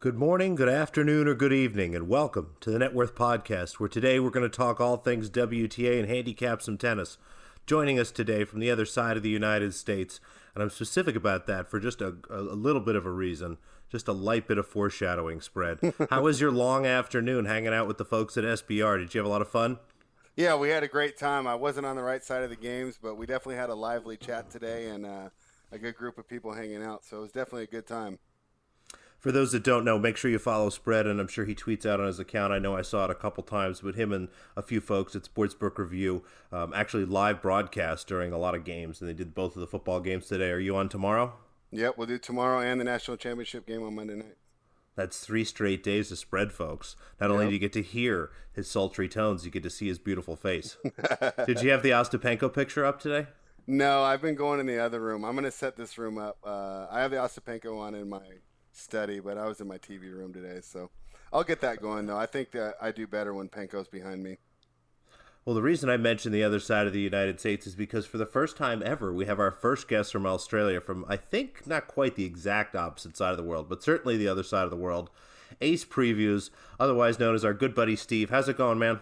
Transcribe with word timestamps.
Good 0.00 0.16
morning, 0.16 0.54
good 0.54 0.70
afternoon, 0.70 1.28
or 1.28 1.34
good 1.34 1.52
evening, 1.52 1.94
and 1.94 2.08
welcome 2.08 2.54
to 2.60 2.70
the 2.70 2.78
Net 2.78 2.94
Worth 2.94 3.14
Podcast, 3.14 3.74
where 3.74 3.88
today 3.90 4.18
we're 4.18 4.30
going 4.30 4.50
to 4.50 4.56
talk 4.56 4.80
all 4.80 4.96
things 4.96 5.28
WTA 5.28 6.00
and 6.00 6.08
handicap 6.08 6.62
some 6.62 6.78
tennis. 6.78 7.18
Joining 7.66 7.98
us 7.98 8.10
today 8.10 8.44
from 8.44 8.60
the 8.60 8.70
other 8.70 8.86
side 8.86 9.18
of 9.18 9.22
the 9.22 9.28
United 9.28 9.74
States, 9.74 10.18
and 10.54 10.62
I'm 10.62 10.70
specific 10.70 11.16
about 11.16 11.46
that 11.48 11.70
for 11.70 11.78
just 11.78 12.00
a, 12.00 12.14
a 12.30 12.40
little 12.40 12.80
bit 12.80 12.96
of 12.96 13.04
a 13.04 13.10
reason, 13.10 13.58
just 13.90 14.08
a 14.08 14.14
light 14.14 14.48
bit 14.48 14.56
of 14.56 14.66
foreshadowing 14.66 15.42
spread. 15.42 15.78
How 16.08 16.22
was 16.22 16.40
your 16.40 16.50
long 16.50 16.86
afternoon 16.86 17.44
hanging 17.44 17.74
out 17.74 17.86
with 17.86 17.98
the 17.98 18.06
folks 18.06 18.38
at 18.38 18.44
SBR? 18.44 19.00
Did 19.00 19.12
you 19.12 19.18
have 19.18 19.26
a 19.26 19.30
lot 19.30 19.42
of 19.42 19.50
fun? 19.50 19.80
Yeah, 20.34 20.56
we 20.56 20.70
had 20.70 20.82
a 20.82 20.88
great 20.88 21.18
time. 21.18 21.46
I 21.46 21.56
wasn't 21.56 21.84
on 21.84 21.96
the 21.96 22.02
right 22.02 22.24
side 22.24 22.42
of 22.42 22.48
the 22.48 22.56
games, 22.56 22.98
but 23.02 23.16
we 23.16 23.26
definitely 23.26 23.56
had 23.56 23.68
a 23.68 23.74
lively 23.74 24.16
chat 24.16 24.48
today 24.48 24.88
and 24.88 25.04
uh, 25.04 25.28
a 25.70 25.78
good 25.78 25.94
group 25.94 26.16
of 26.16 26.26
people 26.26 26.54
hanging 26.54 26.82
out. 26.82 27.04
So 27.04 27.18
it 27.18 27.20
was 27.20 27.32
definitely 27.32 27.64
a 27.64 27.66
good 27.66 27.86
time 27.86 28.18
for 29.20 29.30
those 29.30 29.52
that 29.52 29.62
don't 29.62 29.84
know, 29.84 29.98
make 29.98 30.16
sure 30.16 30.30
you 30.30 30.38
follow 30.38 30.70
Spread, 30.70 31.06
and 31.06 31.20
I'm 31.20 31.28
sure 31.28 31.44
he 31.44 31.54
tweets 31.54 31.84
out 31.84 32.00
on 32.00 32.06
his 32.06 32.18
account. 32.18 32.54
I 32.54 32.58
know 32.58 32.74
I 32.74 32.82
saw 32.82 33.04
it 33.04 33.10
a 33.10 33.14
couple 33.14 33.42
times, 33.42 33.82
but 33.82 33.94
him 33.94 34.12
and 34.12 34.28
a 34.56 34.62
few 34.62 34.80
folks 34.80 35.14
at 35.14 35.22
Sportsbook 35.22 35.76
Review 35.76 36.24
um, 36.50 36.72
actually 36.74 37.04
live 37.04 37.42
broadcast 37.42 38.08
during 38.08 38.32
a 38.32 38.38
lot 38.38 38.54
of 38.54 38.64
games, 38.64 39.00
and 39.00 39.08
they 39.08 39.14
did 39.14 39.34
both 39.34 39.54
of 39.54 39.60
the 39.60 39.66
football 39.66 40.00
games 40.00 40.26
today. 40.26 40.50
Are 40.50 40.58
you 40.58 40.74
on 40.74 40.88
tomorrow? 40.88 41.34
Yep, 41.70 41.98
we'll 41.98 42.06
do 42.06 42.18
tomorrow 42.18 42.60
and 42.60 42.80
the 42.80 42.84
national 42.84 43.18
championship 43.18 43.66
game 43.66 43.82
on 43.82 43.94
Monday 43.94 44.16
night. 44.16 44.36
That's 44.96 45.20
three 45.20 45.44
straight 45.44 45.82
days 45.82 46.10
of 46.10 46.18
spread, 46.18 46.52
folks. 46.52 46.96
Not 47.20 47.30
only 47.30 47.46
do 47.46 47.52
you 47.52 47.58
get 47.58 47.72
to 47.74 47.82
hear 47.82 48.30
his 48.52 48.68
sultry 48.68 49.08
tones, 49.08 49.44
you 49.44 49.50
get 49.50 49.62
to 49.62 49.70
see 49.70 49.86
his 49.86 49.98
beautiful 49.98 50.34
face. 50.34 50.76
did 51.46 51.62
you 51.62 51.70
have 51.70 51.82
the 51.82 51.90
Ostapenko 51.90 52.52
picture 52.52 52.84
up 52.84 53.00
today? 53.00 53.28
No, 53.66 54.02
I've 54.02 54.20
been 54.20 54.34
going 54.34 54.60
in 54.60 54.66
the 54.66 54.78
other 54.78 54.98
room. 54.98 55.24
I'm 55.24 55.32
going 55.32 55.44
to 55.44 55.50
set 55.50 55.76
this 55.76 55.96
room 55.96 56.18
up. 56.18 56.38
Uh, 56.44 56.86
I 56.90 57.00
have 57.00 57.12
the 57.12 57.18
Ostapenko 57.18 57.78
on 57.78 57.94
in 57.94 58.08
my 58.08 58.18
study, 58.72 59.20
but 59.20 59.38
I 59.38 59.46
was 59.46 59.60
in 59.60 59.68
my 59.68 59.78
TV 59.78 60.12
room 60.12 60.32
today, 60.32 60.60
so 60.62 60.90
I'll 61.32 61.44
get 61.44 61.60
that 61.60 61.80
going 61.80 62.06
though. 62.06 62.16
I 62.16 62.26
think 62.26 62.52
that 62.52 62.74
I 62.80 62.92
do 62.92 63.06
better 63.06 63.34
when 63.34 63.48
Penko's 63.48 63.88
behind 63.88 64.22
me. 64.22 64.38
Well, 65.44 65.54
the 65.54 65.62
reason 65.62 65.88
I 65.88 65.96
mentioned 65.96 66.34
the 66.34 66.44
other 66.44 66.60
side 66.60 66.86
of 66.86 66.92
the 66.92 67.00
United 67.00 67.40
States 67.40 67.66
is 67.66 67.74
because 67.74 68.04
for 68.04 68.18
the 68.18 68.26
first 68.26 68.56
time 68.56 68.82
ever, 68.84 69.12
we 69.12 69.24
have 69.24 69.40
our 69.40 69.50
first 69.50 69.88
guest 69.88 70.12
from 70.12 70.26
Australia, 70.26 70.80
from 70.80 71.04
I 71.08 71.16
think 71.16 71.66
not 71.66 71.88
quite 71.88 72.14
the 72.14 72.26
exact 72.26 72.76
opposite 72.76 73.16
side 73.16 73.30
of 73.30 73.36
the 73.38 73.42
world, 73.42 73.68
but 73.68 73.82
certainly 73.82 74.16
the 74.16 74.28
other 74.28 74.42
side 74.42 74.64
of 74.64 74.70
the 74.70 74.76
world. 74.76 75.10
Ace 75.60 75.84
Previews, 75.84 76.50
otherwise 76.78 77.18
known 77.18 77.34
as 77.34 77.44
our 77.44 77.54
good 77.54 77.74
buddy 77.74 77.96
Steve. 77.96 78.30
How's 78.30 78.48
it 78.48 78.58
going, 78.58 78.78
man? 78.78 79.00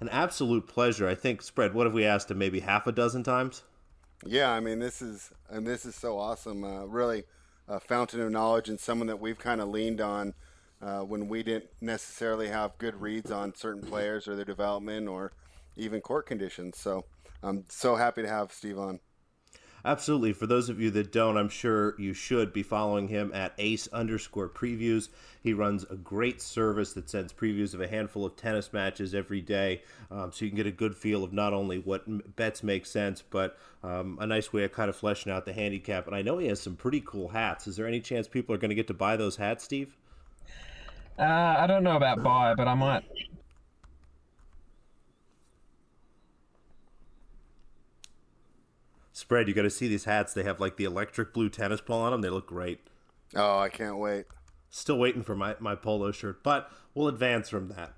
An 0.00 0.08
absolute 0.10 0.68
pleasure. 0.68 1.08
I 1.08 1.14
think, 1.14 1.42
Spread, 1.42 1.74
what 1.74 1.86
have 1.86 1.94
we 1.94 2.04
asked 2.04 2.30
him? 2.30 2.38
Maybe 2.38 2.60
half 2.60 2.86
a 2.86 2.92
dozen 2.92 3.24
times? 3.24 3.62
Yeah, 4.24 4.50
I 4.50 4.60
mean 4.60 4.78
this 4.78 5.00
is 5.00 5.30
and 5.48 5.66
this 5.66 5.86
is 5.86 5.94
so 5.94 6.18
awesome. 6.18 6.64
Uh, 6.64 6.84
really, 6.84 7.24
a 7.68 7.78
fountain 7.78 8.20
of 8.20 8.30
knowledge 8.30 8.68
and 8.68 8.80
someone 8.80 9.06
that 9.06 9.20
we've 9.20 9.38
kind 9.38 9.60
of 9.60 9.68
leaned 9.68 10.00
on 10.00 10.34
uh, 10.82 11.00
when 11.00 11.28
we 11.28 11.42
didn't 11.42 11.70
necessarily 11.80 12.48
have 12.48 12.76
good 12.78 13.00
reads 13.00 13.30
on 13.30 13.54
certain 13.54 13.82
players 13.82 14.26
or 14.26 14.36
their 14.36 14.44
development 14.44 15.08
or 15.08 15.32
even 15.76 16.00
court 16.00 16.26
conditions. 16.26 16.78
So 16.78 17.04
I'm 17.42 17.64
so 17.68 17.96
happy 17.96 18.22
to 18.22 18.28
have 18.28 18.52
Steve 18.52 18.78
on. 18.78 19.00
Absolutely. 19.88 20.34
For 20.34 20.46
those 20.46 20.68
of 20.68 20.78
you 20.78 20.90
that 20.90 21.12
don't, 21.12 21.38
I'm 21.38 21.48
sure 21.48 21.98
you 21.98 22.12
should 22.12 22.52
be 22.52 22.62
following 22.62 23.08
him 23.08 23.32
at 23.32 23.54
ace 23.56 23.88
underscore 23.88 24.50
previews. 24.50 25.08
He 25.42 25.54
runs 25.54 25.82
a 25.84 25.96
great 25.96 26.42
service 26.42 26.92
that 26.92 27.08
sends 27.08 27.32
previews 27.32 27.72
of 27.72 27.80
a 27.80 27.88
handful 27.88 28.26
of 28.26 28.36
tennis 28.36 28.70
matches 28.70 29.14
every 29.14 29.40
day. 29.40 29.80
Um, 30.10 30.30
so 30.30 30.44
you 30.44 30.50
can 30.50 30.58
get 30.58 30.66
a 30.66 30.70
good 30.70 30.94
feel 30.94 31.24
of 31.24 31.32
not 31.32 31.54
only 31.54 31.78
what 31.78 32.36
bets 32.36 32.62
make 32.62 32.84
sense, 32.84 33.22
but 33.22 33.56
um, 33.82 34.18
a 34.20 34.26
nice 34.26 34.52
way 34.52 34.64
of 34.64 34.72
kind 34.72 34.90
of 34.90 34.96
fleshing 34.96 35.32
out 35.32 35.46
the 35.46 35.54
handicap. 35.54 36.06
And 36.06 36.14
I 36.14 36.20
know 36.20 36.36
he 36.36 36.48
has 36.48 36.60
some 36.60 36.76
pretty 36.76 37.02
cool 37.06 37.28
hats. 37.28 37.66
Is 37.66 37.76
there 37.76 37.86
any 37.86 38.00
chance 38.00 38.28
people 38.28 38.54
are 38.54 38.58
going 38.58 38.68
to 38.68 38.74
get 38.74 38.88
to 38.88 38.94
buy 38.94 39.16
those 39.16 39.36
hats, 39.36 39.64
Steve? 39.64 39.96
Uh, 41.18 41.22
I 41.22 41.66
don't 41.66 41.82
know 41.82 41.96
about 41.96 42.22
buy, 42.22 42.54
but 42.54 42.68
I 42.68 42.74
might 42.74 43.04
spread. 49.18 49.48
You 49.48 49.54
got 49.54 49.62
to 49.62 49.70
see 49.70 49.88
these 49.88 50.04
hats. 50.04 50.32
They 50.32 50.44
have 50.44 50.60
like 50.60 50.76
the 50.76 50.84
electric 50.84 51.32
blue 51.34 51.48
tennis 51.48 51.80
ball 51.80 52.02
on 52.02 52.12
them. 52.12 52.22
They 52.22 52.30
look 52.30 52.46
great. 52.46 52.80
Oh, 53.34 53.58
I 53.58 53.68
can't 53.68 53.98
wait. 53.98 54.26
Still 54.70 54.98
waiting 54.98 55.22
for 55.22 55.34
my, 55.34 55.56
my 55.58 55.74
polo 55.74 56.12
shirt, 56.12 56.42
but 56.42 56.70
we'll 56.94 57.08
advance 57.08 57.48
from 57.48 57.68
that. 57.68 57.94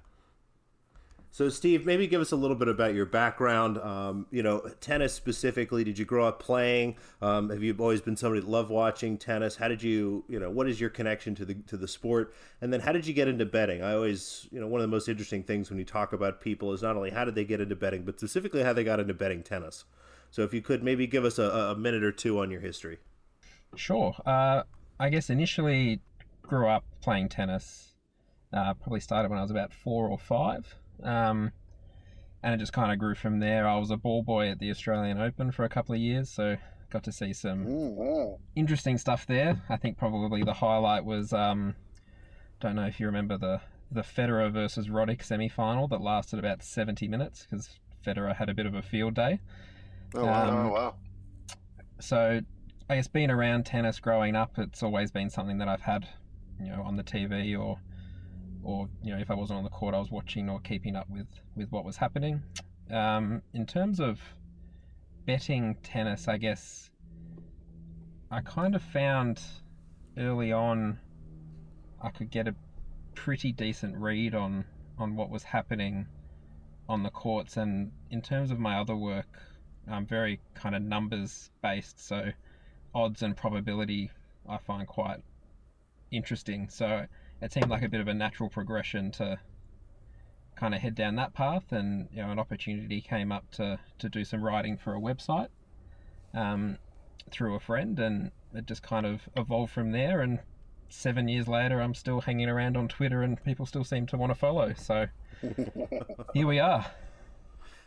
So, 1.33 1.49
Steve, 1.49 1.87
maybe 1.87 2.09
give 2.09 2.21
us 2.21 2.33
a 2.33 2.37
little 2.37 2.57
bit 2.57 2.67
about 2.67 2.93
your 2.93 3.07
background. 3.07 3.79
Um, 3.79 4.27
you 4.33 4.43
know, 4.43 4.69
tennis 4.81 5.15
specifically. 5.15 5.85
Did 5.85 5.97
you 5.97 6.05
grow 6.05 6.27
up 6.27 6.41
playing? 6.41 6.97
Um, 7.23 7.51
have 7.51 7.63
you 7.63 7.75
always 7.79 8.01
been 8.01 8.17
somebody 8.17 8.41
that 8.41 8.51
loved 8.51 8.69
watching 8.69 9.17
tennis? 9.17 9.55
How 9.55 9.69
did 9.69 9.81
you, 9.81 10.25
you 10.29 10.41
know, 10.41 10.51
what 10.51 10.69
is 10.69 10.81
your 10.81 10.91
connection 10.91 11.37
to 11.37 11.45
the 11.45 11.55
to 11.69 11.77
the 11.77 11.87
sport? 11.87 12.35
And 12.61 12.73
then, 12.73 12.81
how 12.81 12.91
did 12.91 13.07
you 13.07 13.15
get 13.15 13.29
into 13.29 13.47
betting? 13.47 13.81
I 13.81 13.95
always, 13.95 14.49
you 14.51 14.59
know, 14.61 14.67
one 14.67 14.81
of 14.81 14.83
the 14.83 14.89
most 14.91 15.09
interesting 15.09 15.45
things 15.45 15.71
when 15.71 15.79
you 15.79 15.85
talk 15.85 16.13
about 16.13 16.41
people 16.41 16.73
is 16.73 16.83
not 16.83 16.97
only 16.97 17.11
how 17.11 17.25
did 17.25 17.37
they 17.37 17.45
get 17.45 17.61
into 17.61 17.77
betting, 17.77 18.03
but 18.03 18.19
specifically 18.19 18.65
how 18.65 18.73
they 18.73 18.83
got 18.83 18.99
into 18.99 19.15
betting 19.15 19.45
tennis. 19.45 19.85
So 20.31 20.43
if 20.43 20.55
you 20.55 20.63
could 20.63 20.83
maybe 20.83 21.07
give 21.07 21.25
us 21.25 21.39
a, 21.39 21.45
a 21.45 21.77
minute 21.77 22.05
or 22.05 22.13
two 22.13 22.39
on 22.41 22.51
your 22.51 22.61
history. 22.61 22.99
Sure. 23.77 24.15
Uh, 24.25 24.63
I 24.99 25.09
guess 25.09 25.31
initially 25.31 26.01
grew 26.43 26.69
up 26.69 26.85
playing 27.01 27.29
tennis. 27.29 27.95
Uh, 28.53 28.75
probably 28.75 29.01
started 29.01 29.29
when 29.31 29.39
I 29.39 29.43
was 29.43 29.51
about 29.51 29.73
four 29.73 30.09
or 30.09 30.19
five. 30.19 30.75
Um, 31.03 31.53
and 32.43 32.55
it 32.55 32.59
just 32.59 32.73
kind 32.73 32.93
of 32.93 32.99
grew 32.99 33.15
from 33.15 33.39
there. 33.39 33.67
I 33.67 33.77
was 33.77 33.91
a 33.91 33.97
ball 33.97 34.23
boy 34.23 34.49
at 34.49 34.59
the 34.59 34.71
Australian 34.71 35.21
Open 35.21 35.53
for 35.53 35.65
a 35.65 35.69
couple 35.69 35.95
of 35.95 36.01
years, 36.01 36.31
so 36.31 36.57
got 36.91 37.05
to 37.05 37.13
see 37.13 37.33
some 37.33 37.67
Ooh, 37.67 37.91
wow. 37.91 38.39
interesting 38.57 38.99
stuff 38.99 39.27
there. 39.27 39.63
I 39.69 39.77
think 39.77 39.97
probably 39.97 40.43
the 40.43 40.55
highlight 40.55 41.05
was 41.05 41.33
um, 41.33 41.75
don't 42.61 42.75
know 42.75 42.87
if 42.87 42.99
you 42.99 43.07
remember 43.07 43.39
the 43.39 43.61
the 43.93 44.03
Federer 44.03 44.53
versus 44.53 44.89
Roddick 44.89 45.23
semi 45.23 45.49
final 45.49 45.89
that 45.89 46.01
lasted 46.01 46.39
about 46.39 46.63
70 46.63 47.09
minutes 47.09 47.47
because 47.49 47.69
Federer 48.07 48.37
had 48.37 48.49
a 48.49 48.55
bit 48.55 48.67
of 48.67 48.75
a 48.75 48.83
field 48.83 49.15
day. 49.15 49.41
Oh 50.15 50.25
wow! 50.25 50.48
Um, 50.48 50.66
oh, 50.66 50.72
wow. 50.72 50.94
So, 52.00 52.41
I 52.88 52.97
guess 52.97 53.09
being 53.09 53.31
around 53.31 53.66
tennis 53.66 54.00
growing 54.00 54.34
up, 54.37 54.59
it's 54.59 54.82
always 54.82 55.10
been 55.10 55.31
something 55.31 55.59
that 55.59 55.69
I've 55.69 55.82
had, 55.82 56.09
you 56.59 56.71
know, 56.71 56.82
on 56.82 56.97
the 56.97 57.04
TV 57.04 57.59
or, 57.59 57.78
or 58.62 58.88
you 59.03 59.15
know, 59.15 59.21
if 59.21 59.31
I 59.31 59.34
wasn't 59.34 59.59
on 59.59 59.65
the 59.65 59.71
court, 59.71 59.94
I 59.94 59.98
was 59.98 60.10
watching 60.10 60.48
or 60.48 60.60
keeping 60.60 60.97
up 60.97 61.09
with 61.09 61.28
with 61.54 61.71
what 61.71 61.84
was 61.84 61.97
happening. 61.97 62.43
Um, 62.91 63.43
in 63.54 63.66
terms 63.66 64.00
of 64.00 64.21
betting 65.26 65.76
tennis, 65.82 66.27
I 66.27 66.38
guess 66.38 66.91
I 68.31 68.41
kind 68.41 68.75
of 68.75 68.82
found 68.82 69.41
early 70.16 70.53
on 70.53 70.98
I 72.03 72.10
could 72.10 72.31
get 72.31 72.48
a 72.48 72.54
pretty 73.15 73.53
decent 73.53 73.97
read 73.97 74.34
on 74.34 74.65
on 74.98 75.16
what 75.16 75.31
was 75.31 75.42
happening 75.42 76.06
on 76.88 77.03
the 77.03 77.10
courts 77.10 77.56
and 77.56 77.92
in 78.10 78.22
terms 78.22 78.50
of 78.50 78.59
my 78.59 78.78
other 78.78 78.97
work 78.97 79.38
um, 79.91 80.06
very 80.06 80.41
kind 80.55 80.75
of 80.75 80.83
numbers 80.83 81.51
based. 81.62 82.06
So 82.06 82.31
odds 82.95 83.23
and 83.23 83.37
probability 83.37 84.11
I 84.49 84.59
find 84.59 84.87
quite 84.87 85.23
interesting. 86.11 86.69
So 86.69 87.06
it 87.43 87.53
seemed 87.53 87.69
like 87.69 87.83
a 87.83 87.89
bit 87.89 88.01
of 88.01 88.09
a 88.09 88.15
natural 88.15 88.49
progression 88.49 89.11
to 89.12 89.39
kind 90.56 90.75
of 90.75 90.81
head 90.81 90.95
down 90.95 91.17
that 91.17 91.34
path. 91.34 91.73
And 91.73 92.09
you 92.12 92.23
know, 92.23 92.31
an 92.31 92.39
opportunity 92.39 93.01
came 93.01 93.33
up 93.33 93.51
to 93.53 93.78
to 93.99 94.09
do 94.09 94.25
some 94.25 94.43
writing 94.43 94.77
for 94.77 94.95
a 94.95 95.01
website 95.01 95.49
um, 96.34 96.78
through 97.31 97.55
a 97.55 97.61
friend, 97.61 97.99
and 97.99 98.31
it 98.55 98.67
just 98.67 98.83
kind 98.83 99.07
of 99.07 99.28
evolved 99.37 99.72
from 99.72 99.93
there. 99.93 100.21
And 100.21 100.41
seven 100.89 101.28
years 101.28 101.49
later, 101.49 101.81
I'm 101.81 101.95
still 101.95 102.21
hanging 102.21 102.49
around 102.49 102.77
on 102.77 102.89
Twitter, 102.89 103.22
and 103.22 103.43
people 103.45 103.67
still 103.67 103.84
seem 103.84 104.07
to 104.09 104.17
want 104.17 104.31
to 104.31 104.39
follow. 104.39 104.75
So 104.75 105.07
here 106.34 106.47
we 106.47 106.59
are. 106.59 106.87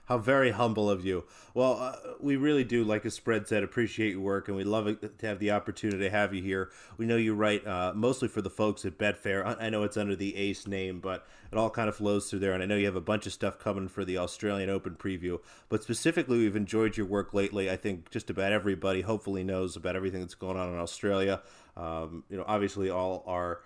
How 0.05 0.17
very 0.17 0.51
humble 0.51 0.89
of 0.89 1.05
you. 1.05 1.23
Well, 1.53 1.77
uh, 1.79 2.15
we 2.19 2.35
really 2.35 2.65
do, 2.65 2.83
like 2.83 3.05
a 3.05 3.11
spread 3.11 3.47
said, 3.47 3.63
appreciate 3.63 4.11
your 4.11 4.19
work, 4.19 4.49
and 4.49 4.57
we 4.57 4.65
love 4.65 4.85
it 4.87 5.19
to 5.19 5.27
have 5.27 5.39
the 5.39 5.51
opportunity 5.51 5.99
to 5.99 6.09
have 6.09 6.33
you 6.33 6.41
here. 6.41 6.71
We 6.97 7.05
know 7.05 7.15
you 7.15 7.33
write 7.33 7.65
uh, 7.65 7.93
mostly 7.95 8.27
for 8.27 8.41
the 8.41 8.49
folks 8.49 8.83
at 8.83 8.97
Betfair. 8.97 9.55
I 9.61 9.69
know 9.69 9.83
it's 9.83 9.95
under 9.95 10.15
the 10.15 10.35
Ace 10.35 10.67
name, 10.67 10.99
but 10.99 11.25
it 11.53 11.57
all 11.57 11.69
kind 11.69 11.87
of 11.87 11.95
flows 11.95 12.29
through 12.29 12.39
there. 12.39 12.51
And 12.51 12.61
I 12.61 12.65
know 12.65 12.75
you 12.75 12.85
have 12.85 12.97
a 12.97 13.01
bunch 13.01 13.25
of 13.27 13.31
stuff 13.31 13.59
coming 13.59 13.87
for 13.87 14.03
the 14.03 14.17
Australian 14.17 14.69
Open 14.69 14.95
preview. 14.95 15.39
But 15.69 15.83
specifically, 15.83 16.39
we've 16.39 16.57
enjoyed 16.57 16.97
your 16.97 17.05
work 17.05 17.33
lately. 17.33 17.71
I 17.71 17.77
think 17.77 18.09
just 18.09 18.29
about 18.29 18.51
everybody 18.51 19.01
hopefully 19.01 19.45
knows 19.45 19.77
about 19.77 19.95
everything 19.95 20.19
that's 20.19 20.35
going 20.35 20.57
on 20.57 20.73
in 20.73 20.79
Australia. 20.79 21.41
Um, 21.77 22.25
you 22.29 22.35
know, 22.35 22.43
obviously, 22.45 22.89
all 22.89 23.23
our 23.25 23.61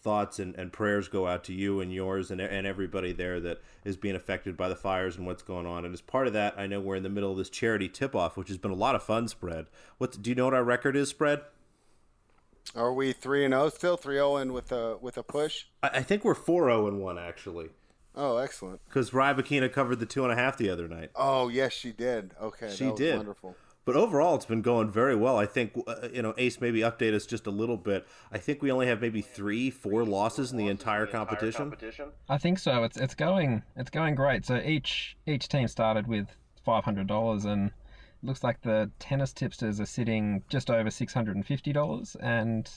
thoughts 0.00 0.38
and, 0.38 0.54
and 0.56 0.72
prayers 0.72 1.08
go 1.08 1.26
out 1.26 1.44
to 1.44 1.52
you 1.52 1.80
and 1.80 1.92
yours 1.92 2.30
and, 2.30 2.40
and 2.40 2.66
everybody 2.66 3.12
there 3.12 3.40
that 3.40 3.60
is 3.84 3.96
being 3.96 4.14
affected 4.14 4.56
by 4.56 4.68
the 4.68 4.76
fires 4.76 5.16
and 5.16 5.26
what's 5.26 5.42
going 5.42 5.66
on. 5.66 5.84
And 5.84 5.92
as 5.94 6.00
part 6.00 6.26
of 6.26 6.32
that, 6.32 6.54
I 6.58 6.66
know 6.66 6.80
we're 6.80 6.96
in 6.96 7.02
the 7.02 7.08
middle 7.08 7.32
of 7.32 7.38
this 7.38 7.50
charity 7.50 7.88
tip 7.88 8.14
off, 8.14 8.36
which 8.36 8.48
has 8.48 8.58
been 8.58 8.70
a 8.70 8.74
lot 8.74 8.94
of 8.94 9.02
fun. 9.02 9.28
Spread. 9.28 9.66
What 9.98 10.20
do 10.22 10.30
you 10.30 10.36
know 10.36 10.46
what 10.46 10.54
our 10.54 10.64
record 10.64 10.96
is? 10.96 11.08
Spread. 11.08 11.42
Are 12.74 12.92
we 12.92 13.12
three 13.12 13.44
and 13.44 13.52
zero 13.52 13.64
oh 13.64 13.68
still? 13.68 13.96
Three 13.96 14.16
zero 14.16 14.32
oh 14.32 14.36
and 14.36 14.52
with 14.52 14.72
a 14.72 14.96
with 15.00 15.16
a 15.16 15.22
push. 15.22 15.64
I, 15.82 15.88
I 15.94 16.02
think 16.02 16.24
we're 16.24 16.34
four 16.34 16.64
zero 16.64 16.86
and 16.86 17.00
one 17.00 17.18
actually. 17.18 17.70
Oh, 18.14 18.38
excellent. 18.38 18.80
Because 18.88 19.10
Rybakina 19.10 19.72
covered 19.72 20.00
the 20.00 20.06
two 20.06 20.24
and 20.24 20.32
a 20.32 20.36
half 20.36 20.56
the 20.56 20.68
other 20.68 20.88
night. 20.88 21.10
Oh 21.14 21.48
yes, 21.48 21.72
she 21.72 21.92
did. 21.92 22.34
Okay, 22.40 22.70
she 22.74 22.90
did. 22.92 23.16
Wonderful. 23.16 23.56
But 23.84 23.96
overall, 23.96 24.34
it's 24.34 24.44
been 24.44 24.62
going 24.62 24.90
very 24.90 25.16
well. 25.16 25.38
I 25.38 25.46
think 25.46 25.72
uh, 25.86 26.08
you 26.12 26.22
know 26.22 26.34
Ace 26.36 26.60
maybe 26.60 26.80
update 26.80 27.14
us 27.14 27.26
just 27.26 27.46
a 27.46 27.50
little 27.50 27.76
bit. 27.76 28.06
I 28.30 28.38
think 28.38 28.62
we 28.62 28.70
only 28.70 28.86
have 28.86 29.00
maybe 29.00 29.22
three, 29.22 29.70
four 29.70 30.04
losses 30.04 30.52
in 30.52 30.58
the 30.58 30.68
entire 30.68 31.06
competition. 31.06 31.72
I 32.28 32.38
think 32.38 32.58
so. 32.58 32.84
It's 32.84 32.96
it's 32.96 33.14
going 33.14 33.62
it's 33.76 33.90
going 33.90 34.14
great. 34.14 34.44
So 34.44 34.56
each 34.56 35.16
each 35.26 35.48
team 35.48 35.66
started 35.66 36.06
with 36.06 36.28
five 36.64 36.84
hundred 36.84 37.06
dollars, 37.06 37.46
and 37.46 37.70
looks 38.22 38.44
like 38.44 38.60
the 38.60 38.90
tennis 38.98 39.32
tipsters 39.32 39.80
are 39.80 39.86
sitting 39.86 40.42
just 40.48 40.70
over 40.70 40.90
six 40.90 41.14
hundred 41.14 41.36
and 41.36 41.46
fifty 41.46 41.72
dollars, 41.72 42.16
and 42.20 42.70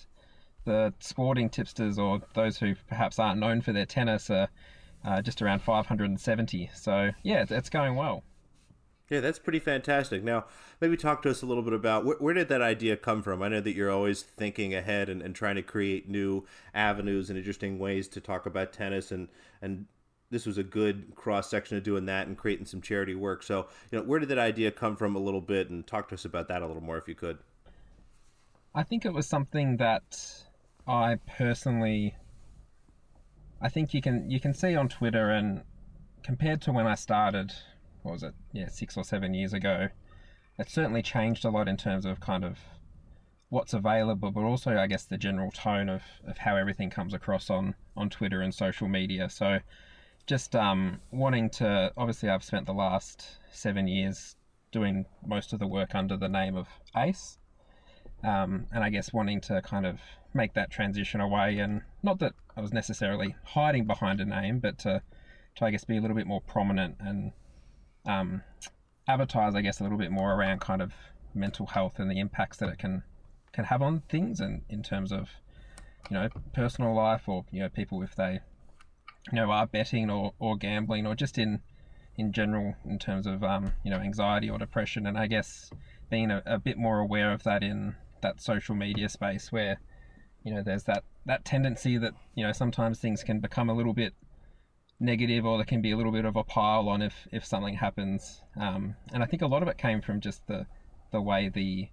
the 0.66 0.94
sporting 1.00 1.50
tipsters 1.50 2.00
or 2.00 2.22
those 2.34 2.58
who 2.58 2.76
perhaps 2.88 3.20
aren't 3.20 3.40
known 3.40 3.62
for 3.62 3.74
their 3.74 3.86
tennis 3.86 4.30
are 4.30 4.48
uh, 5.06 5.22
just 5.22 5.42
around 5.42 5.62
570. 5.62 6.70
So 6.74 7.12
yeah, 7.24 7.42
it's, 7.42 7.52
it's 7.52 7.70
going 7.70 7.96
well. 7.96 8.24
Yeah, 9.14 9.20
that's 9.20 9.38
pretty 9.38 9.60
fantastic. 9.60 10.24
Now, 10.24 10.46
maybe 10.82 10.98
talk 10.98 11.22
to 11.22 11.30
us 11.30 11.44
a 11.44 11.46
little 11.46 11.62
bit 11.62 11.74
about 11.74 12.04
where, 12.04 12.16
where, 12.18 12.34
did 12.34 12.50
that 12.50 12.64
idea 12.64 12.98
come 12.98 13.22
from? 13.22 13.44
I 13.44 13.48
know 13.48 13.62
that 13.62 13.76
you're 13.76 13.92
always 13.92 14.24
thinking 14.24 14.74
ahead 14.74 15.08
and, 15.08 15.22
and 15.22 15.36
trying 15.36 15.54
to 15.54 15.62
create 15.62 16.10
new 16.10 16.48
avenues 16.74 17.30
and 17.30 17.38
interesting 17.38 17.78
ways 17.78 18.08
to 18.08 18.20
talk 18.20 18.48
about 18.48 18.74
tennis, 18.74 19.12
and 19.12 19.28
and 19.62 19.86
this 20.32 20.48
was 20.48 20.58
a 20.58 20.64
good 20.64 21.14
cross 21.14 21.48
section 21.48 21.78
of 21.78 21.84
doing 21.84 22.08
that 22.08 22.26
and 22.26 22.36
creating 22.36 22.66
some 22.66 22.82
charity 22.82 23.14
work. 23.14 23.44
So, 23.44 23.68
you 23.92 24.00
know, 24.00 24.04
where 24.04 24.20
did 24.20 24.30
that 24.30 24.40
idea 24.40 24.72
come 24.72 24.96
from 24.96 25.16
a 25.16 25.20
little 25.20 25.42
bit, 25.42 25.70
and 25.70 25.86
talk 25.86 26.08
to 26.10 26.16
us 26.16 26.26
about 26.26 26.48
that 26.48 26.64
a 26.64 26.66
little 26.66 26.82
more 26.82 26.98
if 26.98 27.08
you 27.08 27.14
could. 27.14 27.38
I 28.74 28.82
think 28.82 29.06
it 29.06 29.14
was 29.14 29.28
something 29.28 29.78
that 29.78 30.44
I 30.88 31.18
personally, 31.38 32.16
I 33.62 33.70
think 33.70 33.94
you 33.94 34.02
can 34.02 34.32
you 34.32 34.40
can 34.40 34.56
see 34.56 34.76
on 34.76 34.90
Twitter 34.90 35.30
and 35.30 35.62
compared 36.24 36.64
to 36.64 36.72
when 36.72 36.88
I 36.88 36.96
started, 36.96 37.54
what 38.04 38.14
was 38.14 38.24
it? 38.24 38.34
Yeah, 38.52 38.68
six 38.68 38.96
or 38.98 39.04
seven 39.04 39.34
years 39.34 39.54
ago, 39.54 39.90
it's 40.60 40.74
certainly 40.74 41.02
changed 41.02 41.46
a 41.46 41.50
lot 41.50 41.68
in 41.68 41.78
terms 41.78 42.06
of 42.06 42.20
kind 42.20 42.44
of 42.44 42.60
what's 43.50 43.74
available, 43.74 44.32
but 44.32 44.42
also 44.42 44.78
I 44.78 44.88
guess 44.88 45.06
the 45.06 45.18
general 45.18 45.52
tone 45.52 45.90
of, 45.90 46.04
of 46.28 46.38
how 46.40 46.56
everything 46.56 46.90
comes 46.90 47.14
across 47.14 47.50
on 47.50 47.76
on 47.96 48.10
Twitter 48.10 48.42
and 48.42 48.54
social 48.54 48.88
media. 48.88 49.30
So 49.30 49.60
just 50.26 50.56
um, 50.56 51.00
wanting 51.12 51.50
to 51.52 51.92
obviously 51.98 52.30
I've 52.30 52.44
spent 52.44 52.66
the 52.66 52.74
last 52.74 53.26
seven 53.52 53.88
years 53.88 54.36
doing 54.72 55.06
most 55.26 55.54
of 55.54 55.60
the 55.60 55.68
work 55.68 55.96
under 55.96 56.18
the 56.18 56.30
name 56.30 56.56
of 56.56 56.68
Ace. 56.96 57.38
Um, 58.24 58.68
and 58.72 58.84
I 58.84 58.90
guess 58.90 59.12
wanting 59.12 59.42
to 59.42 59.62
kind 59.62 59.86
of 59.86 60.00
make 60.34 60.54
that 60.54 60.72
transition 60.72 61.20
away, 61.20 61.60
and 61.60 61.82
not 62.02 62.20
that 62.20 62.34
I 62.56 62.62
was 62.62 62.72
necessarily 62.72 63.36
hiding 63.44 63.86
behind 63.86 64.22
a 64.22 64.26
name, 64.26 64.60
but 64.60 64.78
to, 64.80 65.02
to 65.56 65.66
I 65.66 65.72
guess 65.72 65.84
be 65.84 65.98
a 65.98 66.02
little 66.02 66.16
bit 66.16 66.26
more 66.26 66.42
prominent 66.42 66.96
and 67.00 67.34
um, 68.06 68.42
advertise, 69.08 69.56
I 69.56 69.62
guess, 69.62 69.80
a 69.80 69.84
little 69.84 69.98
bit 69.98 70.12
more 70.12 70.34
around 70.34 70.62
kind 70.62 70.82
of 70.82 70.94
mental 71.34 71.66
health 71.68 72.00
and 72.00 72.10
the 72.10 72.20
impacts 72.20 72.58
that 72.58 72.70
it 72.70 72.78
can 72.78 73.04
can 73.52 73.66
have 73.66 73.82
on 73.82 74.02
things, 74.10 74.40
and 74.40 74.64
in 74.70 74.82
terms 74.84 75.12
of 75.12 75.30
you 76.10 76.16
know 76.16 76.30
personal 76.54 76.96
life 76.96 77.28
or 77.28 77.46
you 77.52 77.60
know 77.60 77.70
people 77.70 78.02
if 78.02 78.16
they 78.16 78.40
you 79.32 79.36
know 79.36 79.50
are 79.52 79.68
betting 79.68 80.10
or, 80.10 80.34
or 80.40 80.58
gambling 80.58 81.06
or 81.08 81.16
just 81.16 81.38
in 81.38 81.62
in 82.18 82.32
general 82.32 82.76
in 82.86 83.00
terms 83.00 83.26
of 83.26 83.44
um, 83.44 83.74
you 83.84 83.92
know 83.92 83.98
anxiety 83.98 84.50
or 84.50 84.58
depression, 84.58 85.08
and 85.08 85.18
I 85.18 85.28
guess 85.28 85.70
being 86.10 86.32
a, 86.32 86.44
a 86.46 86.60
bit 86.60 86.78
more 86.78 87.00
aware 87.00 87.32
of 87.32 87.44
that 87.44 87.64
in 87.64 87.96
that 88.22 88.42
social 88.42 88.76
media 88.76 89.10
space 89.10 89.52
where 89.52 89.80
you 90.44 90.54
know 90.54 90.62
there's 90.62 90.84
that 90.84 91.04
that 91.26 91.46
tendency 91.46 91.98
that 91.98 92.14
you 92.36 92.46
know 92.46 92.52
sometimes 92.52 93.00
things 93.00 93.24
can 93.24 93.40
become 93.40 93.70
a 93.70 93.74
little 93.74 93.94
bit 93.94 94.14
negative 95.04 95.46
or 95.46 95.58
there 95.58 95.66
can 95.66 95.82
be 95.82 95.92
a 95.92 95.98
little 95.98 96.12
bit 96.12 96.26
of 96.26 96.36
a 96.36 96.44
pile 96.44 96.88
on 96.90 97.02
if 97.02 97.28
if 97.32 97.46
something 97.46 97.76
happens. 97.76 98.42
Um, 98.60 98.96
and 99.12 99.22
I 99.22 99.26
think 99.26 99.42
a 99.42 99.48
lot 99.48 99.62
of 99.62 99.68
it 99.68 99.78
came 99.78 100.02
from 100.02 100.22
just 100.22 100.48
the 100.48 100.66
the 101.12 101.22
way 101.22 101.50
the 101.50 101.90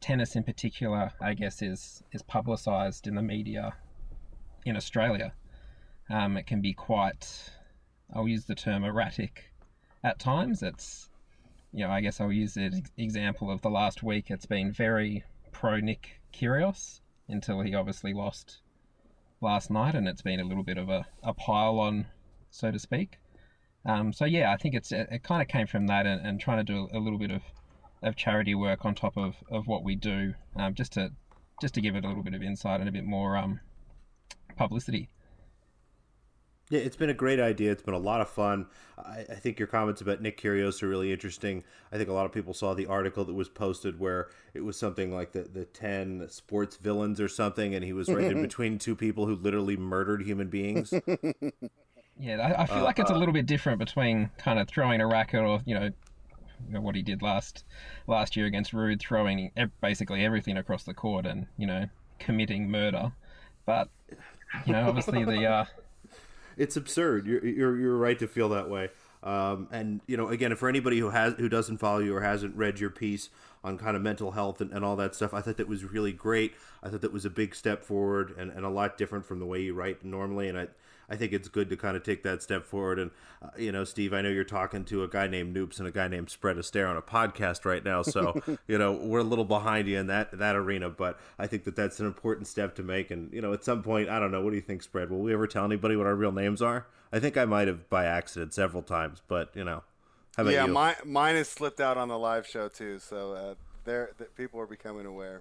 tennis 0.00 0.36
in 0.36 0.44
particular 0.44 1.12
I 1.20 1.34
guess 1.34 1.60
is 1.60 2.02
is 2.12 2.22
publicized 2.22 3.06
in 3.06 3.16
the 3.16 3.22
media 3.22 3.74
in 4.64 4.76
Australia. 4.76 5.32
Um, 6.08 6.36
it 6.36 6.46
can 6.46 6.60
be 6.60 6.72
quite 6.72 7.50
I'll 8.14 8.28
use 8.28 8.44
the 8.44 8.54
term 8.54 8.84
erratic 8.84 9.52
at 10.02 10.18
times. 10.18 10.62
It's 10.62 11.08
you 11.72 11.86
know, 11.86 11.90
I 11.92 12.00
guess 12.00 12.20
I'll 12.20 12.32
use 12.32 12.54
the 12.54 12.82
example 12.96 13.50
of 13.50 13.62
the 13.62 13.70
last 13.70 14.02
week. 14.02 14.30
It's 14.30 14.46
been 14.46 14.72
very 14.72 15.24
pro 15.52 15.78
Nick 15.78 16.20
Kyrgios 16.32 17.00
until 17.28 17.60
he 17.60 17.74
obviously 17.74 18.12
lost 18.12 18.60
last 19.40 19.70
night, 19.70 19.94
and 19.94 20.06
it's 20.06 20.22
been 20.22 20.40
a 20.40 20.44
little 20.44 20.62
bit 20.62 20.78
of 20.78 20.88
a, 20.88 21.06
a 21.22 21.32
pile 21.32 21.78
on, 21.78 22.06
so 22.50 22.70
to 22.70 22.78
speak. 22.78 23.18
Um, 23.86 24.12
so 24.12 24.24
yeah, 24.24 24.52
I 24.52 24.56
think 24.56 24.74
it's 24.74 24.92
it, 24.92 25.08
it 25.10 25.22
kind 25.22 25.40
of 25.40 25.48
came 25.48 25.66
from 25.66 25.86
that, 25.86 26.06
and, 26.06 26.24
and, 26.26 26.40
trying 26.40 26.64
to 26.64 26.72
do 26.72 26.88
a 26.92 26.98
little 26.98 27.18
bit 27.18 27.30
of, 27.30 27.42
of 28.02 28.14
charity 28.16 28.54
work 28.54 28.84
on 28.84 28.94
top 28.94 29.16
of, 29.16 29.36
of 29.50 29.66
what 29.66 29.84
we 29.84 29.94
do, 29.94 30.34
um, 30.56 30.74
just 30.74 30.92
to 30.92 31.10
just 31.60 31.74
to 31.74 31.80
give 31.80 31.96
it 31.96 32.04
a 32.04 32.08
little 32.08 32.22
bit 32.22 32.34
of 32.34 32.42
insight 32.42 32.80
and 32.80 32.88
a 32.88 32.92
bit 32.92 33.04
more 33.04 33.36
um, 33.36 33.60
publicity. 34.56 35.08
Yeah, 36.70 36.80
it's 36.80 36.96
been 36.96 37.10
a 37.10 37.14
great 37.14 37.40
idea. 37.40 37.72
It's 37.72 37.82
been 37.82 37.94
a 37.94 37.98
lot 37.98 38.20
of 38.20 38.30
fun. 38.30 38.66
I, 38.96 39.26
I, 39.28 39.34
think 39.34 39.58
your 39.58 39.66
comments 39.66 40.00
about 40.00 40.22
Nick 40.22 40.40
Kyrgios 40.40 40.82
are 40.84 40.88
really 40.88 41.10
interesting. 41.10 41.64
I 41.90 41.96
think 41.96 42.08
a 42.08 42.12
lot 42.12 42.26
of 42.26 42.32
people 42.32 42.54
saw 42.54 42.74
the 42.74 42.86
article 42.86 43.24
that 43.24 43.34
was 43.34 43.48
posted 43.48 43.98
where 43.98 44.28
it 44.54 44.60
was 44.60 44.78
something 44.78 45.12
like 45.12 45.32
the, 45.32 45.42
the 45.42 45.64
10 45.64 46.28
sports 46.30 46.76
villains 46.76 47.20
or 47.20 47.26
something, 47.28 47.74
and 47.74 47.84
he 47.84 47.92
was 47.92 48.08
right 48.08 48.24
in 48.30 48.40
between 48.40 48.78
two 48.78 48.94
people 48.94 49.26
who 49.26 49.34
literally 49.34 49.76
murdered 49.76 50.22
human 50.22 50.48
beings. 50.48 50.94
Yeah, 52.22 52.36
I, 52.36 52.64
I 52.64 52.66
feel 52.66 52.78
uh, 52.78 52.84
like 52.84 52.98
it's 52.98 53.10
a 53.10 53.14
little 53.14 53.32
bit 53.32 53.46
different 53.46 53.78
between 53.78 54.28
kind 54.36 54.58
of 54.58 54.68
throwing 54.68 55.00
a 55.00 55.06
racket 55.06 55.40
or, 55.40 55.62
you 55.64 55.74
know, 55.74 55.84
you 55.86 56.74
know, 56.74 56.80
what 56.82 56.94
he 56.94 57.00
did 57.00 57.22
last 57.22 57.64
last 58.06 58.36
year 58.36 58.44
against 58.44 58.72
Ruud, 58.72 59.00
throwing 59.00 59.50
basically 59.80 60.22
everything 60.22 60.58
across 60.58 60.84
the 60.84 60.92
court 60.92 61.24
and, 61.24 61.46
you 61.56 61.66
know, 61.66 61.86
committing 62.18 62.70
murder. 62.70 63.12
But, 63.64 63.88
you 64.66 64.74
know, 64.74 64.86
obviously 64.86 65.24
the. 65.24 65.46
Uh, 65.46 65.64
it's 66.60 66.76
absurd. 66.76 67.26
You're, 67.26 67.44
you're 67.44 67.80
you're 67.80 67.96
right 67.96 68.18
to 68.18 68.28
feel 68.28 68.50
that 68.50 68.68
way. 68.68 68.90
Um, 69.22 69.68
and 69.72 70.00
you 70.06 70.16
know, 70.16 70.28
again, 70.28 70.54
for 70.56 70.68
anybody 70.68 70.98
who 70.98 71.10
has 71.10 71.34
who 71.34 71.48
doesn't 71.48 71.78
follow 71.78 71.98
you 71.98 72.14
or 72.14 72.20
hasn't 72.20 72.54
read 72.54 72.78
your 72.78 72.90
piece 72.90 73.30
on 73.64 73.76
kind 73.78 73.96
of 73.96 74.02
mental 74.02 74.32
health 74.32 74.60
and, 74.60 74.70
and 74.70 74.84
all 74.84 74.96
that 74.96 75.14
stuff, 75.14 75.32
I 75.32 75.40
thought 75.40 75.56
that 75.56 75.68
was 75.68 75.84
really 75.84 76.12
great. 76.12 76.52
I 76.82 76.90
thought 76.90 77.00
that 77.00 77.12
was 77.12 77.24
a 77.24 77.30
big 77.30 77.54
step 77.54 77.82
forward 77.82 78.34
and, 78.38 78.50
and 78.50 78.64
a 78.64 78.68
lot 78.68 78.98
different 78.98 79.24
from 79.26 79.38
the 79.38 79.46
way 79.46 79.62
you 79.62 79.74
write 79.74 80.04
normally. 80.04 80.48
And 80.48 80.58
I 80.58 80.68
I 81.10 81.16
think 81.16 81.32
it's 81.32 81.48
good 81.48 81.68
to 81.70 81.76
kind 81.76 81.96
of 81.96 82.04
take 82.04 82.22
that 82.22 82.42
step 82.42 82.64
forward. 82.64 82.98
And 82.98 83.10
uh, 83.42 83.48
you 83.58 83.72
know, 83.72 83.84
Steve, 83.84 84.14
I 84.14 84.22
know 84.22 84.28
you're 84.28 84.44
talking 84.44 84.84
to 84.86 85.02
a 85.02 85.08
guy 85.08 85.26
named 85.26 85.56
Noops 85.56 85.78
and 85.78 85.88
a 85.88 85.90
guy 85.90 86.06
named 86.06 86.30
Spread 86.30 86.56
Astaire 86.56 86.88
on 86.88 86.96
a 86.96 87.02
podcast 87.02 87.64
right 87.64 87.84
now, 87.84 88.02
so 88.02 88.40
you 88.68 88.78
know 88.78 88.92
we're 88.92 89.20
a 89.20 89.24
little 89.24 89.44
behind 89.44 89.88
you 89.88 89.98
in 89.98 90.06
that 90.06 90.38
that 90.38 90.54
arena. 90.54 90.88
But 90.88 91.18
I 91.38 91.46
think 91.46 91.64
that 91.64 91.74
that's 91.74 91.98
an 92.00 92.06
important 92.06 92.46
step 92.46 92.76
to 92.76 92.82
make. 92.82 93.10
And 93.10 93.32
you 93.32 93.40
know, 93.40 93.52
at 93.52 93.64
some 93.64 93.82
point, 93.82 94.08
I 94.08 94.20
don't 94.20 94.30
know, 94.30 94.42
what 94.42 94.50
do 94.50 94.56
you 94.56 94.62
think, 94.62 94.82
Spread? 94.82 95.10
Will 95.10 95.20
we 95.20 95.32
ever 95.32 95.46
tell 95.46 95.64
anybody 95.64 95.96
what 95.96 96.06
our 96.06 96.14
real 96.14 96.32
names 96.32 96.62
are? 96.62 96.86
I 97.12 97.18
think 97.18 97.36
I 97.36 97.44
might 97.44 97.66
have 97.66 97.90
by 97.90 98.04
accident 98.04 98.54
several 98.54 98.82
times, 98.82 99.20
but 99.26 99.50
you 99.54 99.64
know. 99.64 99.82
yeah, 100.38 100.66
you? 100.66 100.72
mine 100.72 100.94
mine 101.04 101.34
has 101.34 101.48
slipped 101.48 101.80
out 101.80 101.96
on 101.96 102.08
the 102.08 102.18
live 102.18 102.46
show 102.46 102.68
too, 102.68 103.00
so 103.00 103.32
uh, 103.32 103.54
there 103.84 104.12
people 104.36 104.60
are 104.60 104.66
becoming 104.66 105.06
aware. 105.06 105.40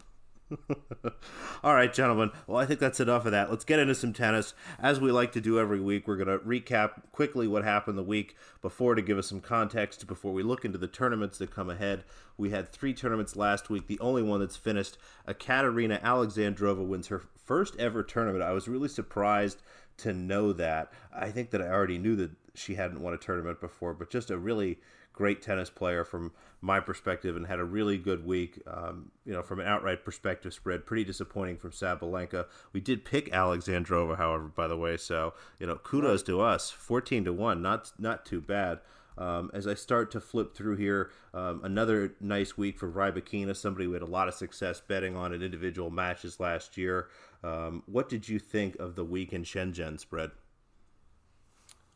All 1.64 1.74
right, 1.74 1.94
gentlemen. 1.94 2.32
Well, 2.48 2.58
I 2.58 2.66
think 2.66 2.80
that's 2.80 3.00
enough 3.00 3.26
of 3.26 3.32
that. 3.32 3.50
Let's 3.50 3.66
get 3.66 3.80
into 3.80 3.96
some 3.96 4.14
tennis. 4.14 4.54
As 4.80 5.00
we 5.00 5.12
like 5.12 5.32
to 5.34 5.42
do 5.42 5.60
every 5.60 5.80
week, 5.80 6.08
we're 6.08 6.18
going 6.18 6.28
to 6.28 6.44
recap 6.44 7.12
quickly 7.12 7.48
what 7.48 7.64
happened 7.64 7.98
the 7.98 8.04
week 8.04 8.36
before 8.62 8.96
to 8.96 9.02
give 9.02 9.18
us 9.18 9.28
some 9.28 9.42
context 9.42 10.08
before 10.08 10.34
we 10.34 10.44
look 10.44 10.66
into 10.66 10.78
the 10.78 10.88
tournaments 10.88 11.38
that 11.38 11.52
come 11.52 11.70
ahead. 11.70 12.04
We 12.38 12.50
had 12.50 12.72
three 12.72 12.94
tournaments 12.94 13.36
last 13.36 13.70
week. 13.70 13.88
The 13.88 14.00
only 14.00 14.24
one 14.24 14.40
that's 14.40 14.56
finished, 14.56 14.98
Ekaterina 15.28 16.00
Alexandrova 16.00 16.86
wins 16.86 17.08
her 17.08 17.22
first 17.46 17.76
ever 17.78 18.04
tournament. 18.04 18.44
I 18.44 18.54
was 18.54 18.68
really 18.68 18.90
surprised 18.90 19.62
to 19.98 20.14
know 20.14 20.54
that. 20.54 20.92
I 21.14 21.30
think 21.30 21.52
that 21.52 21.62
I 21.62 21.68
already 21.68 21.98
knew 21.98 22.16
that 22.16 22.32
she 22.56 22.76
hadn't 22.76 23.02
won 23.02 23.14
a 23.14 23.18
tournament 23.18 23.60
before, 23.60 23.94
but 23.94 24.10
just 24.10 24.32
a 24.32 24.38
really 24.38 24.80
great 25.20 25.42
tennis 25.42 25.70
player 25.70 26.06
from 26.06 26.32
my 26.62 26.80
perspective 26.80 27.36
and 27.36 27.46
had 27.46 27.60
a 27.60 27.64
really 27.66 27.98
good 27.98 28.26
week. 28.26 28.62
Um, 28.66 29.12
you 29.26 29.34
know, 29.34 29.44
from 29.44 29.60
an 29.60 29.68
outright 29.68 30.06
perspective, 30.06 30.54
spread 30.54 30.86
pretty 30.86 31.04
disappointing 31.04 31.58
from 31.58 31.72
Sabalenka. 31.72 32.46
We 32.72 32.80
did 32.80 33.04
pick 33.04 33.30
Alexandrova, 33.34 34.16
however, 34.16 34.46
by 34.46 34.70
the 34.70 34.78
way. 34.78 34.96
So 34.96 35.34
you 35.60 35.68
know, 35.68 35.76
kudos 35.76 36.24
to 36.24 36.40
us, 36.40 36.72
fourteen 36.72 37.26
to 37.26 37.34
one, 37.34 37.62
not 37.62 37.92
not 38.00 38.26
too 38.26 38.40
bad. 38.40 38.80
Um, 39.18 39.52
as 39.54 39.68
I 39.68 39.74
start 39.74 40.10
to 40.12 40.22
flip 40.22 40.56
through 40.56 40.78
here, 40.78 41.12
um, 41.34 41.60
another 41.66 42.14
nice 42.22 42.58
week 42.58 42.80
for 42.80 42.90
Rybakina, 42.90 43.54
somebody 43.54 43.84
who 43.84 43.92
had 43.92 44.02
a 44.02 44.06
lot 44.06 44.30
of 44.30 44.34
success 44.34 44.80
betting 44.80 45.18
on 45.18 45.34
in 45.34 45.44
individual 45.44 45.90
matches 45.90 46.40
last 46.40 46.78
year. 46.78 47.10
Um, 47.44 47.84
what 47.86 48.08
did 48.08 48.30
you 48.30 48.40
think 48.40 48.78
of 48.80 48.96
the 48.96 49.04
week 49.04 49.34
in 49.34 49.44
Shenzhen 49.44 50.00
spread? 50.00 50.32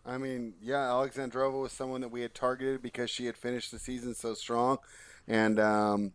I 0.05 0.17
mean, 0.17 0.55
yeah, 0.61 0.87
Alexandrova 0.89 1.61
was 1.61 1.71
someone 1.71 2.01
that 2.01 2.09
we 2.09 2.21
had 2.21 2.33
targeted 2.33 2.81
because 2.81 3.09
she 3.09 3.25
had 3.25 3.37
finished 3.37 3.71
the 3.71 3.79
season 3.79 4.13
so 4.15 4.33
strong, 4.33 4.79
and 5.27 5.59
um, 5.59 6.11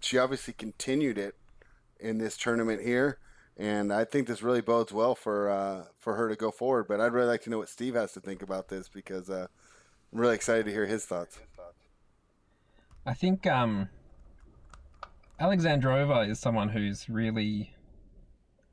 she 0.00 0.18
obviously 0.18 0.54
continued 0.54 1.18
it 1.18 1.34
in 1.98 2.18
this 2.18 2.36
tournament 2.36 2.82
here. 2.82 3.18
And 3.56 3.92
I 3.92 4.04
think 4.04 4.28
this 4.28 4.42
really 4.42 4.60
bodes 4.60 4.92
well 4.92 5.14
for 5.14 5.50
uh, 5.50 5.84
for 5.98 6.14
her 6.14 6.28
to 6.28 6.36
go 6.36 6.50
forward. 6.50 6.86
But 6.88 7.00
I'd 7.00 7.12
really 7.12 7.26
like 7.26 7.42
to 7.42 7.50
know 7.50 7.58
what 7.58 7.68
Steve 7.68 7.94
has 7.94 8.12
to 8.12 8.20
think 8.20 8.40
about 8.40 8.68
this 8.68 8.88
because 8.88 9.28
uh, 9.28 9.46
I'm 10.12 10.18
really 10.18 10.34
excited 10.34 10.64
to 10.66 10.72
hear 10.72 10.86
his 10.86 11.04
thoughts. 11.04 11.38
I 13.04 13.14
think 13.14 13.46
um, 13.48 13.88
Alexandrova 15.40 16.28
is 16.28 16.38
someone 16.38 16.68
who's 16.68 17.08
really, 17.08 17.74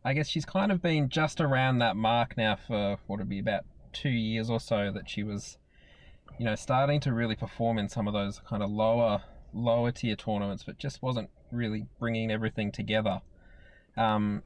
I 0.05 0.13
guess 0.13 0.27
she's 0.27 0.45
kind 0.45 0.71
of 0.71 0.83
been 0.83 1.09
just 1.09 1.41
around 1.41 1.79
that 1.79 1.95
mark 1.95 2.37
now 2.37 2.55
for 2.55 2.99
what 3.07 3.19
would 3.19 3.27
be 3.27 3.39
about 3.39 3.65
two 3.93 4.09
years 4.09 4.49
or 4.49 4.59
so 4.59 4.91
that 4.91 5.09
she 5.09 5.23
was, 5.23 5.57
you 6.37 6.45
know, 6.45 6.55
starting 6.55 6.99
to 7.01 7.13
really 7.13 7.35
perform 7.35 7.77
in 7.77 7.89
some 7.89 8.07
of 8.07 8.13
those 8.13 8.41
kind 8.47 8.63
of 8.63 8.69
lower 8.69 9.23
lower 9.53 9.91
tier 9.91 10.15
tournaments, 10.15 10.63
but 10.63 10.77
just 10.77 11.01
wasn't 11.01 11.29
really 11.51 11.85
bringing 11.99 12.31
everything 12.31 12.71
together. 12.71 13.21
Um, 13.97 14.43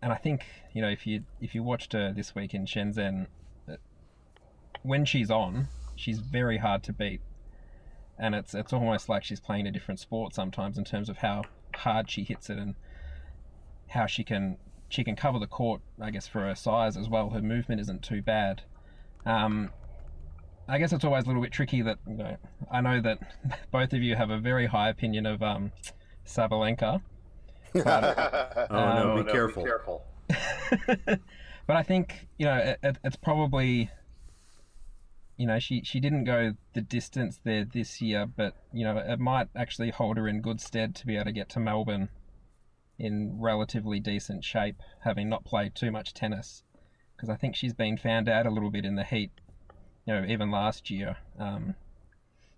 and 0.00 0.12
I 0.12 0.16
think 0.16 0.44
you 0.72 0.82
know 0.82 0.88
if 0.88 1.06
you 1.06 1.24
if 1.40 1.54
you 1.54 1.62
watched 1.62 1.92
her 1.92 2.12
this 2.12 2.34
week 2.34 2.54
in 2.54 2.66
Shenzhen, 2.66 3.26
when 4.82 5.04
she's 5.04 5.30
on, 5.30 5.68
she's 5.96 6.20
very 6.20 6.58
hard 6.58 6.82
to 6.84 6.92
beat, 6.92 7.20
and 8.18 8.34
it's 8.34 8.54
it's 8.54 8.72
almost 8.72 9.08
like 9.08 9.24
she's 9.24 9.40
playing 9.40 9.66
a 9.66 9.72
different 9.72 10.00
sport 10.00 10.34
sometimes 10.34 10.78
in 10.78 10.84
terms 10.84 11.08
of 11.08 11.18
how 11.18 11.44
hard 11.74 12.10
she 12.10 12.24
hits 12.24 12.50
it 12.50 12.58
and 12.58 12.74
how 13.88 14.06
she 14.06 14.24
can 14.24 14.56
she 14.88 15.04
can 15.04 15.16
cover 15.16 15.38
the 15.38 15.46
court. 15.46 15.80
I 16.00 16.10
guess 16.10 16.26
for 16.26 16.40
her 16.40 16.54
size 16.54 16.96
as 16.96 17.08
well, 17.08 17.30
her 17.30 17.42
movement 17.42 17.80
isn't 17.80 18.02
too 18.02 18.22
bad. 18.22 18.62
Um, 19.28 19.70
I 20.66 20.78
guess 20.78 20.92
it's 20.92 21.04
always 21.04 21.24
a 21.24 21.26
little 21.26 21.42
bit 21.42 21.52
tricky 21.52 21.82
that 21.82 21.98
you 22.08 22.16
know 22.16 22.36
I 22.70 22.80
know 22.80 23.00
that 23.02 23.18
both 23.70 23.92
of 23.92 24.02
you 24.02 24.16
have 24.16 24.30
a 24.30 24.38
very 24.38 24.66
high 24.66 24.88
opinion 24.88 25.26
of 25.26 25.42
um, 25.42 25.70
Sabalenka. 26.26 27.00
But, 27.74 28.68
oh 28.70 28.78
um, 28.78 29.16
no, 29.16 29.22
be 29.22 29.30
careful. 29.30 29.62
Be 29.62 29.68
careful. 29.68 30.02
but 31.66 31.76
I 31.76 31.82
think 31.82 32.26
you 32.38 32.46
know 32.46 32.56
it, 32.56 32.78
it, 32.82 32.98
it's 33.04 33.16
probably 33.16 33.90
you 35.36 35.46
know 35.46 35.58
she 35.58 35.82
she 35.84 36.00
didn't 36.00 36.24
go 36.24 36.54
the 36.72 36.80
distance 36.80 37.38
there 37.44 37.66
this 37.66 38.00
year, 38.00 38.24
but 38.24 38.54
you 38.72 38.84
know 38.84 38.96
it 38.96 39.20
might 39.20 39.48
actually 39.54 39.90
hold 39.90 40.16
her 40.16 40.26
in 40.26 40.40
good 40.40 40.62
stead 40.62 40.94
to 40.96 41.06
be 41.06 41.16
able 41.16 41.26
to 41.26 41.32
get 41.32 41.50
to 41.50 41.60
Melbourne 41.60 42.08
in 42.98 43.38
relatively 43.38 44.00
decent 44.00 44.44
shape, 44.44 44.82
having 45.04 45.28
not 45.28 45.44
played 45.44 45.74
too 45.74 45.90
much 45.90 46.14
tennis. 46.14 46.62
Because 47.18 47.30
I 47.30 47.36
think 47.36 47.56
she's 47.56 47.74
been 47.74 47.96
found 47.96 48.28
out 48.28 48.46
a 48.46 48.50
little 48.50 48.70
bit 48.70 48.84
in 48.84 48.94
the 48.94 49.02
heat, 49.02 49.32
you 50.06 50.14
know, 50.14 50.24
even 50.24 50.52
last 50.52 50.88
year, 50.88 51.16
um, 51.36 51.74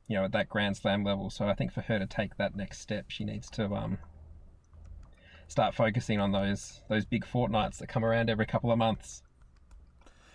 you 0.06 0.16
know, 0.18 0.24
at 0.26 0.32
that 0.32 0.50
Grand 0.50 0.76
Slam 0.76 1.02
level. 1.02 1.30
So 1.30 1.48
I 1.48 1.54
think 1.54 1.72
for 1.72 1.80
her 1.80 1.98
to 1.98 2.06
take 2.06 2.36
that 2.36 2.54
next 2.54 2.80
step, 2.80 3.06
she 3.08 3.24
needs 3.24 3.48
to 3.52 3.64
um, 3.72 3.96
start 5.48 5.74
focusing 5.74 6.20
on 6.20 6.32
those 6.32 6.82
those 6.90 7.06
big 7.06 7.24
fortnights 7.24 7.78
that 7.78 7.88
come 7.88 8.04
around 8.04 8.28
every 8.28 8.44
couple 8.44 8.70
of 8.70 8.76
months. 8.76 9.22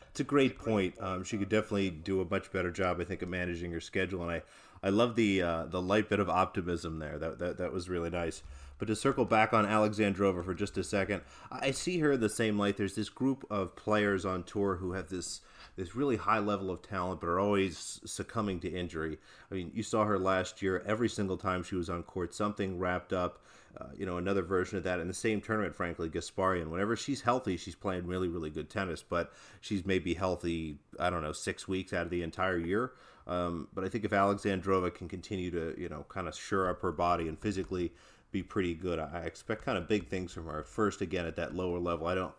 It's 0.10 0.22
a 0.22 0.24
great 0.24 0.58
point. 0.58 0.96
Um, 1.00 1.24
she 1.24 1.38
could 1.38 1.50
definitely 1.50 1.92
do 1.92 2.22
a 2.22 2.26
much 2.26 2.52
better 2.52 2.72
job, 2.72 3.00
I 3.00 3.04
think, 3.04 3.22
of 3.22 3.30
managing 3.30 3.72
her 3.74 3.82
schedule. 3.82 4.24
And 4.24 4.32
I, 4.32 4.42
I 4.86 4.90
love 4.90 5.16
the 5.16 5.42
uh, 5.42 5.66
the 5.66 5.82
light 5.82 6.10
bit 6.10 6.20
of 6.20 6.30
optimism 6.30 7.00
there. 7.00 7.18
That, 7.18 7.40
that 7.40 7.58
that 7.58 7.74
was 7.74 7.90
really 7.90 8.12
nice. 8.12 8.44
But 8.78 8.88
to 8.88 8.96
circle 8.96 9.26
back 9.26 9.52
on 9.52 9.66
Alexandrova 9.66 10.44
for 10.44 10.54
just 10.54 10.78
a 10.78 10.84
second, 10.84 11.22
I 11.50 11.72
see 11.72 12.00
her 12.00 12.12
in 12.12 12.20
the 12.20 12.30
same 12.30 12.60
light. 12.60 12.78
There's 12.78 12.96
this 12.96 13.10
group 13.10 13.46
of 13.50 13.76
players 13.76 14.26
on 14.26 14.44
tour 14.44 14.76
who 14.76 14.92
have 14.92 15.10
this 15.10 15.42
this 15.76 15.96
really 15.96 16.18
high 16.18 16.40
level 16.40 16.70
of 16.70 16.84
talent, 16.84 17.20
but 17.20 17.28
are 17.28 17.40
always 17.40 18.00
succumbing 18.06 18.60
to 18.60 18.70
injury. 18.70 19.18
I 19.52 19.56
mean, 19.56 19.72
you 19.74 19.82
saw 19.82 20.06
her 20.06 20.20
last 20.20 20.62
year. 20.62 20.84
Every 20.86 21.10
single 21.10 21.38
time 21.38 21.64
she 21.64 21.76
was 21.76 21.90
on 21.90 22.04
court, 22.04 22.36
something 22.36 22.78
wrapped 22.78 23.12
up. 23.12 23.42
Uh, 23.78 23.88
you 23.98 24.06
know, 24.06 24.18
another 24.18 24.42
version 24.42 24.78
of 24.78 24.86
that 24.86 25.02
in 25.02 25.08
the 25.10 25.14
same 25.14 25.42
tournament, 25.42 25.76
frankly, 25.76 26.10
Gasparyan. 26.10 26.68
Whenever 26.68 26.96
she's 26.96 27.22
healthy, 27.22 27.58
she's 27.58 27.76
playing 27.76 28.08
really, 28.08 28.30
really 28.30 28.50
good 28.50 28.70
tennis, 28.70 29.04
but 29.04 29.34
she's 29.60 29.86
maybe 29.86 30.14
healthy, 30.14 30.78
I 30.98 31.10
don't 31.10 31.24
know, 31.24 31.34
six 31.34 31.68
weeks 31.68 31.92
out 31.92 32.04
of 32.04 32.10
the 32.10 32.24
entire 32.24 32.58
year. 32.58 32.94
Um, 33.28 33.68
but 33.74 33.84
I 33.84 33.90
think 33.90 34.06
if 34.06 34.12
Alexandrova 34.12 34.94
can 34.94 35.08
continue 35.08 35.50
to, 35.52 35.80
you 35.80 35.90
know, 35.90 36.06
kind 36.10 36.28
of 36.28 36.36
shore 36.36 36.70
up 36.70 36.82
her 36.82 36.92
body 36.92 37.28
and 37.28 37.40
physically 37.40 37.92
be 38.32 38.44
pretty 38.44 38.74
good, 38.74 39.00
I 39.00 39.22
expect 39.26 39.64
kind 39.64 39.78
of 39.78 39.88
big 39.88 40.08
things 40.08 40.32
from 40.34 40.46
her. 40.46 40.64
First, 40.64 41.02
again, 41.02 41.26
at 41.26 41.36
that 41.38 41.56
lower 41.56 41.80
level, 41.80 42.08
I 42.08 42.16
don't 42.16 42.34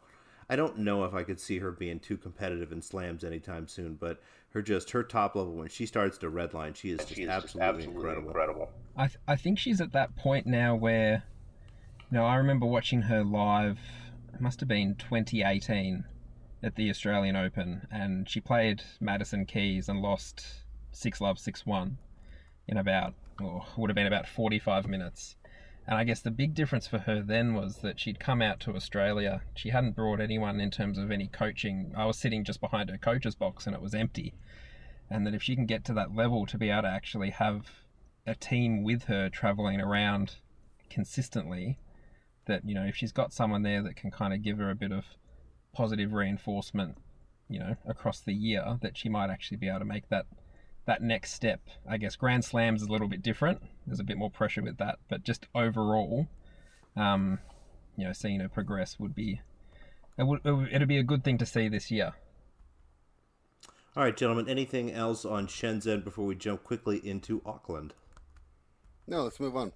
I 0.49 0.55
don't 0.55 0.78
know 0.78 1.05
if 1.05 1.12
I 1.12 1.25
could 1.25 1.40
see 1.40 1.59
her 1.59 1.73
being 1.73 1.99
too 1.99 2.16
competitive 2.16 2.71
in 2.71 2.81
slams 2.81 3.25
anytime 3.25 3.66
soon, 3.66 3.95
but 3.95 4.23
her 4.50 4.62
just 4.62 4.90
her 4.93 5.02
top 5.02 5.35
level 5.35 5.55
when 5.55 5.69
she 5.69 5.87
starts 5.87 6.19
to 6.19 6.31
redline, 6.31 6.76
she 6.76 6.90
is 6.90 6.99
just, 6.99 7.16
she 7.16 7.23
is 7.23 7.28
absolutely, 7.28 7.61
just 7.61 7.88
absolutely 7.88 7.95
incredible. 7.95 8.28
incredible. 8.28 8.71
I 8.97 9.07
th- 9.09 9.19
I 9.26 9.37
think 9.37 9.59
she's 9.59 9.81
at 9.81 9.93
that 9.93 10.14
point 10.14 10.47
now 10.47 10.76
where, 10.76 11.25
you 12.11 12.19
know, 12.19 12.25
I 12.25 12.37
remember 12.37 12.66
watching 12.66 13.02
her 13.02 13.25
live. 13.25 13.78
It 14.33 14.40
must 14.40 14.61
have 14.61 14.69
been 14.69 14.95
2018 14.97 16.05
at 16.62 16.76
the 16.76 16.90
Australian 16.90 17.37
Open, 17.37 17.87
and 17.90 18.28
she 18.28 18.40
played 18.40 18.83
Madison 19.00 19.47
Keys 19.47 19.88
and 19.88 20.00
lost 20.00 20.45
six 20.97 21.21
love 21.21 21.38
six 21.38 21.67
one 21.67 21.99
in 22.67 22.76
about 22.76 23.15
or 23.41 23.65
would 23.76 23.91
have 23.91 23.95
been 23.95 24.07
about 24.07 24.26
45 24.26 24.88
minutes. 24.88 25.37
And 25.87 25.97
I 25.97 26.05
guess 26.05 26.21
the 26.21 26.31
big 26.31 26.55
difference 26.55 26.87
for 26.88 26.99
her 26.99 27.23
then 27.23 27.55
was 27.55 27.76
that 27.76 28.00
she'd 28.00 28.19
come 28.19 28.43
out 28.43 28.59
to 28.61 28.75
Australia. 28.75 29.43
She 29.55 29.71
hadn't 29.71 29.95
brought 29.95 30.21
anyone 30.21 30.59
in 30.59 30.71
terms 30.71 30.99
of 30.99 31.11
any 31.11 31.29
coaching. 31.29 31.93
I 31.97 32.07
was 32.07 32.19
sitting 32.19 32.43
just 32.43 32.61
behind 32.61 32.91
her 32.91 32.99
coach's 32.99 33.37
box 33.37 33.67
and 33.67 33.76
it 33.76 33.83
was 33.83 33.95
empty. 33.95 34.35
And 35.09 35.25
that 35.26 35.35
if 35.35 35.43
she 35.43 35.55
can 35.55 35.67
get 35.67 35.85
to 35.85 35.95
that 35.95 36.15
level 36.15 36.45
to 36.47 36.59
be 36.59 36.71
able 36.71 36.83
to 36.83 36.88
actually 36.88 37.31
have 37.31 37.67
a 38.26 38.35
team 38.35 38.83
with 38.83 39.05
her 39.05 39.29
traveling 39.29 39.81
around 39.81 40.37
consistently, 40.91 41.79
that, 42.47 42.62
you 42.65 42.75
know, 42.75 42.85
if 42.85 42.97
she's 42.97 43.12
got 43.12 43.33
someone 43.33 43.62
there 43.62 43.83
that 43.83 43.95
can 43.95 44.11
kind 44.11 44.35
of 44.35 44.43
give 44.43 44.59
her 44.59 44.71
a 44.71 44.75
bit 44.75 44.91
of 44.91 45.05
positive 45.73 46.12
reinforcement, 46.12 46.97
you 47.49 47.61
know, 47.61 47.76
across 47.87 48.21
the 48.21 48.35
year, 48.35 48.79
that 48.83 48.97
she 48.97 49.09
might 49.09 49.31
actually 49.31 49.59
be 49.59 49.69
able 49.69 49.79
to 49.79 49.85
make 49.85 50.09
that 50.09 50.26
that 50.87 51.02
next 51.02 51.33
step. 51.33 51.61
I 51.88 51.97
guess 51.97 52.16
Grand 52.16 52.45
Slams 52.45 52.83
is 52.83 52.88
a 52.88 52.93
little 52.93 53.09
bit 53.09 53.23
different. 53.23 53.61
There's 53.87 54.00
a 54.00 54.05
bit 54.05 54.16
more 54.16 54.31
pressure 54.31 54.62
with 54.62 54.78
that, 54.78 54.99
but 55.09 55.25
just 55.25 55.47
overall, 55.55 56.28
um, 56.97 57.38
you 57.97 58.05
know, 58.05 58.12
seeing 58.12 58.40
her 58.40 58.49
progress 58.49 58.99
would 58.99 59.14
be 59.14 59.40
it 60.19 60.26
would 60.26 60.40
it'd 60.45 60.88
be 60.88 60.99
a 60.99 61.02
good 61.02 61.25
thing 61.25 61.38
to 61.38 61.47
see 61.47 61.69
this 61.69 61.90
year. 61.90 62.14
All 63.97 64.02
right, 64.02 64.16
gentlemen. 64.16 64.49
Anything 64.49 64.93
else 64.93 65.25
on 65.25 65.47
Shenzhen 65.47 66.05
before 66.05 66.26
we 66.26 66.35
jump 66.35 66.64
quickly 66.64 66.99
into 67.07 67.43
Auckland? 67.47 67.95
No, 69.07 69.23
let's 69.23 69.40
move 69.40 69.57
on. 69.57 69.73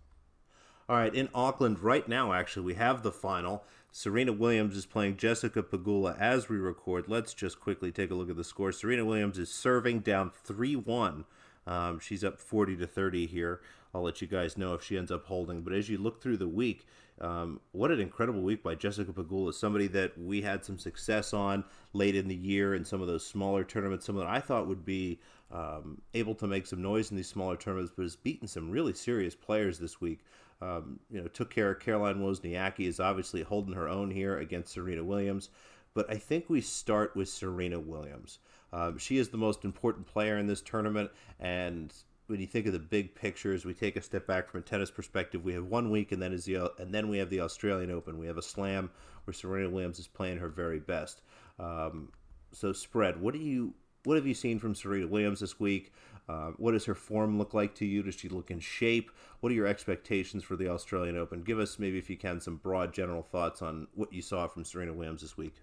All 0.89 0.97
right, 0.97 1.15
in 1.15 1.29
Auckland 1.35 1.79
right 1.81 2.07
now, 2.09 2.33
actually, 2.33 2.67
we 2.67 2.75
have 2.75 3.03
the 3.03 3.13
final. 3.13 3.65
Serena 3.93 4.33
Williams 4.33 4.77
is 4.77 4.87
playing 4.87 5.17
Jessica 5.17 5.63
Pegula 5.63 6.17
as 6.19 6.49
we 6.49 6.57
record. 6.57 7.09
Let's 7.09 7.35
just 7.35 7.61
quickly 7.61 7.91
take 7.91 8.11
a 8.13 8.15
look 8.15 8.31
at 8.31 8.37
the 8.37 8.45
score. 8.45 8.71
Serena 8.71 9.05
Williams 9.05 9.37
is 9.37 9.51
serving 9.51 10.01
down 10.01 10.31
3 10.45 10.77
1. 10.77 11.25
Um, 11.67 11.99
she's 11.99 12.23
up 12.23 12.39
40 12.39 12.77
to 12.77 12.87
30 12.87 13.27
here. 13.27 13.61
I'll 13.93 14.03
let 14.03 14.23
you 14.23 14.29
guys 14.29 14.57
know 14.57 14.75
if 14.75 14.85
she 14.85 14.97
ends 14.97 15.11
up 15.11 15.27
holding. 15.27 15.63
But 15.63 15.73
as 15.73 15.89
you 15.89 15.99
look 15.99 16.23
through 16.23 16.37
the 16.37 16.47
week, 16.47 16.87
um, 17.21 17.61
what 17.73 17.91
an 17.91 18.01
incredible 18.01 18.41
week 18.43 18.63
by 18.63 18.77
Jessica 18.77 19.13
Pegula, 19.13 19.53
somebody 19.53 19.89
that 19.89 20.17
we 20.17 20.41
had 20.41 20.65
some 20.65 20.79
success 20.79 21.35
on 21.35 21.65
late 21.93 22.15
in 22.15 22.29
the 22.29 22.35
year 22.35 22.77
in 22.77 22.85
some 22.85 23.01
of 23.03 23.09
those 23.09 23.27
smaller 23.27 23.65
tournaments, 23.65 24.07
someone 24.07 24.25
that 24.25 24.33
I 24.33 24.39
thought 24.39 24.69
would 24.69 24.85
be 24.85 25.19
um, 25.51 26.01
able 26.15 26.37
to 26.37 26.47
make 26.47 26.67
some 26.67 26.81
noise 26.81 27.11
in 27.11 27.17
these 27.17 27.29
smaller 27.29 27.57
tournaments, 27.57 27.93
but 27.95 28.03
has 28.03 28.15
beaten 28.15 28.47
some 28.47 28.71
really 28.71 28.95
serious 28.95 29.35
players 29.35 29.81
this 29.81 30.01
week. 30.01 30.21
Um, 30.63 31.01
you 31.11 31.21
know, 31.21 31.29
took 31.29 31.51
care 31.51 31.71
of 31.71 31.81
Caroline 31.81 32.21
Wozniacki 32.21 32.87
is 32.87 33.01
obviously 33.01 33.43
holding 33.43 33.75
her 33.75 33.89
own 33.89 34.11
here 34.11 34.39
against 34.39 34.73
Serena 34.73 35.03
Williams. 35.03 35.49
But 35.95 36.11
I 36.11 36.17
think 36.17 36.49
we 36.49 36.61
start 36.61 37.17
with 37.17 37.29
Serena 37.29 37.81
Williams. 37.81 38.39
Um, 38.73 38.99
she 38.99 39.17
is 39.19 39.31
the 39.31 39.37
most 39.37 39.65
important 39.65 40.07
player 40.07 40.39
in 40.39 40.47
this 40.47 40.61
tournament, 40.61 41.11
and 41.41 41.93
when 42.31 42.41
you 42.41 42.47
think 42.47 42.67
of 42.67 42.73
the 42.73 42.79
big 42.79 43.17
pictures, 43.17 43.65
we 43.65 43.75
take 43.75 43.97
a 43.97 44.03
step 44.03 44.27
back 44.27 44.49
from 44.49 44.61
a 44.61 44.63
tennis 44.63 44.91
perspective. 44.91 45.45
We 45.45 45.55
have 45.55 45.65
one 45.65 45.91
week, 45.91 46.13
and 46.13 46.23
then 46.23 46.33
is 46.33 46.45
the 46.45 46.73
and 46.79 46.95
then 46.95 47.09
we 47.09 47.19
have 47.19 47.29
the 47.29 47.41
Australian 47.41 47.91
Open. 47.91 48.19
We 48.19 48.29
have 48.29 48.39
a 48.39 48.43
Slam 48.43 48.91
where 49.25 49.35
Serena 49.35 49.69
Williams 49.69 49.99
is 49.99 50.07
playing 50.07 50.39
her 50.39 50.49
very 50.49 50.79
best. 50.79 51.23
Um, 51.59 52.11
so, 52.53 52.73
spread. 52.73 53.21
What 53.21 53.35
do 53.35 53.41
you 53.41 53.75
what 54.05 54.17
have 54.17 54.27
you 54.27 54.35
seen 54.35 54.59
from 54.59 54.75
Serena 54.75 55.09
Williams 55.09 55.41
this 55.41 55.59
week? 55.59 55.93
Uh, 56.29 56.53
what 56.57 56.73
does 56.73 56.85
her 56.85 56.95
form 56.95 57.39
look 57.39 57.55
like 57.55 57.75
to 57.77 57.85
you? 57.85 58.03
Does 58.03 58.15
she 58.15 58.29
look 58.29 58.51
in 58.51 58.61
shape? 58.61 59.11
What 59.41 59.51
are 59.51 59.55
your 59.55 59.67
expectations 59.67 60.45
for 60.45 60.57
the 60.57 60.69
Australian 60.69 61.17
Open? 61.17 61.43
Give 61.43 61.59
us, 61.59 61.79
maybe 61.79 61.99
if 61.99 62.09
you 62.09 62.17
can, 62.17 62.41
some 62.41 62.57
broad 62.57 62.93
general 62.93 63.23
thoughts 63.23 63.63
on 63.63 63.89
what 63.95 64.13
you 64.13 64.23
saw 64.23 64.47
from 64.47 64.65
Serena 64.65 64.93
Williams 64.93 65.23
this 65.23 65.37
week. 65.37 65.55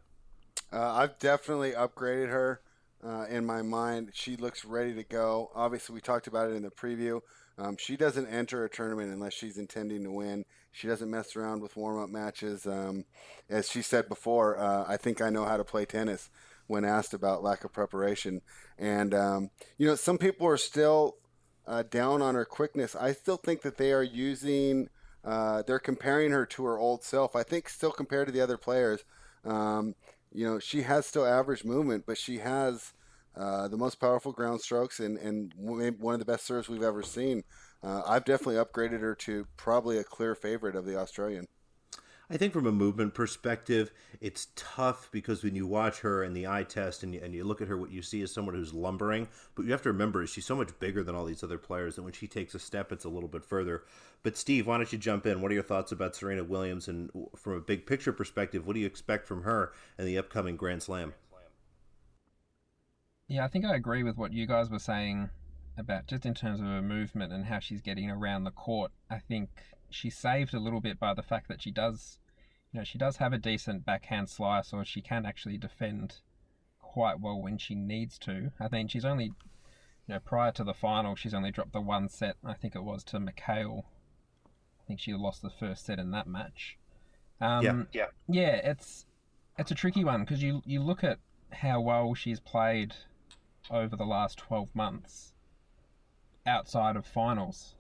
Uh, 0.74 0.94
I've 0.94 1.18
definitely 1.20 1.72
upgraded 1.72 2.30
her 2.30 2.62
uh, 3.04 3.26
in 3.30 3.46
my 3.46 3.62
mind. 3.62 4.12
She 4.14 4.36
looks 4.36 4.66
ready 4.66 4.94
to 4.96 5.04
go. 5.04 5.52
Obviously, 5.56 5.94
we 5.96 6.02
talked 6.02 6.28
about 6.28 6.50
it 6.50 6.56
in 6.56 6.64
the 6.64 6.70
preview. 6.70 7.22
Um, 7.58 7.78
she 7.80 7.98
doesn't 7.98 8.28
enter 8.28 8.66
a 8.66 8.70
tournament 8.70 9.12
unless 9.12 9.34
she's 9.34 9.58
intending 9.58 10.04
to 10.04 10.12
win. 10.12 10.46
She 10.72 10.88
doesn't 10.88 11.10
mess 11.10 11.36
around 11.36 11.62
with 11.62 11.76
warm 11.76 12.02
up 12.02 12.10
matches. 12.10 12.68
Um, 12.68 13.06
as 13.50 13.70
she 13.70 13.82
said 13.82 14.08
before, 14.10 14.60
uh, 14.60 14.86
I 14.88 14.98
think 14.98 15.22
I 15.22 15.30
know 15.30 15.46
how 15.46 15.58
to 15.58 15.64
play 15.64 15.86
tennis 15.86 16.30
when 16.68 16.86
asked 16.86 17.14
about 17.14 17.44
lack 17.44 17.64
of 17.64 17.74
preparation. 17.74 18.42
And, 18.78 19.14
um, 19.14 19.50
you 19.78 19.88
know, 19.88 19.96
some 19.96 20.18
people 20.18 20.48
are 20.48 20.58
still 20.58 21.18
uh, 21.66 21.84
down 21.84 22.22
on 22.22 22.36
her 22.36 22.46
quickness. 22.46 22.96
I 22.96 23.14
still 23.14 23.38
think 23.38 23.62
that 23.64 23.78
they 23.78 23.92
are 23.92 24.04
using, 24.04 24.90
uh, 25.26 25.64
they're 25.64 25.80
comparing 25.80 26.32
her 26.32 26.46
to 26.46 26.66
her 26.66 26.78
old 26.78 27.04
self. 27.04 27.36
I 27.36 27.44
think 27.44 27.70
still 27.70 27.92
compared 27.92 28.28
to 28.28 28.34
the 28.34 28.42
other 28.42 28.58
players, 28.58 29.04
um, 29.44 29.96
you 30.32 30.46
know, 30.46 30.60
she 30.60 30.84
has 30.84 31.06
still 31.06 31.26
average 31.26 31.64
movement, 31.64 32.06
but 32.06 32.18
she 32.18 32.38
has 32.40 32.94
uh, 33.36 33.68
the 33.68 33.78
most 33.78 34.00
powerful 34.00 34.32
ground 34.32 34.62
strokes 34.62 35.00
and, 35.00 35.18
and 35.18 35.54
one 35.56 36.14
of 36.14 36.20
the 36.20 36.26
best 36.26 36.46
serves 36.46 36.68
we've 36.68 36.84
ever 36.84 37.04
seen. 37.04 37.44
uh, 37.84 38.02
I've 38.06 38.26
definitely 38.26 38.56
upgraded 38.56 39.02
her 39.02 39.16
to 39.16 39.46
probably 39.58 39.98
a 39.98 40.04
clear 40.04 40.36
favorite 40.36 40.76
of 40.76 40.86
the 40.86 40.98
Australian. 40.98 41.46
I 42.30 42.36
think 42.36 42.52
from 42.52 42.68
a 42.68 42.74
movement 42.74 43.14
perspective, 43.14 43.92
it's 44.20 44.48
tough 44.58 45.08
because 45.12 45.44
when 45.44 45.56
you 45.56 45.66
watch 45.66 46.00
her 46.00 46.26
in 46.26 46.34
the 46.34 46.46
eye 46.46 46.64
test 46.64 47.04
and 47.04 47.14
you, 47.14 47.22
and 47.24 47.34
you 47.34 47.46
look 47.46 47.62
at 47.62 47.70
her, 47.70 47.78
what 47.78 47.92
you 47.92 48.02
see 48.02 48.22
is 48.22 48.34
someone 48.34 48.54
who's 48.54 48.74
lumbering. 48.74 49.30
But 49.56 49.64
you 49.66 49.72
have 49.72 49.82
to 49.84 49.92
remember, 49.94 50.28
she's 50.28 50.46
so 50.46 50.56
much 50.56 50.78
bigger 50.80 51.04
than 51.04 51.16
all 51.16 51.24
these 51.24 51.44
other 51.44 51.58
players 51.58 51.96
that 51.96 52.04
when 52.04 52.12
she 52.12 52.28
takes 52.28 52.54
a 52.54 52.60
step, 52.60 52.92
it's 52.92 53.06
a 53.06 53.10
little 53.10 53.30
bit 53.30 53.46
further. 53.46 53.84
But 54.24 54.36
Steve, 54.36 54.68
why 54.68 54.76
don't 54.76 54.92
you 54.92 54.98
jump 54.98 55.26
in? 55.26 55.42
What 55.42 55.52
are 55.52 55.56
your 55.56 55.64
thoughts 55.64 55.94
about 55.94 56.18
Serena 56.18 56.44
Williams? 56.44 56.90
And 56.90 57.10
from 57.38 57.54
a 57.54 57.62
big 57.62 57.86
picture 57.86 58.12
perspective, 58.12 58.68
what 58.68 58.74
do 58.74 58.82
you 58.82 58.88
expect 58.88 59.26
from 59.26 59.44
her 59.44 59.72
in 59.98 60.06
the 60.06 60.18
upcoming 60.18 60.58
Grand 60.58 60.84
Slam? 60.84 61.14
Yeah, 63.30 63.46
I 63.46 63.48
think 63.48 63.64
I 63.64 63.76
agree 63.76 64.04
with 64.04 64.18
what 64.18 64.34
you 64.34 64.46
guys 64.48 64.70
were 64.70 64.80
saying 64.80 65.30
about 65.78 66.08
just 66.08 66.26
in 66.26 66.34
terms 66.34 66.60
of 66.60 66.66
her 66.66 66.82
movement 66.82 67.32
and 67.32 67.46
how 67.46 67.60
she's 67.60 67.82
getting 67.82 68.10
around 68.10 68.44
the 68.44 68.52
court. 68.52 68.92
I 69.10 69.20
think 69.20 69.50
she's 69.90 70.18
saved 70.18 70.54
a 70.54 70.60
little 70.60 70.82
bit 70.82 71.00
by 71.00 71.14
the 71.14 71.24
fact 71.24 71.48
that 71.48 71.62
she 71.62 71.72
does, 71.72 72.20
you 72.72 72.80
know, 72.80 72.84
she 72.84 72.98
does 72.98 73.18
have 73.18 73.34
a 73.34 73.38
decent 73.38 73.86
backhand 73.86 74.30
slice, 74.30 74.74
or 74.74 74.84
she 74.86 75.02
can 75.02 75.26
actually 75.26 75.58
defend 75.58 76.16
quite 76.82 77.20
well 77.20 77.42
when 77.42 77.58
she 77.58 77.76
needs 77.76 78.18
to. 78.20 78.52
I 78.60 78.68
mean, 78.70 78.88
she's 78.88 79.06
only, 79.06 79.26
you 79.26 79.34
know, 80.08 80.20
prior 80.20 80.52
to 80.54 80.64
the 80.64 80.74
final, 80.74 81.16
she's 81.16 81.34
only 81.34 81.52
dropped 81.52 81.74
the 81.74 81.82
one 81.82 82.10
set. 82.10 82.38
I 82.44 82.54
think 82.54 82.76
it 82.76 82.84
was 82.84 83.04
to 83.06 83.20
McHale. 83.20 83.84
I 84.46 84.84
think 84.88 85.00
she 85.00 85.14
lost 85.14 85.42
the 85.42 85.50
first 85.50 85.86
set 85.86 86.00
in 86.00 86.12
that 86.12 86.28
match. 86.28 86.78
Um, 87.40 87.64
yeah, 87.64 87.84
yeah, 87.94 88.06
yeah. 88.28 88.56
It's 88.72 89.06
it's 89.58 89.70
a 89.70 89.76
tricky 89.76 90.04
one 90.04 90.22
because 90.22 90.42
you 90.42 90.62
you 90.66 90.82
look 90.82 91.04
at 91.04 91.20
how 91.52 91.82
well 91.82 92.14
she's 92.16 92.40
played 92.40 92.96
over 93.70 93.96
the 93.96 94.06
last 94.06 94.38
twelve 94.38 94.74
months 94.74 95.34
outside 96.46 96.96
of 96.96 97.06
finals, 97.06 97.76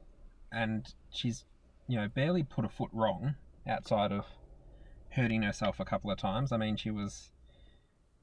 and 0.52 0.94
she's 1.10 1.46
you 1.88 1.96
know, 1.98 2.08
barely 2.08 2.44
put 2.44 2.66
a 2.66 2.70
foot 2.70 2.90
wrong 2.94 3.36
outside 3.68 4.12
of 4.12 4.26
hurting 5.12 5.42
herself 5.42 5.80
a 5.80 5.86
couple 5.86 6.12
of 6.12 6.18
times. 6.18 6.52
I 6.52 6.58
mean, 6.58 6.76
she 6.76 6.92
was. 6.92 7.32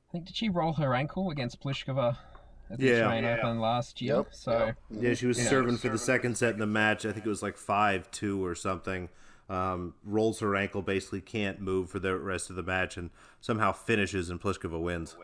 I 0.09 0.13
think 0.13 0.27
did 0.27 0.37
she 0.37 0.49
roll 0.49 0.75
her 0.75 0.95
ankle 0.95 1.31
against 1.31 1.61
Pliskova 1.61 2.17
at 2.71 2.79
the 2.79 2.87
yeah, 2.87 2.93
Australian 3.01 3.25
yeah. 3.25 3.37
Open 3.39 3.59
last 3.61 4.01
year? 4.01 4.17
Yep, 4.17 4.27
so 4.31 4.59
yep. 4.67 4.77
yeah, 4.91 5.15
she 5.15 5.27
was 5.27 5.39
yeah, 5.39 5.49
serving 5.49 5.73
was 5.73 5.81
for 5.81 5.89
the 5.89 5.99
second 5.99 6.37
set 6.39 6.55
in 6.55 6.61
the 6.61 6.67
match. 6.67 7.05
I 7.05 7.13
think 7.13 7.27
it 7.27 7.29
was 7.29 7.43
like 7.43 7.57
five 7.57 8.11
two 8.11 8.45
or 8.45 8.55
something. 8.55 9.09
Um, 9.51 9.95
rolls 10.05 10.41
her 10.41 10.57
ankle, 10.57 10.81
basically 10.81 11.21
can't 11.21 11.61
move 11.61 11.91
for 11.91 11.99
the 11.99 12.17
rest 12.17 12.49
of 12.49 12.57
the 12.57 12.63
match, 12.63 12.97
and 12.97 13.11
somehow 13.41 13.73
finishes 13.73 14.31
and 14.31 14.41
Pliskova 14.41 14.81
wins. 14.81 15.17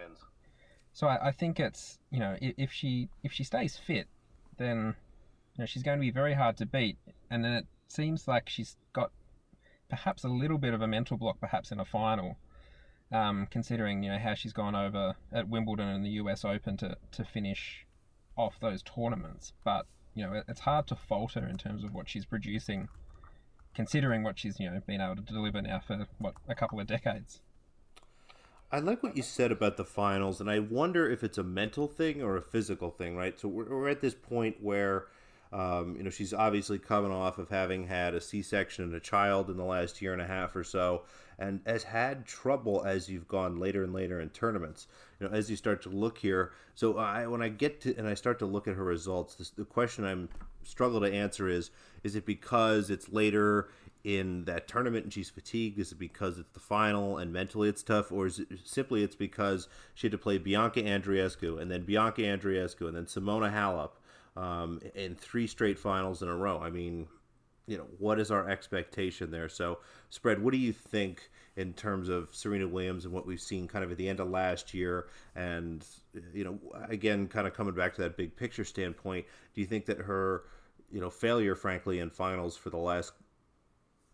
So 0.93 1.07
I, 1.07 1.29
I 1.29 1.33
think 1.33 1.61
it's 1.61 1.99
you 2.11 2.19
know 2.19 2.37
if 2.41 2.73
she 2.73 3.09
if 3.23 3.33
she 3.33 3.45
stays 3.45 3.77
fit, 3.77 4.09
then 4.59 4.95
you 5.55 5.63
know 5.63 5.67
she's 5.67 5.83
going 5.83 5.99
to 5.99 6.01
be 6.01 6.11
very 6.11 6.35
hard 6.35 6.57
to 6.59 6.67
beat, 6.67 6.99
and 7.31 7.45
then 7.45 7.53
it 7.53 7.67
seems 7.93 8.29
like 8.29 8.49
she's 8.49 8.77
got 8.93 9.11
perhaps 9.89 10.25
a 10.25 10.29
little 10.29 10.59
bit 10.59 10.73
of 10.73 10.81
a 10.81 10.87
mental 10.87 11.17
block, 11.17 11.41
perhaps 11.41 11.73
in 11.73 11.81
a 11.81 11.85
final, 11.85 12.37
um, 13.13 13.47
considering 13.51 14.03
you 14.03 14.11
know 14.11 14.19
how 14.19 14.35
she's 14.35 14.53
gone 14.53 14.75
over 14.75 15.17
at 15.33 15.49
Wimbledon 15.49 15.89
and 15.89 16.05
the 16.05 16.11
U.S. 16.11 16.45
Open 16.45 16.77
to 16.79 16.97
to 17.13 17.25
finish 17.25 17.87
off 18.37 18.55
those 18.61 18.83
tournaments. 18.83 19.53
But 19.65 19.87
you 20.15 20.25
know 20.25 20.43
it's 20.49 20.61
hard 20.61 20.87
to 20.89 20.97
fault 20.97 21.33
her 21.33 21.47
in 21.47 21.59
terms 21.59 21.85
of 21.85 21.93
what 21.93 22.09
she's 22.09 22.25
producing, 22.25 22.89
considering 23.75 24.23
what 24.23 24.39
she's 24.39 24.59
you 24.61 24.71
know 24.71 24.81
been 24.87 25.01
able 25.01 25.17
to 25.17 25.23
deliver 25.23 25.61
now 25.61 25.81
for 25.85 26.07
what 26.19 26.35
a 26.49 26.55
couple 26.55 26.81
of 26.81 26.87
decades. 26.87 27.41
I 28.73 28.79
like 28.79 29.03
what 29.03 29.17
you 29.17 29.25
said 29.25 29.51
about 29.51 29.77
the 29.77 29.85
finals, 29.85 30.41
and 30.41 30.49
I 30.49 30.61
wonder 30.61 31.11
if 31.11 31.25
it's 31.25 31.39
a 31.39 31.43
mental 31.43 31.89
thing 31.89 32.23
or 32.23 32.37
a 32.37 32.43
physical 32.43 32.91
thing, 32.91 33.17
right? 33.17 33.39
So 33.39 33.49
we're, 33.49 33.69
we're 33.69 33.89
at 33.89 34.01
this 34.01 34.15
point 34.15 34.59
where 34.63 35.07
um, 35.53 35.97
you 35.97 36.05
know, 36.05 36.11
she's 36.11 36.33
obviously 36.33 36.79
coming 36.79 37.11
off 37.11 37.39
of 37.39 37.49
having 37.49 37.87
had 37.87 38.15
a 38.15 38.21
C-section 38.21 38.85
and 38.85 38.95
a 38.95 39.01
child 39.01 39.51
in 39.51 39.57
the 39.57 39.65
last 39.65 40.01
year 40.01 40.13
and 40.13 40.23
a 40.23 40.27
half 40.27 40.55
or 40.55 40.63
so, 40.63 41.03
and 41.41 41.61
has 41.67 41.83
had 41.83 42.25
trouble 42.25 42.85
as 42.85 43.09
you've 43.09 43.27
gone 43.27 43.59
later 43.59 43.83
and 43.83 43.93
later 43.93 44.21
in 44.21 44.29
tournaments. 44.31 44.87
You 45.19 45.27
know, 45.29 45.35
as 45.35 45.51
you 45.51 45.57
start 45.57 45.83
to 45.83 45.89
look 45.89 46.19
here. 46.19 46.53
So 46.77 46.99
I, 46.99 47.27
when 47.27 47.43
I 47.43 47.49
get 47.49 47.81
to 47.83 47.97
and 47.97 48.07
I 48.07 48.15
start 48.15 48.39
to 48.41 48.47
look 48.47 48.69
at 48.69 48.77
her 48.77 48.85
results, 48.85 49.35
this, 49.35 49.51
the 49.51 49.65
question 49.65 50.05
I'm 50.05 50.29
struggle 50.63 51.01
to 51.01 51.13
answer 51.13 51.49
is: 51.49 51.71
Is 52.05 52.15
it 52.15 52.27
because 52.27 52.89
it's 52.89 53.09
later 53.09 53.71
in 54.05 54.45
that 54.45 54.69
tournament 54.69 55.03
and 55.05 55.13
she's 55.13 55.31
fatigued? 55.31 55.81
Is 55.81 55.91
it 55.91 55.99
because 55.99 56.39
it's 56.39 56.53
the 56.53 56.61
final 56.61 57.19
and 57.19 57.33
mentally 57.33 57.69
it's 57.69 57.83
tough, 57.83 58.13
or 58.13 58.27
is 58.27 58.39
it 58.39 58.49
simply 58.65 59.03
it's 59.03 59.17
because 59.17 59.67
she 59.95 60.07
had 60.07 60.13
to 60.13 60.19
play 60.19 60.39
Bianca 60.39 60.81
Andreescu 60.81 61.61
and 61.61 61.69
then 61.69 61.83
Bianca 61.83 62.23
Andreescu 62.23 62.87
and 62.87 62.97
then 62.97 63.07
Simona 63.07 63.53
Halep 63.53 63.91
um, 64.41 64.81
in 64.95 65.15
three 65.15 65.47
straight 65.47 65.79
finals 65.79 66.23
in 66.23 66.29
a 66.29 66.35
row. 66.35 66.59
I 66.61 66.71
mean, 66.71 67.07
you 67.67 67.77
know, 67.77 67.87
what 67.99 68.19
is 68.19 68.31
our 68.31 68.49
expectation 68.49 69.31
there? 69.31 69.49
So, 69.49 69.79
spread. 70.09 70.43
What 70.43 70.53
do 70.53 70.59
you 70.59 70.73
think 70.73 71.31
in 71.57 71.75
terms 71.75 72.09
of 72.09 72.35
Serena 72.35 72.67
Williams 72.67 73.05
and 73.05 73.13
what 73.13 73.27
we've 73.27 73.41
seen 73.41 73.69
kind 73.69 73.85
of 73.85 73.91
at 73.91 73.99
the 73.99 74.09
end 74.09 74.19
of 74.19 74.31
last 74.31 74.73
year, 74.73 75.09
and 75.37 75.85
you 76.33 76.45
know, 76.45 76.59
again, 76.89 77.29
kind 77.29 77.47
of 77.47 77.53
coming 77.53 77.75
back 77.75 77.95
to 77.97 78.01
that 78.03 78.17
big 78.17 78.35
picture 78.35 78.65
standpoint? 78.65 79.27
Do 79.55 79.61
you 79.61 79.67
think 79.67 79.85
that 79.87 79.99
her, 79.99 80.45
you 80.91 81.01
know, 81.01 81.11
failure, 81.11 81.55
frankly, 81.55 81.99
in 81.99 82.11
finals 82.11 82.57
for 82.57 82.71
the 82.71 82.79
last 82.79 83.13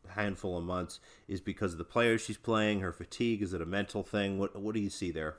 handful 0.08 0.58
of 0.58 0.64
months 0.64 1.00
is 1.26 1.40
because 1.40 1.72
of 1.72 1.78
the 1.78 1.84
players 1.84 2.20
she's 2.20 2.36
playing, 2.36 2.80
her 2.80 2.92
fatigue? 2.92 3.42
Is 3.42 3.54
it 3.54 3.62
a 3.62 3.66
mental 3.66 4.02
thing? 4.02 4.38
What 4.38 4.60
What 4.60 4.74
do 4.74 4.80
you 4.80 4.90
see 4.90 5.12
there? 5.12 5.36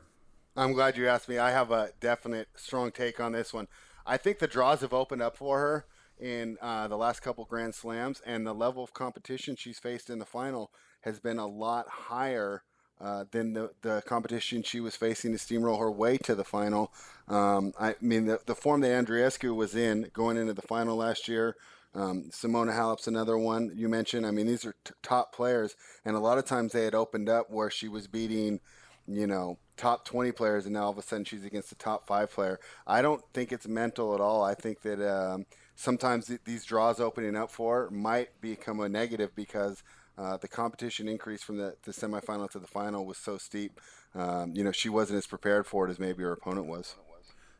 I'm 0.55 0.73
glad 0.73 0.97
you 0.97 1.07
asked 1.07 1.29
me. 1.29 1.37
I 1.37 1.51
have 1.51 1.69
a 1.69 1.91
definite 1.99 2.47
strong 2.55 2.91
take 2.91 3.19
on 3.19 3.33
this 3.33 3.53
one. 3.53 3.67
I 4.07 4.17
think 4.17 4.39
the 4.39 4.47
draws 4.47 4.81
have 4.81 4.93
opened 4.93 5.21
up 5.21 5.35
for 5.35 5.59
her 5.59 5.85
in 6.19 6.57
uh, 6.61 6.87
the 6.87 6.97
last 6.97 7.21
couple 7.21 7.45
Grand 7.45 7.75
Slams, 7.75 8.21
and 8.25 8.47
the 8.47 8.53
level 8.53 8.83
of 8.83 8.93
competition 8.93 9.55
she's 9.55 9.79
faced 9.79 10.09
in 10.09 10.19
the 10.19 10.25
final 10.25 10.71
has 11.01 11.19
been 11.19 11.37
a 11.37 11.45
lot 11.45 11.87
higher 11.89 12.63
uh, 12.99 13.25
than 13.31 13.53
the, 13.53 13.71
the 13.81 14.01
competition 14.07 14.63
she 14.63 14.79
was 14.79 14.95
facing 14.95 15.31
to 15.31 15.37
steamroll 15.37 15.79
her 15.79 15.91
way 15.91 16.17
to 16.17 16.33
the 16.33 16.43
final. 16.43 16.91
Um, 17.27 17.73
I 17.79 17.95
mean, 18.01 18.25
the, 18.25 18.39
the 18.45 18.55
form 18.55 18.81
that 18.81 19.05
Andreescu 19.05 19.55
was 19.55 19.75
in 19.75 20.09
going 20.13 20.37
into 20.37 20.53
the 20.53 20.63
final 20.63 20.95
last 20.95 21.27
year. 21.27 21.55
Um, 21.93 22.29
Simona 22.31 22.73
Halep's 22.73 23.07
another 23.07 23.37
one 23.37 23.71
you 23.75 23.87
mentioned. 23.87 24.25
I 24.25 24.31
mean, 24.31 24.47
these 24.47 24.65
are 24.65 24.75
t- 24.83 24.93
top 25.03 25.33
players, 25.33 25.75
and 26.05 26.15
a 26.15 26.19
lot 26.19 26.37
of 26.37 26.45
times 26.45 26.71
they 26.71 26.83
had 26.83 26.95
opened 26.95 27.29
up 27.29 27.49
where 27.49 27.69
she 27.69 27.87
was 27.87 28.07
beating, 28.07 28.59
you 29.07 29.27
know, 29.27 29.57
top 29.77 30.03
20 30.05 30.31
players 30.31 30.65
and 30.65 30.73
now 30.73 30.83
all 30.83 30.91
of 30.91 30.97
a 30.97 31.01
sudden 31.01 31.23
she's 31.23 31.45
against 31.45 31.69
the 31.69 31.75
top 31.75 32.07
five 32.07 32.31
player. 32.31 32.59
I 32.85 33.01
don't 33.01 33.23
think 33.33 33.51
it's 33.51 33.67
mental 33.67 34.13
at 34.13 34.19
all. 34.19 34.43
I 34.43 34.55
think 34.55 34.81
that 34.81 35.01
um, 35.01 35.45
sometimes 35.75 36.25
th- 36.25 36.41
these 36.43 36.65
draws 36.65 36.99
opening 36.99 37.35
up 37.35 37.51
for 37.51 37.89
might 37.91 38.41
become 38.41 38.79
a 38.79 38.89
negative 38.89 39.35
because 39.35 39.83
uh, 40.17 40.37
the 40.37 40.47
competition 40.47 41.07
increase 41.07 41.43
from 41.43 41.57
the, 41.57 41.75
the 41.83 41.91
semifinal 41.91 42.49
to 42.49 42.59
the 42.59 42.67
final 42.67 43.05
was 43.05 43.17
so 43.17 43.37
steep. 43.37 43.79
Um, 44.15 44.53
you 44.55 44.63
know, 44.63 44.71
she 44.71 44.89
wasn't 44.89 45.17
as 45.17 45.27
prepared 45.27 45.67
for 45.67 45.87
it 45.87 45.91
as 45.91 45.99
maybe 45.99 46.23
her 46.23 46.31
opponent 46.31 46.65
was. 46.65 46.95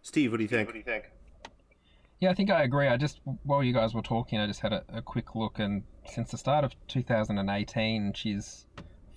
Steve, 0.02 0.32
what 0.32 0.38
do 0.38 0.44
you 0.44 0.48
think? 0.48 0.68
What 0.68 0.74
do 0.74 0.80
you 0.80 0.86
think? 0.86 1.06
Yeah, 2.20 2.32
I 2.32 2.34
think 2.34 2.50
I 2.50 2.64
agree. 2.64 2.88
I 2.88 2.98
just, 2.98 3.20
while 3.44 3.64
you 3.64 3.74
guys 3.74 3.94
were 3.94 4.02
talking, 4.02 4.40
I 4.40 4.48
just 4.48 4.62
had 4.62 4.74
a, 4.74 4.84
a 4.90 5.02
quick 5.02 5.36
look, 5.36 5.60
and 5.60 5.84
since 6.06 6.32
the 6.32 6.38
start 6.38 6.64
of 6.64 6.74
2018, 6.88 8.14
she's 8.14 8.66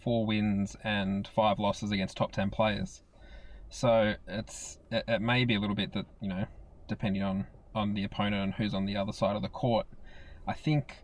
four 0.03 0.27
wins 0.27 0.77
and 0.83 1.29
five 1.29 1.59
losses 1.59 1.91
against 1.91 2.17
top 2.17 2.33
10 2.33 2.51
players. 2.51 3.03
So 3.69 4.15
it's 4.27 4.79
it, 4.91 5.05
it, 5.07 5.21
may 5.21 5.45
be 5.45 5.55
a 5.55 5.61
little 5.61 5.77
bit 5.77 5.93
that, 5.93 6.07
you 6.21 6.29
know, 6.29 6.47
depending 6.89 7.23
on, 7.23 7.47
on 7.75 7.95
the 7.95 8.05
opponent 8.05 8.43
and 8.43 8.55
who's 8.55 8.75
on 8.75 8.87
the 8.87 8.97
other 8.97 9.13
side 9.13 9.37
of 9.37 9.43
the 9.43 9.49
court. 9.49 9.87
I 10.47 10.55
think 10.55 10.97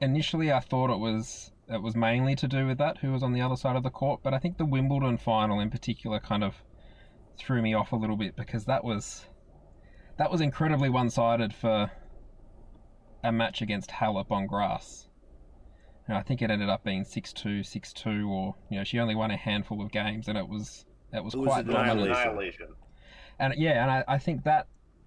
initially 0.00 0.52
I 0.52 0.60
thought 0.60 0.90
it 0.90 0.98
was 0.98 1.52
it 1.68 1.82
was 1.82 1.94
mainly 1.94 2.34
to 2.36 2.48
do 2.48 2.66
with 2.66 2.78
that, 2.78 2.98
who 2.98 3.12
was 3.12 3.22
on 3.22 3.32
the 3.32 3.42
other 3.42 3.56
side 3.56 3.76
of 3.76 3.82
the 3.82 3.90
court, 3.90 4.20
but 4.22 4.32
I 4.32 4.38
think 4.38 4.56
the 4.56 4.64
Wimbledon 4.64 5.18
final 5.18 5.60
in 5.60 5.68
particular 5.68 6.18
kind 6.18 6.42
of 6.42 6.62
threw 7.36 7.60
me 7.60 7.74
off 7.74 7.92
a 7.92 7.96
little 7.96 8.16
bit 8.16 8.34
because 8.36 8.64
that 8.64 8.82
was 8.82 9.26
that 10.16 10.30
was 10.30 10.40
incredibly 10.40 10.88
one-sided 10.88 11.54
for 11.54 11.90
a 13.22 13.30
match 13.30 13.62
against 13.62 13.90
Halep 13.90 14.30
on 14.30 14.46
grass. 14.46 15.07
I 16.16 16.22
think 16.22 16.40
it 16.40 16.50
ended 16.50 16.68
up 16.70 16.84
being 16.84 17.04
6-2, 17.04 17.60
6-2, 17.60 18.28
or 18.28 18.54
you 18.70 18.78
know 18.78 18.84
she 18.84 18.98
only 18.98 19.14
won 19.14 19.30
a 19.30 19.36
handful 19.36 19.82
of 19.82 19.92
games, 19.92 20.28
and 20.28 20.38
it 20.38 20.48
was 20.48 20.86
it 21.12 21.22
was 21.22 21.34
it 21.34 21.38
quite 21.38 21.66
was 21.66 21.74
annihilation. 21.74 22.68
And 23.38 23.54
yeah, 23.56 23.82
and 23.82 23.90
I, 23.90 24.04
I 24.08 24.18
think 24.18 24.44
that 24.44 24.66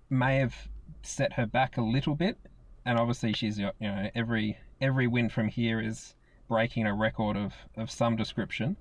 may 0.10 0.38
have 0.38 0.56
set 1.04 1.34
her 1.34 1.46
back 1.46 1.78
a 1.78 1.82
little 1.82 2.16
bit. 2.16 2.38
And 2.86 2.98
obviously, 2.98 3.34
she's 3.34 3.60
you 3.60 3.72
know 3.80 4.10
every 4.16 4.58
every 4.80 5.08
win 5.08 5.30
from 5.30 5.48
here 5.48 5.80
is 5.80 6.16
breaking 6.48 6.86
a 6.86 6.94
record 6.94 7.38
of 7.38 7.54
of 7.78 7.90
some 7.90 8.16
description. 8.16 8.78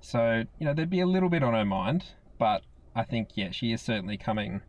So 0.00 0.44
you 0.58 0.66
know 0.66 0.74
there'd 0.74 0.90
be 0.90 1.00
a 1.00 1.06
little 1.06 1.28
bit 1.28 1.42
on 1.42 1.54
her 1.54 1.64
mind, 1.64 2.06
but 2.38 2.62
I 2.94 3.04
think 3.04 3.30
yeah, 3.34 3.50
she 3.50 3.72
is 3.72 3.80
certainly 3.80 4.16
coming 4.16 4.62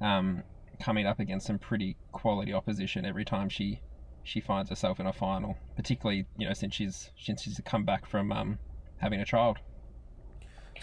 um, 0.00 0.42
coming 0.80 1.06
up 1.06 1.20
against 1.20 1.46
some 1.46 1.58
pretty 1.58 1.96
quality 2.12 2.52
opposition 2.52 3.04
every 3.04 3.24
time 3.24 3.48
she 3.48 3.80
she 4.24 4.40
finds 4.40 4.70
herself 4.70 4.98
in 4.98 5.06
a 5.06 5.12
final, 5.12 5.56
particularly 5.76 6.26
you 6.36 6.48
know 6.48 6.54
since 6.54 6.74
she's 6.74 7.10
since 7.18 7.42
she's 7.42 7.60
come 7.64 7.84
back 7.84 8.06
from 8.06 8.32
um, 8.32 8.58
having 8.98 9.20
a 9.20 9.24
child. 9.24 9.58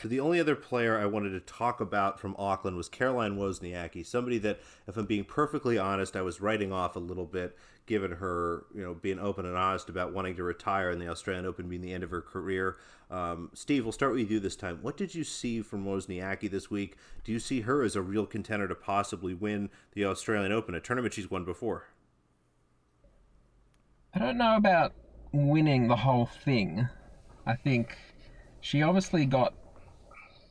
So 0.02 0.08
the 0.08 0.20
only 0.20 0.40
other 0.40 0.56
player 0.56 0.98
I 0.98 1.06
wanted 1.06 1.32
to 1.32 1.42
talk 1.42 1.82
about 1.82 2.20
from 2.20 2.36
Auckland 2.40 2.78
was 2.78 2.88
Caroline 2.88 3.38
Wozniacki, 3.38 4.06
somebody 4.06 4.38
that, 4.40 4.60
if 4.88 4.98
I'm 4.98 5.06
being 5.06 5.26
perfectly 5.26 5.78
honest, 5.78 6.16
I 6.16 6.22
was 6.22 6.42
writing 6.42 6.72
off 6.72 6.96
a 6.96 7.00
little 7.00 7.26
bit, 7.26 7.58
given 7.86 8.12
her, 8.14 8.66
you 8.74 8.82
know, 8.82 8.94
being 8.94 9.20
open 9.20 9.46
and 9.46 9.58
honest 9.58 9.90
about 9.90 10.14
wanting 10.14 10.36
to 10.38 10.44
retire 10.44 10.90
and 10.90 11.02
the 11.02 11.10
Australian 11.10 11.46
Open 11.46 11.68
being 11.68 11.82
the 11.82 11.94
end 11.94 12.04
of 12.04 12.10
her 12.10 12.22
career. 12.22 12.78
Um, 13.10 13.50
Steve, 13.54 13.84
we'll 13.84 13.92
start 13.92 14.14
with 14.14 14.32
you 14.32 14.40
this 14.40 14.56
time. 14.56 14.80
What 14.82 14.98
did 14.98 15.14
you 15.14 15.24
see 15.24 15.62
from 15.62 15.86
Wozniacki 15.86 16.50
this 16.50 16.72
week? 16.72 16.96
Do 17.24 17.32
you 17.32 17.40
see 17.40 17.62
her 17.62 17.84
as 17.84 17.96
a 17.96 18.02
real 18.02 18.26
contender 18.26 18.68
to 18.70 18.76
possibly 18.76 19.34
win 19.34 19.70
the 19.92 20.06
Australian 20.06 20.54
Open, 20.54 20.74
a 20.74 20.80
tournament 20.80 21.14
she's 21.14 21.30
won 21.30 21.44
before? 21.44 21.88
I 24.14 24.20
don't 24.20 24.38
know 24.38 24.58
about 24.58 24.94
winning 25.32 25.88
the 25.88 25.96
whole 25.96 26.26
thing. 26.26 26.90
I 27.46 27.56
think 27.56 27.98
she 28.60 28.84
obviously 28.84 29.26
got 29.26 29.54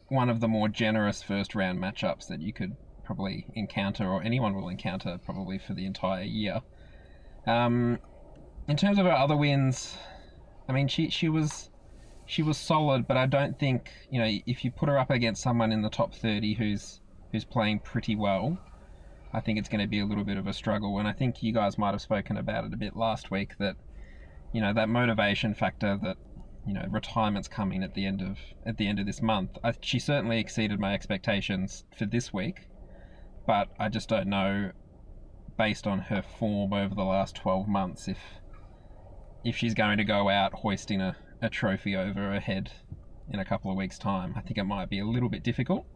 one 0.08 0.30
of 0.30 0.40
the 0.40 0.48
more 0.48 0.68
generous 0.68 1.22
first 1.22 1.54
round 1.54 1.78
matchups 1.78 2.26
that 2.28 2.40
you 2.40 2.52
could 2.52 2.76
probably 3.04 3.46
encounter, 3.54 4.08
or 4.08 4.22
anyone 4.22 4.54
will 4.54 4.68
encounter 4.68 5.18
probably 5.24 5.58
for 5.58 5.74
the 5.74 5.84
entire 5.84 6.24
year. 6.24 6.62
Um, 7.46 7.98
in 8.66 8.76
terms 8.76 8.98
of 8.98 9.04
her 9.04 9.12
other 9.12 9.36
wins, 9.36 9.96
I 10.68 10.72
mean, 10.72 10.88
she 10.88 11.10
she 11.10 11.28
was 11.28 11.70
she 12.24 12.42
was 12.42 12.56
solid, 12.56 13.06
but 13.06 13.16
I 13.16 13.26
don't 13.26 13.58
think 13.58 13.90
you 14.10 14.20
know 14.20 14.38
if 14.46 14.64
you 14.64 14.70
put 14.70 14.88
her 14.88 14.98
up 14.98 15.10
against 15.10 15.42
someone 15.42 15.70
in 15.70 15.82
the 15.82 15.90
top 15.90 16.14
thirty 16.14 16.54
who's 16.54 17.00
who's 17.30 17.44
playing 17.44 17.80
pretty 17.80 18.16
well, 18.16 18.58
I 19.32 19.40
think 19.40 19.58
it's 19.58 19.68
going 19.68 19.80
to 19.80 19.86
be 19.86 20.00
a 20.00 20.06
little 20.06 20.24
bit 20.24 20.36
of 20.36 20.46
a 20.46 20.52
struggle. 20.52 20.98
And 20.98 21.06
I 21.06 21.12
think 21.12 21.42
you 21.42 21.52
guys 21.52 21.78
might 21.78 21.92
have 21.92 22.00
spoken 22.00 22.36
about 22.36 22.64
it 22.64 22.74
a 22.74 22.76
bit 22.76 22.96
last 22.96 23.30
week 23.30 23.56
that 23.58 23.76
you 24.52 24.60
know 24.60 24.72
that 24.72 24.88
motivation 24.88 25.54
factor 25.54 25.98
that 26.02 26.16
you 26.66 26.74
know 26.74 26.84
retirement's 26.90 27.48
coming 27.48 27.82
at 27.82 27.94
the 27.94 28.04
end 28.06 28.22
of 28.22 28.38
at 28.66 28.76
the 28.76 28.88
end 28.88 28.98
of 28.98 29.06
this 29.06 29.22
month. 29.22 29.50
I, 29.62 29.74
she 29.80 29.98
certainly 29.98 30.38
exceeded 30.38 30.80
my 30.80 30.94
expectations 30.94 31.84
for 31.96 32.06
this 32.06 32.32
week, 32.32 32.68
but 33.46 33.68
I 33.78 33.88
just 33.88 34.08
don't 34.08 34.26
know, 34.26 34.72
based 35.56 35.86
on 35.86 36.00
her 36.00 36.22
form 36.22 36.72
over 36.72 36.94
the 36.94 37.04
last 37.04 37.36
twelve 37.36 37.68
months, 37.68 38.08
if 38.08 38.18
if 39.44 39.56
she's 39.56 39.74
going 39.74 39.98
to 39.98 40.04
go 40.04 40.28
out 40.28 40.52
hoisting 40.52 41.00
a, 41.00 41.16
a 41.40 41.48
trophy 41.48 41.96
over 41.96 42.32
her 42.32 42.40
head 42.40 42.72
in 43.32 43.38
a 43.38 43.44
couple 43.44 43.70
of 43.70 43.76
weeks' 43.76 43.98
time. 43.98 44.34
I 44.36 44.40
think 44.40 44.58
it 44.58 44.64
might 44.64 44.90
be 44.90 44.98
a 44.98 45.06
little 45.06 45.28
bit 45.28 45.44
difficult, 45.44 45.86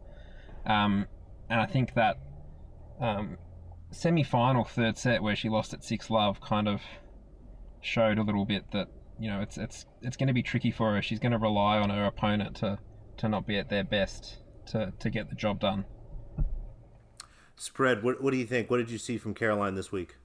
um, 0.65 1.05
and 1.49 1.59
I 1.59 1.65
think 1.65 1.93
that 1.95 2.17
um, 2.99 3.37
semi-final 3.91 4.63
third 4.63 4.97
set 4.97 5.21
where 5.21 5.35
she 5.35 5.49
lost 5.49 5.73
at 5.73 5.83
six 5.83 6.09
love 6.09 6.41
kind 6.41 6.67
of 6.67 6.81
showed 7.81 8.17
a 8.17 8.23
little 8.23 8.45
bit 8.45 8.71
that 8.71 8.87
you 9.19 9.29
know, 9.29 9.41
it's 9.41 9.57
it's 9.57 9.85
it's 10.01 10.17
going 10.17 10.27
to 10.27 10.33
be 10.33 10.43
tricky 10.43 10.71
for 10.71 10.93
her. 10.93 11.01
She's 11.01 11.19
going 11.19 11.31
to 11.31 11.37
rely 11.37 11.77
on 11.77 11.89
her 11.89 12.05
opponent 12.05 12.55
to 12.57 12.79
to 13.17 13.29
not 13.29 13.47
be 13.47 13.57
at 13.57 13.69
their 13.69 13.83
best 13.83 14.37
to 14.67 14.93
to 14.99 15.09
get 15.09 15.29
the 15.29 15.35
job 15.35 15.59
done. 15.59 15.85
Spread. 17.55 18.03
What 18.03 18.21
what 18.21 18.31
do 18.31 18.37
you 18.37 18.45
think? 18.45 18.69
What 18.69 18.77
did 18.77 18.89
you 18.89 18.97
see 18.97 19.17
from 19.17 19.33
Caroline 19.33 19.75
this 19.75 19.91
week? 19.91 20.15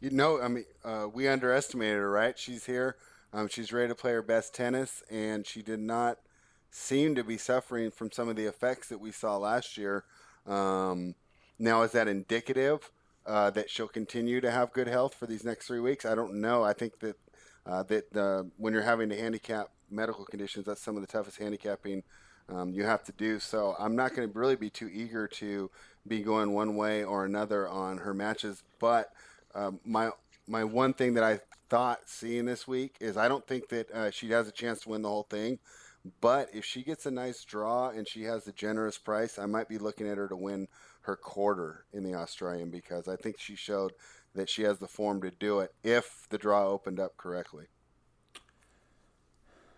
You 0.00 0.10
know, 0.10 0.40
I 0.40 0.48
mean, 0.48 0.64
uh, 0.82 1.08
we 1.12 1.28
underestimated 1.28 1.98
her, 1.98 2.10
right? 2.10 2.38
She's 2.38 2.64
here. 2.64 2.96
Um, 3.32 3.48
she's 3.48 3.72
ready 3.72 3.88
to 3.88 3.94
play 3.94 4.12
her 4.12 4.22
best 4.22 4.54
tennis, 4.54 5.02
and 5.10 5.46
she 5.46 5.62
did 5.62 5.78
not 5.78 6.18
seem 6.70 7.14
to 7.16 7.22
be 7.22 7.36
suffering 7.36 7.90
from 7.90 8.10
some 8.10 8.28
of 8.28 8.36
the 8.36 8.46
effects 8.46 8.88
that 8.88 8.98
we 8.98 9.12
saw 9.12 9.36
last 9.36 9.76
year. 9.76 10.04
Um, 10.46 11.14
now, 11.60 11.82
is 11.82 11.92
that 11.92 12.08
indicative 12.08 12.90
uh, 13.26 13.50
that 13.50 13.68
she'll 13.68 13.86
continue 13.86 14.40
to 14.40 14.50
have 14.50 14.72
good 14.72 14.88
health 14.88 15.14
for 15.14 15.26
these 15.26 15.44
next 15.44 15.66
three 15.66 15.78
weeks? 15.78 16.06
I 16.06 16.14
don't 16.14 16.40
know. 16.40 16.64
I 16.64 16.72
think 16.72 16.98
that 17.00 17.16
uh, 17.66 17.82
that 17.84 18.16
uh, 18.16 18.44
when 18.56 18.72
you're 18.72 18.82
having 18.82 19.10
to 19.10 19.16
handicap 19.16 19.68
medical 19.90 20.24
conditions, 20.24 20.64
that's 20.64 20.80
some 20.80 20.96
of 20.96 21.02
the 21.02 21.06
toughest 21.06 21.38
handicapping 21.38 22.02
um, 22.48 22.72
you 22.72 22.84
have 22.84 23.04
to 23.04 23.12
do. 23.12 23.38
So 23.38 23.76
I'm 23.78 23.94
not 23.94 24.14
going 24.14 24.32
to 24.32 24.38
really 24.38 24.56
be 24.56 24.70
too 24.70 24.88
eager 24.92 25.28
to 25.28 25.70
be 26.08 26.22
going 26.22 26.52
one 26.54 26.76
way 26.76 27.04
or 27.04 27.26
another 27.26 27.68
on 27.68 27.98
her 27.98 28.14
matches. 28.14 28.62
But 28.78 29.12
um, 29.54 29.80
my 29.84 30.10
my 30.48 30.64
one 30.64 30.94
thing 30.94 31.14
that 31.14 31.24
I 31.24 31.40
thought 31.68 32.00
seeing 32.06 32.46
this 32.46 32.66
week 32.66 32.96
is 33.00 33.18
I 33.18 33.28
don't 33.28 33.46
think 33.46 33.68
that 33.68 33.90
uh, 33.90 34.10
she 34.10 34.30
has 34.30 34.48
a 34.48 34.52
chance 34.52 34.80
to 34.80 34.88
win 34.88 35.02
the 35.02 35.08
whole 35.08 35.26
thing. 35.28 35.58
But 36.22 36.48
if 36.54 36.64
she 36.64 36.82
gets 36.82 37.04
a 37.04 37.10
nice 37.10 37.44
draw 37.44 37.90
and 37.90 38.08
she 38.08 38.22
has 38.24 38.46
a 38.46 38.52
generous 38.52 38.96
price, 38.96 39.38
I 39.38 39.44
might 39.44 39.68
be 39.68 39.76
looking 39.76 40.08
at 40.08 40.16
her 40.16 40.28
to 40.28 40.36
win 40.36 40.66
her 41.02 41.16
quarter 41.16 41.84
in 41.92 42.04
the 42.04 42.14
Australian 42.14 42.70
because 42.70 43.08
I 43.08 43.16
think 43.16 43.38
she 43.38 43.56
showed 43.56 43.92
that 44.34 44.48
she 44.48 44.62
has 44.62 44.78
the 44.78 44.88
form 44.88 45.20
to 45.22 45.30
do 45.30 45.60
it 45.60 45.74
if 45.82 46.26
the 46.28 46.38
draw 46.38 46.68
opened 46.68 47.00
up 47.00 47.16
correctly. 47.16 47.66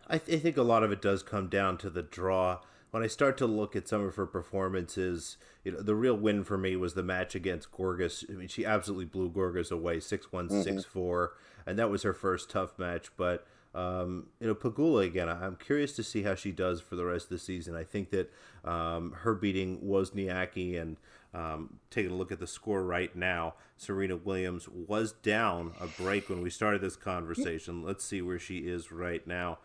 I, 0.08 0.18
th- 0.18 0.38
I 0.38 0.42
think 0.42 0.56
a 0.56 0.62
lot 0.62 0.82
of 0.82 0.92
it 0.92 1.00
does 1.00 1.22
come 1.22 1.48
down 1.48 1.78
to 1.78 1.90
the 1.90 2.02
draw. 2.02 2.60
When 2.90 3.02
I 3.02 3.06
start 3.06 3.38
to 3.38 3.46
look 3.46 3.74
at 3.74 3.88
some 3.88 4.04
of 4.04 4.16
her 4.16 4.26
performances, 4.26 5.38
you 5.64 5.72
know, 5.72 5.80
the 5.80 5.94
real 5.94 6.16
win 6.16 6.44
for 6.44 6.58
me 6.58 6.76
was 6.76 6.92
the 6.92 7.02
match 7.02 7.34
against 7.34 7.72
Goerges. 7.72 8.28
I 8.28 8.34
mean, 8.34 8.48
she 8.48 8.66
absolutely 8.66 9.06
blew 9.06 9.30
Goerges 9.30 9.70
away 9.70 10.00
6 10.00 10.30
1, 10.30 10.48
mm-hmm. 10.48 10.62
6 10.62 10.84
4, 10.84 11.32
and 11.66 11.78
that 11.78 11.88
was 11.88 12.02
her 12.02 12.12
first 12.12 12.50
tough 12.50 12.78
match. 12.78 13.08
But 13.16 13.46
um, 13.74 14.26
you 14.40 14.46
know, 14.46 14.54
Pegula 14.54 15.06
again. 15.06 15.28
I'm 15.28 15.56
curious 15.56 15.92
to 15.96 16.02
see 16.02 16.22
how 16.22 16.34
she 16.34 16.52
does 16.52 16.80
for 16.80 16.96
the 16.96 17.04
rest 17.04 17.26
of 17.26 17.30
the 17.30 17.38
season. 17.38 17.74
I 17.74 17.84
think 17.84 18.10
that 18.10 18.30
um, 18.64 19.12
her 19.22 19.34
beating 19.34 19.78
Wozniacki 19.78 20.80
and 20.80 20.96
um, 21.34 21.78
taking 21.90 22.12
a 22.12 22.14
look 22.14 22.30
at 22.30 22.40
the 22.40 22.46
score 22.46 22.84
right 22.84 23.14
now, 23.16 23.54
Serena 23.76 24.16
Williams 24.16 24.68
was 24.68 25.12
down 25.12 25.72
a 25.80 25.86
break 25.86 26.28
when 26.28 26.42
we 26.42 26.50
started 26.50 26.82
this 26.82 26.96
conversation. 26.96 27.82
Let's 27.82 28.04
see 28.04 28.20
where 28.20 28.38
she 28.38 28.58
is 28.58 28.92
right 28.92 29.26
now. 29.26 29.58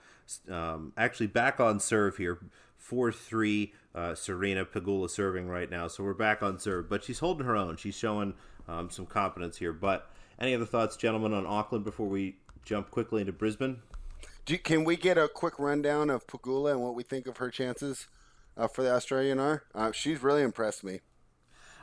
Um, 0.49 0.93
actually, 0.97 1.27
back 1.27 1.59
on 1.59 1.79
serve 1.79 2.17
here, 2.17 2.39
four 2.77 3.11
three. 3.11 3.73
Uh, 3.93 4.13
Serena 4.13 4.63
Pegula 4.63 5.09
serving 5.09 5.47
right 5.47 5.71
now, 5.71 5.87
so 5.87 6.03
we're 6.03 6.13
back 6.13 6.43
on 6.43 6.59
serve. 6.59 6.87
But 6.87 7.03
she's 7.03 7.19
holding 7.19 7.47
her 7.47 7.55
own. 7.55 7.77
She's 7.77 7.97
showing 7.97 8.35
um, 8.67 8.89
some 8.91 9.07
confidence 9.07 9.57
here. 9.57 9.73
But 9.73 10.09
any 10.39 10.53
other 10.53 10.65
thoughts, 10.65 10.95
gentlemen, 10.95 11.33
on 11.33 11.47
Auckland 11.47 11.83
before 11.83 12.07
we 12.07 12.37
jump 12.63 12.91
quickly 12.91 13.21
into 13.21 13.33
Brisbane? 13.33 13.81
You, 14.47 14.57
can 14.57 14.85
we 14.85 14.95
get 14.95 15.17
a 15.17 15.27
quick 15.27 15.59
rundown 15.59 16.09
of 16.09 16.25
Pegula 16.25 16.71
and 16.71 16.81
what 16.81 16.95
we 16.95 17.03
think 17.03 17.27
of 17.27 17.35
her 17.35 17.49
chances 17.49 18.07
uh, 18.55 18.67
for 18.69 18.81
the 18.81 18.93
Australian 18.93 19.39
R? 19.39 19.63
Uh, 19.75 19.91
she's 19.91 20.23
really 20.23 20.41
impressed 20.41 20.85
me. 20.85 21.01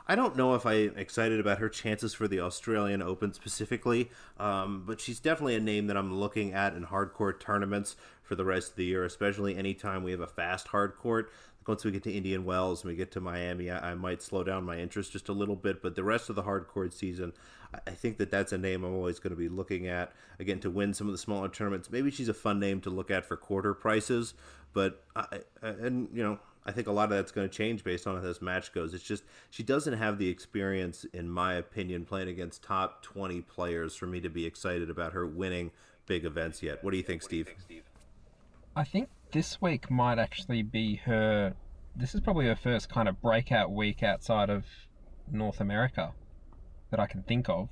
I 0.07 0.15
don't 0.15 0.35
know 0.35 0.55
if 0.55 0.65
I'm 0.65 0.97
excited 0.97 1.39
about 1.39 1.59
her 1.59 1.69
chances 1.69 2.15
for 2.15 2.27
the 2.27 2.39
Australian 2.39 3.03
Open 3.03 3.33
specifically, 3.33 4.09
um, 4.39 4.83
but 4.85 4.99
she's 4.99 5.19
definitely 5.19 5.55
a 5.55 5.59
name 5.59 5.85
that 5.87 5.97
I'm 5.97 6.15
looking 6.15 6.53
at 6.53 6.73
in 6.73 6.83
hard 6.83 7.13
court 7.13 7.39
tournaments 7.39 7.95
for 8.23 8.33
the 8.33 8.45
rest 8.45 8.71
of 8.71 8.75
the 8.77 8.85
year, 8.85 9.05
especially 9.05 9.55
anytime 9.55 10.03
we 10.03 10.09
have 10.09 10.19
a 10.19 10.27
fast 10.27 10.69
hard 10.69 10.95
court. 10.95 11.31
Once 11.67 11.83
we 11.83 11.91
get 11.91 12.03
to 12.03 12.11
Indian 12.11 12.45
Wells 12.45 12.83
and 12.83 12.89
we 12.91 12.95
get 12.95 13.11
to 13.11 13.19
Miami, 13.19 13.69
I, 13.69 13.91
I 13.91 13.95
might 13.95 14.21
slow 14.21 14.43
down 14.43 14.63
my 14.63 14.77
interest 14.77 15.11
just 15.11 15.29
a 15.29 15.33
little 15.33 15.55
bit. 15.55 15.81
But 15.83 15.95
the 15.95 16.03
rest 16.03 16.29
of 16.29 16.35
the 16.35 16.43
hard 16.43 16.67
court 16.67 16.93
season, 16.93 17.33
I, 17.75 17.91
I 17.91 17.93
think 17.93 18.17
that 18.17 18.31
that's 18.31 18.51
a 18.51 18.57
name 18.57 18.83
I'm 18.83 18.93
always 18.93 19.19
going 19.19 19.31
to 19.31 19.37
be 19.37 19.49
looking 19.49 19.87
at 19.87 20.13
again 20.39 20.59
to 20.61 20.69
win 20.69 20.93
some 20.93 21.07
of 21.07 21.13
the 21.13 21.17
smaller 21.17 21.49
tournaments. 21.49 21.91
Maybe 21.91 22.11
she's 22.11 22.29
a 22.29 22.33
fun 22.33 22.59
name 22.59 22.81
to 22.81 22.89
look 22.89 23.11
at 23.11 23.25
for 23.25 23.37
quarter 23.37 23.73
prices, 23.73 24.33
but 24.73 25.03
I, 25.15 25.39
and 25.61 26.09
you 26.13 26.23
know 26.23 26.39
I 26.65 26.71
think 26.71 26.87
a 26.87 26.91
lot 26.91 27.05
of 27.05 27.11
that's 27.11 27.31
going 27.31 27.47
to 27.47 27.53
change 27.53 27.83
based 27.83 28.07
on 28.07 28.15
how 28.15 28.21
this 28.21 28.41
match 28.41 28.73
goes. 28.73 28.93
It's 28.93 29.03
just 29.03 29.23
she 29.49 29.63
doesn't 29.63 29.93
have 29.93 30.17
the 30.17 30.29
experience, 30.29 31.05
in 31.13 31.29
my 31.29 31.55
opinion, 31.55 32.05
playing 32.05 32.29
against 32.29 32.63
top 32.63 33.03
twenty 33.03 33.41
players 33.41 33.95
for 33.95 34.07
me 34.07 34.19
to 34.21 34.29
be 34.29 34.45
excited 34.45 34.89
about 34.89 35.13
her 35.13 35.25
winning 35.25 35.71
big 36.05 36.25
events 36.25 36.63
yet. 36.63 36.83
What 36.83 36.91
do 36.91 36.97
you 36.97 37.03
think, 37.03 37.21
Steve? 37.21 37.49
I 38.75 38.83
think 38.83 39.09
this 39.31 39.61
week 39.61 39.89
might 39.89 40.19
actually 40.19 40.63
be 40.63 40.95
her. 41.05 41.53
This 41.95 42.13
is 42.13 42.21
probably 42.21 42.47
her 42.47 42.55
first 42.55 42.89
kind 42.89 43.07
of 43.07 43.21
breakout 43.21 43.71
week 43.71 44.03
outside 44.03 44.49
of 44.49 44.65
North 45.31 45.61
America 45.61 46.13
that 46.91 46.99
I 46.99 47.07
can 47.07 47.23
think 47.23 47.49
of. 47.49 47.69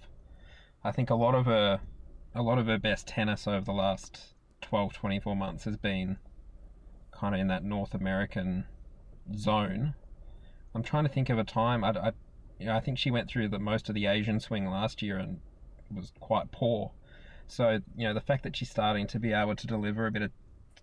I 0.84 0.92
think 0.92 1.10
a 1.10 1.16
lot 1.16 1.36
of 1.36 1.46
her, 1.46 1.80
a 2.36 2.42
lot 2.42 2.58
of 2.58 2.68
her 2.68 2.78
best 2.78 3.08
tennis 3.08 3.48
over 3.48 3.66
the 3.66 3.72
last 3.72 4.34
12, 4.62 4.94
24 4.94 5.36
months 5.36 5.64
has 5.66 5.78
been 5.78 6.18
kind 7.12 7.36
of 7.36 7.42
in 7.42 7.48
that 7.48 7.64
North 7.64 7.94
American 7.94 8.66
zone. 9.36 9.94
I'm 10.76 10.84
trying 10.84 11.04
to 11.04 11.10
think 11.10 11.30
of 11.30 11.38
a 11.38 11.44
time. 11.44 11.84
I, 11.84 11.90
I, 11.90 12.12
you 12.60 12.66
know, 12.66 12.76
I 12.76 12.80
think 12.80 12.98
she 12.98 13.12
went 13.12 13.30
through 13.30 13.50
the 13.50 13.60
most 13.60 13.90
of 13.90 13.96
the 13.96 14.08
Asian 14.08 14.40
swing 14.40 14.66
last 14.70 15.02
year 15.02 15.18
and 15.18 15.40
was 15.96 16.12
quite 16.20 16.52
poor. 16.52 16.92
So 17.48 17.80
you 17.96 18.08
know, 18.08 18.14
the 18.14 18.22
fact 18.22 18.44
that 18.44 18.56
she's 18.56 18.70
starting 18.70 19.08
to 19.08 19.20
be 19.20 19.34
able 19.34 19.56
to 19.56 19.68
deliver 19.68 20.08
a 20.08 20.12
bit 20.12 20.22
of 20.22 20.32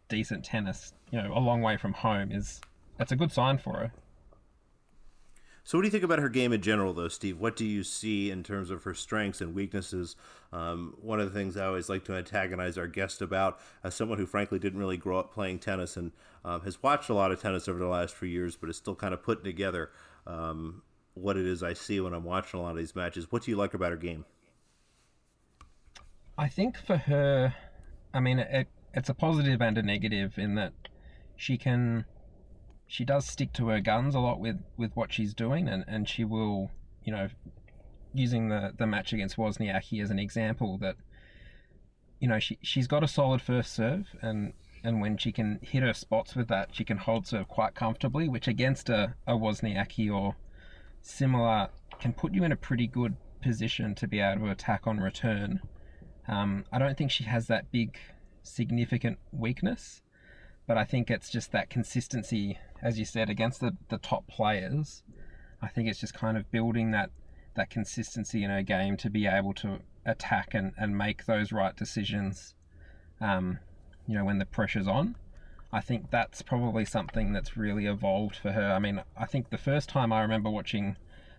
decent 0.09 0.45
tennis, 0.45 0.93
you 1.11 1.21
know, 1.21 1.33
a 1.35 1.40
long 1.40 1.62
way 1.62 1.77
from 1.77 1.93
home 1.93 2.31
is 2.33 2.61
that's 2.97 3.12
a 3.12 3.16
good 3.16 3.33
sign 3.33 3.59
for 3.59 3.73
her. 3.75 3.93
So, 5.62 5.77
what 5.77 5.83
do 5.83 5.87
you 5.87 5.92
think 5.92 6.05
about 6.05 6.18
her 6.18 6.29
game 6.29 6.53
in 6.53 6.62
general, 6.62 6.92
though, 6.92 7.09
Steve? 7.09 7.38
What 7.38 7.55
do 7.55 7.64
you 7.64 7.85
see 7.85 8.31
in 8.31 8.42
terms 8.42 8.70
of 8.70 8.85
her 8.85 8.94
strengths 8.94 9.40
and 9.40 9.55
weaknesses? 9.55 10.16
Um, 10.53 10.96
one 11.01 11.20
of 11.20 11.33
the 11.33 11.38
things 11.38 11.57
I 11.57 11.66
always 11.66 11.88
like 11.88 12.05
to 12.05 12.14
antagonize 12.14 12.79
our 12.79 12.87
guest 12.87 13.23
about, 13.23 13.61
as 13.85 13.94
someone 13.94 14.18
who 14.18 14.27
frankly 14.27 14.59
didn't 14.59 14.79
really 14.79 14.96
grow 14.96 15.18
up 15.18 15.33
playing 15.33 15.59
tennis 15.59 15.96
and 15.96 16.12
um, 16.44 16.62
has 16.62 16.83
watched 16.83 17.11
a 17.11 17.14
lot 17.14 17.31
of 17.31 17.40
tennis 17.40 17.68
over 17.68 17.79
the 17.79 17.87
last 17.87 18.14
few 18.14 18.29
years, 18.29 18.57
but 18.57 18.70
is 18.70 18.77
still 18.77 18.94
kind 18.94 19.14
of 19.14 19.23
putting 19.23 19.44
together 19.44 19.90
um, 20.27 20.83
what 21.14 21.37
it 21.37 21.46
is 21.46 21.62
I 21.62 21.75
see 21.75 22.01
when 22.01 22.14
I'm 22.14 22.25
watching 22.25 22.59
a 22.59 22.62
lot 22.62 22.73
of 22.73 22.79
these 22.79 22.96
matches. 22.96 23.31
What 23.31 23.42
do 23.42 23.51
you 23.51 23.57
like 23.57 23.75
about 23.75 23.90
her 23.90 23.96
game? 23.96 24.25
I 26.38 26.49
think 26.49 26.79
for 26.79 26.96
her, 26.96 27.55
I 28.14 28.20
mean, 28.20 28.38
it, 28.38 28.68
it's 28.94 29.11
a 29.11 29.14
positive 29.14 29.61
and 29.61 29.77
a 29.77 29.83
negative 29.83 30.38
in 30.38 30.55
that 30.55 30.73
she 31.37 31.59
can 31.59 32.07
she 32.90 33.05
does 33.05 33.24
stick 33.24 33.53
to 33.53 33.68
her 33.68 33.81
guns 33.81 34.16
a 34.16 34.18
lot 34.18 34.40
with, 34.40 34.61
with 34.76 34.90
what 34.96 35.12
she's 35.12 35.33
doing, 35.33 35.68
and, 35.68 35.85
and 35.87 36.09
she 36.09 36.24
will, 36.24 36.72
you 37.05 37.12
know, 37.12 37.29
using 38.12 38.48
the, 38.48 38.72
the 38.76 38.87
match 38.87 39.12
against 39.12 39.37
Wozniacki 39.37 40.03
as 40.03 40.11
an 40.11 40.18
example, 40.18 40.76
that, 40.79 40.96
you 42.18 42.26
know, 42.26 42.40
she, 42.40 42.59
she's 42.62 42.88
got 42.88 43.05
a 43.05 43.09
solid 43.09 43.40
first 43.40 43.72
serve, 43.72 44.09
and, 44.20 44.55
and 44.83 45.00
when 45.00 45.16
she 45.16 45.31
can 45.31 45.61
hit 45.62 45.85
her 45.85 45.92
spots 45.92 46.35
with 46.35 46.48
that, 46.48 46.70
she 46.72 46.83
can 46.83 46.96
hold 46.96 47.29
serve 47.29 47.46
quite 47.46 47.76
comfortably, 47.76 48.29
which 48.29 48.48
against 48.48 48.88
a, 48.88 49.14
a 49.24 49.35
Wozniacki 49.35 50.12
or 50.12 50.35
similar 51.00 51.68
can 52.00 52.12
put 52.12 52.35
you 52.35 52.42
in 52.42 52.50
a 52.50 52.57
pretty 52.57 52.88
good 52.88 53.14
position 53.40 53.94
to 53.94 54.09
be 54.09 54.18
able 54.18 54.46
to 54.46 54.50
attack 54.50 54.88
on 54.88 54.98
return. 54.98 55.61
Um, 56.26 56.64
I 56.72 56.81
don't 56.81 56.98
think 56.98 57.12
she 57.12 57.22
has 57.22 57.46
that 57.46 57.70
big 57.70 57.96
significant 58.42 59.18
weakness, 59.31 60.03
but 60.66 60.77
I 60.77 60.85
think 60.85 61.11
it's 61.11 61.31
just 61.31 61.53
that 61.53 61.70
consistency, 61.70 62.59
as 62.83 62.99
you 62.99 63.05
said, 63.05 63.29
against 63.29 63.61
the, 63.61 63.77
the 63.88 63.99
top 63.99 64.27
players. 64.27 65.03
I 65.62 65.68
think 65.68 65.88
it's 65.88 66.01
just 66.01 66.14
kind 66.14 66.37
of 66.37 66.51
building 66.51 66.90
that 66.92 67.11
that 67.57 67.68
consistency 67.68 68.44
in 68.44 68.51
her 68.51 68.62
game 68.62 68.96
to 68.96 69.11
be 69.11 69.27
able 69.27 69.53
to 69.53 69.81
attack 70.07 70.55
and, 70.55 70.73
and 70.79 70.96
make 70.96 71.27
those 71.27 71.51
right 71.51 71.77
decisions. 71.77 72.55
Um, 73.20 73.59
you 74.07 74.14
know, 74.14 74.25
when 74.25 74.38
the 74.38 74.46
pressure's 74.46 74.88
on. 74.88 75.16
I 75.73 75.81
think 75.81 76.11
that's 76.11 76.42
probably 76.42 76.85
something 76.85 77.33
that's 77.33 77.57
really 77.57 77.87
evolved 77.87 78.37
for 78.37 78.53
her. 78.53 78.73
I 78.73 78.81
mean, 78.81 79.03
I 79.16 79.27
think 79.27 79.51
the 79.51 79.59
first 79.59 79.88
time 79.88 80.12
I 80.12 80.20
remember 80.23 80.51
watching 80.51 80.96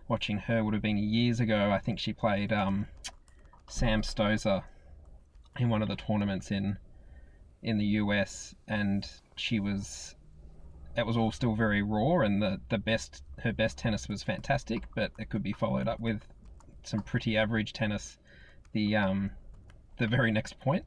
watching 0.08 0.38
her 0.38 0.64
would 0.64 0.74
have 0.74 0.82
been 0.82 0.98
years 0.98 1.38
ago. 1.38 1.70
I 1.70 1.78
think 1.78 1.98
she 1.98 2.12
played 2.12 2.52
um, 2.52 2.86
Sam 3.68 4.02
Stosur 4.02 4.64
in 5.58 5.68
one 5.68 5.82
of 5.82 5.88
the 5.88 5.96
tournaments 5.96 6.50
in 6.50 6.78
in 7.62 7.78
the 7.78 7.84
US, 7.84 8.54
and 8.66 9.08
she 9.36 9.60
was 9.60 10.16
it 10.96 11.06
was 11.06 11.16
all 11.16 11.32
still 11.32 11.54
very 11.54 11.82
raw, 11.82 12.20
and 12.20 12.42
the 12.42 12.60
the 12.68 12.78
best 12.78 13.22
her 13.38 13.52
best 13.52 13.78
tennis 13.78 14.08
was 14.08 14.22
fantastic, 14.22 14.84
but 14.94 15.12
it 15.18 15.30
could 15.30 15.42
be 15.42 15.52
followed 15.52 15.88
up 15.88 16.00
with 16.00 16.26
some 16.84 17.00
pretty 17.00 17.36
average 17.36 17.72
tennis 17.72 18.18
the 18.72 18.96
um 18.96 19.30
the 19.98 20.06
very 20.06 20.30
next 20.30 20.58
point. 20.60 20.84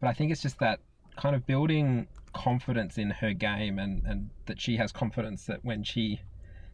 But 0.00 0.08
I 0.08 0.12
think 0.12 0.30
it's 0.30 0.42
just 0.42 0.58
that 0.60 0.80
kind 1.16 1.34
of 1.34 1.46
building 1.46 2.08
confidence 2.32 2.98
in 2.98 3.10
her 3.10 3.32
game 3.32 3.78
and, 3.78 4.04
and 4.04 4.30
that 4.44 4.60
she 4.60 4.76
has 4.76 4.92
confidence 4.92 5.46
that 5.46 5.64
when 5.64 5.82
she 5.82 6.20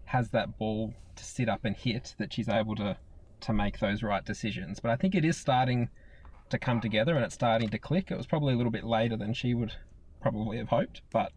has 0.07 0.31
that 0.31 0.59
ball 0.59 0.92
to 1.14 1.25
sit 1.25 1.49
up 1.49 1.64
and 1.64 1.77
hit 1.77 2.14
that 2.18 2.33
she's 2.33 2.49
able 2.49 2.75
to 2.77 2.97
to 3.40 3.53
make 3.53 3.79
those 3.79 4.03
right 4.03 4.25
decisions. 4.25 4.79
But 4.79 4.92
I 4.92 4.97
think 4.97 5.14
it 5.14 5.25
is 5.25 5.37
starting 5.37 5.88
to 6.52 6.58
come 6.58 6.80
together 6.80 7.16
and 7.16 7.24
it's 7.24 7.34
starting 7.34 7.68
to 7.70 7.78
click. 7.78 8.10
It 8.10 8.16
was 8.16 8.26
probably 8.26 8.54
a 8.54 8.56
little 8.56 8.72
bit 8.72 8.84
later 8.84 9.16
than 9.16 9.34
she 9.34 9.54
would 9.54 9.72
probably 10.20 10.58
have 10.58 10.68
hoped, 10.68 11.02
but 11.10 11.32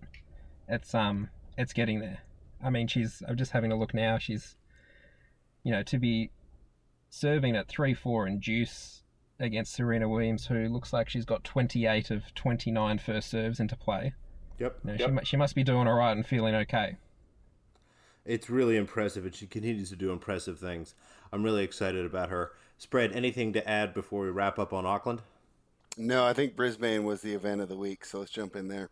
it's 0.68 0.94
um 0.94 1.30
it's 1.58 1.74
getting 1.74 2.00
there. 2.00 2.20
I 2.64 2.70
mean, 2.70 2.88
she's 2.88 3.24
I'm 3.28 3.38
just 3.38 3.52
having 3.52 3.72
a 3.72 3.78
look 3.78 3.94
now. 3.94 4.18
She's 4.18 4.56
you 5.64 5.72
know 5.72 5.84
to 5.84 5.98
be 5.98 6.30
serving 7.10 7.56
at 7.56 7.68
three 7.68 7.94
four 7.94 8.26
and 8.28 8.42
deuce 8.42 9.04
against 9.40 9.74
Serena 9.74 10.08
Williams, 10.08 10.46
who 10.46 10.68
looks 10.68 10.94
like 10.94 11.10
she's 11.10 11.26
got 11.26 11.44
28 11.44 12.12
of 12.12 12.34
29 12.36 13.00
first 13.00 13.30
serves 13.30 13.60
into 13.60 13.76
play. 13.76 14.14
Yep. 14.60 14.80
You 14.84 14.92
know, 14.92 14.98
yep. 15.00 15.20
She, 15.20 15.26
she 15.26 15.38
must 15.38 15.56
be 15.56 15.64
doing 15.64 15.88
all 15.88 15.96
right 15.96 16.14
and 16.14 16.26
feeling 16.26 16.56
okay. 16.56 16.98
It's 18.26 18.50
really 18.50 18.78
impressive, 18.78 19.26
and 19.26 19.36
she 19.36 19.46
continues 19.46 19.90
to 19.90 19.96
do 19.96 20.12
impressive 20.12 20.58
things. 20.58 20.96
I'm 21.32 21.44
really 21.44 21.64
excited 21.64 22.06
about 22.06 22.30
her. 22.30 22.54
Spread, 22.78 23.14
anything 23.14 23.54
to 23.54 23.68
add 23.68 23.94
before 23.94 24.24
we 24.24 24.30
wrap 24.30 24.60
up 24.60 24.74
on 24.74 24.86
Auckland? 24.86 25.22
No, 25.98 26.26
I 26.26 26.34
think 26.34 26.56
Brisbane 26.56 27.06
was 27.06 27.22
the 27.22 27.34
event 27.34 27.62
of 27.62 27.70
the 27.70 27.78
week, 27.78 28.04
so 28.04 28.20
let's 28.20 28.32
jump 28.32 28.56
in 28.56 28.68
there. 28.68 28.90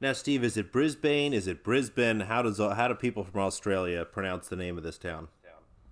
Now, 0.00 0.12
Steve, 0.12 0.44
is 0.44 0.58
it 0.58 0.70
Brisbane? 0.70 1.32
Is 1.32 1.46
it 1.46 1.64
Brisbane? 1.64 2.20
How 2.20 2.42
does 2.42 2.58
how 2.58 2.88
do 2.88 2.94
people 2.94 3.24
from 3.24 3.40
Australia 3.40 4.04
pronounce 4.04 4.48
the 4.48 4.56
name 4.56 4.76
of 4.76 4.84
this 4.84 4.98
town? 4.98 5.28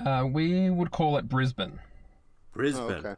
Uh, 0.05 0.27
we 0.31 0.69
would 0.71 0.91
call 0.91 1.17
it 1.17 1.29
Brisbane. 1.29 1.81
Brisbane. 2.53 2.85
Oh, 3.05 3.09
okay. 3.09 3.15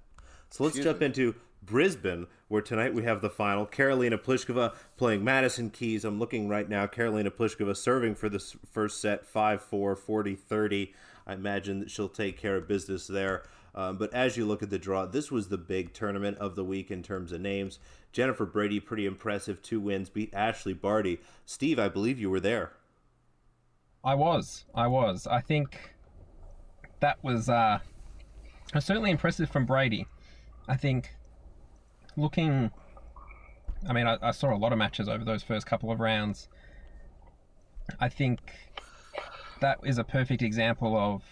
So 0.50 0.64
let's 0.64 0.76
Excuse 0.76 0.84
jump 0.84 1.00
me. 1.00 1.06
into 1.06 1.34
Brisbane, 1.62 2.26
where 2.48 2.62
tonight 2.62 2.94
we 2.94 3.02
have 3.02 3.20
the 3.20 3.30
final. 3.30 3.66
Karolina 3.66 4.22
Pliskova 4.22 4.74
playing 4.96 5.24
Madison 5.24 5.70
Keys. 5.70 6.04
I'm 6.04 6.18
looking 6.18 6.48
right 6.48 6.68
now. 6.68 6.86
Karolina 6.86 7.30
Pliskova 7.30 7.76
serving 7.76 8.14
for 8.14 8.28
the 8.28 8.38
first 8.70 9.00
set 9.00 9.26
5 9.26 9.62
4, 9.62 9.96
40 9.96 10.34
30. 10.36 10.94
I 11.26 11.32
imagine 11.32 11.80
that 11.80 11.90
she'll 11.90 12.08
take 12.08 12.38
care 12.38 12.56
of 12.56 12.68
business 12.68 13.08
there. 13.08 13.42
Um, 13.76 13.98
but 13.98 14.12
as 14.14 14.38
you 14.38 14.46
look 14.46 14.62
at 14.62 14.70
the 14.70 14.78
draw, 14.78 15.04
this 15.04 15.30
was 15.30 15.48
the 15.48 15.58
big 15.58 15.92
tournament 15.92 16.38
of 16.38 16.56
the 16.56 16.64
week 16.64 16.90
in 16.90 17.02
terms 17.02 17.30
of 17.30 17.42
names. 17.42 17.78
Jennifer 18.10 18.46
Brady, 18.46 18.80
pretty 18.80 19.04
impressive, 19.04 19.60
two 19.60 19.80
wins, 19.80 20.08
beat 20.08 20.32
Ashleigh 20.32 20.80
Barty. 20.80 21.20
Steve, 21.44 21.78
I 21.78 21.88
believe 21.88 22.18
you 22.18 22.30
were 22.30 22.40
there. 22.40 22.72
I 24.02 24.14
was. 24.14 24.64
I 24.74 24.86
was. 24.86 25.26
I 25.26 25.42
think 25.42 25.94
that 27.00 27.22
was 27.22 27.50
uh, 27.50 27.80
certainly 28.78 29.10
impressive 29.10 29.50
from 29.50 29.66
Brady. 29.66 30.06
I 30.66 30.76
think 30.76 31.14
looking, 32.16 32.70
I 33.86 33.92
mean, 33.92 34.06
I, 34.06 34.16
I 34.22 34.30
saw 34.30 34.54
a 34.54 34.56
lot 34.56 34.72
of 34.72 34.78
matches 34.78 35.06
over 35.08 35.24
those 35.24 35.42
first 35.42 35.66
couple 35.66 35.90
of 35.90 36.00
rounds. 36.00 36.48
I 38.00 38.08
think 38.08 38.40
that 39.60 39.78
is 39.84 39.98
a 39.98 40.04
perfect 40.04 40.40
example 40.40 40.96
of 40.96 41.22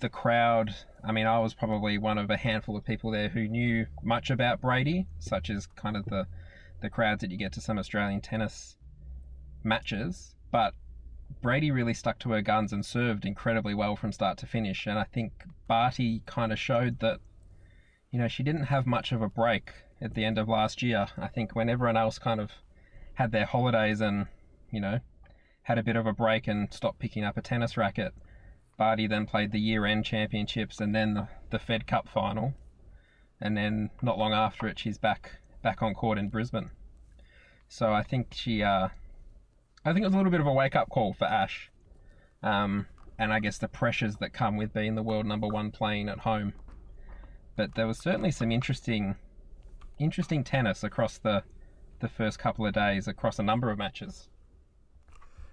the 0.00 0.08
crowd. 0.08 0.74
I 1.02 1.12
mean, 1.12 1.26
I 1.26 1.38
was 1.38 1.54
probably 1.54 1.98
one 1.98 2.18
of 2.18 2.30
a 2.30 2.36
handful 2.36 2.76
of 2.76 2.84
people 2.84 3.10
there 3.10 3.28
who 3.28 3.48
knew 3.48 3.86
much 4.02 4.30
about 4.30 4.60
Brady, 4.60 5.06
such 5.18 5.50
as 5.50 5.66
kind 5.66 5.96
of 5.96 6.04
the 6.06 6.26
the 6.80 6.90
crowds 6.90 7.20
that 7.22 7.30
you 7.30 7.38
get 7.38 7.52
to 7.52 7.60
some 7.60 7.78
Australian 7.78 8.20
tennis 8.20 8.76
matches. 9.62 10.34
But 10.50 10.74
Brady 11.40 11.70
really 11.70 11.94
stuck 11.94 12.18
to 12.20 12.32
her 12.32 12.42
guns 12.42 12.72
and 12.72 12.84
served 12.84 13.24
incredibly 13.24 13.74
well 13.74 13.96
from 13.96 14.12
start 14.12 14.36
to 14.38 14.46
finish. 14.46 14.86
And 14.86 14.98
I 14.98 15.04
think 15.04 15.32
Barty 15.66 16.22
kind 16.26 16.52
of 16.52 16.58
showed 16.58 16.98
that 17.00 17.20
you 18.14 18.20
know, 18.20 18.28
she 18.28 18.44
didn't 18.44 18.66
have 18.66 18.86
much 18.86 19.10
of 19.10 19.22
a 19.22 19.28
break 19.28 19.72
at 20.00 20.14
the 20.14 20.24
end 20.24 20.38
of 20.38 20.48
last 20.48 20.82
year. 20.82 21.08
I 21.18 21.26
think 21.26 21.56
when 21.56 21.68
everyone 21.68 21.96
else 21.96 22.16
kind 22.16 22.40
of 22.40 22.52
had 23.14 23.32
their 23.32 23.44
holidays 23.44 24.00
and, 24.00 24.28
you 24.70 24.78
know, 24.80 25.00
had 25.64 25.78
a 25.78 25.82
bit 25.82 25.96
of 25.96 26.06
a 26.06 26.12
break 26.12 26.46
and 26.46 26.72
stopped 26.72 27.00
picking 27.00 27.24
up 27.24 27.36
a 27.36 27.42
tennis 27.42 27.76
racket, 27.76 28.14
Barty 28.76 29.06
then 29.06 29.26
played 29.26 29.52
the 29.52 29.60
year 29.60 29.84
end 29.86 30.04
championships 30.04 30.80
and 30.80 30.94
then 30.94 31.14
the, 31.14 31.28
the 31.50 31.58
Fed 31.58 31.86
Cup 31.86 32.08
final. 32.08 32.54
And 33.40 33.56
then 33.56 33.90
not 34.02 34.18
long 34.18 34.32
after 34.32 34.66
it, 34.66 34.78
she's 34.78 34.98
back 34.98 35.38
back 35.62 35.82
on 35.82 35.94
court 35.94 36.18
in 36.18 36.28
Brisbane. 36.28 36.70
So 37.68 37.92
I 37.92 38.02
think 38.02 38.28
she, 38.32 38.62
uh, 38.62 38.88
I 39.84 39.92
think 39.92 40.02
it 40.02 40.06
was 40.06 40.14
a 40.14 40.16
little 40.16 40.30
bit 40.30 40.40
of 40.40 40.46
a 40.46 40.52
wake 40.52 40.76
up 40.76 40.90
call 40.90 41.14
for 41.14 41.24
Ash. 41.24 41.70
Um, 42.42 42.86
and 43.18 43.32
I 43.32 43.40
guess 43.40 43.58
the 43.58 43.68
pressures 43.68 44.16
that 44.16 44.32
come 44.32 44.56
with 44.56 44.74
being 44.74 44.94
the 44.94 45.02
world 45.02 45.24
number 45.24 45.46
one 45.46 45.70
playing 45.70 46.08
at 46.08 46.20
home 46.20 46.52
but 47.56 47.74
there 47.74 47.86
was 47.86 47.98
certainly 47.98 48.30
some 48.30 48.50
interesting, 48.50 49.16
interesting 49.98 50.44
tennis 50.44 50.82
across 50.82 51.18
the 51.18 51.42
the 52.00 52.08
first 52.08 52.38
couple 52.38 52.66
of 52.66 52.74
days 52.74 53.08
across 53.08 53.38
a 53.38 53.42
number 53.42 53.70
of 53.70 53.78
matches. 53.78 54.28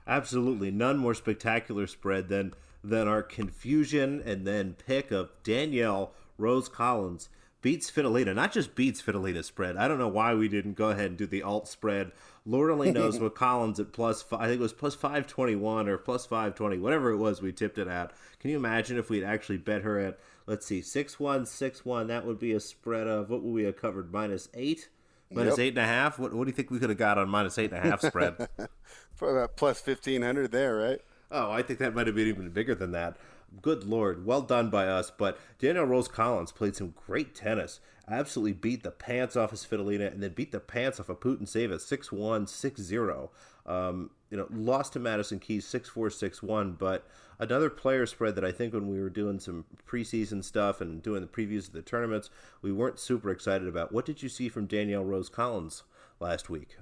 Absolutely, 0.08 0.72
none 0.72 0.98
more 0.98 1.14
spectacular 1.14 1.88
spread 1.88 2.28
than 2.28 2.54
than 2.84 3.08
our 3.08 3.24
confusion 3.24 4.22
and 4.26 4.46
then 4.46 4.76
pick 4.86 5.12
of 5.12 5.32
Danielle 5.44 6.14
Rose 6.38 6.68
Collins 6.68 7.30
beats 7.62 7.92
Svitolina. 7.92 8.34
Not 8.34 8.52
just 8.52 8.76
beats 8.76 9.02
Svitolina 9.02 9.44
spread. 9.44 9.78
I 9.78 9.88
don't 9.88 10.00
know 10.00 10.08
why 10.08 10.34
we 10.34 10.48
didn't 10.48 10.74
go 10.74 10.90
ahead 10.90 11.08
and 11.08 11.18
do 11.18 11.28
the 11.28 11.44
alt 11.44 11.68
spread. 11.68 12.12
Lord 12.46 12.72
only 12.72 12.92
knows 12.94 13.20
what 13.20 13.36
Collins 13.36 13.80
at 13.80 13.94
plus. 13.94 14.26
I 14.32 14.48
think 14.48 14.60
it 14.60 14.64
was 14.64 14.74
plus 14.74 14.96
five 14.96 15.28
twenty 15.28 15.56
one 15.56 15.88
or 15.88 15.98
plus 15.98 16.26
five 16.26 16.56
twenty, 16.56 16.78
whatever 16.78 17.12
it 17.12 17.18
was. 17.18 17.42
We 17.42 17.52
tipped 17.52 17.78
it 17.78 17.88
at. 17.88 18.14
Can 18.40 18.50
you 18.50 18.58
imagine 18.58 18.98
if 18.98 19.10
we'd 19.10 19.24
actually 19.24 19.58
bet 19.58 19.84
her 19.84 20.00
at 20.00 20.20
let's 20.48 20.66
see, 20.66 20.82
six 20.82 21.20
one 21.20 21.46
six 21.46 21.86
one. 21.86 22.08
That 22.08 22.26
would 22.26 22.40
be 22.40 22.54
a 22.54 22.60
spread 22.60 23.08
of 23.08 23.30
what 23.30 23.44
would 23.44 23.54
we 23.54 23.64
have 23.64 23.78
covered? 23.78 24.12
Minus 24.12 24.50
eight, 24.54 24.90
minus 25.32 25.58
yep. 25.58 25.66
eight 25.66 25.78
and 25.78 25.80
a 25.80 25.88
half. 25.88 26.18
What 26.20 26.34
what 26.34 26.46
do 26.46 26.50
you 26.50 26.56
think 26.56 26.72
we 26.72 26.80
could 26.80 26.90
have 26.90 26.98
got 26.98 27.18
on 27.18 27.30
minus 27.30 27.58
eight 27.58 27.72
and 27.72 27.86
a 27.86 27.90
half 27.90 28.02
spread? 28.02 28.48
For 29.14 29.38
about 29.38 29.56
plus 29.56 29.80
fifteen 29.80 30.22
hundred 30.22 30.52
there, 30.52 30.76
right? 30.76 31.02
Oh, 31.32 31.50
I 31.50 31.62
think 31.62 31.80
that 31.80 31.96
might 31.96 32.08
have 32.08 32.16
been 32.16 32.28
even 32.28 32.50
bigger 32.50 32.76
than 32.76 32.92
that. 32.92 33.16
Good 33.62 33.86
lord, 33.86 34.26
well 34.26 34.42
done 34.42 34.70
by 34.70 34.88
us. 34.88 35.12
But 35.12 35.38
Danielle 35.60 35.86
Rose 35.86 36.08
Collins 36.08 36.52
played 36.52 36.76
some 36.76 36.94
great 37.06 37.34
tennis. 37.34 37.80
Absolutely 38.10 38.54
beat 38.54 38.84
the 38.84 38.92
pants 38.92 39.38
off 39.38 39.52
his 39.52 39.66
Svitolina 39.66 40.12
and 40.12 40.22
then 40.22 40.34
beat 40.34 40.52
the 40.52 40.60
pants 40.60 41.00
off 41.00 41.08
of 41.08 41.22
Putintseva 41.22 41.80
6 41.80 42.12
1 42.12 42.48
6 42.48 42.82
0. 42.82 43.32
Um, 43.66 44.10
you 44.30 44.38
know, 44.38 44.48
lost 44.52 44.94
to 44.94 45.00
Madison 45.00 45.40
Keys 45.40 45.66
6 45.66 45.88
4 45.90 46.10
6 46.10 46.44
1, 46.44 46.74
but 46.74 47.08
another 47.40 47.70
player 47.70 48.06
spread 48.06 48.36
that 48.36 48.46
I 48.46 48.52
think 48.52 48.74
when 48.74 48.90
we 48.90 49.00
were 49.00 49.10
doing 49.10 49.40
some 49.40 49.66
preseason 49.88 50.44
stuff 50.44 50.82
and 50.82 51.02
doing 51.02 51.22
the 51.22 51.28
previews 51.28 51.68
of 51.68 51.74
the 51.74 51.82
tournaments, 51.82 52.30
we 52.62 52.72
weren't 52.72 53.00
super 53.00 53.30
excited 53.30 53.68
about. 53.68 53.94
What 53.94 54.06
did 54.06 54.22
you 54.22 54.30
see 54.30 54.50
from 54.50 54.66
Danielle 54.66 55.06
Rose 55.06 55.30
Collins 55.30 55.84
last 56.20 56.50
week? 56.50 56.78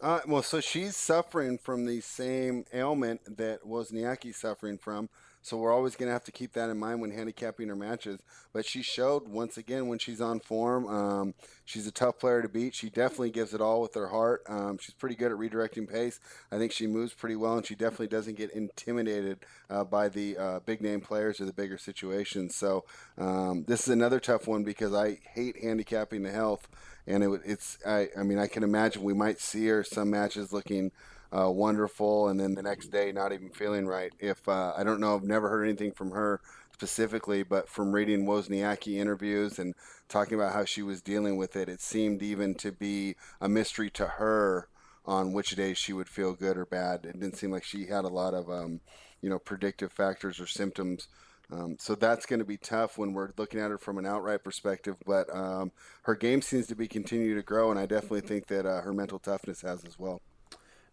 Uh, 0.00 0.20
well, 0.26 0.42
so 0.42 0.60
she's 0.60 0.96
suffering 0.96 1.56
from 1.58 1.86
the 1.86 2.00
same 2.00 2.64
ailment 2.72 3.20
that 3.36 3.64
Wozniacki's 3.64 4.36
suffering 4.36 4.78
from. 4.78 5.08
So 5.44 5.58
we're 5.58 5.74
always 5.74 5.94
going 5.94 6.08
to 6.08 6.12
have 6.14 6.24
to 6.24 6.32
keep 6.32 6.54
that 6.54 6.70
in 6.70 6.78
mind 6.78 7.02
when 7.02 7.10
handicapping 7.10 7.68
her 7.68 7.76
matches. 7.76 8.18
But 8.54 8.64
she 8.64 8.80
showed 8.80 9.28
once 9.28 9.58
again 9.58 9.88
when 9.88 9.98
she's 9.98 10.22
on 10.22 10.40
form. 10.40 10.88
Um, 10.88 11.34
she's 11.66 11.86
a 11.86 11.92
tough 11.92 12.18
player 12.18 12.40
to 12.40 12.48
beat. 12.48 12.74
She 12.74 12.88
definitely 12.88 13.30
gives 13.30 13.52
it 13.52 13.60
all 13.60 13.82
with 13.82 13.92
her 13.92 14.08
heart. 14.08 14.42
Um, 14.48 14.78
she's 14.78 14.94
pretty 14.94 15.16
good 15.16 15.30
at 15.30 15.36
redirecting 15.36 15.86
pace. 15.86 16.18
I 16.50 16.56
think 16.56 16.72
she 16.72 16.86
moves 16.86 17.12
pretty 17.12 17.36
well, 17.36 17.58
and 17.58 17.66
she 17.66 17.74
definitely 17.74 18.06
doesn't 18.06 18.38
get 18.38 18.52
intimidated 18.52 19.40
uh, 19.68 19.84
by 19.84 20.08
the 20.08 20.38
uh, 20.38 20.60
big 20.60 20.80
name 20.80 21.02
players 21.02 21.42
or 21.42 21.44
the 21.44 21.52
bigger 21.52 21.76
situations. 21.76 22.56
So 22.56 22.86
um, 23.18 23.64
this 23.68 23.82
is 23.82 23.88
another 23.88 24.20
tough 24.20 24.48
one 24.48 24.64
because 24.64 24.94
I 24.94 25.18
hate 25.34 25.62
handicapping 25.62 26.22
the 26.22 26.32
health 26.32 26.68
and 27.06 27.22
it, 27.22 27.40
it's 27.44 27.78
I, 27.86 28.08
I 28.16 28.22
mean 28.22 28.38
I 28.38 28.46
can 28.46 28.62
imagine 28.62 29.02
we 29.02 29.14
might 29.14 29.40
see 29.40 29.66
her 29.66 29.84
some 29.84 30.10
matches 30.10 30.52
looking 30.52 30.90
uh, 31.36 31.50
wonderful, 31.50 32.28
and 32.28 32.38
then 32.38 32.54
the 32.54 32.62
next 32.62 32.88
day 32.88 33.12
not 33.12 33.32
even 33.32 33.50
feeling 33.50 33.86
right. 33.86 34.12
If 34.18 34.48
uh, 34.48 34.72
I 34.76 34.84
don't 34.84 35.00
know, 35.00 35.16
I've 35.16 35.24
never 35.24 35.48
heard 35.48 35.64
anything 35.64 35.92
from 35.92 36.12
her 36.12 36.40
specifically, 36.72 37.42
but 37.42 37.68
from 37.68 37.92
reading 37.92 38.26
Wozniacki 38.26 38.96
interviews 38.96 39.58
and 39.58 39.74
talking 40.08 40.34
about 40.34 40.52
how 40.52 40.64
she 40.64 40.82
was 40.82 41.00
dealing 41.00 41.36
with 41.36 41.56
it, 41.56 41.68
it 41.68 41.80
seemed 41.80 42.22
even 42.22 42.54
to 42.56 42.72
be 42.72 43.16
a 43.40 43.48
mystery 43.48 43.90
to 43.90 44.06
her 44.06 44.68
on 45.06 45.32
which 45.32 45.56
days 45.56 45.78
she 45.78 45.92
would 45.92 46.08
feel 46.08 46.34
good 46.34 46.56
or 46.56 46.66
bad. 46.66 47.04
It 47.04 47.20
didn't 47.20 47.36
seem 47.36 47.50
like 47.50 47.64
she 47.64 47.86
had 47.86 48.04
a 48.04 48.08
lot 48.08 48.34
of 48.34 48.48
um, 48.48 48.80
you 49.20 49.30
know 49.30 49.38
predictive 49.38 49.92
factors 49.92 50.40
or 50.40 50.46
symptoms. 50.46 51.08
Um, 51.52 51.76
so 51.78 51.94
that's 51.94 52.26
going 52.26 52.38
to 52.38 52.44
be 52.44 52.56
tough 52.56 52.96
when 52.96 53.12
we're 53.12 53.30
looking 53.36 53.60
at 53.60 53.70
her 53.70 53.78
from 53.78 53.98
an 53.98 54.06
outright 54.06 54.42
perspective. 54.42 54.96
But 55.06 55.34
um, 55.34 55.72
her 56.02 56.14
game 56.14 56.42
seems 56.42 56.66
to 56.68 56.74
be 56.74 56.88
continuing 56.88 57.36
to 57.36 57.42
grow, 57.42 57.70
and 57.70 57.78
I 57.78 57.86
definitely 57.86 58.22
think 58.22 58.46
that 58.48 58.66
uh, 58.66 58.80
her 58.80 58.92
mental 58.92 59.18
toughness 59.18 59.60
has 59.62 59.84
as 59.84 59.98
well. 59.98 60.20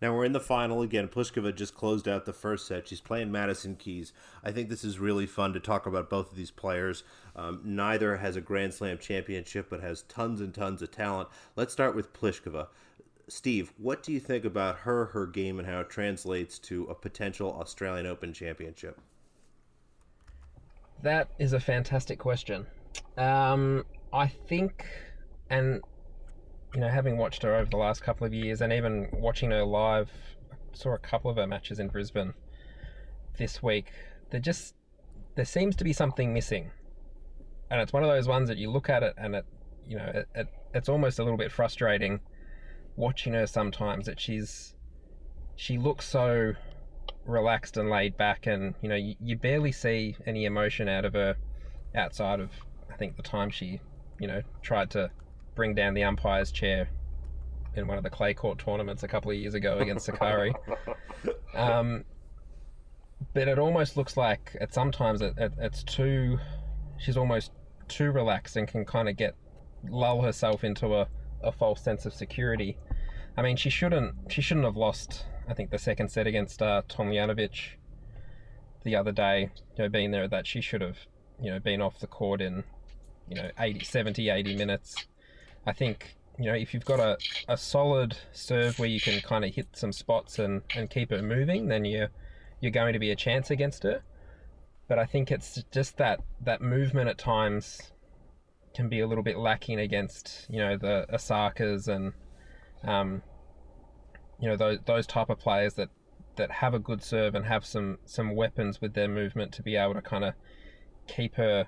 Now 0.02 0.16
we're 0.16 0.26
in 0.26 0.32
the 0.32 0.40
final 0.40 0.82
again. 0.82 1.08
Pliskova 1.08 1.54
just 1.56 1.76
closed 1.76 2.08
out 2.08 2.26
the 2.26 2.34
first 2.34 2.66
set. 2.66 2.88
She's 2.88 3.02
playing 3.02 3.32
Madison 3.32 3.76
Keys. 3.76 4.14
I 4.44 4.52
think 4.52 4.68
this 4.68 4.84
is 4.84 4.98
really 4.98 5.28
fun 5.28 5.54
to 5.54 5.60
talk 5.60 5.86
about 5.86 6.10
both 6.10 6.32
of 6.32 6.38
these 6.38 6.50
players. 6.50 7.04
Um, 7.36 7.62
neither 7.64 8.18
has 8.18 8.36
a 8.36 8.42
Grand 8.42 8.74
Slam 8.74 8.98
championship, 8.98 9.68
but 9.70 9.82
has 9.82 10.02
tons 10.04 10.42
and 10.42 10.54
tons 10.54 10.82
of 10.82 10.90
talent. 10.90 11.30
Let's 11.56 11.72
start 11.72 11.96
with 11.96 12.14
Pliskova. 12.14 12.68
Steve, 13.28 13.72
what 13.78 14.02
do 14.02 14.12
you 14.12 14.20
think 14.20 14.44
about 14.44 14.80
her, 14.80 15.06
her 15.06 15.28
game, 15.28 15.60
and 15.60 15.68
how 15.68 15.82
it 15.82 15.90
translates 15.90 16.58
to 16.60 16.86
a 16.86 16.96
potential 16.96 17.56
Australian 17.60 18.08
Open 18.08 18.34
championship? 18.34 19.00
That 21.04 21.30
is 21.38 21.54
a 21.54 21.60
fantastic 21.60 22.20
question. 22.20 22.66
Um, 23.18 23.86
I 24.12 24.28
think, 24.28 24.86
and 25.50 25.82
you 26.74 26.80
know, 26.80 26.88
having 26.88 27.18
watched 27.18 27.44
her 27.44 27.56
over 27.56 27.70
the 27.70 27.78
last 27.78 28.02
couple 28.02 28.26
of 28.26 28.34
years 28.34 28.62
and 28.62 28.72
even 28.72 29.10
watching 29.14 29.52
her 29.52 29.64
live, 29.64 30.10
saw 30.74 30.94
a 30.94 30.98
couple 30.98 31.30
of 31.30 31.38
her 31.38 31.48
matches 31.48 31.80
in 31.80 31.90
Brisbane 31.90 32.34
this 33.38 33.62
week. 33.62 33.92
There 34.30 34.40
just 34.40 34.76
there 35.36 35.46
seems 35.46 35.76
to 35.78 35.84
be 35.84 35.94
something 35.94 36.34
missing, 36.34 36.72
and 37.70 37.82
it's 37.82 37.94
one 37.94 38.04
of 38.04 38.10
those 38.10 38.28
ones 38.28 38.48
that 38.50 38.58
you 38.58 38.70
look 38.70 38.90
at 38.90 39.04
it 39.04 39.14
and 39.18 39.36
it, 39.36 39.46
you 39.88 39.98
know, 39.98 40.12
it, 40.14 40.28
it 40.34 40.48
it's 40.74 40.90
almost 40.90 41.20
a 41.20 41.24
little 41.24 41.38
bit 41.38 41.52
frustrating 41.52 42.22
watching 42.96 43.34
her 43.34 43.48
sometimes 43.48 44.06
that 44.06 44.20
she's 44.20 44.76
she 45.56 45.78
looks 45.78 46.08
so 46.08 46.54
relaxed 47.26 47.78
and 47.78 47.90
laid 47.90 48.18
back 48.18 48.48
and 48.48 48.74
you 48.82 48.90
know 48.90 48.96
you, 48.96 49.16
you 49.22 49.38
barely 49.38 49.72
see 49.72 50.16
any 50.26 50.46
emotion 50.46 50.88
out 50.88 51.06
of 51.06 51.14
her 51.14 51.36
outside 51.96 52.40
of 52.40 52.50
I 52.92 52.96
think 52.96 53.16
the 53.16 53.24
time 53.24 53.50
she 53.50 53.80
you 54.20 54.28
know 54.28 54.42
tried 54.62 54.90
to 54.92 55.12
bring 55.56 55.74
down 55.76 55.94
the 55.94 56.04
umpire's 56.04 56.52
chair 56.52 56.90
in 57.76 57.88
one 57.88 57.98
of 57.98 58.04
the 58.04 58.10
clay 58.10 58.34
court 58.34 58.60
tournaments 58.60 59.04
a 59.04 59.08
couple 59.08 59.32
of 59.32 59.38
years 59.38 59.54
ago 59.54 59.78
against 59.78 60.08
Sakkari. 60.10 60.54
Um, 61.54 62.04
but 63.34 63.48
it 63.48 63.60
almost 63.60 63.98
looks 63.98 64.18
like 64.18 64.56
at 64.60 64.74
sometimes 64.74 65.22
it, 65.22 65.34
it, 65.38 65.54
it's 65.58 65.84
too, 65.84 66.40
she's 66.98 67.18
almost 67.18 67.52
too 67.88 68.12
relaxed 68.12 68.56
and 68.56 68.68
can 68.68 68.86
kind 68.86 69.08
of 69.10 69.18
get 69.18 69.36
lull 69.90 70.22
herself 70.22 70.64
into 70.64 70.96
a, 70.96 71.08
a 71.44 71.52
false 71.52 71.82
sense 71.82 72.06
of 72.06 72.14
security. 72.14 72.78
I 73.38 73.42
mean, 73.42 73.56
she 73.56 73.70
shouldn't 73.70 74.14
she 74.32 74.42
shouldn't 74.42 74.66
have 74.66 74.78
lost. 74.78 75.26
I 75.48 75.54
think 75.54 75.72
the 75.72 75.78
second 75.78 76.10
set 76.10 76.28
against 76.28 76.62
uh, 76.62 76.82
Tomljanovic 76.90 77.76
the 78.84 78.96
other 78.96 79.12
day. 79.12 79.50
You 79.78 79.84
know, 79.84 79.90
being 79.90 80.12
there, 80.12 80.28
that 80.28 80.46
she 80.48 80.62
should 80.62 80.82
have 80.82 80.98
you 81.42 81.50
know 81.50 81.60
been 81.60 81.82
off 81.82 82.00
the 82.00 82.08
court 82.08 82.42
in 82.42 82.64
you 83.30 83.36
know 83.36 83.50
80, 83.58 83.86
70, 83.86 84.30
80 84.30 84.56
minutes. 84.56 85.08
I 85.66 85.74
think 85.74 86.16
you 86.40 86.46
know 86.46 86.56
if 86.56 86.74
you've 86.74 86.86
got 86.86 87.00
a, 87.00 87.18
a 87.48 87.58
solid 87.58 88.18
serve 88.32 88.80
where 88.80 88.90
you 88.90 89.00
can 89.00 89.20
kind 89.22 89.46
of 89.46 89.54
hit 89.54 89.68
some 89.74 89.92
spots 89.92 90.40
and, 90.40 90.62
and 90.76 90.90
keep 90.90 91.12
it 91.12 91.24
moving, 91.24 91.68
then 91.68 91.86
you 91.86 92.08
you're 92.60 92.72
going 92.72 92.94
to 92.94 93.00
be 93.00 93.12
a 93.12 93.16
chance 93.16 93.52
against 93.52 93.84
her. 93.84 94.02
But 94.88 95.00
I 95.00 95.06
think 95.06 95.32
it's 95.32 95.64
just 95.72 95.98
that 95.98 96.22
that 96.42 96.62
movement 96.62 97.10
at 97.10 97.18
times 97.18 97.92
can 98.74 98.90
be 98.90 99.00
a 99.02 99.08
little 99.08 99.24
bit 99.24 99.38
lacking 99.38 99.80
against 99.80 100.48
you 100.50 100.60
know 100.60 100.78
the 100.78 101.06
Osakas 101.14 101.88
and 101.88 102.14
um, 102.84 103.22
you 104.40 104.48
know 104.48 104.58
those 104.58 104.80
those 104.86 105.08
type 105.08 105.30
of 105.30 105.40
players 105.40 105.76
that 105.76 105.90
that 106.38 106.50
have 106.50 106.74
a 106.74 106.80
good 106.80 107.04
serve 107.04 107.36
and 107.36 107.46
have 107.46 107.66
some 107.66 108.00
some 108.06 108.36
weapons 108.36 108.82
with 108.82 108.94
their 108.94 109.08
movement 109.08 109.52
to 109.54 109.62
be 109.62 109.76
able 109.76 109.94
to 109.94 110.02
kind 110.02 110.24
of 110.24 110.34
keep 111.08 111.36
her 111.36 111.68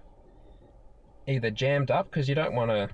either 1.27 1.51
jammed 1.51 1.91
up 1.91 2.09
because 2.09 2.27
you 2.27 2.35
don't 2.35 2.53
want 2.53 2.71
to 2.71 2.89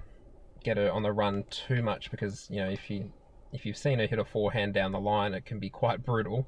get 0.70 0.78
her 0.78 0.92
on 0.92 1.02
the 1.02 1.12
run 1.12 1.44
too 1.50 1.82
much 1.82 2.12
because 2.12 2.48
you 2.52 2.58
know 2.58 2.70
if 2.70 2.90
you 2.92 3.12
if 3.52 3.66
you've 3.66 3.78
seen 3.78 3.98
her 3.98 4.06
hit 4.06 4.20
a 4.20 4.26
forehand 4.26 4.76
down 4.76 4.92
the 4.92 5.00
line, 5.00 5.34
it 5.34 5.44
can 5.44 5.58
be 5.58 5.70
quite 5.70 6.06
brutal. 6.06 6.48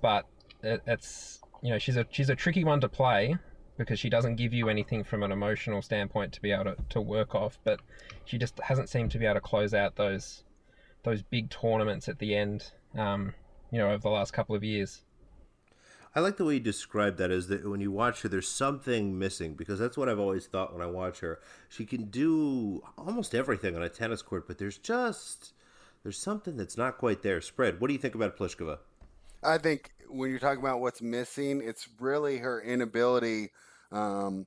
But 0.00 0.26
it, 0.62 0.80
it's 0.86 1.40
you 1.62 1.70
know 1.70 1.78
she's 1.78 1.96
a 1.96 2.06
she's 2.10 2.30
a 2.30 2.36
tricky 2.36 2.62
one 2.62 2.80
to 2.82 2.88
play 2.88 3.36
because 3.76 3.98
she 3.98 4.08
doesn't 4.08 4.36
give 4.36 4.54
you 4.54 4.68
anything 4.68 5.02
from 5.02 5.24
an 5.24 5.32
emotional 5.32 5.82
standpoint 5.82 6.32
to 6.32 6.40
be 6.40 6.52
able 6.52 6.64
to, 6.64 6.76
to 6.90 7.00
work 7.00 7.34
off. 7.34 7.58
But 7.64 7.80
she 8.24 8.38
just 8.38 8.58
hasn't 8.60 8.88
seemed 8.88 9.10
to 9.10 9.18
be 9.18 9.26
able 9.26 9.34
to 9.34 9.40
close 9.40 9.74
out 9.74 9.96
those 9.96 10.44
those 11.02 11.22
big 11.22 11.50
tournaments 11.50 12.08
at 12.08 12.20
the 12.20 12.36
end. 12.36 12.70
Um, 12.96 13.34
you 13.72 13.78
know, 13.78 13.88
over 13.88 13.98
the 13.98 14.10
last 14.10 14.32
couple 14.32 14.54
of 14.54 14.62
years. 14.62 15.02
I 16.16 16.20
like 16.20 16.38
the 16.38 16.46
way 16.46 16.54
you 16.54 16.60
describe 16.60 17.18
that 17.18 17.30
is 17.30 17.48
that 17.48 17.68
when 17.68 17.82
you 17.82 17.90
watch 17.92 18.22
her, 18.22 18.28
there's 18.30 18.48
something 18.48 19.18
missing 19.18 19.52
because 19.52 19.78
that's 19.78 19.98
what 19.98 20.08
I've 20.08 20.18
always 20.18 20.46
thought 20.46 20.72
when 20.72 20.80
I 20.80 20.86
watch 20.86 21.20
her. 21.20 21.40
She 21.68 21.84
can 21.84 22.04
do 22.04 22.82
almost 22.96 23.34
everything 23.34 23.76
on 23.76 23.82
a 23.82 23.90
tennis 23.90 24.22
court, 24.22 24.46
but 24.48 24.56
there's 24.56 24.78
just 24.78 25.52
there's 26.02 26.16
something 26.16 26.56
that's 26.56 26.78
not 26.78 26.96
quite 26.96 27.22
there. 27.22 27.42
Spread. 27.42 27.82
What 27.82 27.88
do 27.88 27.92
you 27.92 27.98
think 27.98 28.14
about 28.14 28.38
Pliskova? 28.38 28.78
I 29.44 29.58
think 29.58 29.90
when 30.08 30.30
you're 30.30 30.38
talking 30.38 30.60
about 30.60 30.80
what's 30.80 31.02
missing, 31.02 31.60
it's 31.62 31.86
really 32.00 32.38
her 32.38 32.62
inability 32.62 33.50
um, 33.92 34.46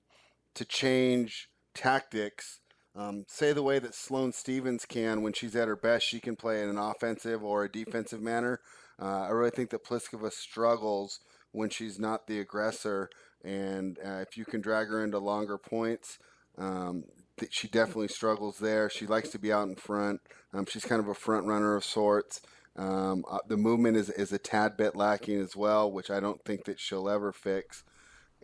to 0.55 0.65
change 0.65 1.49
tactics. 1.75 2.61
Um, 2.95 3.25
say 3.27 3.53
the 3.53 3.61
way 3.61 3.77
that 3.77 3.93
Sloane 3.93 4.31
Stevens 4.31 4.87
can 4.87 5.21
when 5.21 5.33
she's 5.33 5.55
at 5.55 5.67
her 5.67 5.75
best, 5.75 6.07
she 6.07 6.19
can 6.19 6.35
play 6.35 6.63
in 6.63 6.69
an 6.69 6.79
offensive 6.79 7.43
or 7.43 7.63
a 7.63 7.71
defensive 7.71 8.23
manner. 8.23 8.59
Uh, 8.99 9.27
I 9.27 9.29
really 9.29 9.51
think 9.51 9.69
that 9.69 9.85
Pliskova 9.85 10.33
struggles 10.33 11.19
when 11.51 11.69
she's 11.69 11.99
not 11.99 12.27
the 12.27 12.39
aggressor. 12.39 13.09
And 13.43 13.97
uh, 14.05 14.19
if 14.27 14.37
you 14.37 14.45
can 14.45 14.61
drag 14.61 14.87
her 14.87 15.03
into 15.03 15.19
longer 15.19 15.57
points, 15.57 16.19
um, 16.57 17.05
th- 17.37 17.53
she 17.53 17.67
definitely 17.67 18.09
struggles 18.09 18.59
there. 18.59 18.89
She 18.89 19.07
likes 19.07 19.29
to 19.29 19.39
be 19.39 19.51
out 19.51 19.67
in 19.67 19.75
front. 19.75 20.21
Um, 20.53 20.65
she's 20.65 20.85
kind 20.85 21.01
of 21.01 21.07
a 21.07 21.13
front 21.13 21.45
runner 21.45 21.75
of 21.75 21.85
sorts. 21.85 22.41
Um, 22.75 23.25
uh, 23.29 23.39
the 23.47 23.57
movement 23.57 23.97
is, 23.97 24.09
is 24.09 24.31
a 24.31 24.37
tad 24.37 24.77
bit 24.77 24.95
lacking 24.95 25.39
as 25.39 25.55
well, 25.55 25.91
which 25.91 26.09
I 26.09 26.19
don't 26.19 26.43
think 26.43 26.65
that 26.65 26.79
she'll 26.79 27.09
ever 27.09 27.31
fix. 27.31 27.83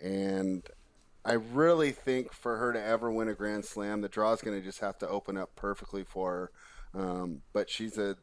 And 0.02 0.64
I 1.24 1.34
really 1.34 1.92
think 1.92 2.34
for 2.34 2.58
her 2.58 2.74
to 2.74 2.82
ever 2.82 3.12
win 3.12 3.30
a 3.30 3.34
Grand 3.34 3.66
Slam, 3.66 4.02
the 4.02 4.10
draw 4.10 4.34
is 4.34 4.42
going 4.42 4.60
to 4.60 4.66
just 4.66 4.80
have 4.80 4.98
to 5.00 5.08
open 5.08 5.38
up 5.38 5.56
perfectly 5.56 6.04
for 6.04 6.52
her. 6.94 7.02
Um, 7.02 7.42
but 7.52 7.70
she's 7.70 7.98
a, 7.98 8.16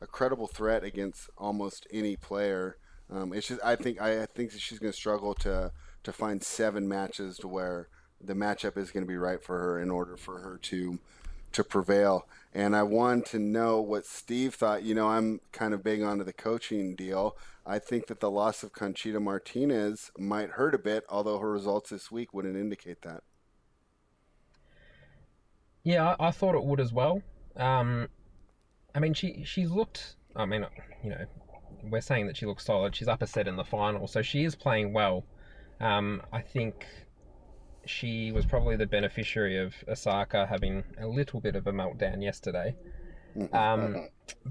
a 0.00 0.06
credible 0.06 0.46
threat 0.46 0.84
against 0.84 1.30
almost 1.38 1.86
any 1.92 2.16
player. 2.16 2.76
Um, 3.10 3.32
it's 3.32 3.48
just 3.48 3.60
I 3.64 3.76
think 3.76 4.00
I, 4.00 4.26
think 4.26 4.52
she's 4.52 4.78
going 4.78 4.92
to 4.92 4.96
struggle 4.96 5.34
to 5.34 5.72
to 6.04 6.12
find 6.12 6.42
seven 6.42 6.88
matches 6.88 7.38
to 7.38 7.48
where 7.48 7.88
the 8.20 8.34
matchup 8.34 8.76
is 8.76 8.90
going 8.90 9.04
to 9.04 9.08
be 9.08 9.16
right 9.16 9.42
for 9.42 9.58
her 9.58 9.80
in 9.80 9.90
order 9.90 10.16
for 10.16 10.40
her 10.40 10.58
to 10.62 10.98
to 11.52 11.64
prevail. 11.64 12.26
And 12.52 12.76
I 12.76 12.82
want 12.82 13.26
to 13.26 13.38
know 13.38 13.80
what 13.80 14.04
Steve 14.04 14.54
thought. 14.54 14.82
You 14.82 14.94
know, 14.94 15.08
I'm 15.08 15.40
kind 15.52 15.72
of 15.72 15.82
big 15.82 16.02
onto 16.02 16.24
the 16.24 16.32
coaching 16.32 16.94
deal. 16.94 17.36
I 17.64 17.78
think 17.78 18.06
that 18.06 18.20
the 18.20 18.30
loss 18.30 18.62
of 18.62 18.72
Conchita 18.72 19.20
Martinez 19.20 20.10
might 20.18 20.50
hurt 20.50 20.74
a 20.74 20.78
bit, 20.78 21.04
although 21.08 21.38
her 21.38 21.50
results 21.50 21.90
this 21.90 22.10
week 22.10 22.32
wouldn't 22.32 22.56
indicate 22.56 23.02
that. 23.02 23.22
Yeah, 25.82 26.14
I, 26.18 26.28
I 26.28 26.30
thought 26.30 26.54
it 26.54 26.64
would 26.64 26.80
as 26.80 26.92
well. 26.92 27.22
Um, 27.56 28.08
I 28.94 29.00
mean, 29.00 29.14
she 29.14 29.42
she's 29.44 29.70
looked. 29.70 30.16
I 30.34 30.46
mean, 30.46 30.66
you 31.02 31.10
know, 31.10 31.24
we're 31.82 32.00
saying 32.00 32.26
that 32.26 32.36
she 32.36 32.46
looks 32.46 32.64
solid. 32.64 32.94
She's 32.94 33.08
up 33.08 33.22
a 33.22 33.26
set 33.26 33.48
in 33.48 33.56
the 33.56 33.64
final, 33.64 34.06
so 34.06 34.22
she 34.22 34.44
is 34.44 34.54
playing 34.54 34.92
well. 34.92 35.24
Um, 35.80 36.22
I 36.32 36.40
think 36.40 36.86
she 37.86 38.32
was 38.32 38.44
probably 38.44 38.76
the 38.76 38.86
beneficiary 38.86 39.58
of 39.58 39.74
Osaka 39.88 40.46
having 40.46 40.84
a 41.00 41.06
little 41.06 41.40
bit 41.40 41.56
of 41.56 41.66
a 41.66 41.72
meltdown 41.72 42.22
yesterday. 42.22 42.74
Um, 43.52 44.08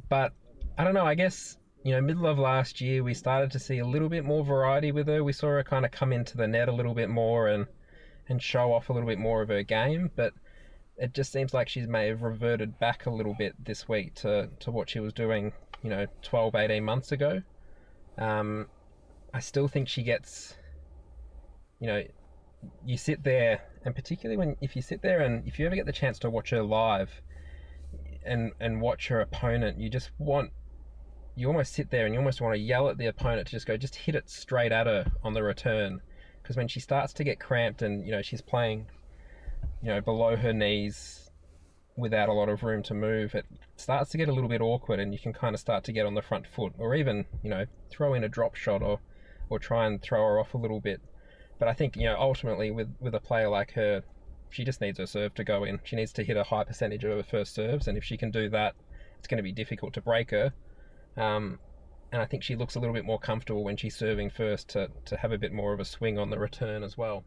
but 0.09 0.34
I 0.78 0.84
don't 0.84 0.93
know. 0.93 1.05
I 1.05 1.15
guess 1.15 1.57
you 1.84 1.93
know, 1.93 2.01
middle 2.01 2.28
of 2.28 2.38
last 2.38 2.82
year, 2.82 3.03
we 3.03 3.13
started 3.13 3.51
to 3.51 3.59
see 3.59 3.80
a 3.80 3.86
little 3.86 4.09
bit 4.09 4.25
more 4.25 4.43
variety 4.43 4.91
with 4.91 5.07
her. 5.07 5.23
We 5.23 5.34
saw 5.34 5.47
her 5.47 5.63
kind 5.63 5.86
of 5.86 5.91
come 5.91 6.11
into 6.11 6.36
the 6.36 6.47
net 6.47 6.67
a 6.67 6.73
little 6.73 6.93
bit 6.93 7.09
more 7.09 7.47
and 7.47 7.65
and 8.30 8.41
show 8.41 8.73
off 8.73 8.89
a 8.89 8.93
little 8.93 9.07
bit 9.07 9.19
more 9.19 9.41
of 9.41 9.47
her 9.47 9.63
game, 9.63 10.11
but 10.15 10.34
it 10.97 11.13
just 11.13 11.32
seems 11.32 11.53
like 11.53 11.69
she 11.69 11.82
may 11.82 12.07
have 12.07 12.23
reverted 12.23 12.78
back 12.80 13.05
a 13.05 13.09
little 13.09 13.36
bit 13.36 13.53
this 13.63 13.88
week 13.88 14.15
to, 14.15 14.49
to 14.59 14.71
what 14.71 14.89
she 14.89 14.99
was 14.99 15.13
doing, 15.13 15.53
you 15.88 15.95
know, 15.95 16.05
12, 16.21 16.53
18 16.53 16.83
months 16.83 17.13
ago. 17.13 17.41
Um, 18.17 18.67
I 19.33 19.39
still 19.39 19.69
think 19.69 19.88
she 19.88 20.03
gets, 20.03 20.53
you 21.79 21.88
know, 21.88 22.03
you 22.85 22.97
sit 22.97 23.23
there, 23.23 23.61
and 23.85 23.95
particularly 23.95 24.35
when 24.35 24.57
if 24.59 24.75
you 24.75 24.81
sit 24.81 25.01
there 25.01 25.21
and 25.21 25.47
if 25.47 25.57
you 25.57 25.65
ever 25.65 25.75
get 25.75 25.85
the 25.85 25.93
chance 25.93 26.19
to 26.19 26.29
watch 26.29 26.49
her 26.49 26.61
live 26.61 27.21
and 28.25 28.51
and 28.59 28.81
watch 28.81 29.07
her 29.07 29.21
opponent, 29.21 29.79
you 29.79 29.89
just 29.89 30.11
want 30.17 30.51
you 31.38 31.47
almost 31.47 31.71
sit 31.71 31.89
there 31.89 32.05
and 32.05 32.13
you 32.13 32.19
almost 32.19 32.41
want 32.41 32.53
to 32.53 32.59
yell 32.59 32.89
at 32.89 32.97
the 32.97 33.05
opponent 33.05 33.47
to 33.47 33.51
just 33.51 33.65
go, 33.65 33.77
just 33.77 33.95
hit 33.95 34.13
it 34.13 34.29
straight 34.29 34.73
at 34.73 34.88
her 34.88 35.09
on 35.23 35.33
the 35.33 35.43
return. 35.43 36.01
Because 36.41 36.57
when 36.57 36.67
she 36.67 36.81
starts 36.81 37.13
to 37.13 37.23
get 37.23 37.39
cramped 37.39 37.81
and 37.81 38.05
you 38.05 38.11
know 38.11 38.21
she's 38.21 38.41
playing, 38.41 38.88
you 39.81 39.88
know, 39.88 40.01
below 40.01 40.35
her 40.35 40.51
knees 40.51 41.26
without 41.97 42.29
a 42.29 42.33
lot 42.33 42.47
of 42.47 42.63
room 42.63 42.83
to 42.83 42.93
move, 42.93 43.35
it 43.35 43.45
starts 43.75 44.11
to 44.11 44.17
get 44.17 44.29
a 44.29 44.31
little 44.31 44.49
bit 44.49 44.61
awkward, 44.61 44.99
and 44.99 45.13
you 45.13 45.19
can 45.19 45.33
kind 45.33 45.53
of 45.53 45.59
start 45.59 45.83
to 45.85 45.91
get 45.91 46.05
on 46.05 46.13
the 46.13 46.21
front 46.21 46.47
foot, 46.47 46.73
or 46.77 46.95
even 46.95 47.25
you 47.43 47.49
know 47.49 47.65
throw 47.89 48.13
in 48.13 48.23
a 48.23 48.29
drop 48.29 48.55
shot 48.55 48.81
or 48.81 48.99
or 49.49 49.59
try 49.59 49.85
and 49.85 50.01
throw 50.01 50.19
her 50.19 50.39
off 50.39 50.53
a 50.53 50.57
little 50.57 50.79
bit. 50.79 51.01
But 51.59 51.67
I 51.67 51.73
think 51.73 51.97
you 51.97 52.05
know 52.05 52.15
ultimately 52.17 52.71
with 52.71 52.93
with 52.99 53.15
a 53.15 53.19
player 53.19 53.49
like 53.49 53.71
her, 53.71 54.03
she 54.49 54.63
just 54.63 54.79
needs 54.79 54.99
her 54.99 55.07
serve 55.07 55.33
to 55.35 55.43
go 55.43 55.63
in. 55.63 55.79
She 55.83 55.95
needs 55.95 56.13
to 56.13 56.23
hit 56.23 56.37
a 56.37 56.43
high 56.43 56.63
percentage 56.63 57.03
of 57.03 57.11
her 57.11 57.23
first 57.23 57.55
serves, 57.55 57.87
and 57.87 57.97
if 57.97 58.03
she 58.03 58.15
can 58.15 58.31
do 58.31 58.47
that, 58.49 58.75
it's 59.17 59.27
going 59.27 59.37
to 59.37 59.43
be 59.43 59.51
difficult 59.51 59.93
to 59.93 60.01
break 60.01 60.31
her. 60.31 60.53
Um, 61.17 61.59
and 62.11 62.21
I 62.21 62.25
think 62.25 62.43
she 62.43 62.55
looks 62.55 62.75
a 62.75 62.79
little 62.79 62.93
bit 62.93 63.05
more 63.05 63.19
comfortable 63.19 63.63
when 63.63 63.75
she's 63.75 63.95
serving 63.95 64.29
first 64.29 64.69
to, 64.69 64.89
to 65.05 65.17
have 65.17 65.31
a 65.31 65.37
bit 65.37 65.51
more 65.51 65.73
of 65.73 65.79
a 65.79 65.85
swing 65.85 66.17
on 66.17 66.29
the 66.29 66.39
return 66.39 66.83
as 66.83 66.97
well. 66.97 67.25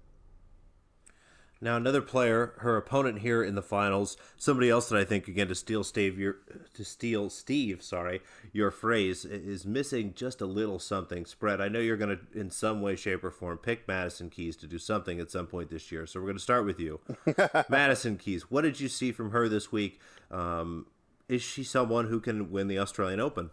Now 1.62 1.76
another 1.76 2.00
player, 2.00 2.54
her 2.58 2.78
opponent 2.78 3.18
here 3.18 3.42
in 3.42 3.54
the 3.54 3.62
finals, 3.62 4.16
somebody 4.38 4.70
else 4.70 4.88
that 4.88 4.98
I 4.98 5.04
think 5.04 5.28
again 5.28 5.48
to 5.48 5.54
steal 5.54 5.84
Steve 5.84 6.18
your 6.18 6.38
to 6.72 6.84
steal 6.84 7.28
Steve, 7.28 7.82
sorry, 7.82 8.22
your 8.52 8.70
phrase 8.70 9.26
is 9.26 9.66
missing 9.66 10.14
just 10.14 10.40
a 10.40 10.46
little 10.46 10.78
something. 10.78 11.26
Spread. 11.26 11.60
I 11.60 11.68
know 11.68 11.78
you're 11.78 11.98
going 11.98 12.16
to 12.16 12.38
in 12.38 12.50
some 12.50 12.80
way, 12.80 12.96
shape, 12.96 13.22
or 13.22 13.30
form 13.30 13.58
pick 13.58 13.86
Madison 13.86 14.30
Keys 14.30 14.56
to 14.56 14.66
do 14.66 14.78
something 14.78 15.20
at 15.20 15.30
some 15.30 15.46
point 15.46 15.68
this 15.68 15.92
year. 15.92 16.06
So 16.06 16.18
we're 16.18 16.26
going 16.26 16.38
to 16.38 16.42
start 16.42 16.64
with 16.64 16.80
you, 16.80 17.00
Madison 17.68 18.16
Keys. 18.16 18.50
What 18.50 18.62
did 18.62 18.80
you 18.80 18.88
see 18.88 19.12
from 19.12 19.32
her 19.32 19.46
this 19.46 19.70
week? 19.70 20.00
Um, 20.30 20.86
is 21.28 21.42
she 21.42 21.62
someone 21.62 22.06
who 22.06 22.20
can 22.20 22.50
win 22.50 22.68
the 22.68 22.78
Australian 22.78 23.20
Open? 23.20 23.50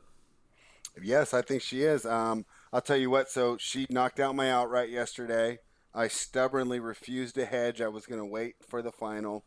Yes, 1.01 1.33
I 1.33 1.41
think 1.41 1.61
she 1.61 1.83
is. 1.83 2.05
Um, 2.05 2.45
I'll 2.71 2.81
tell 2.81 2.97
you 2.97 3.09
what. 3.09 3.29
So 3.29 3.57
she 3.59 3.85
knocked 3.89 4.19
out 4.21 4.33
my 4.33 4.49
outright 4.49 4.89
yesterday. 4.89 5.59
I 5.97 6.07
stubbornly 6.07 6.79
refused 6.79 7.35
to 7.35 7.45
hedge. 7.45 7.81
I 7.81 7.87
was 7.87 8.05
going 8.05 8.21
to 8.21 8.25
wait 8.25 8.57
for 8.69 8.83
the 8.83 8.91
final 8.91 9.45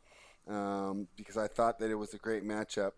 um, 0.48 1.06
because 1.16 1.36
I 1.36 1.46
thought 1.46 1.78
that 1.78 1.92
it 1.92 1.94
was 1.94 2.12
a 2.12 2.18
great 2.18 2.42
matchup 2.42 2.90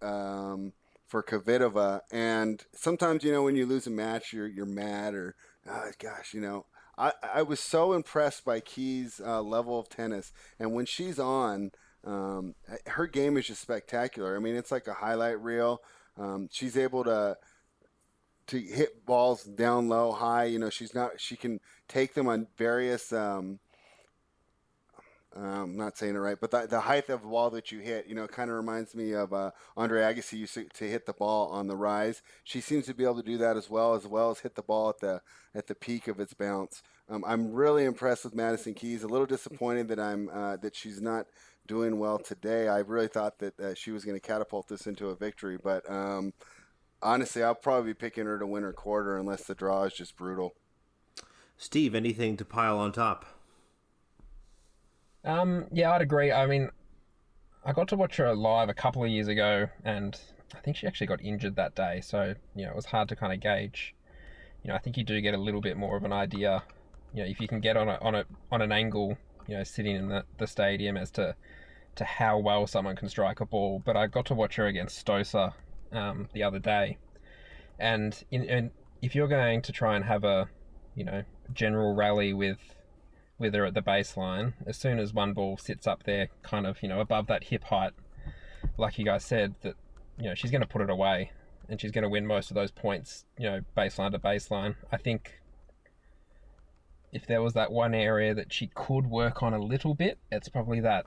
um, 0.00 0.72
for 1.08 1.20
Kvitova. 1.20 2.02
And 2.12 2.64
sometimes, 2.72 3.24
you 3.24 3.32
know, 3.32 3.42
when 3.42 3.56
you 3.56 3.66
lose 3.66 3.88
a 3.88 3.90
match, 3.90 4.32
you're 4.32 4.46
you're 4.46 4.66
mad 4.66 5.14
or, 5.14 5.34
oh, 5.68 5.90
gosh, 5.98 6.32
you 6.32 6.40
know. 6.40 6.66
I, 6.96 7.12
I 7.34 7.42
was 7.42 7.58
so 7.60 7.92
impressed 7.92 8.44
by 8.44 8.60
Key's 8.60 9.20
uh, 9.22 9.42
level 9.42 9.78
of 9.78 9.88
tennis, 9.90 10.32
and 10.58 10.72
when 10.72 10.86
she's 10.86 11.18
on, 11.18 11.72
um, 12.04 12.54
her 12.86 13.06
game 13.06 13.36
is 13.36 13.48
just 13.48 13.60
spectacular. 13.60 14.34
I 14.34 14.38
mean, 14.38 14.56
it's 14.56 14.72
like 14.72 14.86
a 14.86 14.94
highlight 14.94 15.42
reel. 15.42 15.80
Um, 16.16 16.48
she's 16.50 16.74
able 16.74 17.04
to 17.04 17.36
to 18.48 18.58
hit 18.60 19.04
balls 19.04 19.44
down 19.44 19.88
low, 19.88 20.12
high. 20.12 20.44
You 20.44 20.58
know, 20.58 20.70
she's 20.70 20.94
not. 20.94 21.20
She 21.20 21.36
can 21.36 21.60
take 21.88 22.14
them 22.14 22.28
on 22.28 22.46
various. 22.56 23.12
Um, 23.12 23.60
I'm 25.38 25.76
not 25.76 25.98
saying 25.98 26.14
it 26.14 26.18
right, 26.18 26.38
but 26.40 26.50
the, 26.50 26.66
the 26.66 26.80
height 26.80 27.08
of 27.10 27.22
the 27.22 27.28
ball 27.28 27.50
that 27.50 27.70
you 27.70 27.80
hit, 27.80 28.06
you 28.06 28.14
know, 28.14 28.26
kind 28.26 28.50
of 28.50 28.56
reminds 28.56 28.94
me 28.94 29.12
of 29.12 29.32
uh, 29.32 29.50
Andre 29.76 30.00
Agassi 30.00 30.38
used 30.38 30.54
to, 30.54 30.64
to, 30.64 30.88
hit 30.88 31.04
the 31.04 31.12
ball 31.12 31.48
on 31.50 31.66
the 31.66 31.76
rise. 31.76 32.22
She 32.42 32.60
seems 32.60 32.86
to 32.86 32.94
be 32.94 33.04
able 33.04 33.16
to 33.16 33.22
do 33.22 33.36
that 33.38 33.56
as 33.56 33.68
well, 33.68 33.94
as 33.94 34.06
well 34.06 34.30
as 34.30 34.40
hit 34.40 34.54
the 34.54 34.62
ball 34.62 34.88
at 34.88 35.00
the 35.00 35.20
at 35.54 35.66
the 35.66 35.74
peak 35.74 36.08
of 36.08 36.20
its 36.20 36.32
bounce. 36.32 36.82
Um, 37.08 37.22
I'm 37.26 37.52
really 37.52 37.84
impressed 37.84 38.24
with 38.24 38.34
Madison 38.34 38.74
Keys. 38.74 39.02
A 39.02 39.08
little 39.08 39.26
disappointed 39.26 39.88
that 39.88 40.00
I'm 40.00 40.30
uh, 40.32 40.56
that 40.56 40.74
she's 40.74 41.00
not 41.00 41.26
doing 41.66 41.98
well 41.98 42.18
today. 42.18 42.68
I 42.68 42.78
really 42.78 43.08
thought 43.08 43.38
that 43.40 43.60
uh, 43.60 43.74
she 43.74 43.90
was 43.90 44.04
going 44.04 44.16
to 44.16 44.26
catapult 44.26 44.68
this 44.68 44.86
into 44.86 45.08
a 45.08 45.16
victory, 45.16 45.58
but 45.62 45.88
um, 45.90 46.32
honestly, 47.02 47.42
I'll 47.42 47.54
probably 47.54 47.90
be 47.90 47.94
picking 47.94 48.26
her 48.26 48.38
to 48.38 48.46
win 48.46 48.62
her 48.62 48.72
quarter 48.72 49.16
unless 49.16 49.44
the 49.44 49.54
draw 49.54 49.84
is 49.84 49.94
just 49.94 50.16
brutal. 50.16 50.54
Steve, 51.56 51.94
anything 51.94 52.36
to 52.36 52.44
pile 52.44 52.78
on 52.78 52.92
top? 52.92 53.24
Um, 55.24 55.66
yeah, 55.72 55.92
I'd 55.92 56.02
agree. 56.02 56.30
I 56.30 56.46
mean, 56.46 56.70
I 57.64 57.72
got 57.72 57.88
to 57.88 57.96
watch 57.96 58.16
her 58.16 58.34
live 58.34 58.68
a 58.68 58.74
couple 58.74 59.02
of 59.02 59.10
years 59.10 59.28
ago, 59.28 59.68
and 59.84 60.18
I 60.54 60.58
think 60.60 60.76
she 60.76 60.86
actually 60.86 61.08
got 61.08 61.20
injured 61.22 61.56
that 61.56 61.74
day, 61.74 62.00
so 62.00 62.34
you 62.54 62.64
know 62.64 62.70
it 62.70 62.76
was 62.76 62.86
hard 62.86 63.08
to 63.08 63.16
kind 63.16 63.32
of 63.32 63.40
gauge. 63.40 63.94
You 64.62 64.68
know, 64.68 64.74
I 64.74 64.78
think 64.78 64.96
you 64.96 65.04
do 65.04 65.20
get 65.20 65.34
a 65.34 65.38
little 65.38 65.60
bit 65.60 65.76
more 65.76 65.96
of 65.96 66.04
an 66.04 66.12
idea. 66.12 66.62
You 67.12 67.22
know, 67.22 67.28
if 67.28 67.40
you 67.40 67.48
can 67.48 67.60
get 67.60 67.76
on 67.76 67.88
a 67.88 67.98
on 68.00 68.14
a 68.14 68.24
on 68.52 68.62
an 68.62 68.70
angle, 68.70 69.18
you 69.48 69.56
know, 69.56 69.64
sitting 69.64 69.96
in 69.96 70.08
the, 70.08 70.24
the 70.38 70.46
stadium 70.46 70.96
as 70.96 71.10
to 71.12 71.34
to 71.96 72.04
how 72.04 72.38
well 72.38 72.66
someone 72.66 72.94
can 72.94 73.08
strike 73.08 73.40
a 73.40 73.46
ball. 73.46 73.82
But 73.84 73.96
I 73.96 74.06
got 74.06 74.26
to 74.26 74.34
watch 74.34 74.56
her 74.56 74.66
against 74.66 75.04
Stosur 75.04 75.54
um, 75.96 76.28
the 76.32 76.42
other 76.42 76.58
day, 76.58 76.98
and 77.78 78.22
in, 78.30 78.44
in, 78.44 78.70
if 79.02 79.14
you're 79.14 79.28
going 79.28 79.62
to 79.62 79.72
try 79.72 79.96
and 79.96 80.04
have 80.04 80.24
a 80.24 80.48
you 80.94 81.04
know 81.04 81.22
general 81.52 81.94
rally 81.94 82.32
with 82.32 82.58
with 83.38 83.54
her 83.54 83.64
at 83.64 83.74
the 83.74 83.82
baseline, 83.82 84.54
as 84.66 84.76
soon 84.76 84.98
as 84.98 85.12
one 85.12 85.32
ball 85.32 85.56
sits 85.56 85.86
up 85.86 86.04
there, 86.04 86.28
kind 86.42 86.66
of 86.66 86.82
you 86.82 86.88
know 86.88 87.00
above 87.00 87.26
that 87.26 87.44
hip 87.44 87.64
height, 87.64 87.92
like 88.78 88.98
you 88.98 89.04
guys 89.04 89.24
said, 89.24 89.54
that 89.62 89.74
you 90.18 90.24
know 90.24 90.34
she's 90.34 90.50
going 90.50 90.62
to 90.62 90.68
put 90.68 90.82
it 90.82 90.90
away, 90.90 91.32
and 91.68 91.80
she's 91.80 91.92
going 91.92 92.04
to 92.04 92.08
win 92.08 92.26
most 92.26 92.50
of 92.50 92.54
those 92.54 92.70
points, 92.70 93.24
you 93.38 93.48
know 93.48 93.60
baseline 93.76 94.12
to 94.12 94.18
baseline. 94.18 94.76
I 94.92 94.96
think 94.96 95.40
if 97.16 97.26
there 97.26 97.40
was 97.40 97.54
that 97.54 97.72
one 97.72 97.94
area 97.94 98.34
that 98.34 98.52
she 98.52 98.70
could 98.74 99.06
work 99.06 99.42
on 99.42 99.54
a 99.54 99.58
little 99.58 99.94
bit, 99.94 100.18
it's 100.30 100.50
probably 100.50 100.80
that, 100.80 101.06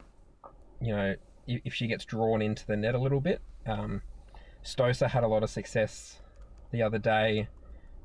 you 0.82 0.96
know, 0.96 1.16
if 1.46 1.74
she 1.74 1.88
gets 1.88 2.04
drawn 2.04 2.42
into 2.42 2.66
the 2.66 2.76
net 2.76 2.96
a 2.96 3.00
little 3.00 3.22
bit. 3.22 3.42
Um, 3.68 4.02
Stosur 4.64 5.10
had 5.10 5.24
a 5.24 5.28
lot 5.28 5.43
of 5.43 5.49
success 5.49 6.22
the 6.72 6.82
other 6.82 6.97
day 6.97 7.47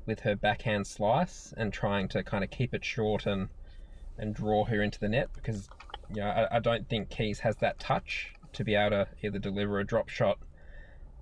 with 0.05 0.21
her 0.21 0.35
backhand 0.35 0.87
slice 0.87 1.53
and 1.57 1.73
trying 1.73 2.07
to 2.09 2.23
kind 2.23 2.43
of 2.43 2.49
keep 2.49 2.73
it 2.73 2.85
short 2.85 3.25
and 3.25 3.49
and 4.17 4.33
draw 4.33 4.63
her 4.65 4.81
into 4.81 4.99
the 4.99 5.09
net 5.09 5.29
because 5.33 5.67
you 6.09 6.21
know 6.21 6.27
I, 6.27 6.57
I 6.57 6.59
don't 6.59 6.87
think 6.87 7.09
Keys 7.09 7.39
has 7.39 7.57
that 7.57 7.79
touch 7.79 8.33
to 8.53 8.63
be 8.63 8.75
able 8.75 8.91
to 8.91 9.07
either 9.21 9.39
deliver 9.39 9.79
a 9.79 9.85
drop 9.85 10.09
shot 10.09 10.37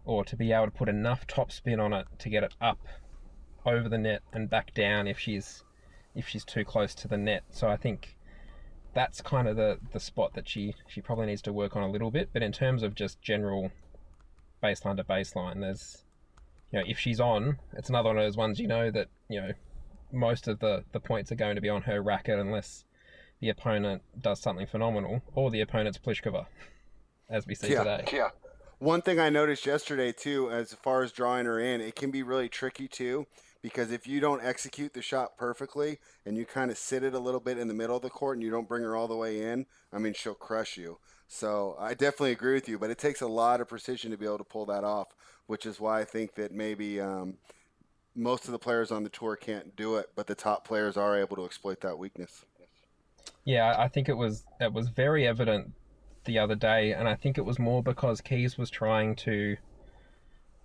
or 0.05 0.23
to 0.25 0.35
be 0.35 0.51
able 0.51 0.65
to 0.65 0.71
put 0.71 0.89
enough 0.89 1.25
topspin 1.27 1.79
on 1.79 1.93
it 1.93 2.07
to 2.19 2.29
get 2.29 2.43
it 2.43 2.53
up 2.61 2.79
over 3.65 3.89
the 3.89 3.97
net 3.97 4.21
and 4.33 4.49
back 4.49 4.73
down 4.73 5.07
if 5.07 5.17
she's 5.17 5.63
if 6.15 6.27
she's 6.27 6.45
too 6.45 6.63
close 6.63 6.93
to 6.93 7.07
the 7.07 7.17
net. 7.17 7.43
So 7.49 7.67
I 7.67 7.77
think 7.77 8.17
that's 8.93 9.21
kind 9.21 9.47
of 9.47 9.55
the 9.55 9.79
the 9.91 9.99
spot 9.99 10.33
that 10.35 10.47
she 10.47 10.75
she 10.87 11.01
probably 11.01 11.25
needs 11.25 11.41
to 11.43 11.53
work 11.53 11.75
on 11.75 11.83
a 11.83 11.89
little 11.89 12.11
bit. 12.11 12.29
But 12.33 12.43
in 12.43 12.51
terms 12.51 12.83
of 12.83 12.93
just 12.93 13.21
general 13.21 13.71
baseline 14.63 14.97
to 14.97 15.03
baseline. 15.03 15.61
There's, 15.61 16.03
you 16.71 16.79
know, 16.79 16.85
if 16.87 16.97
she's 16.97 17.19
on, 17.19 17.57
it's 17.73 17.89
another 17.89 18.09
one 18.09 18.17
of 18.17 18.23
those 18.23 18.37
ones 18.37 18.59
you 18.59 18.67
know 18.67 18.89
that 18.91 19.07
you 19.29 19.41
know 19.41 19.51
most 20.11 20.47
of 20.47 20.59
the 20.59 20.83
the 20.91 20.99
points 20.99 21.31
are 21.31 21.35
going 21.35 21.55
to 21.55 21.61
be 21.61 21.69
on 21.69 21.81
her 21.83 22.01
racket 22.01 22.39
unless 22.39 22.85
the 23.41 23.49
opponent 23.49 24.01
does 24.21 24.39
something 24.39 24.65
phenomenal 24.65 25.21
or 25.35 25.51
the 25.51 25.61
opponent's 25.61 25.97
Pliskova, 25.97 26.45
as 27.29 27.45
we 27.45 27.55
see 27.55 27.71
yeah, 27.71 27.83
today. 27.83 28.05
Yeah. 28.13 28.29
One 28.79 29.01
thing 29.01 29.19
I 29.19 29.29
noticed 29.29 29.65
yesterday 29.65 30.11
too, 30.11 30.49
as 30.51 30.73
far 30.73 31.03
as 31.03 31.11
drawing 31.11 31.45
her 31.45 31.59
in, 31.59 31.81
it 31.81 31.95
can 31.95 32.11
be 32.11 32.23
really 32.23 32.49
tricky 32.49 32.87
too 32.87 33.27
because 33.63 33.91
if 33.91 34.05
you 34.05 34.19
don't 34.19 34.43
execute 34.43 34.93
the 34.93 35.01
shot 35.01 35.37
perfectly 35.37 35.97
and 36.25 36.37
you 36.37 36.45
kind 36.45 36.69
of 36.69 36.77
sit 36.77 37.01
it 37.01 37.13
a 37.13 37.19
little 37.19 37.39
bit 37.39 37.57
in 37.57 37.69
the 37.69 37.73
middle 37.73 37.95
of 37.95 38.01
the 38.01 38.09
court 38.09 38.35
and 38.35 38.43
you 38.43 38.51
don't 38.51 38.67
bring 38.67 38.83
her 38.83 38.95
all 38.95 39.07
the 39.07 39.15
way 39.15 39.41
in, 39.41 39.65
I 39.91 39.99
mean, 39.99 40.13
she'll 40.13 40.35
crush 40.35 40.77
you. 40.77 40.99
So 41.33 41.75
I 41.79 41.95
definitely 41.95 42.31
agree 42.31 42.53
with 42.53 42.69
you, 42.69 42.77
but 42.77 42.91
it 42.91 42.99
takes 42.99 43.21
a 43.21 43.27
lot 43.27 43.59
of 43.59 43.67
precision 43.67 44.11
to 44.11 44.17
be 44.17 44.25
able 44.25 44.37
to 44.37 44.43
pull 44.43 44.67
that 44.67 44.83
off, 44.83 45.07
which 45.47 45.65
is 45.65 45.79
why 45.79 45.99
I 45.99 46.05
think 46.05 46.35
that 46.35 46.51
maybe 46.51 47.01
um, 47.01 47.37
most 48.15 48.45
of 48.45 48.51
the 48.51 48.59
players 48.59 48.91
on 48.91 49.03
the 49.03 49.09
tour 49.09 49.35
can't 49.35 49.75
do 49.75 49.95
it, 49.95 50.11
but 50.15 50.27
the 50.27 50.35
top 50.35 50.63
players 50.65 50.95
are 50.95 51.19
able 51.19 51.35
to 51.37 51.45
exploit 51.45 51.81
that 51.81 51.97
weakness. 51.97 52.45
Yeah, 53.45 53.75
I 53.75 53.87
think 53.87 54.09
it 54.09 54.13
was 54.13 54.43
it 54.61 54.71
was 54.71 54.89
very 54.89 55.27
evident 55.27 55.73
the 56.25 56.37
other 56.37 56.53
day, 56.53 56.93
and 56.93 57.09
I 57.09 57.15
think 57.15 57.39
it 57.39 57.45
was 57.45 57.57
more 57.57 57.81
because 57.81 58.21
Keys 58.21 58.55
was 58.59 58.69
trying 58.69 59.15
to 59.15 59.57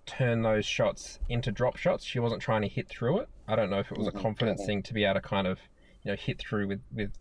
turn 0.05 0.43
those 0.43 0.67
shots 0.67 1.17
into 1.29 1.51
drop 1.51 1.77
shots. 1.77 2.05
She 2.05 2.19
wasn't 2.19 2.43
trying 2.43 2.61
to 2.61 2.67
hit 2.67 2.87
through 2.87 3.21
it. 3.21 3.29
I 3.47 3.55
don't 3.55 3.71
know 3.71 3.79
if 3.79 3.91
it 3.91 3.97
was 3.97 4.07
a 4.07 4.11
mm-hmm. 4.11 4.21
confidence 4.21 4.63
thing 4.67 4.83
to 4.83 4.93
be 4.93 5.03
able 5.03 5.15
to 5.15 5.27
kind 5.27 5.47
of 5.47 5.57
you 6.03 6.11
know 6.11 6.15
hit 6.15 6.37
through 6.37 6.67
with 6.67 6.81
with 6.93 7.11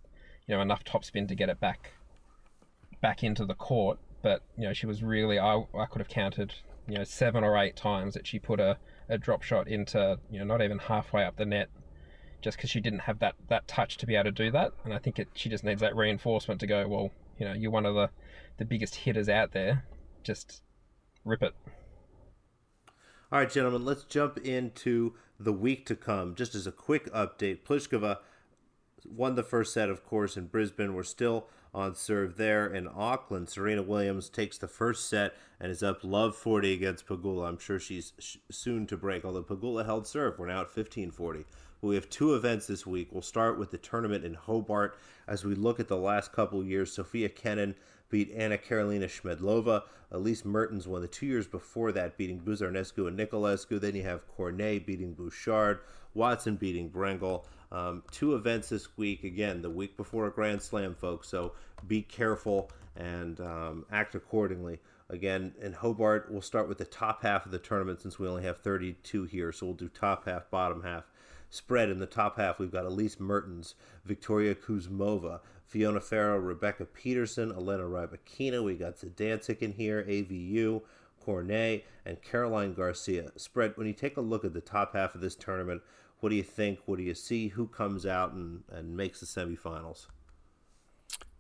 you 0.46 0.54
know 0.54 0.60
enough 0.60 0.84
topspin 0.84 1.26
to 1.28 1.34
get 1.34 1.48
it 1.48 1.60
back 1.60 1.92
back 3.00 3.22
into 3.22 3.44
the 3.44 3.54
court. 3.54 3.98
but 4.22 4.42
you 4.56 4.64
know 4.64 4.72
she 4.72 4.86
was 4.86 5.02
really 5.02 5.38
I, 5.38 5.64
I 5.74 5.86
could 5.86 6.00
have 6.00 6.08
counted 6.08 6.54
you 6.88 6.96
know 6.96 7.04
seven 7.04 7.44
or 7.44 7.56
eight 7.56 7.76
times 7.76 8.14
that 8.14 8.26
she 8.26 8.38
put 8.38 8.60
a, 8.60 8.78
a 9.08 9.18
drop 9.18 9.42
shot 9.42 9.68
into 9.68 10.18
you 10.30 10.38
know 10.38 10.44
not 10.44 10.62
even 10.62 10.78
halfway 10.78 11.24
up 11.24 11.36
the 11.36 11.46
net 11.46 11.68
just 12.40 12.56
because 12.56 12.70
she 12.70 12.80
didn't 12.80 13.00
have 13.00 13.18
that 13.18 13.34
that 13.48 13.68
touch 13.68 13.96
to 13.98 14.06
be 14.06 14.14
able 14.14 14.24
to 14.24 14.32
do 14.32 14.50
that. 14.50 14.72
And 14.84 14.94
I 14.94 14.98
think 14.98 15.18
it, 15.18 15.28
she 15.34 15.48
just 15.48 15.64
needs 15.64 15.80
that 15.80 15.96
reinforcement 15.96 16.60
to 16.60 16.66
go 16.66 16.86
well 16.88 17.10
you 17.38 17.46
know 17.46 17.52
you're 17.52 17.70
one 17.70 17.86
of 17.86 17.94
the 17.94 18.10
the 18.56 18.64
biggest 18.64 18.94
hitters 18.96 19.28
out 19.28 19.52
there. 19.52 19.84
Just 20.22 20.62
rip 21.24 21.42
it. 21.42 21.54
All 23.30 23.38
right 23.40 23.50
gentlemen 23.50 23.84
let's 23.84 24.04
jump 24.04 24.38
into 24.38 25.14
the 25.38 25.52
week 25.52 25.86
to 25.86 25.94
come. 25.94 26.34
Just 26.34 26.54
as 26.54 26.66
a 26.66 26.72
quick 26.72 27.12
update 27.12 27.62
Pliskova 27.62 28.18
won 29.06 29.34
the 29.36 29.42
first 29.42 29.72
set 29.72 29.90
of 29.90 30.04
course 30.04 30.36
in 30.36 30.46
Brisbane. 30.46 30.94
We're 30.94 31.02
still 31.02 31.48
on 31.74 31.94
serve 31.94 32.36
there 32.36 32.66
in 32.66 32.88
Auckland. 32.88 33.48
Serena 33.48 33.82
Williams 33.82 34.28
takes 34.28 34.58
the 34.58 34.68
first 34.68 35.08
set 35.08 35.34
and 35.60 35.70
is 35.70 35.82
up 35.82 36.02
love 36.02 36.36
40 36.36 36.72
against 36.72 37.06
Pegula. 37.06 37.48
I'm 37.48 37.58
sure 37.58 37.78
she's 37.78 38.12
sh- 38.18 38.36
soon 38.50 38.86
to 38.86 38.96
break, 38.96 39.24
although 39.24 39.42
Pegula 39.42 39.84
held 39.84 40.06
serve. 40.06 40.38
We're 40.38 40.46
now 40.46 40.60
at 40.60 40.76
1540. 40.76 41.44
We 41.80 41.94
have 41.94 42.10
two 42.10 42.34
events 42.34 42.66
this 42.66 42.86
week. 42.86 43.08
We'll 43.12 43.22
start 43.22 43.58
with 43.58 43.70
the 43.70 43.78
tournament 43.78 44.24
in 44.24 44.34
Hobart. 44.34 44.98
As 45.28 45.44
we 45.44 45.54
look 45.54 45.78
at 45.78 45.86
the 45.86 45.96
last 45.96 46.32
couple 46.32 46.64
years, 46.64 46.92
Sofia 46.92 47.28
Kenin 47.28 47.76
beat 48.10 48.32
Anna 48.34 48.58
Karolina 48.58 49.04
Schmiedlova. 49.04 49.82
Elise 50.10 50.44
Mertens 50.44 50.88
won 50.88 51.02
the 51.02 51.08
two 51.08 51.26
years 51.26 51.46
before 51.46 51.92
that, 51.92 52.16
beating 52.16 52.40
Buzarnescu 52.40 53.06
and 53.06 53.18
Niculescu. 53.18 53.80
Then 53.80 53.94
you 53.94 54.02
have 54.02 54.26
Cornet 54.26 54.86
beating 54.86 55.12
Bouchard, 55.12 55.80
Watson 56.14 56.56
beating 56.56 56.90
Brengle. 56.90 57.44
Um, 57.70 58.02
two 58.10 58.34
events 58.34 58.70
this 58.70 58.96
week. 58.96 59.24
Again, 59.24 59.62
the 59.62 59.70
week 59.70 59.96
before 59.96 60.26
a 60.26 60.30
Grand 60.30 60.62
Slam, 60.62 60.94
folks. 60.94 61.28
So 61.28 61.52
be 61.86 62.02
careful 62.02 62.70
and 62.96 63.40
um, 63.40 63.86
act 63.90 64.14
accordingly. 64.14 64.80
Again, 65.10 65.54
in 65.60 65.72
Hobart, 65.72 66.28
we'll 66.30 66.42
start 66.42 66.68
with 66.68 66.78
the 66.78 66.84
top 66.84 67.22
half 67.22 67.46
of 67.46 67.52
the 67.52 67.58
tournament 67.58 68.00
since 68.00 68.18
we 68.18 68.28
only 68.28 68.42
have 68.42 68.58
32 68.58 69.24
here. 69.24 69.52
So 69.52 69.66
we'll 69.66 69.74
do 69.74 69.88
top 69.88 70.26
half, 70.26 70.50
bottom 70.50 70.82
half. 70.82 71.04
Spread 71.50 71.88
in 71.88 71.98
the 71.98 72.06
top 72.06 72.36
half, 72.36 72.58
we've 72.58 72.70
got 72.70 72.84
Elise 72.84 73.18
Mertens, 73.18 73.74
Victoria 74.04 74.54
Kuzmova, 74.54 75.40
Fiona 75.64 76.00
Ferro, 76.00 76.36
Rebecca 76.36 76.84
Peterson, 76.84 77.52
Elena 77.52 77.84
Rybakina. 77.84 78.62
We 78.62 78.74
got 78.74 78.96
Zidansek 78.96 79.62
in 79.62 79.72
here, 79.72 80.04
AVU, 80.06 80.82
Cornet, 81.28 81.84
and 82.06 82.22
Caroline 82.22 82.72
Garcia. 82.72 83.32
Spread, 83.36 83.76
when 83.76 83.86
you 83.86 83.92
take 83.92 84.16
a 84.16 84.22
look 84.22 84.46
at 84.46 84.54
the 84.54 84.62
top 84.62 84.94
half 84.94 85.14
of 85.14 85.20
this 85.20 85.34
tournament, 85.34 85.82
what 86.20 86.30
do 86.30 86.36
you 86.36 86.42
think? 86.42 86.78
What 86.86 86.96
do 86.96 87.04
you 87.04 87.12
see? 87.12 87.48
Who 87.48 87.66
comes 87.66 88.06
out 88.06 88.32
and, 88.32 88.62
and 88.72 88.96
makes 88.96 89.20
the 89.20 89.26
semifinals? 89.26 90.06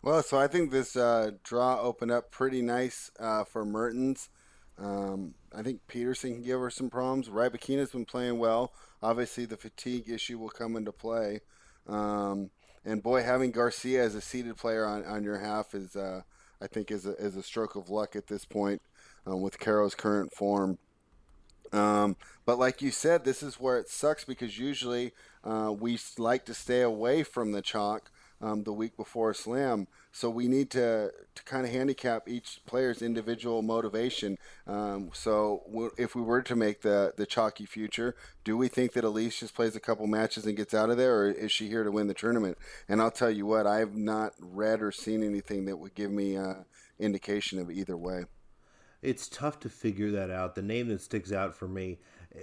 Well, 0.02 0.22
so 0.22 0.36
I 0.36 0.46
think 0.46 0.70
this 0.70 0.94
uh, 0.94 1.30
draw 1.42 1.80
opened 1.80 2.10
up 2.10 2.30
pretty 2.30 2.60
nice 2.60 3.10
uh, 3.18 3.44
for 3.44 3.64
Mertens. 3.64 4.28
Um, 4.78 5.32
I 5.56 5.62
think 5.62 5.80
Peterson 5.88 6.34
can 6.34 6.42
give 6.42 6.60
her 6.60 6.68
some 6.68 6.90
problems. 6.90 7.30
Rybakina's 7.30 7.92
been 7.92 8.04
playing 8.04 8.38
well. 8.38 8.74
Obviously, 9.02 9.46
the 9.46 9.56
fatigue 9.56 10.10
issue 10.10 10.38
will 10.38 10.50
come 10.50 10.76
into 10.76 10.92
play. 10.92 11.40
Um, 11.88 12.50
and 12.84 13.02
boy, 13.02 13.22
having 13.22 13.52
Garcia 13.52 14.04
as 14.04 14.14
a 14.14 14.20
seeded 14.20 14.58
player 14.58 14.84
on, 14.84 15.02
on 15.06 15.24
your 15.24 15.38
half 15.38 15.74
is, 15.74 15.96
uh, 15.96 16.20
I 16.60 16.66
think, 16.66 16.90
is 16.90 17.06
a, 17.06 17.12
is 17.12 17.36
a 17.36 17.42
stroke 17.42 17.74
of 17.74 17.88
luck 17.88 18.14
at 18.14 18.26
this 18.26 18.44
point 18.44 18.82
um, 19.28 19.40
with 19.40 19.58
Caro's 19.58 19.94
current 19.94 20.32
form. 20.32 20.78
Um, 21.72 22.16
but 22.46 22.58
like 22.58 22.80
you 22.80 22.90
said, 22.90 23.24
this 23.24 23.42
is 23.42 23.60
where 23.60 23.78
it 23.78 23.88
sucks 23.88 24.24
because 24.24 24.58
usually 24.58 25.12
uh, 25.44 25.74
we 25.78 25.98
like 26.16 26.46
to 26.46 26.54
stay 26.54 26.80
away 26.80 27.22
from 27.22 27.52
the 27.52 27.60
chalk 27.60 28.10
um, 28.40 28.62
the 28.62 28.72
week 28.72 28.96
before 28.96 29.30
a 29.30 29.34
slam. 29.34 29.86
So 30.10 30.30
we 30.30 30.48
need 30.48 30.70
to, 30.70 31.12
to 31.34 31.42
kind 31.44 31.66
of 31.66 31.72
handicap 31.72 32.26
each 32.26 32.60
player's 32.64 33.02
individual 33.02 33.60
motivation. 33.60 34.38
Um, 34.66 35.10
so 35.12 35.92
if 35.98 36.14
we 36.14 36.22
were 36.22 36.40
to 36.42 36.56
make 36.56 36.80
the, 36.80 37.12
the 37.16 37.26
chalky 37.26 37.66
future, 37.66 38.16
do 38.44 38.56
we 38.56 38.68
think 38.68 38.94
that 38.94 39.04
Elise 39.04 39.40
just 39.40 39.54
plays 39.54 39.76
a 39.76 39.80
couple 39.80 40.06
matches 40.06 40.46
and 40.46 40.56
gets 40.56 40.72
out 40.72 40.88
of 40.88 40.96
there, 40.96 41.20
or 41.20 41.30
is 41.30 41.52
she 41.52 41.68
here 41.68 41.84
to 41.84 41.92
win 41.92 42.06
the 42.06 42.14
tournament? 42.14 42.56
And 42.88 43.02
I'll 43.02 43.10
tell 43.10 43.30
you 43.30 43.44
what, 43.44 43.66
I've 43.66 43.94
not 43.94 44.32
read 44.40 44.80
or 44.80 44.90
seen 44.90 45.22
anything 45.22 45.66
that 45.66 45.76
would 45.76 45.94
give 45.94 46.10
me 46.10 46.36
an 46.36 46.64
indication 46.98 47.58
of 47.58 47.70
either 47.70 47.96
way 47.96 48.24
it's 49.02 49.28
tough 49.28 49.60
to 49.60 49.68
figure 49.68 50.10
that 50.12 50.30
out. 50.30 50.54
The 50.54 50.62
name 50.62 50.88
that 50.88 51.00
sticks 51.00 51.32
out 51.32 51.54
for 51.54 51.68
me 51.68 51.98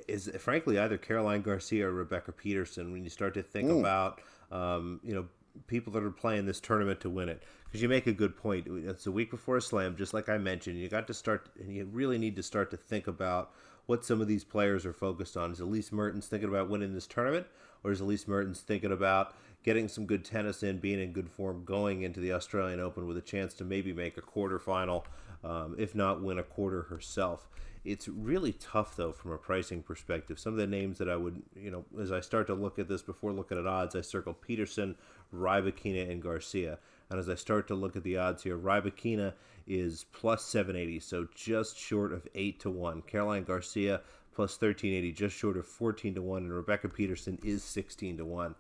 is, 0.07 0.29
frankly, 0.39 0.79
either 0.79 0.97
Caroline 0.97 1.41
Garcia 1.41 1.87
or 1.87 1.91
Rebecca 1.91 2.31
Peterson. 2.31 2.91
When 2.91 3.03
you 3.03 3.09
start 3.09 3.33
to 3.35 3.43
think 3.43 3.69
mm. 3.69 3.79
about, 3.79 4.21
um, 4.51 4.99
you 5.03 5.13
know, 5.13 5.25
people 5.67 5.91
that 5.93 6.03
are 6.03 6.11
playing 6.11 6.45
this 6.45 6.59
tournament 6.59 6.99
to 7.01 7.09
win 7.09 7.29
it, 7.29 7.43
because 7.65 7.81
you 7.81 7.89
make 7.89 8.07
a 8.07 8.13
good 8.13 8.35
point. 8.35 8.67
It's 8.67 9.07
a 9.07 9.11
week 9.11 9.31
before 9.31 9.57
a 9.57 9.61
slam, 9.61 9.95
just 9.95 10.13
like 10.13 10.29
I 10.29 10.37
mentioned. 10.37 10.79
You 10.79 10.87
got 10.87 11.07
to 11.07 11.13
start, 11.13 11.49
and 11.59 11.73
you 11.73 11.85
really 11.85 12.17
need 12.17 12.35
to 12.37 12.43
start 12.43 12.71
to 12.71 12.77
think 12.77 13.07
about 13.07 13.51
what 13.85 14.05
some 14.05 14.21
of 14.21 14.27
these 14.27 14.43
players 14.43 14.85
are 14.85 14.93
focused 14.93 15.37
on. 15.37 15.51
Is 15.51 15.59
Elise 15.59 15.91
Mertens 15.91 16.27
thinking 16.27 16.49
about 16.49 16.69
winning 16.69 16.93
this 16.93 17.07
tournament, 17.07 17.47
or 17.83 17.91
is 17.91 18.01
Elise 18.01 18.27
Mertens 18.27 18.61
thinking 18.61 18.91
about 18.91 19.35
getting 19.65 19.89
some 19.89 20.05
good 20.05 20.23
tennis 20.23 20.63
in, 20.63 20.77
being 20.77 21.01
in 21.01 21.11
good 21.11 21.29
form, 21.29 21.65
going 21.65 22.03
into 22.03 22.21
the 22.21 22.31
Australian 22.31 22.79
Open 22.79 23.05
with 23.05 23.17
a 23.17 23.21
chance 23.21 23.53
to 23.55 23.65
maybe 23.65 23.91
make 23.91 24.17
a 24.17 24.21
quarterfinal? 24.21 25.03
um, 25.45 25.75
if 25.77 25.95
not 25.95 26.21
win 26.21 26.39
a 26.39 26.43
quarter 26.43 26.83
herself. 26.83 27.47
It's 27.83 28.07
really 28.07 28.53
tough 28.53 28.95
though 28.95 29.11
from 29.11 29.31
a 29.31 29.37
pricing 29.37 29.83
perspective. 29.83 30.39
Some 30.39 30.53
of 30.53 30.57
the 30.57 30.65
names 30.65 30.97
that 30.97 31.07
I 31.07 31.15
would, 31.15 31.43
you 31.55 31.69
know, 31.69 31.85
as 32.01 32.11
I 32.11 32.19
start 32.19 32.47
to 32.47 32.55
look 32.55 32.79
at 32.79 32.87
this 32.87 33.03
before 33.03 33.31
looking 33.31 33.59
at 33.59 33.67
odds, 33.67 33.95
I 33.95 34.01
circle 34.01 34.33
Peterson, 34.33 34.95
Rybakina, 35.33 36.09
and 36.09 36.21
Garcia. 36.21 36.79
And 37.11 37.19
as 37.19 37.29
I 37.29 37.35
start 37.35 37.67
to 37.67 37.75
look 37.75 37.95
at 37.95 38.03
the 38.03 38.17
odds 38.17 38.41
here, 38.41 38.57
Rybakina 38.57 39.33
is 39.67 40.05
plus 40.13 40.43
780, 40.45 40.99
so 40.99 41.27
just 41.35 41.77
short 41.77 42.11
of 42.11 42.27
8 42.33 42.59
to 42.61 42.71
1. 42.71 43.03
Caroline 43.03 43.43
Garcia 43.43 44.01
plus 44.33 44.53
1380, 44.53 45.11
just 45.11 45.35
short 45.35 45.55
of 45.55 45.67
14 45.67 46.15
to 46.15 46.21
1. 46.23 46.43
And 46.43 46.53
Rebecca 46.53 46.89
Peterson 46.89 47.37
is 47.43 47.63
16 47.63 48.17
to 48.17 48.25
1. 48.25 48.55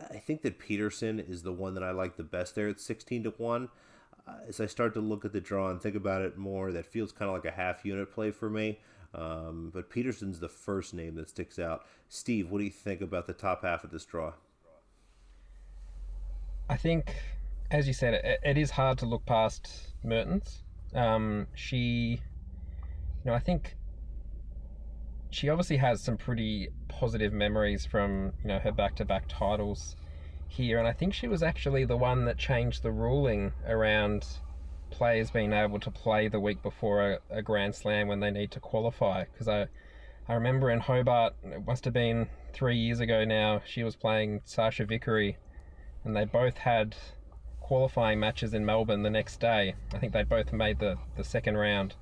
I 0.00 0.18
think 0.18 0.42
that 0.42 0.58
Peterson 0.58 1.20
is 1.20 1.42
the 1.42 1.52
one 1.52 1.74
that 1.74 1.84
I 1.84 1.92
like 1.92 2.16
the 2.16 2.24
best 2.24 2.54
there 2.54 2.68
at 2.68 2.80
16 2.80 3.24
to 3.24 3.30
1 3.30 3.68
as 4.48 4.60
I 4.60 4.66
start 4.66 4.94
to 4.94 5.00
look 5.00 5.24
at 5.24 5.32
the 5.32 5.40
draw 5.40 5.70
and 5.70 5.80
think 5.80 5.96
about 5.96 6.22
it 6.22 6.36
more, 6.36 6.72
that 6.72 6.86
feels 6.86 7.12
kind 7.12 7.28
of 7.28 7.34
like 7.34 7.44
a 7.44 7.54
half 7.56 7.84
unit 7.84 8.12
play 8.12 8.30
for 8.30 8.48
me. 8.48 8.78
Um, 9.14 9.70
but 9.72 9.90
Peterson's 9.90 10.40
the 10.40 10.48
first 10.48 10.92
name 10.94 11.14
that 11.16 11.28
sticks 11.28 11.58
out. 11.58 11.84
Steve, 12.08 12.50
what 12.50 12.58
do 12.58 12.64
you 12.64 12.70
think 12.70 13.00
about 13.00 13.26
the 13.26 13.32
top 13.32 13.62
half 13.62 13.84
of 13.84 13.90
this 13.90 14.04
draw? 14.04 14.32
I 16.68 16.76
think, 16.76 17.14
as 17.70 17.86
you 17.86 17.92
said, 17.92 18.14
it, 18.14 18.40
it 18.42 18.58
is 18.58 18.70
hard 18.70 18.98
to 18.98 19.06
look 19.06 19.24
past 19.26 19.92
Mertens. 20.02 20.62
Um, 20.94 21.46
she, 21.54 22.20
you 23.24 23.30
know, 23.30 23.34
I 23.34 23.38
think 23.38 23.76
she 25.30 25.48
obviously 25.48 25.76
has 25.76 26.02
some 26.02 26.16
pretty 26.16 26.70
positive 26.98 27.32
memories 27.32 27.84
from 27.84 28.32
you 28.42 28.48
know 28.48 28.58
her 28.58 28.72
back-to-back 28.72 29.24
titles 29.28 29.96
here, 30.48 30.78
and 30.78 30.86
I 30.86 30.92
think 30.92 31.14
she 31.14 31.28
was 31.28 31.42
actually 31.42 31.84
the 31.84 31.96
one 31.96 32.24
that 32.26 32.38
changed 32.38 32.82
the 32.82 32.92
ruling 32.92 33.52
around 33.66 34.26
players 34.90 35.30
being 35.30 35.52
able 35.52 35.80
to 35.80 35.90
play 35.90 36.28
the 36.28 36.38
week 36.38 36.62
before 36.62 37.12
a, 37.12 37.18
a 37.30 37.42
Grand 37.42 37.74
Slam 37.74 38.06
when 38.06 38.20
they 38.20 38.30
need 38.30 38.52
to 38.52 38.60
qualify. 38.60 39.24
Because 39.24 39.48
I, 39.48 39.66
I 40.28 40.34
remember 40.34 40.70
in 40.70 40.80
Hobart, 40.80 41.34
it 41.42 41.66
must 41.66 41.84
have 41.84 41.94
been 41.94 42.28
three 42.52 42.76
years 42.76 43.00
ago 43.00 43.24
now, 43.24 43.62
she 43.66 43.82
was 43.82 43.96
playing 43.96 44.40
Sachia 44.46 44.86
Vickery, 44.86 45.36
and 46.04 46.14
they 46.14 46.24
both 46.24 46.58
had 46.58 46.94
qualifying 47.60 48.20
matches 48.20 48.54
in 48.54 48.64
Melbourne 48.64 49.02
the 49.02 49.10
next 49.10 49.40
day. 49.40 49.74
I 49.92 49.98
think 49.98 50.12
they 50.12 50.22
both 50.22 50.52
made 50.52 50.78
the, 50.78 50.98
the 51.16 51.24
second 51.24 51.56
round. 51.56 51.94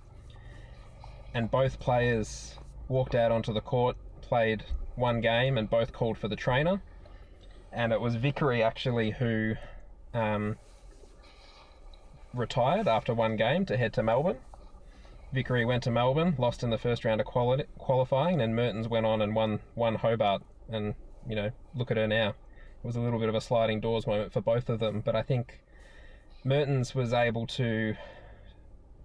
And 1.33 1.51
both 1.51 1.81
players 1.81 2.59
walked 2.89 3.15
out 3.15 3.33
onto 3.33 3.55
the 3.55 3.61
court, 3.63 3.97
played 4.21 4.65
one 4.97 5.21
game, 5.21 5.59
and 5.59 5.69
both 5.69 5.93
called 5.93 6.19
for 6.19 6.29
the 6.29 6.37
trainer 6.37 6.81
and 7.73 7.93
it 7.93 8.01
was 8.01 8.17
Vickery 8.17 8.63
actually 8.63 9.13
who 9.13 9.55
um, 10.13 10.57
retired 12.35 12.87
after 12.87 13.15
one 13.15 13.37
game 13.37 13.65
to 13.67 13.77
head 13.77 13.93
to 13.95 14.03
Melbourne. 14.03 14.39
Vickery 15.33 15.65
went 15.65 15.83
to 15.85 15.91
Melbourne, 15.91 16.35
lost 16.37 16.63
in 16.63 16.69
the 16.69 16.77
first 16.77 17.05
round 17.05 17.21
of 17.21 17.27
quali- 17.27 17.65
qualifying, 17.79 18.43
and 18.43 18.55
Mertens 18.55 18.89
went 18.89 19.07
on 19.07 19.23
and 19.23 19.35
won 19.35 19.61
won 19.75 19.95
Hobart. 19.95 20.43
And 20.69 20.95
you 21.27 21.35
know, 21.35 21.51
look 21.75 21.91
at 21.91 21.97
her 21.97 22.07
now. 22.07 22.31
It 22.31 22.87
was 22.87 22.97
a 22.97 23.01
little 23.01 23.19
bit 23.19 23.31
of 23.31 23.35
a 23.35 23.41
sliding 23.41 23.81
doors 23.81 24.07
moment 24.07 24.33
for 24.33 24.43
both 24.43 24.69
of 24.69 24.79
them, 24.79 25.01
but 25.01 25.17
I 25.17 25.23
think 25.23 25.61
Mertens 26.45 26.95
was 26.95 27.13
able 27.15 27.47
to, 27.47 27.95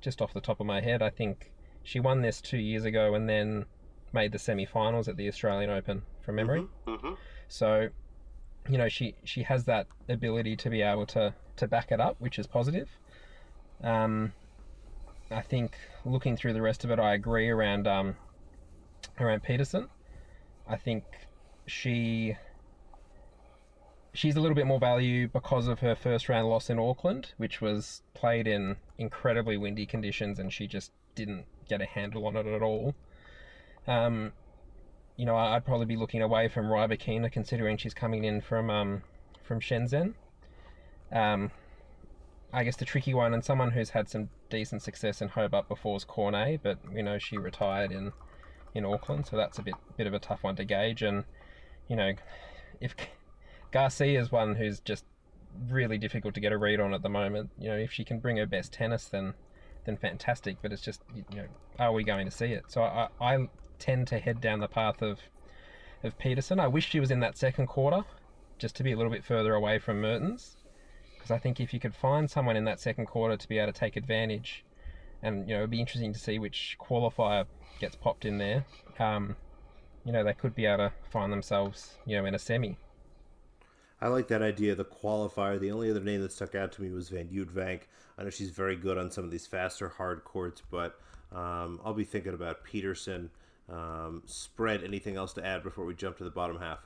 just 0.02 0.22
off 0.22 0.34
the 0.34 0.42
top 0.42 0.60
of 0.60 0.66
my 0.66 0.82
head, 0.82 1.02
I 1.02 1.12
think 1.12 1.52
she 1.84 2.00
won 2.00 2.22
this 2.22 2.42
two 2.42 2.58
years 2.58 2.84
ago 2.84 3.14
and 3.14 3.30
then 3.30 3.66
made 4.18 4.32
the 4.32 4.39
semi-finals 4.39 5.07
at 5.07 5.15
the 5.15 5.28
Australian 5.28 5.70
Open 5.70 6.01
from 6.24 6.36
memory. 6.36 6.61
Mm-hmm, 6.61 6.91
mm-hmm. 6.91 7.13
So 7.47 7.89
you 8.72 8.78
know 8.78 8.89
she 8.89 9.15
she 9.24 9.43
has 9.43 9.65
that 9.65 9.86
ability 10.09 10.55
to 10.63 10.70
be 10.70 10.82
able 10.82 11.05
to 11.18 11.34
to 11.57 11.68
back 11.68 11.91
it 11.91 12.01
up, 12.01 12.15
which 12.20 12.39
is 12.39 12.47
positive. 12.47 12.89
Um, 13.84 14.34
I 15.30 15.41
think 15.41 15.78
looking 16.05 16.36
through 16.36 16.53
the 16.53 16.61
rest 16.61 16.84
of 16.84 16.91
it, 16.91 16.99
I 16.99 17.13
agree 17.13 17.49
around 17.49 17.88
um, 17.88 18.15
around 19.20 19.43
Peterson. 19.43 19.88
I 20.68 20.78
think 20.78 21.03
she 21.68 22.36
she's 24.13 24.36
a 24.36 24.41
little 24.41 24.55
bit 24.55 24.65
more 24.65 24.80
value 24.80 25.28
because 25.28 25.68
of 25.68 25.80
her 25.80 25.95
first 25.95 26.28
round 26.28 26.49
loss 26.49 26.70
in 26.70 26.80
Auckland, 26.80 27.34
which 27.38 27.61
was 27.61 28.01
played 28.13 28.47
in 28.47 28.78
incredibly 28.97 29.57
windy 29.57 29.86
conditions, 29.86 30.39
and 30.39 30.51
she 30.51 30.65
just 30.68 30.91
didn't 31.13 31.45
get 31.70 31.82
a 31.82 31.86
handle 31.86 32.26
on 32.26 32.36
it 32.36 32.47
at 32.47 32.61
all. 32.61 32.95
Um, 33.88 34.34
you 35.16 35.26
know, 35.26 35.36
I'd 35.36 35.66
probably 35.66 35.86
be 35.86 35.96
looking 35.96 36.22
away 36.22 36.48
from 36.48 36.66
Rybakina 36.66 37.32
considering 37.32 37.78
she's 37.78 37.94
coming 37.94 38.24
in 38.24 38.42
from 38.42 38.70
um, 38.70 39.04
from 39.44 39.60
Shenzhen. 39.60 40.14
Um, 41.12 41.52
I 42.54 42.64
guess 42.64 42.76
the 42.76 42.86
tricky 42.86 43.14
one, 43.14 43.34
and 43.34 43.44
someone 43.44 43.72
who's 43.72 43.92
had 43.92 44.10
some 44.10 44.30
decent 44.50 44.82
success 44.82 45.22
in 45.22 45.30
Hobart 45.30 45.68
before 45.68 45.98
is 45.98 46.04
Cornet, 46.04 46.62
but 46.64 46.80
you 46.94 47.04
know 47.04 47.18
she 47.18 47.38
retired 47.38 47.92
in 47.92 48.12
in 48.74 48.86
Auckland, 48.86 49.26
so 49.28 49.36
that's 49.36 49.58
a 49.58 49.64
bit 49.64 49.76
bit 49.96 50.08
of 50.08 50.14
a 50.14 50.20
tough 50.20 50.44
one 50.44 50.56
to 50.58 50.66
gauge. 50.66 51.02
And 51.02 51.24
you 51.88 51.96
know, 51.96 52.14
if 52.80 52.96
Garcia 53.72 54.20
is 54.20 54.32
one 54.32 54.56
who's 54.56 54.80
just 54.80 55.06
really 55.70 55.98
difficult 55.98 56.34
to 56.36 56.40
get 56.40 56.52
a 56.52 56.58
read 56.58 56.80
on 56.80 56.94
at 56.94 57.02
the 57.02 57.10
moment. 57.10 57.50
You 57.60 57.70
know, 57.70 57.78
if 57.78 57.92
she 57.92 58.04
can 58.04 58.20
bring 58.20 58.38
her 58.38 58.46
best 58.46 58.74
tennis, 58.74 59.06
then 59.06 59.34
then 59.86 59.98
fantastic. 59.98 60.58
But 60.62 60.72
it's 60.72 60.82
just 60.82 61.02
you 61.16 61.24
know, 61.36 61.48
are 61.80 61.92
we 61.92 62.04
going 62.04 62.26
to 62.26 62.32
see 62.32 62.48
it? 62.48 62.66
So 62.68 62.84
I, 62.84 63.10
I 63.20 63.48
tend 63.80 64.07
to 64.07 64.19
head 64.19 64.41
down 64.41 64.59
the 64.59 64.67
path 64.67 65.01
of 65.01 65.19
of 66.03 66.17
Peterson. 66.17 66.59
I 66.59 66.67
wish 66.67 66.88
she 66.88 66.99
was 66.99 67.11
in 67.11 67.19
that 67.21 67.38
second 67.38 67.67
quarter, 67.67 68.03
just 68.57 68.75
to 68.75 68.84
be 68.84 68.91
a 68.91 68.97
little 68.97 69.11
bit 69.11 69.23
further 69.23 69.53
away 69.53 69.80
from 69.80 70.01
Mertens, 70.01 70.57
because 71.15 71.32
I 71.32 71.39
think 71.39 71.59
if 71.59 71.73
you 71.73 71.80
could 71.80 71.95
find 71.95 72.30
someone 72.30 72.55
in 72.55 72.65
that 72.65 72.80
second 72.80 73.07
quarter 73.07 73.36
to 73.36 73.47
be 73.47 73.57
able 73.57 73.73
to 73.73 73.80
take 73.80 73.95
advantage, 73.95 74.63
and 75.23 75.47
you 75.47 75.55
know, 75.55 75.61
it'd 75.61 75.71
be 75.71 75.80
interesting 75.80 76.13
to 76.13 76.19
see 76.19 76.39
which 76.39 76.78
qualifier 76.80 77.45
gets 77.80 77.95
popped 77.95 78.25
in 78.25 78.38
there. 78.38 78.65
Um, 78.99 79.36
you 80.05 80.11
know, 80.11 80.23
they 80.23 80.34
could 80.34 80.55
be 80.55 80.65
able 80.65 80.89
to 80.89 80.93
find 81.09 81.32
themselves, 81.32 81.95
you 82.05 82.15
know, 82.15 82.25
in 82.25 82.34
a 82.36 82.39
semi. 82.39 82.78
I 83.99 84.07
like 84.09 84.28
that 84.28 84.43
idea, 84.43 84.75
the 84.75 84.86
qualifier. 84.86 85.59
The 85.59 85.71
only 85.71 85.89
other 85.89 85.99
name 85.99 86.21
that 86.21 86.32
stuck 86.32 86.53
out 86.53 86.71
to 86.73 86.82
me 86.82 86.91
was 86.91 87.09
Van 87.09 87.28
Uytvanck. 87.28 87.82
I 88.17 88.23
know 88.23 88.30
she's 88.30 88.51
very 88.51 88.75
good 88.75 88.97
on 88.97 89.11
some 89.11 89.23
of 89.23 89.32
these 89.32 89.47
faster 89.47 89.89
hard 89.89 90.23
courts, 90.23 90.61
but 90.69 90.99
um, 91.32 91.82
I'll 91.84 91.93
be 91.93 92.03
thinking 92.03 92.34
about 92.34 92.63
Peterson. 92.63 93.32
Um, 93.70 94.24
spread, 94.26 94.84
anything 94.84 95.18
else 95.18 95.34
to 95.34 95.45
add 95.45 95.63
before 95.63 95.86
we 95.86 95.93
jump 95.93 96.18
to 96.18 96.24
the 96.24 96.30
bottom 96.30 96.59
half? 96.59 96.80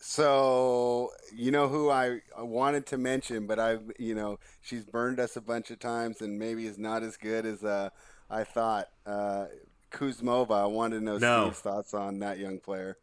So 0.00 1.10
you 1.34 1.50
know 1.50 1.68
who 1.68 1.90
I 1.90 2.20
wanted 2.38 2.86
to 2.86 2.98
mention, 2.98 3.46
but 3.46 3.58
I've 3.58 3.92
you 3.98 4.14
know, 4.14 4.38
she's 4.62 4.84
burned 4.84 5.20
us 5.20 5.36
a 5.36 5.40
bunch 5.40 5.70
of 5.70 5.78
times, 5.78 6.20
and 6.20 6.38
maybe 6.38 6.66
is 6.66 6.78
not 6.78 7.02
as 7.02 7.16
good 7.16 7.44
as 7.44 7.64
uh, 7.64 7.90
I 8.30 8.44
thought. 8.44 8.88
Uh, 9.04 9.46
Kuzmova. 9.90 10.52
I 10.52 10.66
wanted 10.66 11.00
to 11.00 11.04
know 11.04 11.18
no. 11.18 11.44
Steve's 11.44 11.60
thoughts 11.60 11.94
on 11.94 12.18
that 12.20 12.38
young 12.38 12.58
player. 12.60 12.96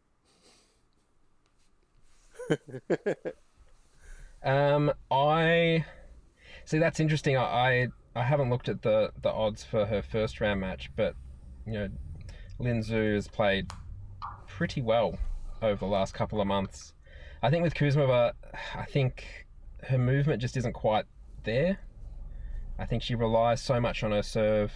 um, 4.42 4.92
I 5.10 5.84
see. 6.64 6.78
That's 6.78 7.00
interesting. 7.00 7.36
I, 7.36 7.42
I, 7.42 7.88
I 8.16 8.22
haven't 8.22 8.50
looked 8.50 8.68
at 8.68 8.82
the 8.82 9.12
the 9.20 9.30
odds 9.30 9.64
for 9.64 9.86
her 9.86 10.02
first 10.02 10.40
round 10.40 10.60
match, 10.60 10.90
but 10.96 11.14
you 11.68 11.78
know, 11.78 11.88
Lin 12.58 12.82
Zhu 12.82 13.14
has 13.14 13.28
played 13.28 13.70
pretty 14.46 14.82
well 14.82 15.18
over 15.62 15.76
the 15.76 15.90
last 15.90 16.14
couple 16.14 16.40
of 16.40 16.46
months. 16.46 16.94
I 17.42 17.50
think 17.50 17.62
with 17.62 17.74
Kuzmova, 17.74 18.32
I 18.74 18.84
think 18.84 19.46
her 19.84 19.98
movement 19.98 20.40
just 20.40 20.56
isn't 20.56 20.72
quite 20.72 21.04
there. 21.44 21.78
I 22.78 22.86
think 22.86 23.02
she 23.02 23.14
relies 23.14 23.60
so 23.60 23.80
much 23.80 24.02
on 24.02 24.12
her 24.12 24.22
serve 24.22 24.72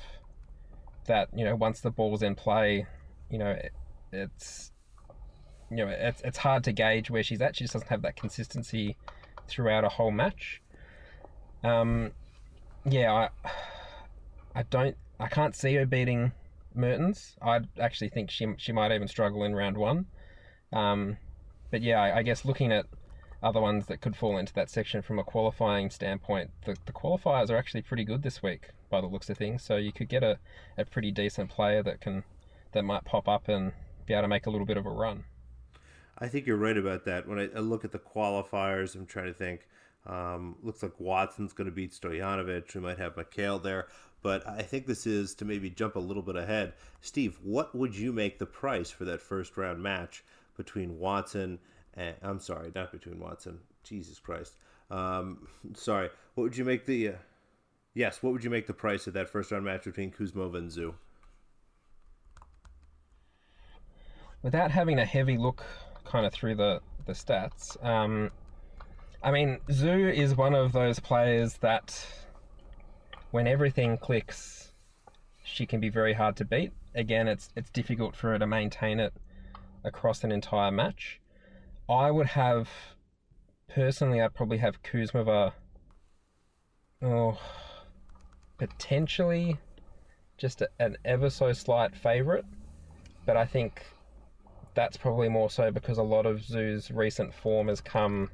that 1.06 1.28
you 1.34 1.44
know 1.44 1.56
once 1.56 1.80
the 1.80 1.90
ball's 1.90 2.22
in 2.22 2.34
play, 2.34 2.86
you 3.30 3.38
know 3.38 3.50
it, 3.50 3.72
it's 4.12 4.72
you 5.72 5.78
know, 5.78 5.88
it's, 5.88 6.20
it's 6.20 6.36
hard 6.36 6.64
to 6.64 6.72
gauge 6.72 7.10
where 7.10 7.22
she's 7.22 7.40
at. 7.40 7.56
She 7.56 7.64
just 7.64 7.72
doesn't 7.72 7.88
have 7.88 8.02
that 8.02 8.14
consistency 8.14 8.96
throughout 9.48 9.84
a 9.84 9.88
whole 9.88 10.10
match. 10.10 10.60
Um, 11.64 12.12
yeah, 12.84 13.10
I, 13.10 13.48
I 14.54 14.62
don't, 14.64 14.96
I 15.18 15.28
can't 15.28 15.56
see 15.56 15.74
her 15.76 15.86
beating 15.86 16.32
Mertens. 16.76 17.36
I 17.42 17.60
actually 17.78 18.08
think 18.08 18.30
she 18.30 18.46
she 18.56 18.72
might 18.72 18.92
even 18.92 19.08
struggle 19.08 19.44
in 19.44 19.54
round 19.54 19.76
one. 19.76 20.06
Um, 20.72 21.18
but 21.70 21.82
yeah, 21.82 22.00
I, 22.00 22.18
I, 22.18 22.22
guess 22.22 22.44
looking 22.44 22.72
at 22.72 22.86
other 23.42 23.60
ones 23.60 23.86
that 23.86 24.00
could 24.00 24.16
fall 24.16 24.38
into 24.38 24.54
that 24.54 24.70
section 24.70 25.02
from 25.02 25.18
a 25.18 25.24
qualifying 25.24 25.90
standpoint, 25.90 26.50
the, 26.64 26.76
the 26.86 26.92
qualifiers 26.92 27.50
are 27.50 27.56
actually 27.56 27.82
pretty 27.82 28.04
good 28.04 28.22
this 28.22 28.42
week 28.42 28.70
by 28.88 29.00
the 29.00 29.06
looks 29.06 29.28
of 29.28 29.36
things. 29.36 29.62
So 29.62 29.76
you 29.76 29.92
could 29.92 30.08
get 30.08 30.22
a, 30.22 30.38
a 30.78 30.86
pretty 30.86 31.10
decent 31.10 31.50
player 31.50 31.82
that 31.82 32.00
can 32.00 32.24
that 32.72 32.84
might 32.84 33.04
pop 33.04 33.28
up 33.28 33.48
and 33.48 33.72
be 34.06 34.14
able 34.14 34.22
to 34.22 34.28
make 34.28 34.46
a 34.46 34.50
little 34.50 34.66
bit 34.66 34.76
of 34.76 34.86
a 34.86 34.90
run. 34.90 35.24
I 36.18 36.28
think 36.28 36.46
you're 36.46 36.56
right 36.56 36.76
about 36.76 37.04
that. 37.04 37.28
When 37.28 37.38
I, 37.38 37.48
I 37.54 37.60
look 37.60 37.84
at 37.84 37.92
the 37.92 37.98
qualifiers, 37.98 38.94
I'm 38.94 39.06
trying 39.06 39.26
to 39.26 39.34
think. 39.34 39.66
Um, 40.06 40.56
looks 40.62 40.82
like 40.82 40.98
Watson's 40.98 41.52
going 41.52 41.66
to 41.66 41.72
beat 41.72 41.92
Stojanovic. 41.92 42.74
We 42.74 42.80
might 42.80 42.98
have 42.98 43.16
Mikhail 43.16 43.58
there, 43.58 43.86
but 44.22 44.46
I 44.46 44.62
think 44.62 44.86
this 44.86 45.06
is 45.06 45.34
to 45.36 45.44
maybe 45.44 45.70
jump 45.70 45.96
a 45.96 46.00
little 46.00 46.22
bit 46.22 46.36
ahead. 46.36 46.74
Steve, 47.00 47.38
what 47.42 47.74
would 47.74 47.96
you 47.96 48.12
make 48.12 48.38
the 48.38 48.46
price 48.46 48.90
for 48.90 49.04
that 49.04 49.20
first 49.20 49.56
round 49.56 49.82
match 49.82 50.24
between 50.56 50.98
Watson 50.98 51.58
and 51.94 52.14
I'm 52.22 52.40
sorry, 52.40 52.72
not 52.74 52.92
between 52.92 53.18
Watson. 53.20 53.58
Jesus 53.84 54.18
Christ. 54.18 54.56
Um, 54.90 55.48
sorry. 55.74 56.10
What 56.34 56.44
would 56.44 56.56
you 56.56 56.64
make 56.64 56.86
the? 56.86 57.08
Uh, 57.08 57.12
yes. 57.94 58.22
What 58.22 58.32
would 58.32 58.44
you 58.44 58.50
make 58.50 58.66
the 58.66 58.72
price 58.72 59.06
of 59.06 59.14
that 59.14 59.28
first 59.28 59.50
round 59.50 59.64
match 59.64 59.84
between 59.84 60.10
Kuzmova 60.10 60.56
and 60.56 60.70
Zhu? 60.70 60.94
Without 64.42 64.70
having 64.70 64.98
a 64.98 65.04
heavy 65.04 65.36
look 65.36 65.62
kind 66.04 66.26
of 66.26 66.32
through 66.32 66.54
the 66.56 66.80
the 67.06 67.12
stats. 67.12 67.82
Um, 67.84 68.30
I 69.22 69.30
mean, 69.30 69.58
Zhu 69.68 70.12
is 70.12 70.34
one 70.34 70.54
of 70.54 70.72
those 70.72 70.98
players 70.98 71.54
that 71.58 72.06
when 73.32 73.48
everything 73.48 73.96
clicks, 73.96 74.72
she 75.42 75.66
can 75.66 75.80
be 75.80 75.88
very 75.88 76.12
hard 76.12 76.36
to 76.36 76.44
beat. 76.44 76.70
Again, 76.94 77.26
it's 77.26 77.48
it's 77.56 77.70
difficult 77.70 78.14
for 78.14 78.30
her 78.30 78.38
to 78.38 78.46
maintain 78.46 79.00
it 79.00 79.14
across 79.82 80.22
an 80.22 80.30
entire 80.30 80.70
match. 80.70 81.18
I 81.88 82.10
would 82.10 82.28
have 82.28 82.68
personally, 83.68 84.20
I'd 84.20 84.34
probably 84.34 84.58
have 84.58 84.82
Kuzmova. 84.82 85.52
Oh, 87.00 87.38
potentially 88.58 89.56
just 90.36 90.60
a, 90.60 90.68
an 90.78 90.98
ever 91.04 91.30
so 91.30 91.52
slight 91.52 91.96
favourite, 91.96 92.44
but 93.24 93.36
I 93.36 93.46
think 93.46 93.82
that's 94.74 94.96
probably 94.96 95.30
more 95.30 95.48
so 95.50 95.70
because 95.70 95.98
a 95.98 96.02
lot 96.02 96.26
of 96.26 96.40
Zhu's 96.40 96.90
recent 96.90 97.34
form 97.34 97.68
has 97.68 97.80
come 97.80 98.30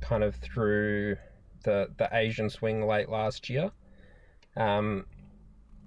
kind 0.00 0.24
of 0.24 0.34
through 0.34 1.16
the 1.62 1.88
the 1.98 2.08
Asian 2.12 2.50
swing 2.50 2.84
late 2.84 3.08
last 3.08 3.48
year. 3.48 3.70
Um, 4.58 5.06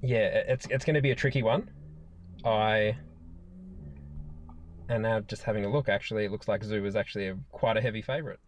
yeah, 0.01 0.43
it's 0.47 0.65
it's 0.71 0.85
going 0.85 0.95
to 0.95 1.01
be 1.01 1.11
a 1.11 1.15
tricky 1.15 1.43
one. 1.43 1.69
I 2.43 2.95
and 4.89 5.03
now 5.03 5.19
just 5.21 5.43
having 5.43 5.63
a 5.63 5.69
look, 5.69 5.89
actually, 5.89 6.25
it 6.25 6.31
looks 6.31 6.47
like 6.47 6.61
Zhu 6.61 6.85
is 6.85 6.95
actually 6.95 7.27
a, 7.29 7.37
quite 7.51 7.77
a 7.77 7.81
heavy 7.81 8.01
favorite. 8.01 8.39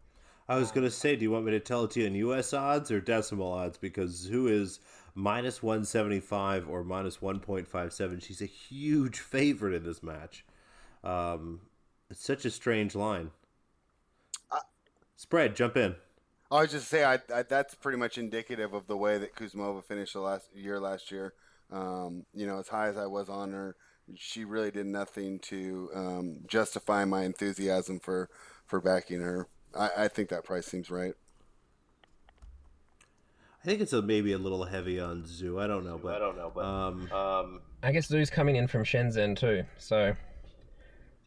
I 0.50 0.58
was 0.58 0.72
going 0.72 0.84
to 0.84 0.92
say, 0.92 1.16
do 1.16 1.24
you 1.24 1.32
want 1.32 1.46
me 1.46 1.52
to 1.52 1.60
tell 1.60 1.86
it 1.86 1.92
to 1.92 2.02
you 2.02 2.08
in 2.08 2.16
U.S. 2.16 2.54
odds 2.54 2.92
or 2.92 3.00
decimal 3.00 3.52
odds? 3.52 3.78
Because 3.78 4.28
Zhu 4.28 4.50
is 4.50 4.82
minus 5.16 5.64
175 5.64 6.68
or 6.68 6.84
minus 6.84 7.18
1.57. 7.18 8.22
She's 8.22 8.42
a 8.42 8.46
huge 8.46 9.20
favorite 9.20 9.74
in 9.74 9.84
this 9.86 10.04
match. 10.04 10.44
Um, 11.04 11.62
it's 12.10 12.24
such 12.24 12.44
a 12.44 12.52
strange 12.52 12.94
line. 12.94 13.32
Uh, 14.52 14.60
Spread, 15.16 15.56
jump 15.56 15.78
in. 15.78 15.96
I 16.54 16.62
was 16.62 16.72
just 16.72 16.88
say 16.88 17.04
I, 17.04 17.16
I, 17.34 17.42
that's 17.42 17.74
pretty 17.74 17.98
much 17.98 18.20
indicative 18.20 18.74
of 18.76 18.86
the 18.86 18.96
way 18.96 19.18
that 19.18 19.36
Kuzmova 19.36 19.84
finished 19.84 20.14
the 20.14 20.20
last 20.20 20.50
year 20.56 20.80
last 20.80 21.12
year. 21.12 21.34
Um, 21.72 22.28
you 22.32 22.46
know, 22.46 22.60
as 22.60 22.68
high 22.68 22.90
as 22.90 22.98
I 22.98 23.08
was 23.08 23.28
on 23.28 23.52
her, 23.54 23.76
she 24.16 24.46
really 24.46 24.70
did 24.70 24.86
nothing 24.86 25.40
to 25.40 25.90
um, 25.96 26.40
justify 26.48 27.06
my 27.06 27.24
enthusiasm 27.24 28.00
for 28.00 28.30
for 28.68 28.80
backing 28.80 29.22
her. 29.22 29.48
I, 29.76 29.90
I, 29.98 30.08
think 30.08 30.30
that 30.30 30.44
price 30.44 30.68
seems 30.68 30.92
right. 30.92 31.16
I 33.64 33.66
think 33.66 33.82
it's 33.82 33.94
a, 33.94 34.04
maybe 34.04 34.34
a 34.34 34.38
little 34.38 34.66
heavy 34.66 35.00
on 35.00 35.24
Zhu. 35.24 35.60
I 35.60 35.66
don't 35.66 35.84
know, 35.84 35.98
but 35.98 36.14
I 36.14 36.20
don't 36.20 36.38
know, 36.38 36.52
but 36.54 36.66
um, 36.66 37.12
um, 37.12 37.62
I 37.82 37.92
guess 37.92 38.08
Zhu's 38.08 38.30
coming 38.30 38.58
in 38.58 38.68
from 38.68 38.84
Shenzhen 38.84 39.36
too, 39.36 39.64
so 39.80 40.16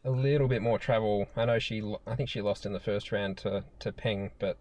a 0.05 0.09
little 0.09 0.47
bit 0.47 0.61
more 0.61 0.79
travel. 0.79 1.27
I 1.35 1.43
know 1.43 1.59
she, 1.59 1.83
I 2.05 2.15
think 2.15 2.29
she 2.29 2.41
lost 2.41 2.65
in 2.65 2.71
the 2.71 2.79
first 2.79 3.11
round 3.11 3.37
to, 3.39 3.65
to 3.79 3.91
Peng, 3.91 4.31
but 4.39 4.57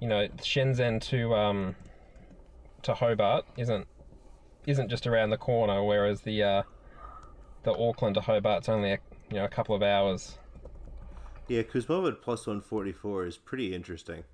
you 0.00 0.08
know 0.08 0.28
Shenzhen 0.38 1.00
to 1.02 1.34
um, 1.34 1.76
to 2.82 2.94
Hobart 2.94 3.44
isn't 3.56 3.86
isn't 4.66 4.88
just 4.88 5.06
around 5.06 5.30
the 5.30 5.36
corner, 5.36 5.84
whereas 5.84 6.22
the 6.22 6.42
uh, 6.42 6.62
the 7.62 7.72
Auckland 7.72 8.14
to 8.16 8.20
Hobart's 8.22 8.68
only 8.68 8.92
a, 8.92 8.98
you 9.30 9.36
know 9.36 9.44
a 9.44 9.48
couple 9.48 9.74
of 9.74 9.82
hours. 9.82 10.38
Yeah, 11.48 11.62
Kuzmova 11.62 12.12
at 12.12 12.22
plus 12.22 12.46
one 12.46 12.60
forty 12.60 12.92
four 12.92 13.26
is 13.26 13.36
pretty 13.36 13.74
interesting. 13.74 14.24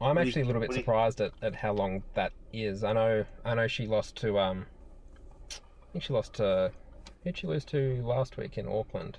I'm 0.00 0.18
actually 0.18 0.42
a 0.42 0.46
little 0.46 0.60
bit 0.60 0.72
surprised 0.72 1.20
at, 1.20 1.32
at 1.40 1.54
how 1.54 1.72
long 1.72 2.02
that 2.14 2.32
is. 2.52 2.84
I 2.84 2.92
know 2.92 3.24
I 3.44 3.54
know 3.54 3.68
she 3.68 3.86
lost 3.86 4.16
to 4.16 4.38
um 4.38 4.66
I 5.50 5.92
think 5.92 6.04
she 6.04 6.12
lost 6.12 6.34
to 6.34 6.72
who'd 7.22 7.38
she 7.38 7.46
lose 7.46 7.64
to 7.66 8.02
last 8.04 8.36
week 8.36 8.58
in 8.58 8.66
Auckland? 8.66 9.18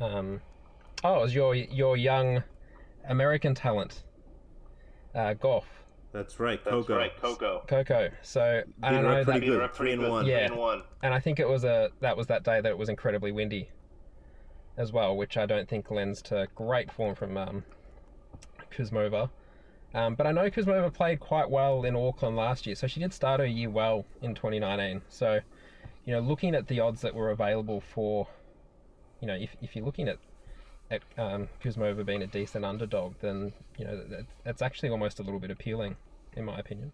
Um, 0.00 0.40
Oh, 1.04 1.18
it 1.18 1.22
was 1.22 1.34
your 1.34 1.54
your 1.54 1.96
young 1.96 2.44
American 3.08 3.54
talent, 3.54 4.04
uh, 5.14 5.34
Gauff. 5.34 5.64
That's 6.12 6.38
right, 6.38 6.62
That's 6.62 6.74
Coco. 6.74 6.96
right, 6.96 7.16
Coco. 7.16 7.64
Coco. 7.66 8.10
So 8.20 8.62
I 8.82 8.90
don't 8.90 9.02
know 9.02 9.10
up 9.10 9.24
pretty 9.24 9.40
that, 9.40 9.46
good. 9.46 9.58
Beat 9.58 9.64
up 9.64 9.74
three 9.74 9.92
and 9.92 10.08
one. 10.08 10.26
Yeah. 10.26 10.44
And 10.44 10.56
one. 10.56 10.82
and 11.02 11.14
I 11.14 11.20
think 11.20 11.40
it 11.40 11.48
was 11.48 11.64
a 11.64 11.90
that 12.00 12.16
was 12.16 12.26
that 12.26 12.44
day 12.44 12.60
that 12.60 12.68
it 12.68 12.76
was 12.76 12.90
incredibly 12.90 13.32
windy, 13.32 13.70
as 14.76 14.92
well, 14.92 15.16
which 15.16 15.36
I 15.36 15.46
don't 15.46 15.68
think 15.68 15.90
lends 15.90 16.22
to 16.22 16.48
great 16.54 16.90
form 16.92 17.14
from 17.14 17.36
um, 17.36 17.64
Kuzmova. 18.70 19.30
Um, 19.94 20.14
but 20.14 20.26
I 20.26 20.32
know 20.32 20.48
Kuzmova 20.50 20.92
played 20.92 21.20
quite 21.20 21.50
well 21.50 21.84
in 21.84 21.94
Auckland 21.94 22.36
last 22.36 22.66
year, 22.66 22.74
so 22.74 22.86
she 22.86 23.00
did 23.00 23.12
start 23.12 23.40
her 23.40 23.46
year 23.46 23.68
well 23.68 24.06
in 24.22 24.34
2019. 24.34 25.02
So, 25.08 25.40
you 26.06 26.14
know, 26.14 26.20
looking 26.20 26.54
at 26.54 26.66
the 26.66 26.80
odds 26.80 27.02
that 27.02 27.14
were 27.14 27.30
available 27.30 27.80
for, 27.80 28.26
you 29.20 29.26
know, 29.26 29.34
if, 29.34 29.54
if 29.60 29.76
you're 29.76 29.84
looking 29.84 30.08
at 30.08 30.16
at 30.92 31.02
um, 31.18 31.48
Kuzmova 31.64 32.04
being 32.04 32.22
a 32.22 32.26
decent 32.26 32.64
underdog, 32.64 33.14
then 33.20 33.52
you 33.78 33.84
know 33.84 33.96
that, 34.08 34.26
that's 34.44 34.62
actually 34.62 34.90
almost 34.90 35.18
a 35.18 35.22
little 35.22 35.40
bit 35.40 35.50
appealing, 35.50 35.96
in 36.36 36.44
my 36.44 36.58
opinion. 36.58 36.92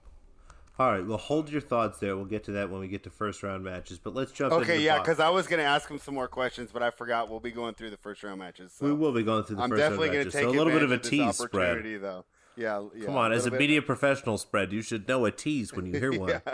All 0.78 0.92
right, 0.92 1.04
well, 1.04 1.18
hold 1.18 1.50
your 1.50 1.60
thoughts 1.60 1.98
there. 1.98 2.14
We'll 2.14 2.24
get 2.24 2.44
to 2.44 2.52
that 2.52 2.70
when 2.70 2.80
we 2.80 2.86
get 2.86 3.02
to 3.02 3.10
first 3.10 3.42
round 3.42 3.64
matches. 3.64 3.98
But 3.98 4.14
let's 4.14 4.30
jump. 4.30 4.52
into 4.52 4.62
Okay, 4.64 4.76
the 4.76 4.82
yeah, 4.84 4.98
because 5.00 5.18
I 5.18 5.28
was 5.28 5.48
going 5.48 5.58
to 5.58 5.66
ask 5.66 5.90
him 5.90 5.98
some 5.98 6.14
more 6.14 6.28
questions, 6.28 6.70
but 6.72 6.84
I 6.84 6.90
forgot 6.90 7.28
we'll 7.28 7.40
be 7.40 7.50
going 7.50 7.74
through 7.74 7.90
the 7.90 7.96
first 7.96 8.22
round 8.22 8.38
matches. 8.38 8.72
So 8.78 8.86
we 8.86 8.92
will 8.92 9.12
be 9.12 9.24
going 9.24 9.42
through 9.42 9.56
the 9.56 9.62
I'm 9.62 9.70
first 9.70 9.80
definitely 9.80 10.10
round 10.10 10.14
going 10.14 10.30
to 10.30 10.36
matches. 10.36 10.40
take 10.40 10.42
So 10.44 10.50
a 10.50 10.56
little 10.56 10.72
bit 10.72 10.82
of 10.84 10.92
a 10.92 10.98
tease 10.98 11.36
spread. 11.36 11.70
opportunity, 11.70 11.96
though. 11.98 12.24
Yeah, 12.56 12.86
yeah. 12.94 13.06
Come 13.06 13.16
on, 13.16 13.32
as 13.32 13.42
a 13.42 13.44
little 13.46 13.58
bit- 13.58 13.60
media 13.60 13.82
professional 13.82 14.38
spread, 14.38 14.72
you 14.72 14.82
should 14.82 15.08
know 15.08 15.24
a 15.24 15.32
tease 15.32 15.72
when 15.74 15.86
you 15.86 15.98
hear 15.98 16.12
one. 16.18 16.40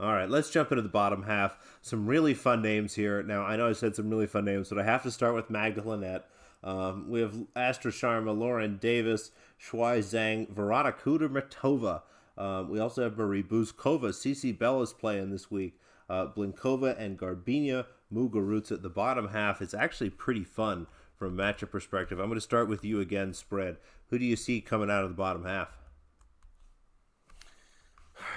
All 0.00 0.14
right, 0.14 0.30
let's 0.30 0.48
jump 0.48 0.72
into 0.72 0.80
the 0.80 0.88
bottom 0.88 1.24
half. 1.24 1.58
Some 1.82 2.06
really 2.06 2.32
fun 2.32 2.62
names 2.62 2.94
here. 2.94 3.22
Now, 3.22 3.42
I 3.42 3.56
know 3.56 3.68
I 3.68 3.74
said 3.74 3.94
some 3.94 4.08
really 4.08 4.26
fun 4.26 4.46
names, 4.46 4.70
but 4.70 4.78
I 4.78 4.82
have 4.82 5.02
to 5.02 5.10
start 5.10 5.34
with 5.34 5.50
Magda 5.50 5.86
Linette. 5.86 6.24
Um, 6.64 7.10
we 7.10 7.20
have 7.20 7.36
Astra 7.54 7.90
Sharma, 7.90 8.36
Lauren 8.36 8.78
Davis, 8.78 9.30
Shuai 9.62 9.98
Zhang, 9.98 10.48
Verona 10.48 10.92
Kudermetova. 10.92 12.00
Um, 12.38 12.70
we 12.70 12.80
also 12.80 13.02
have 13.02 13.18
Marie 13.18 13.42
Bouzkova. 13.42 14.10
CC 14.14 14.58
Bellis 14.58 14.94
playing 14.94 15.30
this 15.30 15.50
week. 15.50 15.78
Uh, 16.08 16.26
Blinkova 16.26 16.98
and 16.98 17.18
Garbiñe 17.18 17.84
Muguruza. 18.10 18.72
At 18.72 18.82
the 18.82 18.88
bottom 18.88 19.28
half 19.28 19.60
is 19.60 19.74
actually 19.74 20.10
pretty 20.10 20.44
fun 20.44 20.86
from 21.14 21.38
a 21.38 21.42
matchup 21.42 21.70
perspective. 21.70 22.18
I'm 22.18 22.28
going 22.28 22.38
to 22.38 22.40
start 22.40 22.68
with 22.68 22.86
you 22.86 23.00
again, 23.00 23.34
spread. 23.34 23.76
Who 24.08 24.18
do 24.18 24.24
you 24.24 24.36
see 24.36 24.62
coming 24.62 24.90
out 24.90 25.04
of 25.04 25.10
the 25.10 25.16
bottom 25.16 25.44
half? 25.44 25.76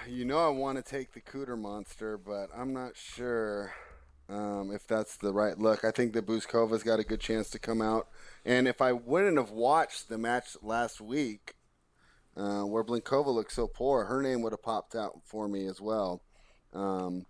You 0.07 0.25
know, 0.25 0.45
I 0.45 0.49
want 0.49 0.77
to 0.77 0.83
take 0.83 1.13
the 1.13 1.21
Cooter 1.21 1.57
monster, 1.57 2.17
but 2.17 2.49
I'm 2.53 2.73
not 2.73 2.97
sure 2.97 3.73
um, 4.27 4.69
if 4.73 4.85
that's 4.85 5.15
the 5.15 5.31
right 5.31 5.57
look. 5.57 5.85
I 5.85 5.91
think 5.91 6.11
that 6.13 6.25
Bouzkova's 6.25 6.83
got 6.83 6.99
a 6.99 7.05
good 7.05 7.21
chance 7.21 7.49
to 7.51 7.59
come 7.59 7.81
out. 7.81 8.09
And 8.43 8.67
if 8.67 8.81
I 8.81 8.91
wouldn't 8.91 9.37
have 9.37 9.51
watched 9.51 10.09
the 10.09 10.17
match 10.17 10.57
last 10.61 10.99
week, 10.99 11.55
uh, 12.35 12.63
where 12.63 12.83
Blinkova 12.83 13.27
looked 13.27 13.53
so 13.53 13.65
poor, 13.67 14.05
her 14.05 14.21
name 14.21 14.41
would 14.41 14.51
have 14.51 14.61
popped 14.61 14.93
out 14.93 15.21
for 15.23 15.47
me 15.47 15.67
as 15.67 15.79
well. 15.79 16.21
Um, 16.73 17.25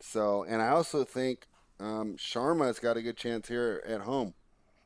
so, 0.00 0.44
and 0.44 0.62
I 0.62 0.68
also 0.68 1.04
think 1.04 1.46
um, 1.78 2.16
Sharma's 2.16 2.78
got 2.78 2.96
a 2.96 3.02
good 3.02 3.18
chance 3.18 3.48
here 3.48 3.82
at 3.86 4.00
home 4.00 4.32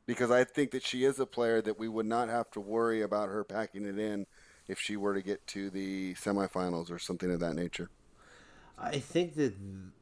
because 0.05 0.29
I 0.29 0.43
think 0.43 0.71
that 0.71 0.83
she 0.83 1.05
is 1.05 1.19
a 1.19 1.25
player 1.25 1.61
that 1.61 1.79
we 1.79 1.87
would 1.87 2.05
not 2.05 2.27
have 2.27 2.51
to 2.51 2.59
worry 2.59 3.01
about 3.01 3.29
her 3.29 3.45
packing 3.45 3.85
it 3.85 3.97
in 3.97 4.25
if 4.69 4.79
she 4.79 4.95
were 4.95 5.13
to 5.13 5.21
get 5.21 5.45
to 5.47 5.69
the 5.69 6.13
semifinals 6.13 6.89
or 6.89 6.99
something 6.99 7.29
of 7.29 7.41
that 7.41 7.55
nature. 7.55 7.89
I 8.77 8.99
think 8.99 9.35
that 9.35 9.53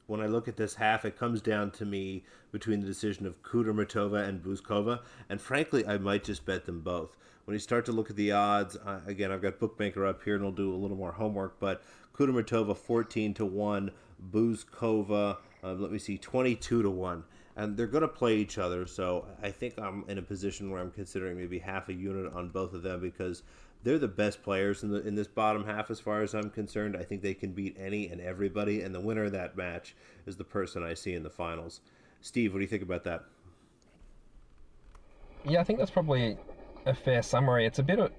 when 0.05 0.22
I 0.22 0.28
look 0.28 0.47
at 0.47 0.57
this 0.57 0.76
half, 0.76 1.03
it 1.03 1.18
comes 1.18 1.41
down 1.41 1.72
to 1.72 1.86
me 1.86 2.24
between 2.51 2.82
the 2.82 2.86
decision 2.86 3.26
of 3.26 3.41
Kudermetova 3.41 4.28
and 4.28 4.43
Bouzkova, 4.43 4.99
and 5.30 5.41
frankly, 5.41 5.88
I 5.88 5.97
might 5.97 6.24
just 6.24 6.45
bet 6.45 6.65
them 6.65 6.82
both. 6.82 7.18
When 7.45 7.55
you 7.55 7.59
start 7.59 7.86
to 7.86 7.91
look 7.91 8.11
at 8.11 8.15
the 8.18 8.34
odds, 8.34 8.76
uh, 8.76 8.99
again, 9.07 9.32
I've 9.32 9.41
got 9.41 9.57
Bookmaker 9.57 10.05
up 10.05 10.22
here, 10.24 10.36
and 10.36 10.43
we'll 10.43 10.51
do 10.51 10.76
a 10.76 10.78
little 10.78 10.97
more 10.97 11.13
homework. 11.13 11.59
But 11.59 11.82
Kudermetova 12.13 12.78
fourteen 12.78 13.34
to 13.36 13.45
one, 13.45 13.91
Bouzkova, 14.32 15.38
uh, 15.63 15.74
let 15.74 15.91
me 15.91 15.97
see, 15.97 16.18
twenty-two 16.18 16.84
to 16.84 16.89
one, 16.89 17.24
and 17.55 17.78
they're 17.78 17.88
going 17.88 18.01
to 18.01 18.07
play 18.07 18.36
each 18.36 18.57
other. 18.57 18.86
So 18.86 19.26
I 19.41 19.49
think 19.49 19.80
I'm 19.80 20.03
in 20.07 20.18
a 20.18 20.22
position 20.22 20.70
where 20.70 20.82
I'm 20.82 20.91
considering 20.91 21.38
maybe 21.38 21.57
half 21.57 21.89
a 21.89 21.93
unit 21.93 22.32
on 22.34 22.49
both 22.49 22.74
of 22.74 22.84
them 22.84 22.99
because 22.99 23.43
they're 23.84 23.99
the 23.99 24.07
best 24.07 24.43
players 24.43 24.84
in 24.84 24.91
the 24.91 25.05
in 25.07 25.15
this 25.15 25.28
bottom 25.28 25.65
half 25.65 25.89
as 25.91 25.99
far 25.99 26.21
as 26.21 26.34
I'm 26.34 26.49
concerned. 26.49 26.97
I 26.97 27.03
think 27.03 27.21
they 27.21 27.34
can 27.34 27.51
beat 27.51 27.78
any 27.80 28.07
and 28.07 28.19
everybody, 28.19 28.82
and 28.82 28.93
the 28.93 28.99
winner 28.99 29.25
of 29.25 29.32
that 29.34 29.55
match 29.55 29.95
is 30.25 30.38
the 30.38 30.43
person 30.43 30.84
I 30.84 30.93
see 30.93 31.13
in 31.13 31.23
the 31.23 31.30
finals. 31.30 31.82
Steve, 32.21 32.53
what 32.53 32.59
do 32.59 32.63
you 32.63 32.69
think 32.69 32.84
about 32.84 33.03
that? 33.05 33.23
Yeah, 35.45 35.61
I 35.61 35.63
think 35.63 35.80
that's 35.80 35.91
probably 35.91 36.38
a 36.86 36.93
fair 36.93 37.21
summary. 37.21 37.65
It's 37.65 37.80
a 37.80 37.84
bit 37.84 37.99
of, 37.99 38.11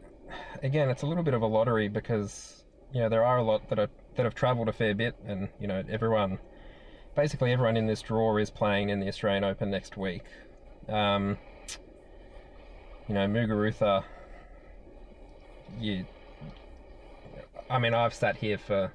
again, 0.62 0.88
it's 0.88 1.02
a 1.02 1.06
little 1.06 1.22
bit 1.22 1.34
of 1.34 1.42
a 1.42 1.46
lottery 1.46 1.88
because 1.88 2.64
you 2.92 3.00
know 3.00 3.08
there 3.08 3.24
are 3.24 3.38
a 3.38 3.42
lot 3.42 3.68
that 3.68 3.78
are 3.78 3.90
that 4.16 4.24
have 4.24 4.34
travelled 4.34 4.68
a 4.68 4.72
fair 4.72 4.94
bit, 4.94 5.16
and 5.26 5.48
you 5.60 5.66
know 5.66 5.82
everyone, 5.90 6.38
basically 7.14 7.52
everyone 7.52 7.76
in 7.76 7.86
this 7.86 8.00
draw 8.00 8.36
is 8.36 8.50
playing 8.50 8.90
in 8.90 9.00
the 9.00 9.08
Australian 9.08 9.44
Open 9.44 9.70
next 9.70 9.96
week. 9.96 10.24
Um, 10.88 11.36
you 13.08 13.14
know, 13.14 13.26
Muguruza. 13.26 14.04
You, 15.78 16.06
I 17.70 17.78
mean, 17.78 17.94
I've 17.94 18.14
sat 18.14 18.36
here 18.36 18.58
for 18.58 18.92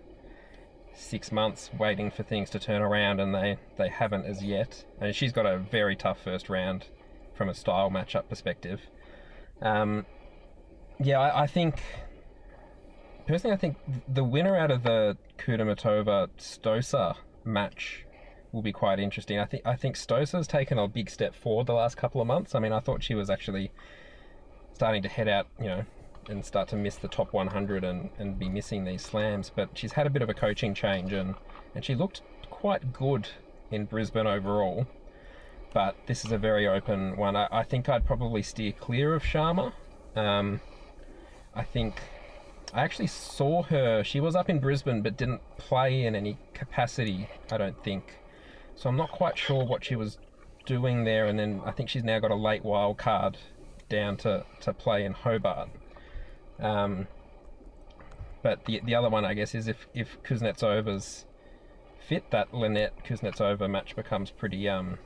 six 0.95 1.31
months 1.31 1.71
waiting 1.77 2.11
for 2.11 2.23
things 2.23 2.49
to 2.51 2.59
turn 2.59 2.81
around, 2.81 3.19
and 3.19 3.33
they 3.33 3.57
they 3.77 3.89
haven't 3.89 4.25
as 4.25 4.43
yet. 4.43 4.85
And 4.99 5.15
she's 5.15 5.31
got 5.31 5.45
a 5.45 5.57
very 5.57 5.95
tough 5.95 6.21
first 6.21 6.49
round 6.49 6.85
from 7.35 7.49
a 7.49 7.53
style 7.53 7.89
matchup 7.89 8.29
perspective. 8.29 8.81
Um, 9.61 10.05
yeah, 10.99 11.19
I, 11.19 11.43
I 11.43 11.47
think 11.47 11.81
personally, 13.27 13.53
I 13.53 13.57
think 13.57 13.77
the 14.07 14.23
winner 14.23 14.55
out 14.55 14.71
of 14.71 14.83
the 14.83 15.17
Kudermetova 15.37 16.29
Stosur 16.37 17.15
match 17.43 18.05
will 18.51 18.61
be 18.61 18.71
quite 18.71 18.99
interesting. 18.99 19.39
I 19.39 19.45
think 19.45 19.65
I 19.65 19.75
think 19.75 19.95
Stosur's 19.95 20.47
taken 20.47 20.77
a 20.77 20.87
big 20.87 21.09
step 21.09 21.35
forward 21.35 21.67
the 21.67 21.73
last 21.73 21.97
couple 21.97 22.21
of 22.21 22.27
months. 22.27 22.55
I 22.55 22.59
mean, 22.59 22.71
I 22.71 22.79
thought 22.79 23.03
she 23.03 23.15
was 23.15 23.29
actually 23.29 23.71
starting 24.73 25.01
to 25.03 25.09
head 25.09 25.27
out, 25.27 25.47
you 25.59 25.67
know, 25.67 25.85
and 26.29 26.45
start 26.45 26.67
to 26.69 26.75
miss 26.75 26.95
the 26.95 27.07
top 27.07 27.33
100 27.33 27.83
and, 27.83 28.09
and 28.17 28.37
be 28.39 28.49
missing 28.49 28.85
these 28.85 29.01
slams. 29.01 29.51
But 29.53 29.69
she's 29.73 29.93
had 29.93 30.07
a 30.07 30.09
bit 30.09 30.21
of 30.21 30.29
a 30.29 30.33
coaching 30.33 30.73
change 30.73 31.13
and, 31.13 31.35
and 31.75 31.83
she 31.83 31.95
looked 31.95 32.21
quite 32.49 32.93
good 32.93 33.27
in 33.71 33.85
Brisbane 33.85 34.27
overall. 34.27 34.87
But 35.73 35.95
this 36.05 36.23
is 36.23 36.31
a 36.31 36.37
very 36.37 36.67
open 36.67 37.17
one. 37.17 37.35
I, 37.35 37.47
I 37.51 37.63
think 37.63 37.89
I'd 37.89 38.05
probably 38.05 38.43
steer 38.43 38.71
clear 38.71 39.15
of 39.15 39.23
Sharma. 39.23 39.73
Um, 40.15 40.61
I 41.55 41.63
think 41.63 41.99
I 42.73 42.83
actually 42.83 43.07
saw 43.07 43.63
her. 43.63 44.03
She 44.03 44.19
was 44.19 44.35
up 44.35 44.49
in 44.49 44.59
Brisbane 44.59 45.01
but 45.01 45.17
didn't 45.17 45.41
play 45.57 46.05
in 46.05 46.15
any 46.15 46.37
capacity, 46.53 47.27
I 47.51 47.57
don't 47.57 47.83
think. 47.83 48.19
So 48.75 48.89
I'm 48.89 48.97
not 48.97 49.11
quite 49.11 49.37
sure 49.37 49.65
what 49.65 49.83
she 49.83 49.95
was 49.95 50.17
doing 50.65 51.03
there. 51.03 51.25
And 51.25 51.37
then 51.37 51.61
I 51.65 51.71
think 51.71 51.89
she's 51.89 52.03
now 52.03 52.19
got 52.19 52.31
a 52.31 52.35
late 52.35 52.63
wild 52.63 52.97
card 52.97 53.37
down 53.89 54.17
to, 54.17 54.45
to 54.61 54.73
play 54.73 55.05
in 55.05 55.13
Hobart. 55.13 55.69
Um, 56.59 57.07
but 58.41 58.65
the 58.65 58.81
the 58.83 58.95
other 58.95 59.09
one, 59.09 59.25
I 59.25 59.33
guess, 59.33 59.55
is 59.55 59.67
if 59.67 59.87
if 59.93 60.21
Kuznetsova's 60.23 61.25
fit, 62.07 62.29
that 62.31 62.53
Linette 62.53 63.03
Kuznetsova 63.05 63.69
match 63.69 63.95
becomes 63.95 64.31
pretty 64.31 64.67
um 64.69 64.97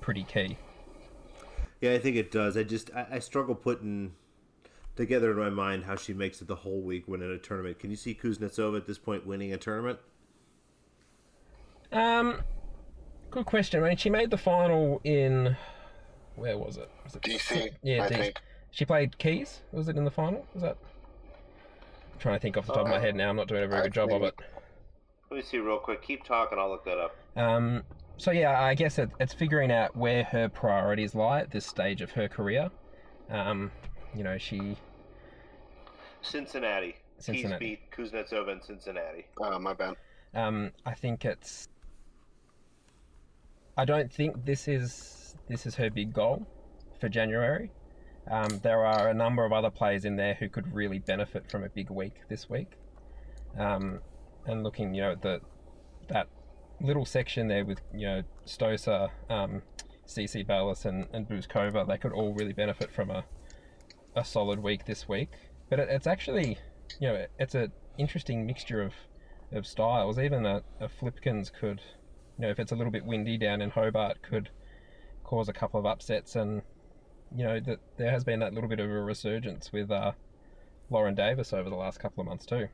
pretty 0.00 0.24
key. 0.24 0.58
Yeah, 1.80 1.92
I 1.92 1.98
think 1.98 2.16
it 2.16 2.30
does. 2.30 2.56
I 2.56 2.62
just 2.62 2.90
I, 2.94 3.06
I 3.12 3.18
struggle 3.18 3.54
putting 3.54 4.14
together 4.96 5.30
in 5.30 5.36
my 5.38 5.48
mind 5.50 5.84
how 5.84 5.96
she 5.96 6.12
makes 6.12 6.42
it 6.42 6.48
the 6.48 6.56
whole 6.56 6.80
week 6.80 7.08
winning 7.08 7.30
a 7.30 7.38
tournament. 7.38 7.78
Can 7.78 7.90
you 7.90 7.96
see 7.96 8.14
Kuznetsova 8.14 8.76
at 8.76 8.86
this 8.86 8.98
point 8.98 9.26
winning 9.26 9.52
a 9.52 9.56
tournament? 9.56 9.98
Um, 11.90 12.42
good 13.30 13.46
question. 13.46 13.82
I 13.82 13.88
mean, 13.88 13.96
she 13.96 14.10
made 14.10 14.30
the 14.30 14.38
final 14.38 15.00
in 15.04 15.56
where 16.36 16.56
was 16.56 16.76
it? 16.78 16.90
Was 17.04 17.14
it 17.16 17.22
DC, 17.22 17.70
Yeah, 17.82 18.04
I 18.04 18.08
DC. 18.08 18.16
think. 18.16 18.40
She 18.72 18.84
played 18.86 19.16
Keys. 19.18 19.60
Was 19.70 19.88
it 19.88 19.96
in 19.96 20.04
the 20.04 20.10
final? 20.10 20.44
Was 20.54 20.62
that? 20.62 20.78
I'm 22.14 22.18
trying 22.18 22.36
to 22.36 22.40
think 22.40 22.56
off 22.56 22.66
the 22.66 22.72
top 22.72 22.86
of 22.86 22.88
my 22.88 22.98
head 22.98 23.14
now. 23.14 23.28
I'm 23.28 23.36
not 23.36 23.46
doing 23.46 23.62
a 23.62 23.68
very 23.68 23.82
I 23.82 23.84
good 23.84 23.92
job 23.92 24.12
of 24.12 24.22
it. 24.22 24.34
Let 25.30 25.36
me 25.36 25.42
see 25.42 25.58
real 25.58 25.78
quick. 25.78 26.02
Keep 26.02 26.24
talking. 26.24 26.58
I'll 26.58 26.70
look 26.70 26.84
that 26.86 26.98
up. 26.98 27.16
Um, 27.36 27.82
so 28.16 28.30
yeah, 28.30 28.60
I 28.60 28.74
guess 28.74 28.98
it, 28.98 29.10
it's 29.20 29.34
figuring 29.34 29.70
out 29.70 29.94
where 29.94 30.24
her 30.24 30.48
priorities 30.48 31.14
lie 31.14 31.40
at 31.40 31.50
this 31.50 31.66
stage 31.66 32.00
of 32.00 32.10
her 32.12 32.28
career. 32.28 32.70
Um, 33.30 33.70
you 34.14 34.24
know, 34.24 34.38
she 34.38 34.76
Cincinnati. 36.22 36.96
Cincinnati. 37.18 37.64
Keys 37.64 37.78
beat 37.78 38.12
Kuznetsova 38.12 38.52
in 38.52 38.62
Cincinnati. 38.62 39.26
Oh, 39.38 39.58
my 39.58 39.74
bad. 39.74 39.96
Um, 40.34 40.72
I 40.86 40.94
think 40.94 41.24
it's. 41.26 41.68
I 43.76 43.84
don't 43.84 44.10
think 44.10 44.44
this 44.44 44.66
is 44.66 45.36
this 45.48 45.66
is 45.66 45.74
her 45.74 45.90
big 45.90 46.12
goal 46.12 46.46
for 47.00 47.08
January. 47.08 47.70
Um, 48.30 48.60
there 48.62 48.86
are 48.86 49.08
a 49.08 49.14
number 49.14 49.44
of 49.44 49.52
other 49.52 49.70
players 49.70 50.04
in 50.04 50.16
there 50.16 50.34
who 50.34 50.48
could 50.48 50.72
really 50.72 50.98
benefit 50.98 51.50
from 51.50 51.64
a 51.64 51.68
big 51.68 51.90
week 51.90 52.14
this 52.28 52.48
week. 52.48 52.72
Um, 53.58 54.00
and 54.46 54.62
looking, 54.62 54.94
you 54.94 55.02
know, 55.02 55.12
at 55.12 55.22
the 55.22 55.40
that 56.08 56.28
little 56.80 57.04
section 57.04 57.48
there 57.48 57.64
with 57.64 57.80
you 57.94 58.06
know 58.06 58.22
Stosur, 58.46 59.10
um, 59.30 59.62
CC 60.06 60.46
Bellis 60.46 60.84
and, 60.84 61.06
and 61.12 61.28
Bouzkova, 61.28 61.86
they 61.86 61.98
could 61.98 62.12
all 62.12 62.34
really 62.34 62.52
benefit 62.52 62.92
from 62.92 63.10
a, 63.10 63.24
a 64.16 64.24
solid 64.24 64.60
week 64.60 64.84
this 64.84 65.08
week. 65.08 65.30
But 65.68 65.78
it, 65.80 65.88
it's 65.90 66.06
actually, 66.06 66.58
you 67.00 67.08
know, 67.08 67.26
it's 67.38 67.54
an 67.54 67.72
interesting 67.98 68.46
mixture 68.46 68.82
of, 68.82 68.92
of 69.52 69.66
styles. 69.66 70.18
Even 70.18 70.44
a, 70.46 70.62
a 70.80 70.88
Flipkens 70.88 71.50
could, 71.50 71.80
you 72.38 72.42
know, 72.42 72.50
if 72.50 72.58
it's 72.58 72.72
a 72.72 72.76
little 72.76 72.92
bit 72.92 73.04
windy 73.04 73.38
down 73.38 73.62
in 73.62 73.70
Hobart, 73.70 74.22
could 74.22 74.50
cause 75.24 75.48
a 75.48 75.52
couple 75.52 75.80
of 75.80 75.86
upsets. 75.86 76.36
And, 76.36 76.62
you 77.36 77.44
know, 77.44 77.60
that 77.60 77.78
there 77.96 78.10
has 78.10 78.24
been 78.24 78.40
that 78.40 78.54
little 78.54 78.68
bit 78.68 78.80
of 78.80 78.90
a 78.90 79.00
resurgence 79.00 79.72
with 79.72 79.90
uh, 79.90 80.12
Lauren 80.90 81.14
Davis 81.14 81.52
over 81.52 81.70
the 81.70 81.76
last 81.76 82.00
couple 82.00 82.20
of 82.20 82.26
months 82.26 82.46
too. 82.46 82.68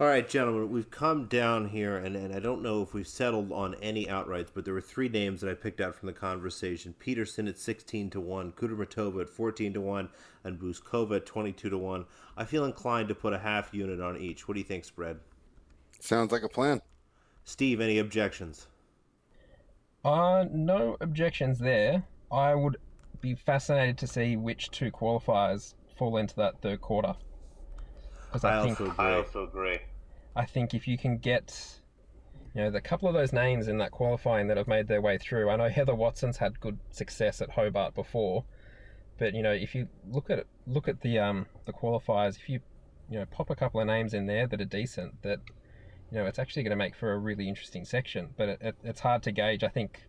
All 0.00 0.06
right, 0.06 0.28
gentlemen, 0.28 0.70
we've 0.70 0.92
come 0.92 1.26
down 1.26 1.70
here, 1.70 1.96
and, 1.96 2.14
and 2.14 2.32
I 2.32 2.38
don't 2.38 2.62
know 2.62 2.82
if 2.82 2.94
we've 2.94 3.08
settled 3.08 3.50
on 3.50 3.74
any 3.82 4.06
outrights, 4.06 4.50
but 4.54 4.64
there 4.64 4.74
were 4.74 4.80
three 4.80 5.08
names 5.08 5.40
that 5.40 5.50
I 5.50 5.54
picked 5.54 5.80
out 5.80 5.96
from 5.96 6.06
the 6.06 6.12
conversation: 6.12 6.94
Peterson 7.00 7.48
at 7.48 7.58
sixteen 7.58 8.08
to 8.10 8.20
one, 8.20 8.52
Kudermetova 8.52 9.22
at 9.22 9.28
fourteen 9.28 9.72
to 9.72 9.80
one, 9.80 10.08
and 10.44 10.56
Bouzkova 10.56 11.16
at 11.16 11.26
twenty-two 11.26 11.70
to 11.70 11.78
one. 11.78 12.04
I 12.36 12.44
feel 12.44 12.64
inclined 12.64 13.08
to 13.08 13.16
put 13.16 13.32
a 13.32 13.38
half 13.38 13.74
unit 13.74 14.00
on 14.00 14.16
each. 14.18 14.46
What 14.46 14.54
do 14.54 14.60
you 14.60 14.66
think, 14.66 14.84
spread? 14.84 15.18
Sounds 15.98 16.30
like 16.30 16.44
a 16.44 16.48
plan. 16.48 16.80
Steve, 17.44 17.80
any 17.80 17.98
objections? 17.98 18.68
Uh, 20.04 20.44
no 20.52 20.96
objections 21.00 21.58
there. 21.58 22.04
I 22.30 22.54
would 22.54 22.76
be 23.20 23.34
fascinated 23.34 23.98
to 23.98 24.06
see 24.06 24.36
which 24.36 24.70
two 24.70 24.90
qualifiers 24.90 25.74
fall 25.96 26.16
into 26.16 26.34
that 26.36 26.60
third 26.62 26.80
quarter. 26.80 27.14
Because 28.26 28.44
I, 28.44 28.60
I, 28.60 28.62
think 28.62 28.80
also 28.80 28.94
I 28.98 29.14
also 29.14 29.44
agree. 29.44 29.78
I 30.36 30.44
think 30.44 30.74
if 30.74 30.86
you 30.86 30.98
can 30.98 31.18
get, 31.18 31.80
you 32.54 32.62
know, 32.62 32.70
the 32.70 32.80
couple 32.80 33.08
of 33.08 33.14
those 33.14 33.32
names 33.32 33.68
in 33.68 33.78
that 33.78 33.90
qualifying 33.90 34.48
that 34.48 34.56
have 34.56 34.68
made 34.68 34.86
their 34.86 35.00
way 35.00 35.18
through. 35.18 35.50
I 35.50 35.56
know 35.56 35.68
Heather 35.68 35.94
Watson's 35.94 36.36
had 36.36 36.60
good 36.60 36.78
success 36.90 37.40
at 37.40 37.50
Hobart 37.50 37.94
before, 37.94 38.44
but 39.18 39.34
you 39.34 39.42
know, 39.42 39.52
if 39.52 39.74
you 39.74 39.88
look 40.10 40.30
at 40.30 40.40
it, 40.40 40.46
look 40.66 40.88
at 40.88 41.00
the 41.00 41.18
um 41.18 41.46
the 41.64 41.72
qualifiers, 41.72 42.36
if 42.36 42.48
you 42.48 42.60
you 43.10 43.18
know 43.18 43.24
pop 43.26 43.50
a 43.50 43.56
couple 43.56 43.80
of 43.80 43.86
names 43.86 44.14
in 44.14 44.26
there 44.26 44.46
that 44.46 44.60
are 44.60 44.66
decent, 44.66 45.22
that 45.22 45.40
you 46.10 46.18
know 46.18 46.26
it's 46.26 46.38
actually 46.38 46.62
going 46.62 46.70
to 46.70 46.76
make 46.76 46.94
for 46.94 47.12
a 47.12 47.18
really 47.18 47.48
interesting 47.48 47.84
section. 47.84 48.28
But 48.36 48.48
it, 48.48 48.58
it, 48.60 48.76
it's 48.84 49.00
hard 49.00 49.22
to 49.24 49.32
gauge. 49.32 49.64
I 49.64 49.68
think 49.68 50.07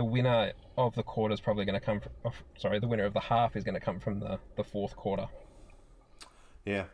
the 0.00 0.04
winner 0.04 0.52
of 0.78 0.94
the 0.94 1.02
quarter 1.02 1.34
is 1.34 1.40
probably 1.40 1.66
going 1.66 1.78
to 1.78 1.84
come 1.84 2.00
from. 2.00 2.12
Oh, 2.24 2.32
sorry, 2.56 2.78
the 2.78 2.88
winner 2.88 3.04
of 3.04 3.12
the 3.12 3.20
half 3.20 3.54
is 3.54 3.64
going 3.64 3.74
to 3.74 3.80
come 3.80 4.00
from 4.00 4.18
the 4.18 4.38
the 4.56 4.64
fourth 4.64 4.96
quarter. 4.96 5.26
Yeah, 6.64 6.84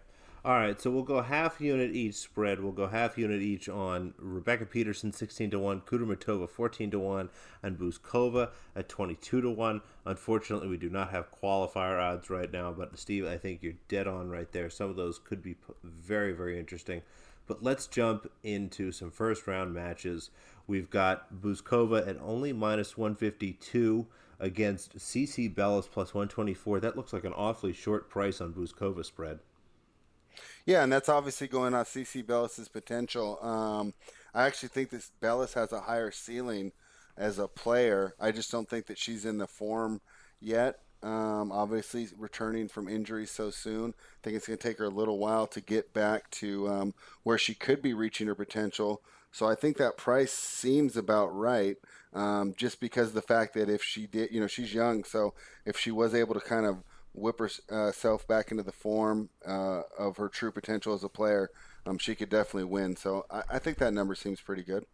all 0.45 0.55
right, 0.55 0.81
so 0.81 0.91
we'll 0.91 1.05
go 1.05 1.23
half 1.23 1.61
unit 1.61 1.95
each 1.95 2.17
spread. 2.17 2.61
We'll 2.61 2.73
go 2.73 2.89
half 2.89 3.17
unit 3.17 3.43
each 3.43 3.69
on 3.69 4.13
Rebecca 4.19 4.67
Peterson, 4.67 5.13
16 5.13 5.53
to 5.53 5.59
1, 5.61 5.83
Kudermetova, 5.83 6.51
14 6.51 6.91
to 6.91 6.99
1, 6.99 7.31
and 7.63 7.79
Bouzkova 7.79 8.51
at 8.75 8.89
22 8.89 9.41
to 9.41 9.51
1. 9.51 9.81
Unfortunately, 10.05 10.67
we 10.67 10.77
do 10.77 10.91
not 10.91 11.11
have 11.11 11.31
qualifier 11.31 12.01
odds 12.03 12.29
right 12.29 12.53
now, 12.53 12.73
but 12.73 12.99
Steve, 12.99 13.25
I 13.25 13.39
think 13.39 13.63
you're 13.63 13.75
dead 13.87 14.09
on 14.09 14.31
right 14.31 14.51
there. 14.51 14.69
Some 14.69 14.91
of 14.91 14.97
those 14.97 15.21
could 15.21 15.45
be 15.45 15.55
very, 15.85 16.33
very 16.33 16.59
interesting. 16.59 17.03
But 17.47 17.63
let's 17.63 17.87
jump 17.87 18.31
into 18.43 18.91
some 18.91 19.11
first 19.11 19.47
round 19.47 19.73
matches. 19.73 20.31
We've 20.67 20.91
got 20.91 21.35
Bouzkova 21.41 22.07
at 22.09 22.19
only 22.21 22.53
minus 22.53 22.97
152 22.97 24.07
against 24.41 24.99
CC 24.99 25.53
Bellis 25.53 25.87
plus 25.87 26.13
124. 26.13 26.81
That 26.81 26.97
looks 26.97 27.13
like 27.13 27.25
an 27.25 27.33
awfully 27.33 27.73
short 27.73 28.11
price 28.11 28.41
on 28.41 28.53
Bouzkova 28.53 29.05
spread. 29.05 29.39
Yeah, 30.65 30.83
and 30.83 30.93
that's 30.93 31.09
obviously 31.09 31.47
going 31.49 31.75
on 31.75 31.85
CC 31.85 32.27
Bellis's 32.27 32.69
potential. 32.69 33.39
Um, 33.41 33.95
I 34.35 34.47
actually 34.47 34.71
think 34.71 34.91
this 34.91 35.11
Bellis 35.21 35.55
has 35.55 35.73
a 35.73 35.81
higher 35.81 36.11
ceiling 36.11 36.73
as 37.17 37.39
a 37.39 37.49
player. 37.49 38.15
I 38.21 38.33
just 38.33 38.51
don't 38.51 38.69
think 38.69 38.87
that 38.87 38.99
she's 38.99 39.25
in 39.25 39.39
the 39.39 39.47
form 39.47 40.01
yet. 40.41 40.81
Um, 41.03 41.53
obviously, 41.53 42.09
returning 42.19 42.69
from 42.69 42.89
injury 42.89 43.27
so 43.27 43.51
soon, 43.51 43.91
I 43.91 44.19
think 44.23 44.37
it's 44.37 44.47
going 44.47 44.59
to 44.59 44.69
take 44.69 44.79
her 44.79 44.87
a 44.87 44.91
little 44.91 45.19
while 45.19 45.47
to 45.49 45.61
get 45.61 45.93
back 45.93 46.31
to 46.33 46.69
um, 46.69 46.95
where 47.23 47.39
she 47.39 47.55
could 47.55 47.81
be 47.81 47.95
reaching 47.95 48.27
her 48.27 48.35
potential. 48.35 49.03
So 49.37 49.47
I 49.47 49.55
think 49.55 49.77
that 49.77 49.99
price 49.99 50.33
seems 50.33 50.97
about 50.97 51.27
right, 51.27 51.77
um, 52.15 52.55
just 52.57 52.81
because 52.81 53.09
of 53.09 53.15
the 53.15 53.21
fact 53.21 53.53
that 53.53 53.69
if 53.69 53.83
she 53.83 54.07
did, 54.07 54.33
you 54.33 54.41
know, 54.41 54.47
she's 54.47 54.73
young, 54.73 55.05
so 55.05 55.35
if 55.67 55.77
she 55.77 55.91
was 55.91 56.15
able 56.15 56.33
to 56.33 56.41
kind 56.41 56.65
of 56.65 56.83
whip 57.13 57.39
herself 57.39 58.27
back 58.27 58.51
into 58.51 58.63
the 58.63 58.73
form 58.73 59.29
uh, 59.47 59.83
of 59.99 60.17
her 60.17 60.31
true 60.31 60.51
potential 60.51 60.95
as 60.95 61.05
a 61.05 61.11
player, 61.11 61.51
um, 61.85 61.99
she 61.99 62.15
could 62.15 62.31
definitely 62.31 62.65
win. 62.65 62.97
So 62.97 63.27
I, 63.31 63.43
I, 63.51 63.59
think 63.59 63.77
that 63.77 63.93
number 63.93 64.15
seems 64.15 64.41
pretty 64.41 64.63
good. 64.63 64.87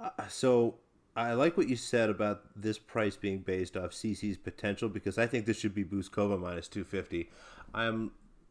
Uh, 0.00 0.26
so 0.26 0.76
I 1.14 1.34
like 1.34 1.58
what 1.58 1.68
you 1.68 1.76
said 1.76 2.08
about 2.08 2.44
this 2.56 2.78
price 2.78 3.16
being 3.16 3.40
based 3.40 3.76
off 3.76 3.90
CC's 3.90 4.38
potential 4.38 4.88
because 4.88 5.18
I 5.18 5.26
think 5.26 5.44
this 5.44 5.60
should 5.60 5.74
be 5.74 5.84
Bouzkova 5.84 6.40
minus 6.40 6.68
250. 6.68 7.28
I 7.74 7.84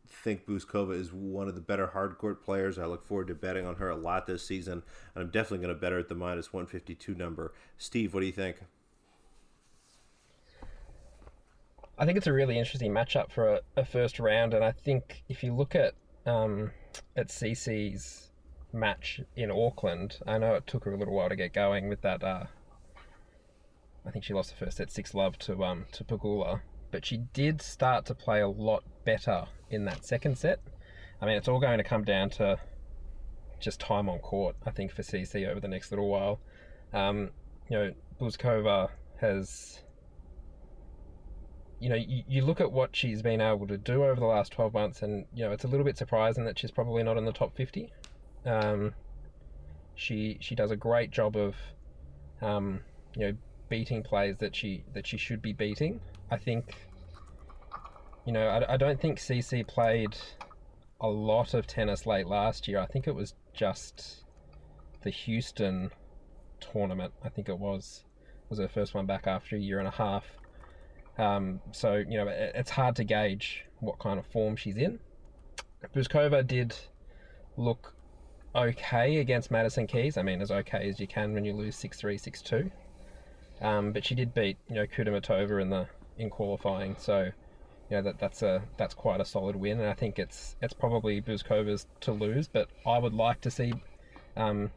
think 0.10 0.45
Bouzkova 0.45 0.99
is 0.99 1.12
one 1.14 1.47
of 1.47 1.56
the 1.56 1.62
better 1.62 1.88
hardcourt 1.88 2.41
players. 2.41 2.78
I 2.78 2.86
look 2.86 3.06
forward 3.06 3.28
to 3.28 3.36
betting 3.36 3.66
on 3.66 3.76
her 3.76 3.89
a 3.89 3.95
lot 3.95 4.28
this 4.28 4.45
season, 4.45 4.84
and 5.14 5.24
I'm 5.24 5.30
definitely 5.30 5.66
going 5.66 5.76
to 5.76 5.80
bet 5.80 5.91
her 5.91 5.99
at 5.99 6.10
the 6.10 6.16
minus 6.16 6.53
152 6.53 7.16
number. 7.16 7.53
Steve, 7.78 8.14
what 8.14 8.22
do 8.22 8.26
you 8.26 8.32
think? 8.32 8.58
I 11.97 12.06
think 12.06 12.18
it's 12.18 12.28
a 12.28 12.34
really 12.34 12.58
interesting 12.58 12.91
matchup 12.91 13.32
for 13.32 13.56
a, 13.56 13.62
a 13.78 13.86
first 13.86 14.20
round, 14.20 14.53
and 14.53 14.64
I 14.64 14.72
think 14.72 15.24
if 15.30 15.43
you 15.43 15.53
look 15.53 15.76
at 15.76 15.93
um, 16.26 16.72
at 17.16 17.30
CC's 17.30 18.32
match 18.74 19.22
in 19.36 19.49
Auckland, 19.49 20.20
I 20.28 20.38
know 20.38 20.56
it 20.56 20.68
took 20.68 20.84
her 20.86 20.93
a 20.93 20.97
little 20.97 21.14
while 21.14 21.30
to 21.30 21.36
get 21.36 21.53
going 21.53 21.88
with 21.88 22.01
that. 22.01 22.24
Uh, 22.24 22.45
I 24.06 24.12
think 24.12 24.26
she 24.26 24.34
lost 24.34 24.49
the 24.49 24.66
first 24.66 24.78
set 24.78 24.91
six 24.91 25.14
love 25.14 25.38
to 25.39 25.64
um 25.64 25.86
to 25.93 26.03
Pegula, 26.03 26.62
but 26.91 27.06
she 27.06 27.18
did 27.34 27.62
start 27.62 28.06
to 28.08 28.16
play 28.16 28.41
a 28.41 28.47
lot 28.47 28.84
better 29.06 29.47
in 29.70 29.86
that 29.86 30.05
second 30.05 30.38
set. 30.38 30.59
I 31.22 31.26
mean, 31.26 31.36
it's 31.36 31.47
all 31.47 31.59
going 31.59 31.78
to 31.78 31.84
come 31.84 32.03
down 32.03 32.30
to 32.32 32.59
just 33.59 33.80
time 33.80 34.09
on 34.09 34.20
court. 34.20 34.55
I 34.66 34.72
think 34.72 34.91
for 34.91 35.01
CC 35.01 35.47
over 35.47 35.59
the 35.59 35.68
next 35.68 35.91
little 35.91 36.07
while. 36.07 36.39
Um, 36.93 37.32
you 37.70 37.78
know, 37.78 37.93
Bouzkova 38.20 38.89
has 39.20 39.82
you 41.80 41.89
know, 41.89 41.95
you, 41.95 42.24
you 42.28 42.41
look 42.41 42.61
at 42.61 42.72
what 42.72 42.95
she's 42.95 43.22
been 43.22 43.41
able 43.41 43.68
to 43.68 43.78
do 43.78 44.03
over 44.03 44.20
the 44.20 44.26
last 44.26 44.51
12 44.53 44.74
months, 44.74 45.01
and, 45.01 45.26
you 45.34 45.43
know, 45.43 45.51
it's 45.51 45.66
a 45.66 45.68
little 45.68 45.84
bit 45.84 45.97
surprising 45.97 46.45
that 46.45 46.57
she's 46.57 46.72
probably 46.72 47.03
not 47.03 47.18
in 47.18 47.26
the 47.26 47.34
top 47.34 47.55
50. 47.55 47.91
Um, 48.45 48.93
she 49.95 50.38
she 50.41 50.55
does 50.55 50.72
a 50.72 50.76
great 50.76 51.11
job 51.11 51.36
of, 51.36 51.55
um, 52.41 52.82
you 53.16 53.28
know, 53.28 53.38
beating 53.70 54.03
players 54.03 54.38
that 54.38 54.55
she 54.55 54.84
that 54.93 55.07
she 55.07 55.18
should 55.18 55.41
be 55.41 55.53
beating. 55.53 55.99
I 56.32 56.38
think, 56.38 56.76
you 58.26 58.32
know, 58.32 58.47
I, 58.47 58.73
I 58.73 58.78
don't 58.78 58.99
think 58.99 59.19
CC 59.19 59.65
played 59.65 60.17
a 60.99 61.07
lot 61.07 61.53
of 61.53 61.67
tennis 61.67 62.05
late 62.05 62.28
last 62.28 62.67
year. 62.67 62.80
I 62.80 62.88
think 62.88 63.07
it 63.07 63.15
was 63.15 63.36
just 63.53 64.23
the 65.03 65.09
Houston 65.09 65.91
tournament. 66.59 67.13
I 67.23 67.30
think 67.30 67.49
it 67.49 67.57
was 67.57 68.03
was 68.49 68.59
her 68.59 68.67
first 68.67 68.93
one 68.93 69.05
back 69.05 69.28
after 69.28 69.55
a 69.55 69.59
year 69.59 69.80
and 69.80 69.88
a 69.88 69.91
half. 69.91 70.26
Um, 71.17 71.61
so 71.71 71.95
you 71.95 72.17
know 72.17 72.28
it's 72.28 72.71
hard 72.71 72.95
to 72.97 73.03
gauge 73.03 73.65
what 73.80 73.99
kind 73.99 74.19
of 74.19 74.26
form 74.28 74.55
she's 74.55 74.78
in. 74.78 74.99
Bouzkova 75.93 76.45
did 76.45 76.76
look 77.57 77.93
okay 78.55 79.17
against 79.17 79.51
Madison 79.51 79.86
Keys. 79.86 80.17
I 80.17 80.23
mean, 80.23 80.41
as 80.41 80.51
okay 80.51 80.89
as 80.89 80.99
you 80.99 81.07
can 81.07 81.34
when 81.34 81.45
you 81.45 81.53
lose 81.53 81.76
6-3, 81.76 82.71
6-2. 83.61 83.65
Um, 83.65 83.91
but 83.91 84.05
she 84.05 84.15
did 84.15 84.34
beat 84.34 84.57
you 84.67 84.76
know 84.76 84.86
Kudermetova 84.86 85.61
in 85.61 85.69
the 85.69 85.88
in 86.17 86.30
qualifying, 86.30 86.95
so 86.97 87.30
you 87.90 87.98
know 87.98 88.02
that 88.04 88.20
that's 88.20 88.42
a 88.42 88.64
that's 88.78 88.94
quite 88.94 89.22
a 89.22 89.26
solid 89.26 89.56
win, 89.56 89.80
and 89.80 89.90
I 89.90 89.94
think 89.94 90.18
it's 90.20 90.56
it's 90.62 90.74
probably 90.74 91.22
Bouzkova's 91.22 91.86
to 92.02 92.12
lose. 92.12 92.48
But 92.48 92.70
I 92.86 92.98
would 92.98 93.14
like 93.14 93.42
to 93.42 93.52
see 93.52 93.74
um, 94.36 94.72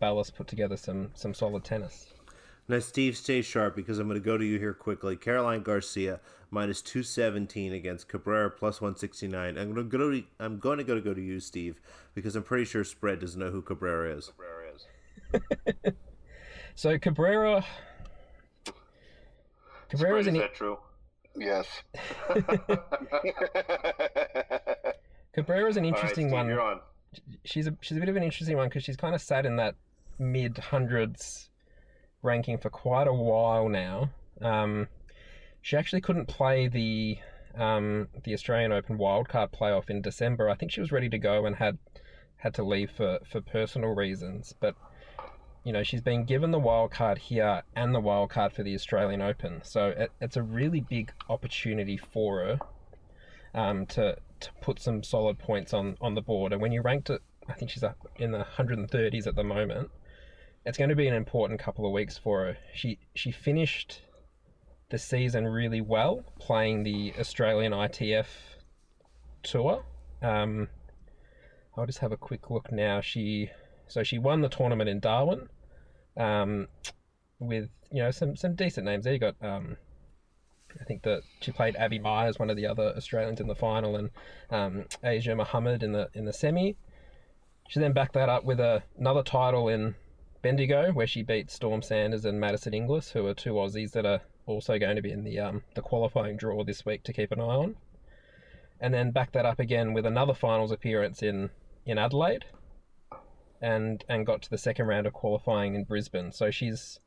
Bellis 0.00 0.30
put 0.30 0.46
together 0.46 0.76
some 0.76 1.10
some 1.14 1.34
solid 1.34 1.64
tennis. 1.64 2.12
Now, 2.68 2.78
Steve, 2.78 3.16
stay 3.16 3.42
sharp 3.42 3.74
because 3.74 3.98
I'm 3.98 4.06
going 4.06 4.20
to 4.20 4.24
go 4.24 4.38
to 4.38 4.44
you 4.44 4.58
here 4.58 4.72
quickly. 4.72 5.16
Caroline 5.16 5.62
Garcia 5.62 6.20
minus 6.50 6.80
217 6.80 7.72
against 7.72 8.08
Cabrera 8.08 8.50
plus 8.50 8.80
169. 8.80 9.58
I'm 9.58 9.74
going 9.74 9.90
to 9.90 9.98
go 9.98 10.10
to 10.10 10.22
I'm 10.38 10.58
going 10.58 10.78
to 10.78 10.84
go 10.84 10.94
to 10.94 11.00
go 11.00 11.12
to 11.12 11.20
you, 11.20 11.40
Steve, 11.40 11.80
because 12.14 12.36
I'm 12.36 12.44
pretty 12.44 12.64
sure 12.64 12.84
spread 12.84 13.20
doesn't 13.20 13.40
know 13.40 13.50
who 13.50 13.62
Cabrera 13.62 14.16
is. 14.16 14.30
Cabrera 14.30 14.72
is. 14.74 15.94
so 16.76 16.98
Cabrera. 16.98 17.64
Cabrera 19.88 20.20
is, 20.20 20.26
an, 20.28 20.34
that 20.38 20.54
true? 20.54 20.78
Yes. 21.36 21.66
Cabrera 25.34 25.68
is 25.68 25.76
an 25.76 25.84
interesting 25.84 26.30
right, 26.30 26.46
Steve, 26.46 26.58
one. 26.58 26.80
She's 27.44 27.66
a 27.66 27.76
she's 27.80 27.96
a 27.96 28.00
bit 28.00 28.08
of 28.08 28.16
an 28.16 28.22
interesting 28.22 28.56
one 28.56 28.68
because 28.68 28.84
she's 28.84 28.96
kind 28.96 29.14
of 29.14 29.20
sat 29.20 29.46
in 29.46 29.56
that 29.56 29.74
mid 30.18 30.58
hundreds 30.58 31.50
ranking 32.22 32.58
for 32.58 32.70
quite 32.70 33.06
a 33.06 33.12
while 33.12 33.68
now. 33.68 34.10
Um, 34.40 34.88
she 35.60 35.76
actually 35.76 36.00
couldn't 36.00 36.26
play 36.26 36.68
the 36.68 37.18
um, 37.54 38.08
the 38.24 38.34
Australian 38.34 38.72
Open 38.72 38.98
wildcard 38.98 39.52
playoff 39.52 39.90
in 39.90 40.02
December. 40.02 40.48
I 40.48 40.54
think 40.54 40.72
she 40.72 40.80
was 40.80 40.92
ready 40.92 41.08
to 41.08 41.18
go 41.18 41.46
and 41.46 41.56
had 41.56 41.78
had 42.36 42.54
to 42.54 42.64
leave 42.64 42.90
for, 42.90 43.20
for 43.30 43.40
personal 43.40 43.90
reasons. 43.90 44.54
But 44.58 44.74
you 45.64 45.72
know, 45.72 45.82
she's 45.82 46.00
been 46.00 46.24
given 46.24 46.50
the 46.50 46.58
wild 46.58 46.90
card 46.90 47.18
here 47.18 47.62
and 47.76 47.94
the 47.94 48.00
wild 48.00 48.30
card 48.30 48.52
for 48.52 48.62
the 48.62 48.74
Australian 48.74 49.22
Open. 49.22 49.60
So 49.64 49.88
it, 49.88 50.12
it's 50.20 50.36
a 50.36 50.42
really 50.42 50.80
big 50.80 51.12
opportunity 51.28 51.96
for 51.96 52.40
her 52.40 52.58
um, 53.54 53.86
to 53.86 54.16
to 54.40 54.50
put 54.60 54.80
some 54.80 55.04
solid 55.04 55.38
points 55.38 55.72
on 55.72 55.96
on 56.00 56.14
the 56.14 56.22
board. 56.22 56.52
And 56.52 56.60
when 56.60 56.72
you 56.72 56.82
ranked 56.82 57.10
it, 57.10 57.22
I 57.48 57.52
think 57.52 57.70
she's 57.70 57.84
up 57.84 57.96
in 58.16 58.32
the 58.32 58.46
130s 58.56 59.26
at 59.26 59.36
the 59.36 59.44
moment. 59.44 59.90
It's 60.64 60.78
going 60.78 60.90
to 60.90 60.96
be 60.96 61.08
an 61.08 61.14
important 61.14 61.60
couple 61.60 61.86
of 61.86 61.92
weeks 61.92 62.18
for 62.18 62.44
her. 62.44 62.56
She 62.74 62.98
she 63.14 63.30
finished 63.30 64.02
the 64.90 64.98
season 64.98 65.46
really 65.46 65.80
well 65.80 66.24
playing 66.38 66.82
the 66.82 67.14
Australian 67.18 67.72
ITF 67.72 68.26
tour. 69.42 69.84
Um, 70.20 70.68
I'll 71.76 71.86
just 71.86 72.00
have 72.00 72.12
a 72.12 72.16
quick 72.16 72.50
look 72.50 72.70
now. 72.70 73.00
She 73.00 73.50
so 73.92 74.02
she 74.02 74.18
won 74.18 74.40
the 74.40 74.48
tournament 74.48 74.88
in 74.88 75.00
Darwin, 75.00 75.48
um, 76.16 76.68
with 77.38 77.68
you 77.90 78.02
know 78.02 78.10
some 78.10 78.36
some 78.36 78.54
decent 78.54 78.86
names 78.86 79.04
there. 79.04 79.12
You 79.12 79.18
got 79.18 79.36
um, 79.42 79.76
I 80.80 80.84
think 80.84 81.02
that 81.02 81.22
she 81.40 81.52
played 81.52 81.76
Abbie 81.76 81.98
Myers, 81.98 82.38
one 82.38 82.48
of 82.48 82.56
the 82.56 82.66
other 82.66 82.94
Australians 82.96 83.40
in 83.40 83.48
the 83.48 83.54
final, 83.54 83.96
and 83.96 84.10
um, 84.50 84.86
Asia 85.04 85.34
Muhammad 85.34 85.82
in 85.82 85.92
the 85.92 86.08
in 86.14 86.24
the 86.24 86.32
semi. 86.32 86.76
She 87.68 87.80
then 87.80 87.92
backed 87.92 88.14
that 88.14 88.28
up 88.28 88.44
with 88.44 88.60
a, 88.60 88.82
another 88.98 89.22
title 89.22 89.68
in 89.68 89.94
Bendigo, 90.40 90.92
where 90.92 91.06
she 91.06 91.22
beat 91.22 91.50
Storm 91.50 91.82
Sanders 91.82 92.24
and 92.24 92.40
Madison 92.40 92.74
Inglis, 92.74 93.12
who 93.12 93.26
are 93.26 93.34
two 93.34 93.52
Aussies 93.52 93.92
that 93.92 94.04
are 94.04 94.20
also 94.46 94.78
going 94.78 94.96
to 94.96 95.02
be 95.02 95.12
in 95.12 95.24
the 95.24 95.38
um, 95.38 95.62
the 95.74 95.82
qualifying 95.82 96.36
draw 96.38 96.64
this 96.64 96.86
week 96.86 97.02
to 97.04 97.12
keep 97.12 97.30
an 97.30 97.40
eye 97.40 97.44
on. 97.44 97.76
And 98.80 98.92
then 98.94 99.10
backed 99.10 99.34
that 99.34 99.46
up 99.46 99.60
again 99.60 99.92
with 99.92 100.06
another 100.06 100.34
finals 100.34 100.72
appearance 100.72 101.22
in 101.22 101.50
in 101.84 101.98
Adelaide, 101.98 102.46
and 103.62 104.04
and 104.08 104.26
got 104.26 104.42
to 104.42 104.50
the 104.50 104.58
second 104.58 104.86
round 104.86 105.06
of 105.06 105.12
qualifying 105.12 105.74
in 105.74 105.84
Brisbane. 105.84 106.32
So 106.32 106.50
she's 106.50 106.98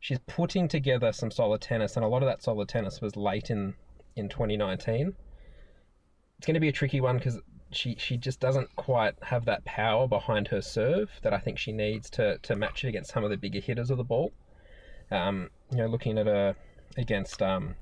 she's 0.00 0.18
putting 0.26 0.68
together 0.68 1.12
some 1.12 1.30
solid 1.30 1.60
tennis, 1.60 1.96
and 1.96 2.04
a 2.04 2.08
lot 2.08 2.22
of 2.22 2.28
that 2.28 2.42
solid 2.42 2.68
tennis 2.68 3.00
was 3.00 3.16
late 3.16 3.50
in 3.50 3.74
in 4.16 4.28
2019. 4.28 5.14
It's 6.36 6.46
going 6.46 6.54
to 6.54 6.60
be 6.60 6.68
a 6.68 6.72
tricky 6.72 7.00
one 7.00 7.16
because 7.16 7.38
she 7.70 7.94
she 7.98 8.16
just 8.16 8.40
doesn't 8.40 8.74
quite 8.76 9.14
have 9.22 9.44
that 9.46 9.64
power 9.64 10.06
behind 10.08 10.48
her 10.48 10.60
serve 10.60 11.10
that 11.22 11.32
I 11.32 11.38
think 11.38 11.58
she 11.58 11.72
needs 11.72 12.10
to 12.10 12.38
to 12.38 12.56
match 12.56 12.84
it 12.84 12.88
against 12.88 13.12
some 13.12 13.24
of 13.24 13.30
the 13.30 13.36
bigger 13.36 13.60
hitters 13.60 13.90
of 13.90 13.96
the 13.96 14.04
ball. 14.04 14.32
Um, 15.10 15.50
you 15.70 15.78
know, 15.78 15.86
looking 15.86 16.18
at 16.18 16.26
her 16.26 16.56
against 16.96 17.40
um, 17.40 17.76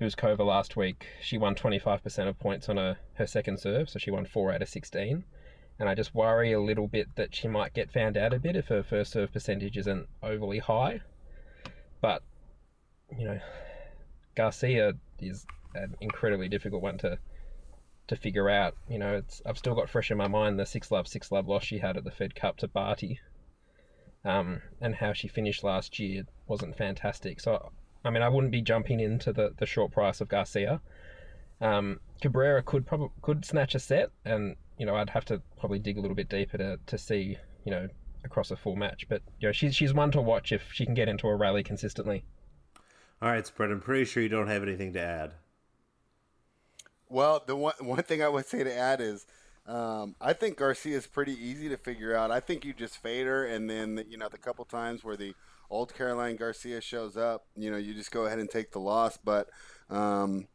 Bouzkova 0.00 0.44
last 0.44 0.76
week, 0.76 1.06
she 1.20 1.36
won 1.36 1.54
25% 1.54 2.28
of 2.28 2.38
points 2.38 2.68
on 2.68 2.76
her, 2.76 2.98
her 3.14 3.26
second 3.26 3.58
serve, 3.58 3.88
so 3.88 3.98
she 3.98 4.10
won 4.10 4.26
4 4.26 4.52
out 4.52 4.62
of 4.62 4.68
16 4.68 5.24
and 5.80 5.88
I 5.88 5.94
just 5.94 6.14
worry 6.14 6.52
a 6.52 6.60
little 6.60 6.86
bit 6.86 7.08
that 7.16 7.34
she 7.34 7.48
might 7.48 7.72
get 7.72 7.90
found 7.90 8.18
out 8.18 8.34
a 8.34 8.38
bit 8.38 8.54
if 8.54 8.68
her 8.68 8.82
first 8.82 9.12
serve 9.12 9.32
percentage 9.32 9.78
isn't 9.78 10.06
overly 10.22 10.58
high. 10.58 11.00
But 12.02 12.22
you 13.18 13.24
know, 13.24 13.40
Garcia 14.36 14.92
is 15.18 15.46
an 15.74 15.96
incredibly 16.00 16.48
difficult 16.48 16.82
one 16.82 16.98
to 16.98 17.18
to 18.08 18.16
figure 18.16 18.50
out. 18.50 18.76
You 18.90 18.98
know, 18.98 19.16
it's 19.16 19.40
I've 19.46 19.56
still 19.56 19.74
got 19.74 19.88
fresh 19.88 20.10
in 20.10 20.18
my 20.18 20.28
mind 20.28 20.58
the 20.58 20.66
six 20.66 20.90
love 20.90 21.08
six 21.08 21.32
love 21.32 21.48
loss 21.48 21.64
she 21.64 21.78
had 21.78 21.96
at 21.96 22.04
the 22.04 22.10
Fed 22.10 22.34
Cup 22.34 22.58
to 22.58 22.68
Barty, 22.68 23.18
um, 24.22 24.60
and 24.82 24.94
how 24.94 25.14
she 25.14 25.28
finished 25.28 25.64
last 25.64 25.98
year 25.98 26.24
wasn't 26.46 26.76
fantastic. 26.76 27.40
So 27.40 27.72
I 28.04 28.10
mean, 28.10 28.22
I 28.22 28.28
wouldn't 28.28 28.52
be 28.52 28.62
jumping 28.62 29.00
into 29.00 29.32
the, 29.32 29.54
the 29.56 29.66
short 29.66 29.92
price 29.92 30.20
of 30.20 30.28
Garcia. 30.28 30.82
Um, 31.60 32.00
Cabrera 32.20 32.62
could 32.62 32.86
probably 32.86 33.10
could 33.22 33.46
snatch 33.46 33.74
a 33.74 33.78
set, 33.78 34.10
and 34.26 34.56
you 34.80 34.86
know, 34.86 34.96
I'd 34.96 35.10
have 35.10 35.26
to 35.26 35.42
probably 35.58 35.78
dig 35.78 35.98
a 35.98 36.00
little 36.00 36.14
bit 36.14 36.30
deeper 36.30 36.56
to, 36.56 36.80
to 36.86 36.96
see, 36.96 37.36
you 37.66 37.70
know, 37.70 37.86
across 38.24 38.50
a 38.50 38.56
full 38.56 38.76
match. 38.76 39.06
But 39.10 39.20
you 39.38 39.46
know, 39.46 39.52
she's 39.52 39.76
she's 39.76 39.92
one 39.92 40.10
to 40.12 40.22
watch 40.22 40.52
if 40.52 40.72
she 40.72 40.86
can 40.86 40.94
get 40.94 41.06
into 41.06 41.28
a 41.28 41.36
rally 41.36 41.62
consistently. 41.62 42.24
All 43.20 43.30
right, 43.30 43.46
spread. 43.46 43.70
I'm 43.70 43.82
pretty 43.82 44.06
sure 44.06 44.22
you 44.22 44.30
don't 44.30 44.48
have 44.48 44.62
anything 44.62 44.94
to 44.94 45.00
add. 45.00 45.32
Well, 47.10 47.44
the 47.46 47.56
one 47.56 47.74
one 47.80 48.02
thing 48.04 48.22
I 48.22 48.28
would 48.30 48.46
say 48.46 48.64
to 48.64 48.74
add 48.74 49.02
is, 49.02 49.26
um, 49.66 50.16
I 50.18 50.32
think 50.32 50.56
Garcia 50.56 50.96
is 50.96 51.06
pretty 51.06 51.34
easy 51.34 51.68
to 51.68 51.76
figure 51.76 52.16
out. 52.16 52.30
I 52.30 52.40
think 52.40 52.64
you 52.64 52.72
just 52.72 52.96
fade 52.96 53.26
her, 53.26 53.44
and 53.44 53.68
then 53.68 54.02
you 54.08 54.16
know 54.16 54.30
the 54.30 54.38
couple 54.38 54.64
times 54.64 55.04
where 55.04 55.16
the 55.16 55.34
old 55.68 55.94
Caroline 55.94 56.36
Garcia 56.36 56.80
shows 56.80 57.18
up, 57.18 57.44
you 57.54 57.70
know, 57.70 57.76
you 57.76 57.92
just 57.92 58.10
go 58.12 58.24
ahead 58.24 58.38
and 58.38 58.48
take 58.48 58.72
the 58.72 58.80
loss. 58.80 59.18
But 59.18 59.50
um, 59.90 60.48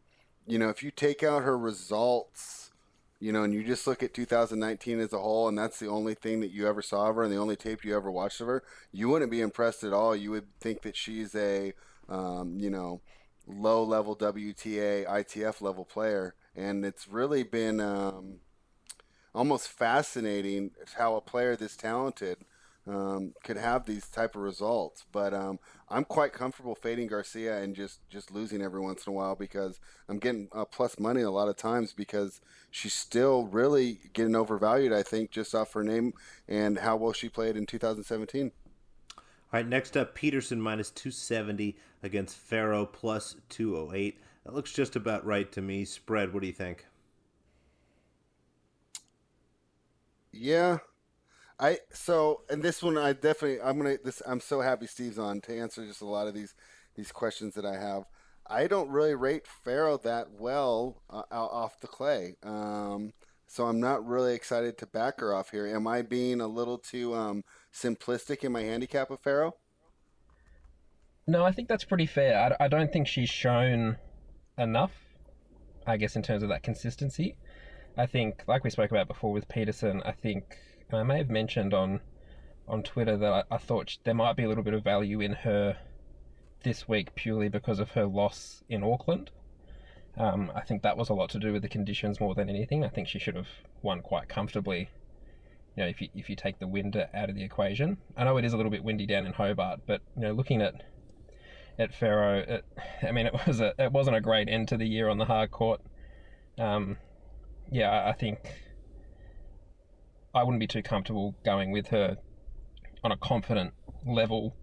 you 0.48 0.58
know, 0.58 0.70
if 0.70 0.82
you 0.82 0.90
take 0.90 1.22
out 1.22 1.44
her 1.44 1.56
results 1.56 2.72
you 3.20 3.32
know, 3.32 3.44
and 3.44 3.54
you 3.54 3.64
just 3.64 3.88
look 3.88 4.04
at 4.04 4.14
2019 4.14 5.00
as 5.00 5.14
a 5.14 5.20
whole, 5.20 5.48
and 5.48 5.58
that's 5.58 5.80
the 5.80 5.88
only 5.88 6.14
thing 6.14 6.42
that 6.42 6.52
you 6.52 6.68
ever 6.68 6.82
saw 6.82 7.10
of 7.10 7.16
her 7.16 7.24
and 7.24 7.32
the 7.32 7.38
only 7.38 7.56
tape 7.56 7.86
you 7.86 7.96
ever 7.96 8.12
watched 8.12 8.42
of 8.42 8.48
her, 8.48 8.64
you 8.92 9.10
wouldn't 9.10 9.32
be 9.32 9.42
impressed 9.42 9.84
at 9.84 9.94
all. 9.94 10.16
You 10.16 10.32
would 10.32 10.48
think 10.60 10.82
that 10.82 10.96
she's 10.96 11.34
a, 11.36 11.74
um, 12.10 12.58
you 12.60 12.70
know, 12.70 13.02
low 13.48 13.84
level 13.84 14.16
WTA, 14.16 15.08
ITF 15.08 15.62
level 15.62 15.86
player. 15.86 16.36
And 16.56 16.86
it's 16.86 17.08
really 17.08 17.44
been 17.44 17.80
um, 17.80 18.40
almost 19.34 19.70
fascinating 19.70 20.72
how 20.98 21.16
a 21.16 21.22
player 21.22 21.56
this 21.56 21.76
talented 21.76 22.38
um, 22.88 23.34
could 23.44 23.58
have 23.58 23.86
these 23.86 24.08
type 24.08 24.36
of 24.36 24.42
results. 24.42 25.06
But 25.12 25.34
um, 25.34 25.60
I'm 25.90 26.04
quite 26.04 26.34
comfortable 26.34 26.76
fading 26.76 27.08
Garcia 27.08 27.62
and 27.62 27.76
just 27.76 28.08
just 28.10 28.32
losing 28.32 28.62
every 28.62 28.80
once 28.80 29.06
in 29.06 29.12
a 29.12 29.16
while 29.16 29.36
because 29.36 29.80
I'm 30.08 30.20
getting 30.20 30.48
uh, 30.52 30.66
plus 30.66 31.00
money 31.00 31.22
a 31.22 31.32
lot 31.32 31.48
of 31.48 31.58
times 31.58 31.94
because 31.94 32.42
she's 32.72 32.94
still 32.94 33.46
really 33.46 34.00
getting 34.14 34.36
overvalued. 34.36 34.94
I 34.94 35.04
think 35.04 35.32
just 35.32 35.56
off 35.56 35.74
her 35.74 35.84
name 35.84 36.14
and 36.48 36.80
how 36.80 36.96
well 36.96 37.14
she 37.14 37.30
played 37.30 37.58
in 37.58 37.66
2017. 37.66 38.52
All 39.18 39.24
right, 39.52 39.68
next 39.68 39.96
up, 39.96 40.16
Peterson 40.16 40.60
minus 40.60 40.90
270 40.92 41.78
against 42.04 42.38
Ferro 42.38 42.86
plus 42.86 43.36
208. 43.50 44.20
That 44.46 44.54
looks 44.54 44.74
just 44.74 44.96
about 44.96 45.26
right 45.26 45.52
to 45.54 45.62
me. 45.62 45.86
Spread, 45.86 46.34
what 46.34 46.42
do 46.42 46.48
you 46.48 46.54
think? 46.54 46.86
Yeah, 50.32 50.80
I 51.60 51.80
so 51.92 52.42
and 52.50 52.62
this 52.62 52.84
one 52.84 52.98
I 52.98 53.14
definitely 53.14 53.62
I'm 53.62 53.78
gonna 53.78 53.98
this 54.04 54.22
I'm 54.28 54.40
so 54.40 54.62
happy 54.62 54.88
Steve's 54.88 55.20
on 55.20 55.42
to 55.42 55.58
answer 55.58 55.86
just 55.86 56.02
a 56.02 56.06
lot 56.06 56.28
of 56.28 56.34
these 56.34 56.54
these 56.96 57.12
questions 57.12 57.56
that 57.56 57.66
I 57.66 57.78
have. 57.78 58.04
I 58.48 58.68
don't 58.68 58.90
really 58.90 59.16
rate 59.16 59.48
Ferro 59.48 59.98
that 60.00 60.32
well 60.38 61.02
uh, 61.10 61.24
off 61.32 61.80
the 61.80 61.88
clay, 61.88 62.36
um, 62.44 63.14
so 63.48 63.66
I'm 63.66 63.80
not 63.80 64.06
really 64.06 64.36
excited 64.36 64.78
to 64.78 64.86
back 64.86 65.20
her 65.20 65.34
off 65.34 65.50
here. 65.50 65.66
Am 65.66 65.88
I 65.88 66.04
being 66.04 66.42
a 66.42 66.48
little 66.48 66.78
too 66.78 67.16
um, 67.16 67.44
simplistic 67.74 68.44
in 68.44 68.52
my 68.52 68.62
handicap 68.62 69.10
of 69.10 69.20
Ferro? 69.20 69.56
No, 71.26 71.44
I 71.44 71.52
think 71.52 71.68
that's 71.68 71.84
pretty 71.84 72.06
fair. 72.06 72.56
I, 72.60 72.66
I 72.66 72.68
don't 72.68 72.94
think 72.94 73.08
she's 73.08 73.30
shown 73.30 73.98
enough, 74.60 74.92
I 75.88 75.98
guess, 75.98 76.16
in 76.16 76.22
terms 76.22 76.44
of 76.44 76.50
that 76.50 76.62
consistency. 76.62 77.38
I 77.98 78.06
think, 78.06 78.44
like 78.48 78.64
we 78.64 78.70
spoke 78.70 78.92
about 78.92 79.08
before 79.08 79.32
with 79.32 79.48
Peterson, 79.48 80.04
I 80.06 80.12
think 80.12 80.44
I 80.92 81.04
may 81.04 81.18
have 81.18 81.30
mentioned 81.30 81.74
on 81.74 82.02
on 82.68 82.84
Twitter 82.84 83.18
that 83.18 83.46
I, 83.52 83.56
I 83.56 83.58
thought 83.58 83.98
there 84.04 84.14
might 84.14 84.36
be 84.36 84.44
a 84.44 84.48
little 84.48 84.64
bit 84.64 84.74
of 84.74 84.84
value 84.84 85.22
in 85.22 85.34
her 85.34 85.78
this 86.64 86.88
week 86.88 87.14
purely 87.14 87.48
because 87.48 87.80
of 87.80 87.92
her 87.92 88.06
loss 88.06 88.64
in 88.70 88.84
Auckland. 88.84 89.30
Um, 90.18 90.52
I 90.56 90.62
think 90.62 90.82
that 90.82 90.98
was 90.98 91.10
a 91.10 91.14
lot 91.14 91.30
to 91.32 91.40
do 91.40 91.54
with 91.54 91.62
the 91.62 91.70
conditions 91.70 92.20
more 92.20 92.34
than 92.34 92.50
anything. 92.50 92.84
I 92.84 92.90
think 92.90 93.08
she 93.08 93.20
should 93.20 93.36
have 93.36 93.50
won 93.82 94.02
quite 94.02 94.30
comfortably. 94.30 94.90
You 95.76 95.84
know, 95.84 95.90
if 95.90 96.02
you 96.02 96.10
if 96.16 96.30
you 96.30 96.36
take 96.36 96.60
the 96.60 96.68
wind 96.68 96.96
out 96.96 97.30
of 97.30 97.36
the 97.36 97.44
equation, 97.44 97.98
I 98.16 98.24
know 98.24 98.38
it 98.38 98.46
is 98.46 98.54
a 98.54 98.58
little 98.58 98.72
bit 98.72 98.84
windy 98.84 99.06
down 99.06 99.26
in 99.26 99.34
Hobart, 99.34 99.82
but 99.86 100.02
you 100.16 100.24
know, 100.24 100.32
looking 100.32 100.62
at 100.62 100.84
at 101.78 101.94
Ferro, 101.94 102.40
it, 102.40 102.66
I 103.04 103.12
mean, 103.12 103.26
it 103.26 103.34
was 103.46 103.60
a 103.60 103.74
it 103.78 103.92
wasn't 103.92 104.16
a 104.16 104.22
great 104.22 104.48
end 104.50 104.70
to 104.70 104.78
the 104.78 104.88
year 104.88 105.10
on 105.10 105.18
the 105.18 105.26
hard 105.26 105.52
court. 105.52 105.82
Um, 106.58 106.98
yeah, 107.70 108.08
I 108.08 108.14
think 108.14 108.40
I 110.36 110.44
wouldn't 110.44 110.60
be 110.60 110.68
too 110.68 110.84
comfortable 110.84 111.34
going 111.46 111.72
with 111.72 111.88
her 111.88 112.18
on 113.04 113.12
a 113.14 113.18
confident 113.18 113.74
level, 114.06 114.56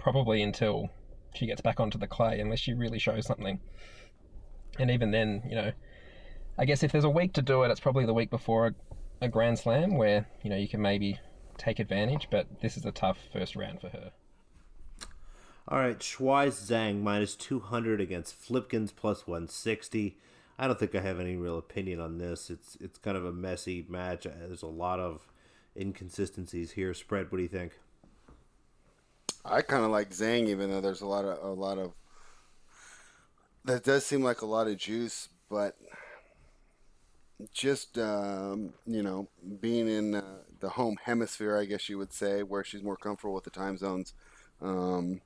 probably 0.00 0.42
until 0.42 0.88
she 1.34 1.46
gets 1.46 1.60
back 1.60 1.80
onto 1.80 1.98
the 1.98 2.06
clay, 2.06 2.40
unless 2.40 2.58
she 2.58 2.72
really 2.72 2.98
shows 2.98 3.26
something. 3.26 3.60
And 4.78 4.90
even 4.90 5.10
then, 5.10 5.42
you 5.46 5.54
know, 5.54 5.72
I 6.58 6.64
guess 6.64 6.82
if 6.82 6.92
there's 6.92 7.04
a 7.04 7.10
week 7.10 7.34
to 7.34 7.42
do 7.42 7.62
it, 7.62 7.70
it's 7.70 7.80
probably 7.80 8.06
the 8.06 8.14
week 8.14 8.30
before 8.30 8.68
a, 8.68 8.74
a 9.26 9.28
Grand 9.28 9.58
Slam 9.58 9.96
where, 9.96 10.26
you 10.42 10.48
know, 10.48 10.56
you 10.56 10.68
can 10.68 10.80
maybe 10.80 11.20
take 11.58 11.78
advantage, 11.78 12.28
but 12.30 12.46
this 12.62 12.78
is 12.78 12.86
a 12.86 12.92
tough 12.92 13.18
first 13.32 13.54
round 13.54 13.82
for 13.82 13.90
her. 13.90 14.12
All 15.68 15.78
right, 15.78 15.98
Shuai 15.98 16.48
Zhang 16.48 17.02
minus 17.02 17.34
200 17.34 18.00
against 18.00 18.40
Flipkens 18.40 18.92
plus 18.92 19.26
160. 19.26 20.16
I 20.58 20.66
don't 20.66 20.78
think 20.78 20.94
I 20.94 21.00
have 21.00 21.20
any 21.20 21.36
real 21.36 21.58
opinion 21.58 22.00
on 22.00 22.18
this. 22.18 22.50
It's 22.50 22.76
it's 22.80 22.98
kind 22.98 23.16
of 23.16 23.24
a 23.24 23.32
messy 23.32 23.84
match. 23.88 24.24
There's 24.24 24.62
a 24.62 24.68
lot 24.68 25.00
of 25.00 25.26
inconsistencies 25.76 26.72
here. 26.72 26.94
Spread. 26.94 27.30
What 27.30 27.36
do 27.36 27.42
you 27.42 27.48
think? 27.48 27.72
I 29.44 29.62
kind 29.62 29.84
of 29.84 29.90
like 29.90 30.10
Zhang, 30.10 30.48
even 30.48 30.70
though 30.70 30.80
there's 30.80 31.02
a 31.02 31.06
lot 31.06 31.24
of 31.24 31.42
a 31.44 31.52
lot 31.52 31.78
of 31.78 31.92
that 33.64 33.84
does 33.84 34.06
seem 34.06 34.22
like 34.22 34.42
a 34.42 34.46
lot 34.46 34.66
of 34.66 34.78
juice, 34.78 35.28
but 35.50 35.76
just 37.52 37.98
um, 37.98 38.72
you 38.86 39.02
know 39.02 39.28
being 39.60 39.88
in 39.88 40.14
uh, 40.14 40.38
the 40.60 40.70
home 40.70 40.96
hemisphere, 41.04 41.56
I 41.56 41.66
guess 41.66 41.88
you 41.88 41.98
would 41.98 42.12
say, 42.12 42.42
where 42.42 42.64
she's 42.64 42.82
more 42.82 42.96
comfortable 42.96 43.34
with 43.34 43.44
the 43.44 43.50
time 43.50 43.76
zones. 43.76 44.14
Um, 44.62 45.20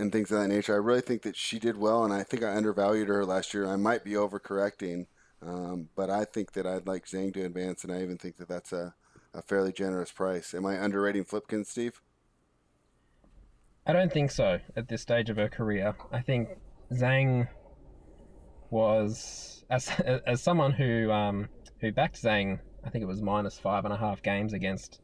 and 0.00 0.10
things 0.10 0.30
of 0.30 0.40
that 0.40 0.48
nature. 0.48 0.74
I 0.74 0.78
really 0.78 1.00
think 1.00 1.22
that 1.22 1.36
she 1.36 1.58
did 1.58 1.76
well, 1.76 2.04
and 2.04 2.12
I 2.12 2.22
think 2.22 2.42
I 2.42 2.56
undervalued 2.56 3.08
her 3.08 3.24
last 3.24 3.54
year. 3.54 3.66
I 3.66 3.76
might 3.76 4.04
be 4.04 4.12
overcorrecting, 4.12 5.06
um, 5.42 5.88
but 5.94 6.10
I 6.10 6.24
think 6.24 6.52
that 6.52 6.66
I'd 6.66 6.86
like 6.86 7.06
Zhang 7.06 7.32
to 7.34 7.44
advance, 7.44 7.84
and 7.84 7.92
I 7.92 8.02
even 8.02 8.18
think 8.18 8.36
that 8.38 8.48
that's 8.48 8.72
a, 8.72 8.94
a 9.34 9.42
fairly 9.42 9.72
generous 9.72 10.10
price. 10.10 10.54
Am 10.54 10.66
I 10.66 10.82
underrating 10.82 11.24
Flipkens, 11.24 11.68
Steve? 11.68 12.00
I 13.86 13.92
don't 13.92 14.12
think 14.12 14.30
so 14.30 14.58
at 14.76 14.88
this 14.88 15.02
stage 15.02 15.30
of 15.30 15.36
her 15.36 15.48
career. 15.48 15.94
I 16.12 16.20
think 16.20 16.48
Zhang 16.92 17.48
was 18.70 19.64
as 19.70 19.90
as 20.26 20.42
someone 20.42 20.72
who 20.72 21.10
um, 21.10 21.48
who 21.80 21.92
backed 21.92 22.22
Zhang. 22.22 22.60
I 22.84 22.90
think 22.90 23.02
it 23.02 23.08
was 23.08 23.20
minus 23.20 23.58
five 23.58 23.84
and 23.84 23.92
a 23.92 23.96
half 23.96 24.22
games 24.22 24.52
against 24.52 25.00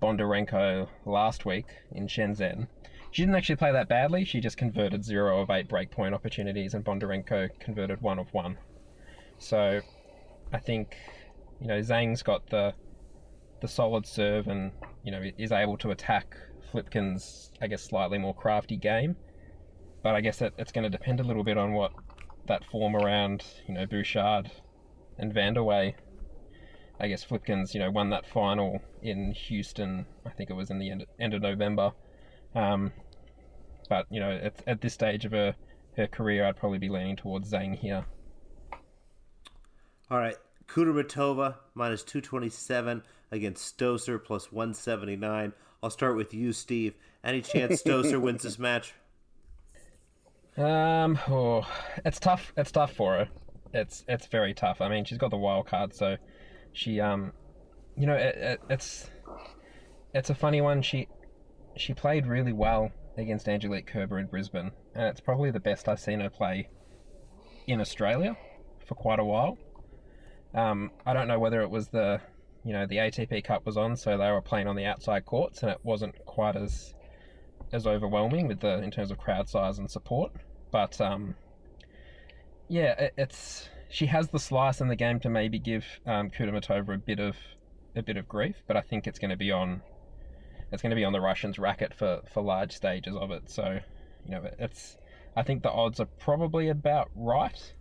Bondarenko 0.00 0.88
last 1.04 1.44
week 1.44 1.66
in 1.92 2.06
Shenzhen. 2.06 2.68
She 3.12 3.22
didn't 3.22 3.36
actually 3.36 3.56
play 3.56 3.72
that 3.72 3.88
badly. 3.88 4.24
She 4.24 4.40
just 4.40 4.56
converted 4.56 5.04
zero 5.04 5.40
of 5.40 5.50
eight 5.50 5.68
breakpoint 5.68 6.14
opportunities, 6.14 6.74
and 6.74 6.84
Bondarenko 6.84 7.60
converted 7.60 8.00
one 8.00 8.18
of 8.18 8.32
one. 8.32 8.58
So, 9.38 9.80
I 10.52 10.58
think 10.58 10.96
you 11.60 11.68
know 11.68 11.78
Zhang's 11.80 12.22
got 12.22 12.48
the 12.48 12.74
the 13.60 13.68
solid 13.68 14.06
serve, 14.06 14.48
and 14.48 14.72
you 15.04 15.12
know 15.12 15.22
is 15.38 15.52
able 15.52 15.76
to 15.78 15.90
attack 15.90 16.36
Flipkens', 16.72 17.52
I 17.60 17.66
guess, 17.68 17.82
slightly 17.82 18.18
more 18.18 18.34
crafty 18.34 18.76
game. 18.76 19.16
But 20.02 20.14
I 20.14 20.20
guess 20.20 20.42
it, 20.42 20.54
it's 20.58 20.72
going 20.72 20.90
to 20.90 20.90
depend 20.90 21.20
a 21.20 21.24
little 21.24 21.44
bit 21.44 21.58
on 21.58 21.74
what 21.74 21.92
that 22.46 22.64
form 22.64 22.96
around 22.96 23.44
you 23.68 23.74
know 23.74 23.86
Bouchard 23.86 24.50
and 25.18 25.32
Vandeweghe 25.32 25.94
I 27.02 27.08
guess 27.08 27.24
Flipkens, 27.24 27.74
you 27.74 27.80
know, 27.80 27.90
won 27.90 28.10
that 28.10 28.26
final 28.26 28.80
in 29.02 29.32
Houston. 29.32 30.06
I 30.24 30.30
think 30.30 30.50
it 30.50 30.52
was 30.52 30.70
in 30.70 30.78
the 30.78 30.90
end, 30.90 31.04
end 31.18 31.34
of 31.34 31.42
November. 31.42 31.92
Um, 32.54 32.92
but 33.88 34.06
you 34.10 34.20
know, 34.20 34.30
at, 34.30 34.62
at 34.66 34.80
this 34.80 34.94
stage 34.94 35.24
of 35.24 35.32
her 35.32 35.54
her 35.96 36.06
career, 36.06 36.46
I'd 36.46 36.56
probably 36.56 36.78
be 36.78 36.88
leaning 36.88 37.16
towards 37.16 37.50
Zhang 37.52 37.76
here. 37.76 38.04
All 40.10 40.18
right, 40.18 40.36
Kudermetova 40.66 41.56
minus 41.74 42.02
two 42.02 42.20
twenty 42.20 42.48
seven 42.48 43.02
against 43.30 43.76
Stosur 43.76 44.22
plus 44.22 44.52
one 44.52 44.74
seventy 44.74 45.16
nine. 45.16 45.52
I'll 45.82 45.90
start 45.90 46.16
with 46.16 46.32
you, 46.32 46.52
Steve. 46.52 46.94
Any 47.24 47.40
chance 47.40 47.82
Stosur 47.82 48.20
wins 48.22 48.42
this 48.42 48.58
match? 48.58 48.94
Um, 50.56 51.18
oh, 51.28 51.66
it's 52.04 52.20
tough. 52.20 52.52
It's 52.56 52.70
tough 52.70 52.92
for 52.92 53.14
her. 53.14 53.28
It's 53.72 54.04
it's 54.06 54.26
very 54.26 54.54
tough. 54.54 54.80
I 54.80 54.88
mean, 54.88 55.04
she's 55.04 55.18
got 55.18 55.30
the 55.30 55.36
wild 55.38 55.66
card, 55.66 55.94
so 55.94 56.16
she 56.72 57.00
um, 57.00 57.32
you 57.96 58.06
know, 58.06 58.14
it, 58.14 58.36
it, 58.36 58.60
it's 58.68 59.10
it's 60.14 60.30
a 60.30 60.34
funny 60.34 60.60
one. 60.60 60.82
She 60.82 61.08
she 61.76 61.94
played 61.94 62.26
really 62.26 62.52
well 62.52 62.90
against 63.16 63.48
Angelique 63.48 63.86
Kerber 63.86 64.18
in 64.18 64.26
Brisbane, 64.26 64.72
and 64.94 65.06
it's 65.06 65.20
probably 65.20 65.50
the 65.50 65.60
best 65.60 65.88
I've 65.88 66.00
seen 66.00 66.20
her 66.20 66.30
play 66.30 66.68
in 67.66 67.80
Australia 67.80 68.36
for 68.86 68.94
quite 68.94 69.18
a 69.18 69.24
while. 69.24 69.58
Um, 70.54 70.90
I 71.06 71.12
don't 71.12 71.28
know 71.28 71.38
whether 71.38 71.62
it 71.62 71.70
was 71.70 71.88
the 71.88 72.20
you 72.64 72.72
know 72.72 72.86
the 72.86 72.96
ATP 72.96 73.44
Cup 73.44 73.66
was 73.66 73.76
on, 73.76 73.96
so 73.96 74.16
they 74.16 74.30
were 74.30 74.40
playing 74.40 74.66
on 74.66 74.76
the 74.76 74.84
outside 74.84 75.24
courts, 75.24 75.62
and 75.62 75.70
it 75.70 75.78
wasn't 75.82 76.14
quite 76.26 76.56
as 76.56 76.94
as 77.72 77.86
overwhelming 77.86 78.48
with 78.48 78.60
the 78.60 78.82
in 78.82 78.90
terms 78.90 79.10
of 79.10 79.18
crowd 79.18 79.48
size 79.48 79.78
and 79.78 79.90
support. 79.90 80.32
But 80.70 81.00
um, 81.00 81.34
yeah, 82.68 82.92
it, 82.98 83.14
it's 83.16 83.68
she 83.88 84.06
has 84.06 84.28
the 84.28 84.38
slice 84.38 84.80
in 84.80 84.88
the 84.88 84.96
game 84.96 85.20
to 85.20 85.28
maybe 85.28 85.58
give 85.58 85.84
um, 86.06 86.30
Kudermetova 86.30 86.94
a 86.94 86.98
bit 86.98 87.18
of 87.18 87.36
a 87.96 88.02
bit 88.02 88.16
of 88.16 88.28
grief, 88.28 88.56
but 88.66 88.76
I 88.76 88.80
think 88.80 89.06
it's 89.06 89.18
going 89.18 89.30
to 89.30 89.36
be 89.36 89.50
on 89.50 89.82
it's 90.72 90.82
going 90.82 90.90
to 90.90 90.96
be 90.96 91.04
on 91.04 91.12
the 91.12 91.20
Russians' 91.20 91.58
racket 91.58 91.94
for 91.94 92.22
for 92.32 92.42
large 92.42 92.72
stages 92.72 93.14
of 93.14 93.30
it. 93.30 93.50
So 93.50 93.78
you 94.24 94.30
know, 94.30 94.48
it's 94.58 94.96
I 95.36 95.42
think 95.42 95.62
the 95.62 95.70
odds 95.70 96.00
are 96.00 96.08
probably 96.18 96.68
about 96.68 97.10
right. 97.14 97.72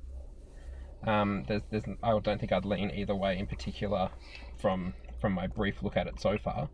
Um, 1.05 1.45
there's, 1.47 1.63
there's, 1.71 1.83
I 2.03 2.17
don't 2.19 2.39
think 2.39 2.51
I'd 2.51 2.65
lean 2.65 2.91
either 2.91 3.15
way 3.15 3.37
in 3.37 3.47
particular 3.47 4.09
from 4.57 4.93
from 5.19 5.33
my 5.33 5.47
brief 5.47 5.81
look 5.81 5.97
at 5.97 6.07
it 6.07 6.19
so 6.19 6.37
far. 6.37 6.69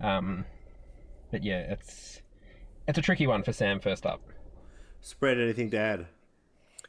Um, 0.00 0.44
but 1.30 1.42
yeah, 1.42 1.60
it's 1.72 2.22
it's 2.86 2.98
a 2.98 3.02
tricky 3.02 3.26
one 3.26 3.42
for 3.42 3.52
Sam 3.52 3.80
first 3.80 4.06
up. 4.06 4.20
Spread 5.00 5.38
anything 5.38 5.70
to 5.70 5.78
add? 5.78 6.06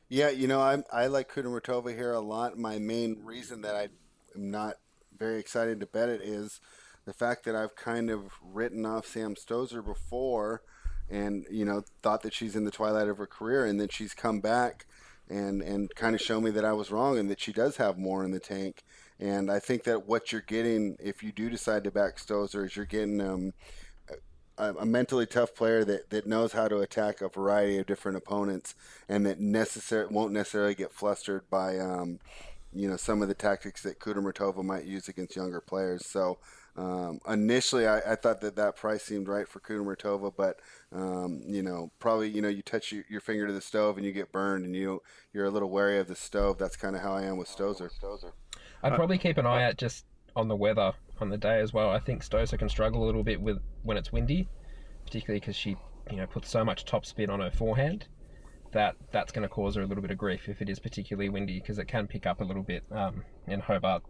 Yeah, 0.08 0.30
you 0.30 0.48
know, 0.48 0.62
I 0.62 0.84
I 0.92 1.08
like 1.08 1.32
Kudermetova 1.32 1.96
here 1.96 2.14
a 2.14 2.20
lot. 2.20 2.58
My 2.58 2.80
main 2.80 3.18
reason 3.24 3.62
that 3.62 3.76
I 3.76 3.90
am 4.36 4.52
not 4.52 4.76
very 5.18 5.40
excited 5.40 5.80
to 5.82 5.86
bet 5.86 6.08
it 6.08 6.22
is 6.22 6.62
the 7.06 7.14
fact 7.14 7.46
that 7.46 7.56
I've 7.56 7.76
kind 7.76 8.10
of 8.10 8.32
written 8.44 8.86
off 8.86 9.06
Sam 9.08 9.36
Stosur 9.36 9.84
before, 9.84 10.62
and 11.10 11.46
you 11.50 11.66
know 11.66 11.84
thought 12.02 12.22
that 12.24 12.34
she's 12.34 12.56
in 12.56 12.66
the 12.66 12.72
twilight 12.72 13.08
of 13.08 13.18
her 13.18 13.28
career, 13.28 13.66
and 13.66 13.80
then 13.80 13.90
she's 13.90 14.14
come 14.14 14.40
back 14.40 14.86
and 15.30 15.62
and 15.62 15.94
kind 15.96 16.16
of 16.16 16.22
show 16.22 16.42
me 16.42 16.52
that 16.52 16.66
I 16.66 16.74
was 16.74 16.92
wrong 16.92 17.18
and 17.18 17.30
that 17.30 17.40
she 17.40 17.54
does 17.54 17.78
have 17.78 17.98
more 17.98 18.24
in 18.24 18.32
the 18.32 18.40
tank. 18.40 18.84
And 19.20 19.52
I 19.52 19.60
think 19.60 19.84
that 19.84 20.08
what 20.08 20.32
you're 20.32 20.42
getting 20.42 20.98
if 21.00 21.24
you 21.24 21.32
do 21.32 21.50
decide 21.50 21.84
to 21.84 21.92
back 21.92 22.18
Stosur 22.18 22.66
is 22.66 22.76
you're 22.76 22.86
getting 22.86 23.22
um, 23.22 23.54
a, 24.58 24.86
mentally 24.86 25.26
tough 25.26 25.56
player 25.56 25.84
that, 25.86 26.10
that 26.10 26.28
knows 26.28 26.54
how 26.54 26.68
to 26.68 26.80
attack 26.80 27.22
a 27.22 27.30
variety 27.30 27.78
of 27.78 27.86
different 27.86 28.18
opponents 28.18 28.76
and 29.08 29.26
that 29.26 29.40
necessary 29.40 30.08
won't 30.08 30.34
necessarily 30.34 30.76
get 30.76 30.92
flustered 30.92 31.50
by 31.50 31.78
um, 31.80 32.20
you 32.74 32.90
know 32.90 32.98
some 32.98 33.22
of 33.22 33.28
the 33.28 33.34
tactics 33.34 33.84
that 33.84 34.00
Kudermetova 34.00 34.64
might 34.64 34.86
use 34.86 35.08
against 35.08 35.36
younger 35.36 35.62
players. 35.62 36.06
So 36.06 36.38
um, 36.76 37.20
initially, 37.28 37.88
I, 37.88 38.00
I, 38.00 38.16
thought 38.16 38.42
that 38.42 38.56
that 38.56 38.76
price 38.76 39.04
seemed 39.04 39.28
right 39.28 39.48
for 39.48 39.60
Kudermetova, 39.60 40.34
but 40.36 40.60
um, 40.94 41.42
you 41.46 41.62
know, 41.62 41.92
probably 42.00 42.30
you 42.30 42.42
know 42.42 42.48
you 42.48 42.62
touch 42.62 42.92
your, 42.92 43.04
your, 43.10 43.22
finger 43.22 43.48
to 43.48 43.54
the 43.54 43.62
stove 43.62 43.98
and 43.98 44.06
you 44.06 44.12
get 44.12 44.32
burned, 44.32 44.66
and 44.66 44.76
you 44.76 45.02
you're 45.34 45.46
a 45.46 45.50
little 45.50 45.70
wary 45.70 46.00
of 46.00 46.08
the 46.08 46.16
stove. 46.16 46.58
That's 46.58 46.78
kind 46.78 46.96
of 46.96 47.02
how 47.02 47.14
I 47.14 47.24
am 47.24 47.38
with 47.38 47.50
Stosur. 47.50 47.90
I'd 48.84 48.96
probably 48.96 49.18
keep 49.18 49.38
an 49.38 49.46
eye 49.46 49.64
out 49.64 49.78
just 49.78 50.06
on 50.36 50.48
the 50.48 50.56
weather 50.56 50.94
on 51.20 51.30
the 51.30 51.38
day 51.38 51.60
as 51.60 51.74
well. 51.74 51.90
I 51.90 52.00
think 52.00 52.24
Stosur 52.24 52.58
can 52.58 52.70
struggle 52.70 53.04
a 53.04 53.08
little 53.08 53.24
bit 53.24 53.42
with 53.42 53.60
when 53.84 53.98
it's 53.98 54.12
windy, 54.12 54.48
particularly 55.06 55.40
because 55.40 55.56
she 55.56 55.76
you 56.10 56.18
know 56.18 56.28
puts 56.28 56.50
so 56.50 56.64
much 56.64 56.86
top 56.86 57.06
spin 57.06 57.30
on 57.30 57.40
her 57.42 57.52
forehand 57.52 58.08
that 58.72 58.96
that's 59.12 59.32
going 59.32 59.44
to 59.44 59.50
cause 59.50 59.76
her 59.76 59.82
a 59.82 59.86
little 59.86 60.02
bit 60.02 60.12
of 60.12 60.18
grief 60.18 60.48
if 60.48 60.62
it 60.62 60.70
is 60.70 60.80
particularly 60.80 61.30
windy 61.30 61.60
because 61.60 61.80
it 61.80 61.88
can 61.88 62.08
pick 62.08 62.26
up 62.26 62.42
a 62.42 62.44
little 62.44 62.64
bit 62.64 62.84
um, 62.92 63.24
in 63.48 63.60
Hobart. 63.60 64.04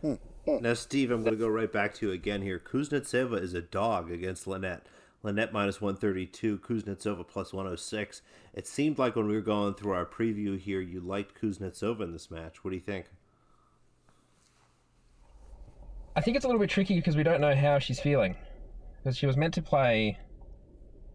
Hmm. 0.00 0.14
Now, 0.46 0.74
Steve, 0.74 1.10
I'm 1.10 1.22
going 1.22 1.34
to 1.34 1.38
go 1.38 1.48
right 1.48 1.70
back 1.70 1.94
to 1.94 2.06
you 2.06 2.12
again 2.12 2.42
here. 2.42 2.58
Kuznetsova 2.58 3.40
is 3.40 3.54
a 3.54 3.60
dog 3.60 4.10
against 4.10 4.46
Linette. 4.46 4.86
Linette 5.22 5.52
minus 5.52 5.80
132, 5.80 6.58
Kuznetsova 6.58 7.28
plus 7.28 7.52
106. 7.52 8.22
It 8.54 8.66
seemed 8.66 8.98
like 8.98 9.16
when 9.16 9.28
we 9.28 9.34
were 9.34 9.42
going 9.42 9.74
through 9.74 9.92
our 9.92 10.06
preview 10.06 10.58
here, 10.58 10.80
you 10.80 11.00
liked 11.00 11.40
Kuznetsova 11.40 12.00
in 12.00 12.12
this 12.12 12.30
match. 12.30 12.64
What 12.64 12.70
do 12.70 12.76
you 12.76 12.82
think? 12.82 13.06
I 16.16 16.20
think 16.22 16.36
it's 16.36 16.44
a 16.44 16.48
little 16.48 16.60
bit 16.60 16.70
tricky 16.70 16.96
because 16.96 17.16
we 17.16 17.22
don't 17.22 17.40
know 17.40 17.54
how 17.54 17.78
she's 17.78 18.00
feeling. 18.00 18.34
Because 18.98 19.16
she 19.16 19.26
was 19.26 19.36
meant 19.36 19.54
to 19.54 19.62
play. 19.62 20.18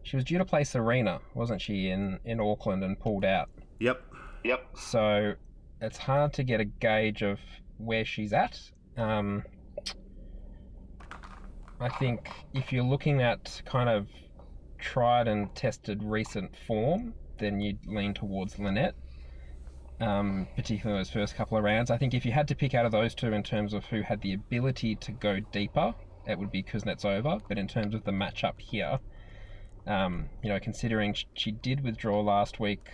She 0.03 0.15
was 0.15 0.23
due 0.23 0.37
to 0.37 0.45
play 0.45 0.63
Serena, 0.63 1.19
wasn't 1.33 1.61
she, 1.61 1.89
in, 1.89 2.19
in 2.25 2.39
Auckland 2.39 2.83
and 2.83 2.97
pulled 2.99 3.25
out? 3.25 3.49
Yep. 3.79 4.03
Yep. 4.43 4.77
So 4.77 5.33
it's 5.81 5.97
hard 5.97 6.31
to 6.33 6.43
get 6.43 6.61
a 6.61 6.65
gauge 6.65 7.23
of 7.23 7.39
where 7.77 8.05
she's 8.05 8.31
at. 8.31 8.59
Um, 8.97 9.43
I 11.79 11.89
think 11.89 12.29
if 12.53 12.71
you're 12.71 12.83
looking 12.83 13.21
at 13.21 13.61
kind 13.65 13.89
of 13.89 14.07
tried 14.79 15.27
and 15.27 15.53
tested 15.55 16.01
recent 16.03 16.55
form, 16.67 17.13
then 17.37 17.59
you'd 17.59 17.85
lean 17.85 18.13
towards 18.13 18.57
Linette 18.57 18.95
um, 19.99 20.47
particularly 20.55 20.99
those 20.99 21.09
first 21.09 21.35
couple 21.35 21.57
of 21.57 21.63
rounds. 21.63 21.89
I 21.89 21.97
think 21.97 22.13
if 22.13 22.25
you 22.25 22.31
had 22.31 22.47
to 22.49 22.55
pick 22.55 22.73
out 22.73 22.85
of 22.85 22.91
those 22.91 23.15
two 23.15 23.31
in 23.33 23.43
terms 23.43 23.73
of 23.73 23.85
who 23.85 24.01
had 24.01 24.21
the 24.21 24.33
ability 24.33 24.95
to 24.95 25.11
go 25.11 25.39
deeper, 25.39 25.93
it 26.27 26.37
would 26.37 26.51
be 26.51 26.63
Kuznetsova. 26.63 27.41
But 27.47 27.57
in 27.57 27.67
terms 27.67 27.95
of 27.95 28.03
the 28.03 28.11
matchup 28.11 28.59
here, 28.59 28.99
um, 29.87 30.29
you 30.43 30.49
know, 30.49 30.59
considering 30.59 31.15
she 31.33 31.51
did 31.51 31.83
withdraw 31.83 32.21
last 32.21 32.59
week, 32.59 32.89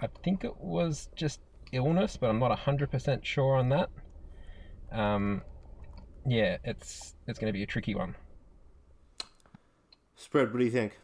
I 0.00 0.08
think 0.22 0.44
it 0.44 0.56
was 0.58 1.08
just 1.14 1.40
illness, 1.72 2.16
but 2.16 2.30
I'm 2.30 2.38
not 2.38 2.56
100% 2.56 3.24
sure 3.24 3.56
on 3.56 3.68
that. 3.70 3.90
Um, 4.92 5.42
yeah, 6.26 6.58
it's 6.64 7.14
it's 7.26 7.38
going 7.38 7.52
to 7.52 7.56
be 7.56 7.62
a 7.62 7.66
tricky 7.66 7.94
one. 7.94 8.14
Spread, 10.16 10.52
what 10.52 10.58
do 10.58 10.64
you 10.64 10.70
think? 10.70 10.98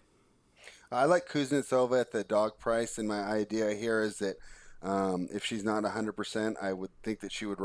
I 0.90 1.04
like 1.06 1.28
Kuznetsova 1.28 2.00
at 2.00 2.12
the 2.12 2.24
dog 2.24 2.58
price, 2.58 2.98
and 2.98 3.08
my 3.08 3.20
idea 3.22 3.74
here 3.74 4.02
is 4.02 4.18
that 4.18 4.36
um, 4.82 5.28
if 5.32 5.44
she's 5.44 5.64
not 5.64 5.84
100%, 5.84 6.54
I 6.60 6.72
would 6.72 6.90
think 7.02 7.20
that 7.20 7.32
she 7.32 7.46
would 7.46 7.60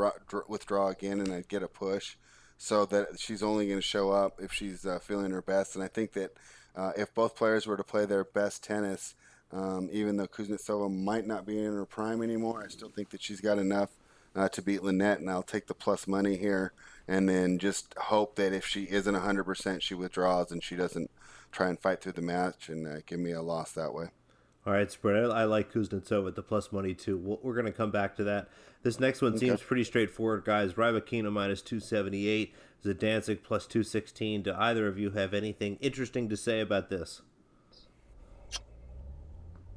withdraw 0.48 0.88
again 0.88 1.20
and 1.20 1.32
I'd 1.32 1.48
get 1.48 1.62
a 1.62 1.68
push 1.68 2.16
so 2.56 2.86
that 2.86 3.18
she's 3.18 3.42
only 3.42 3.66
going 3.66 3.78
to 3.78 3.86
show 3.86 4.10
up 4.10 4.40
if 4.40 4.52
she's 4.52 4.86
uh, 4.86 4.98
feeling 4.98 5.32
her 5.32 5.42
best. 5.42 5.74
And 5.74 5.82
I 5.82 5.88
think 5.88 6.12
that 6.12 6.30
uh, 6.76 6.92
if 6.96 7.12
both 7.14 7.36
players 7.36 7.66
were 7.66 7.76
to 7.76 7.84
play 7.84 8.06
their 8.06 8.24
best 8.24 8.62
tennis, 8.62 9.14
um, 9.52 9.88
even 9.92 10.16
though 10.16 10.26
Kuznetsova 10.26 10.94
might 10.94 11.26
not 11.26 11.46
be 11.46 11.58
in 11.58 11.72
her 11.72 11.86
prime 11.86 12.22
anymore, 12.22 12.62
I 12.64 12.68
still 12.68 12.90
think 12.90 13.10
that 13.10 13.22
she's 13.22 13.40
got 13.40 13.58
enough 13.58 13.90
uh, 14.34 14.48
to 14.50 14.62
beat 14.62 14.82
Linette, 14.82 15.20
and 15.20 15.30
I'll 15.30 15.42
take 15.42 15.66
the 15.66 15.74
plus 15.74 16.06
money 16.06 16.36
here, 16.36 16.72
and 17.06 17.28
then 17.28 17.58
just 17.58 17.94
hope 17.96 18.36
that 18.36 18.52
if 18.52 18.66
she 18.66 18.84
isn't 18.84 19.14
100%, 19.14 19.82
she 19.82 19.94
withdraws 19.94 20.52
and 20.52 20.62
she 20.62 20.76
doesn't 20.76 21.10
try 21.50 21.68
and 21.68 21.78
fight 21.78 22.00
through 22.00 22.12
the 22.12 22.22
match 22.22 22.68
and 22.68 22.86
uh, 22.86 23.00
give 23.06 23.18
me 23.18 23.32
a 23.32 23.42
loss 23.42 23.72
that 23.72 23.94
way. 23.94 24.06
All 24.66 24.72
right, 24.72 24.90
spread. 24.90 25.24
I, 25.24 25.40
I 25.40 25.44
like 25.44 25.72
Kuznetsov 25.72 26.28
at 26.28 26.34
the 26.34 26.42
plus 26.42 26.72
money 26.72 26.94
too. 26.94 27.16
we 27.16 27.36
we 27.42 27.50
are 27.50 27.54
going 27.54 27.66
to 27.66 27.72
come 27.72 27.90
back 27.90 28.16
to 28.16 28.24
that. 28.24 28.48
This 28.82 29.00
next 29.00 29.22
one 29.22 29.32
okay. 29.32 29.46
seems 29.46 29.62
pretty 29.62 29.84
straightforward, 29.84 30.44
guys. 30.44 30.74
Rybakina 30.74 31.32
minus 31.32 31.62
278, 31.62 32.54
Zidansek 32.84 33.42
plus 33.42 33.66
216. 33.66 34.42
Do 34.42 34.54
either 34.56 34.86
of 34.86 34.98
you 34.98 35.10
have 35.10 35.34
anything 35.34 35.78
interesting 35.80 36.28
to 36.28 36.36
say 36.36 36.60
about 36.60 36.90
this? 36.90 37.22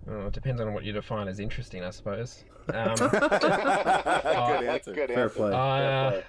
Oh, 0.08 0.28
it 0.28 0.34
depends 0.34 0.60
on 0.60 0.74
what 0.74 0.84
you 0.84 0.92
define 0.92 1.28
as 1.28 1.40
interesting, 1.40 1.84
I 1.84 1.92
suppose. 1.92 2.44
Um, 2.70 2.96
good 3.10 4.66
answer. 4.66 4.94
Good 4.94 5.10
Fair 5.10 5.30
play. 5.30 5.54
Uh, 5.54 6.22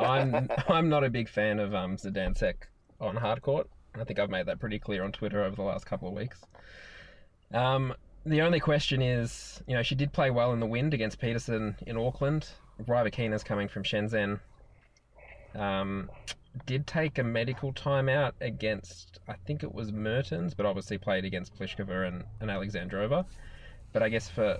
I'm 0.00 0.48
I'm 0.68 0.88
not 0.88 1.04
a 1.04 1.10
big 1.10 1.28
fan 1.28 1.58
of 1.58 1.74
um, 1.74 1.96
Zidansek 1.96 2.54
on 3.00 3.16
hard 3.16 3.42
court. 3.42 3.68
I 3.94 4.04
think 4.04 4.18
I've 4.18 4.30
made 4.30 4.46
that 4.46 4.58
pretty 4.58 4.78
clear 4.78 5.04
on 5.04 5.12
Twitter 5.12 5.42
over 5.42 5.56
the 5.56 5.62
last 5.62 5.84
couple 5.84 6.08
of 6.08 6.14
weeks. 6.14 6.40
Um, 7.52 7.94
the 8.24 8.40
only 8.40 8.60
question 8.60 9.02
is, 9.02 9.62
you 9.66 9.74
know, 9.74 9.82
she 9.82 9.94
did 9.94 10.12
play 10.12 10.30
well 10.30 10.52
in 10.52 10.60
the 10.60 10.66
wind 10.66 10.94
against 10.94 11.18
Peterson 11.20 11.76
in 11.86 11.96
Auckland. 11.96 12.48
Rybakina's 12.86 13.44
coming 13.44 13.68
from 13.68 13.82
Shenzhen. 13.82 14.40
Um, 15.54 16.08
did 16.66 16.86
take 16.86 17.18
a 17.18 17.22
medical 17.22 17.72
timeout 17.72 18.32
against, 18.40 19.20
I 19.28 19.34
think 19.46 19.62
it 19.62 19.74
was 19.74 19.92
Mertens, 19.92 20.54
but 20.54 20.66
obviously 20.66 20.98
played 20.98 21.24
against 21.24 21.58
Pliskova 21.58 22.08
and, 22.08 22.24
and 22.40 22.50
Alexandrova. 22.50 23.24
But 23.92 24.02
I 24.02 24.08
guess 24.08 24.28
for 24.28 24.58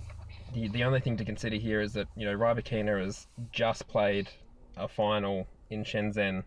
the, 0.52 0.68
the 0.68 0.84
only 0.84 1.00
thing 1.00 1.16
to 1.16 1.24
consider 1.24 1.56
here 1.56 1.80
is 1.80 1.92
that, 1.94 2.08
you 2.16 2.24
know, 2.26 2.36
Rybakina 2.36 3.02
has 3.04 3.26
just 3.52 3.88
played 3.88 4.28
a 4.76 4.86
final 4.88 5.46
in 5.70 5.84
Shenzhen. 5.84 6.44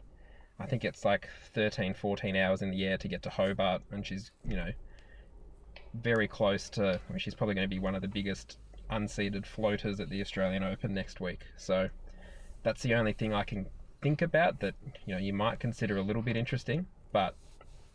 I 0.60 0.66
think 0.66 0.86
it's 0.86 1.04
like 1.04 1.28
13, 1.54 1.94
14 1.94 2.36
hours 2.36 2.62
in 2.62 2.72
the 2.72 2.86
air 2.86 2.98
to 2.98 3.08
get 3.08 3.24
to 3.24 3.30
Hobart, 3.30 3.82
and 3.92 4.06
she's, 4.06 4.32
you 4.48 4.56
know, 4.56 4.70
very 5.94 6.28
close 6.28 6.70
to. 6.72 7.00
I 7.08 7.12
mean, 7.12 7.20
she's 7.20 7.36
probably 7.36 7.56
going 7.56 7.68
to 7.68 7.76
be 7.76 7.80
one 7.80 7.96
of 7.96 8.02
the 8.02 8.08
biggest 8.08 8.58
unseeded 8.92 9.46
floaters 9.46 10.00
at 10.00 10.10
the 10.10 10.22
Australian 10.22 10.64
Open 10.64 10.94
next 10.94 11.20
week. 11.20 11.42
So 11.58 11.90
that's 12.64 12.82
the 12.84 12.94
only 12.94 13.14
thing 13.14 13.34
I 13.34 13.44
can 13.44 13.68
think 14.02 14.22
about 14.22 14.60
that 14.60 14.76
you 15.08 15.16
know 15.16 15.20
you 15.20 15.34
might 15.34 15.60
consider 15.60 15.98
a 15.98 16.02
little 16.02 16.22
bit 16.22 16.38
interesting. 16.38 16.86
But 17.12 17.36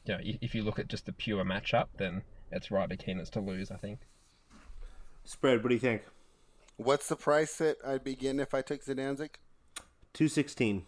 you 0.06 0.14
know, 0.14 0.20
if 0.22 0.54
you 0.54 0.62
look 0.62 0.78
at 0.78 0.88
just 0.88 1.06
the 1.06 1.12
pure 1.12 1.44
matchup, 1.44 1.88
then 1.96 2.22
it's 2.50 2.68
Rybakina's 2.68 3.30
to 3.30 3.40
lose. 3.40 3.70
I 3.70 3.76
think. 3.76 4.00
Spread. 5.30 5.62
What 5.62 5.68
do 5.68 5.76
you 5.76 5.80
think? 5.80 6.02
What's 6.76 7.08
the 7.08 7.14
price 7.14 7.56
that 7.58 7.76
I'd 7.86 8.02
be 8.02 8.16
getting 8.16 8.40
if 8.40 8.52
I 8.52 8.62
took 8.62 8.84
Zidansek? 8.84 9.36
Two 10.12 10.26
sixteen. 10.26 10.86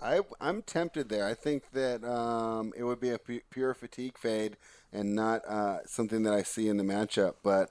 I 0.00 0.20
I'm 0.40 0.62
tempted 0.62 1.10
there. 1.10 1.26
I 1.26 1.34
think 1.34 1.72
that 1.72 2.02
um, 2.04 2.72
it 2.74 2.84
would 2.84 3.00
be 3.00 3.10
a 3.10 3.18
pure 3.18 3.74
fatigue 3.74 4.16
fade 4.16 4.56
and 4.94 5.14
not 5.14 5.44
uh, 5.46 5.80
something 5.84 6.22
that 6.22 6.32
I 6.32 6.42
see 6.42 6.68
in 6.68 6.78
the 6.78 6.84
matchup. 6.84 7.34
But 7.42 7.68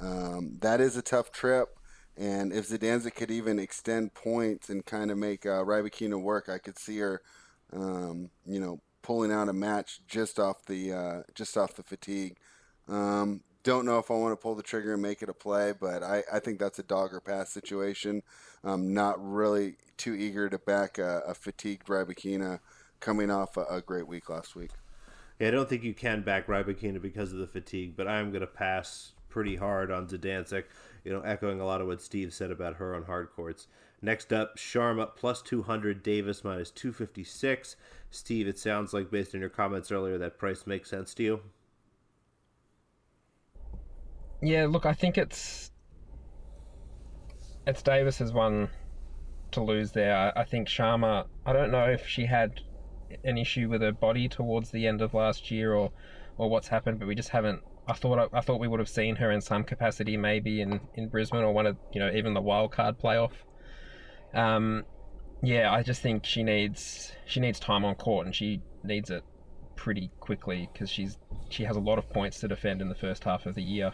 um, 0.00 0.56
that 0.62 0.80
is 0.80 0.96
a 0.96 1.02
tough 1.02 1.30
trip. 1.30 1.76
And 2.16 2.54
if 2.54 2.70
Zidansek 2.70 3.14
could 3.14 3.30
even 3.30 3.58
extend 3.58 4.14
points 4.14 4.70
and 4.70 4.86
kind 4.86 5.10
of 5.10 5.18
make 5.18 5.44
uh, 5.44 5.62
Rybakina 5.62 6.18
work, 6.18 6.48
I 6.48 6.56
could 6.56 6.78
see 6.78 6.98
her, 7.00 7.20
um, 7.70 8.30
you 8.46 8.60
know, 8.60 8.80
pulling 9.02 9.30
out 9.30 9.50
a 9.50 9.52
match 9.52 10.00
just 10.08 10.38
off 10.38 10.64
the 10.64 10.90
uh, 10.90 11.22
just 11.34 11.58
off 11.58 11.74
the 11.74 11.82
fatigue. 11.82 12.38
Um, 12.88 13.42
don't 13.64 13.86
know 13.86 13.98
if 13.98 14.10
I 14.10 14.14
want 14.14 14.32
to 14.32 14.42
pull 14.42 14.54
the 14.54 14.62
trigger 14.62 14.94
and 14.94 15.02
make 15.02 15.22
it 15.22 15.28
a 15.28 15.34
play, 15.34 15.72
but 15.78 16.02
I, 16.02 16.22
I 16.32 16.40
think 16.40 16.58
that's 16.58 16.78
a 16.78 16.82
dog 16.82 17.12
or 17.12 17.20
pass 17.20 17.50
situation. 17.50 18.22
I'm 18.64 18.92
not 18.92 19.16
really 19.24 19.76
too 19.96 20.14
eager 20.14 20.48
to 20.48 20.58
back 20.58 20.98
a, 20.98 21.22
a 21.26 21.34
fatigued 21.34 21.86
Rybakina 21.86 22.60
coming 23.00 23.30
off 23.30 23.56
a, 23.56 23.64
a, 23.64 23.80
great 23.80 24.06
week 24.06 24.28
last 24.28 24.54
week. 24.54 24.70
Yeah, 25.38 25.48
I 25.48 25.50
don't 25.50 25.68
think 25.68 25.82
you 25.82 25.94
can 25.94 26.22
back 26.22 26.46
Rybakina 26.46 27.00
because 27.00 27.32
of 27.32 27.38
the 27.38 27.46
fatigue, 27.46 27.96
but 27.96 28.08
I'm 28.08 28.30
going 28.30 28.42
to 28.42 28.46
pass 28.46 29.12
pretty 29.28 29.56
hard 29.56 29.90
on 29.90 30.06
Zidansek, 30.06 30.64
you 31.04 31.12
know, 31.12 31.20
echoing 31.22 31.60
a 31.60 31.66
lot 31.66 31.80
of 31.80 31.86
what 31.86 32.02
Steve 32.02 32.32
said 32.32 32.50
about 32.50 32.76
her 32.76 32.94
on 32.94 33.04
hard 33.04 33.30
courts. 33.34 33.66
Next 34.00 34.32
up, 34.32 34.56
Sharma 34.56 35.14
plus 35.16 35.42
200, 35.42 36.02
Davis 36.02 36.44
minus 36.44 36.70
256. 36.70 37.76
Steve, 38.10 38.46
it 38.46 38.58
sounds 38.58 38.92
like 38.92 39.10
based 39.10 39.34
on 39.34 39.40
your 39.40 39.48
comments 39.48 39.90
earlier 39.90 40.18
that 40.18 40.38
price 40.38 40.66
makes 40.66 40.90
sense 40.90 41.14
to 41.14 41.22
you. 41.22 41.40
Yeah, 44.42 44.66
look, 44.66 44.86
I 44.86 44.92
think 44.92 45.16
it's 45.16 45.70
it's 47.66 47.82
Davis's 47.82 48.32
one 48.32 48.70
to 49.52 49.62
lose 49.62 49.92
there. 49.92 50.32
I 50.36 50.44
think 50.44 50.68
Sharma. 50.68 51.26
I 51.46 51.52
don't 51.52 51.70
know 51.70 51.84
if 51.84 52.06
she 52.08 52.26
had 52.26 52.60
an 53.24 53.38
issue 53.38 53.68
with 53.68 53.82
her 53.82 53.92
body 53.92 54.28
towards 54.28 54.70
the 54.70 54.86
end 54.86 55.00
of 55.00 55.14
last 55.14 55.50
year 55.50 55.74
or 55.74 55.92
or 56.38 56.50
what's 56.50 56.68
happened, 56.68 56.98
but 56.98 57.06
we 57.06 57.14
just 57.14 57.28
haven't. 57.28 57.62
I 57.86 57.92
thought 57.92 58.30
I 58.32 58.40
thought 58.40 58.60
we 58.60 58.68
would 58.68 58.80
have 58.80 58.88
seen 58.88 59.16
her 59.16 59.30
in 59.30 59.40
some 59.40 59.64
capacity, 59.64 60.16
maybe 60.16 60.60
in, 60.60 60.80
in 60.94 61.08
Brisbane 61.08 61.42
or 61.42 61.52
one 61.52 61.66
of 61.66 61.76
you 61.92 62.00
know 62.00 62.10
even 62.10 62.34
the 62.34 62.40
wild 62.40 62.72
card 62.72 62.98
playoff. 62.98 63.32
Um, 64.34 64.84
yeah, 65.42 65.72
I 65.72 65.82
just 65.82 66.02
think 66.02 66.24
she 66.24 66.42
needs 66.42 67.12
she 67.26 67.40
needs 67.40 67.60
time 67.60 67.84
on 67.84 67.94
court 67.94 68.26
and 68.26 68.34
she 68.34 68.60
needs 68.82 69.10
it 69.10 69.24
pretty 69.76 70.10
quickly 70.20 70.68
because 70.72 70.90
she's 70.90 71.18
she 71.48 71.64
has 71.64 71.76
a 71.76 71.80
lot 71.80 71.98
of 71.98 72.08
points 72.10 72.40
to 72.40 72.48
defend 72.48 72.80
in 72.80 72.88
the 72.88 72.94
first 72.94 73.24
half 73.24 73.46
of 73.46 73.54
the 73.54 73.62
year. 73.62 73.92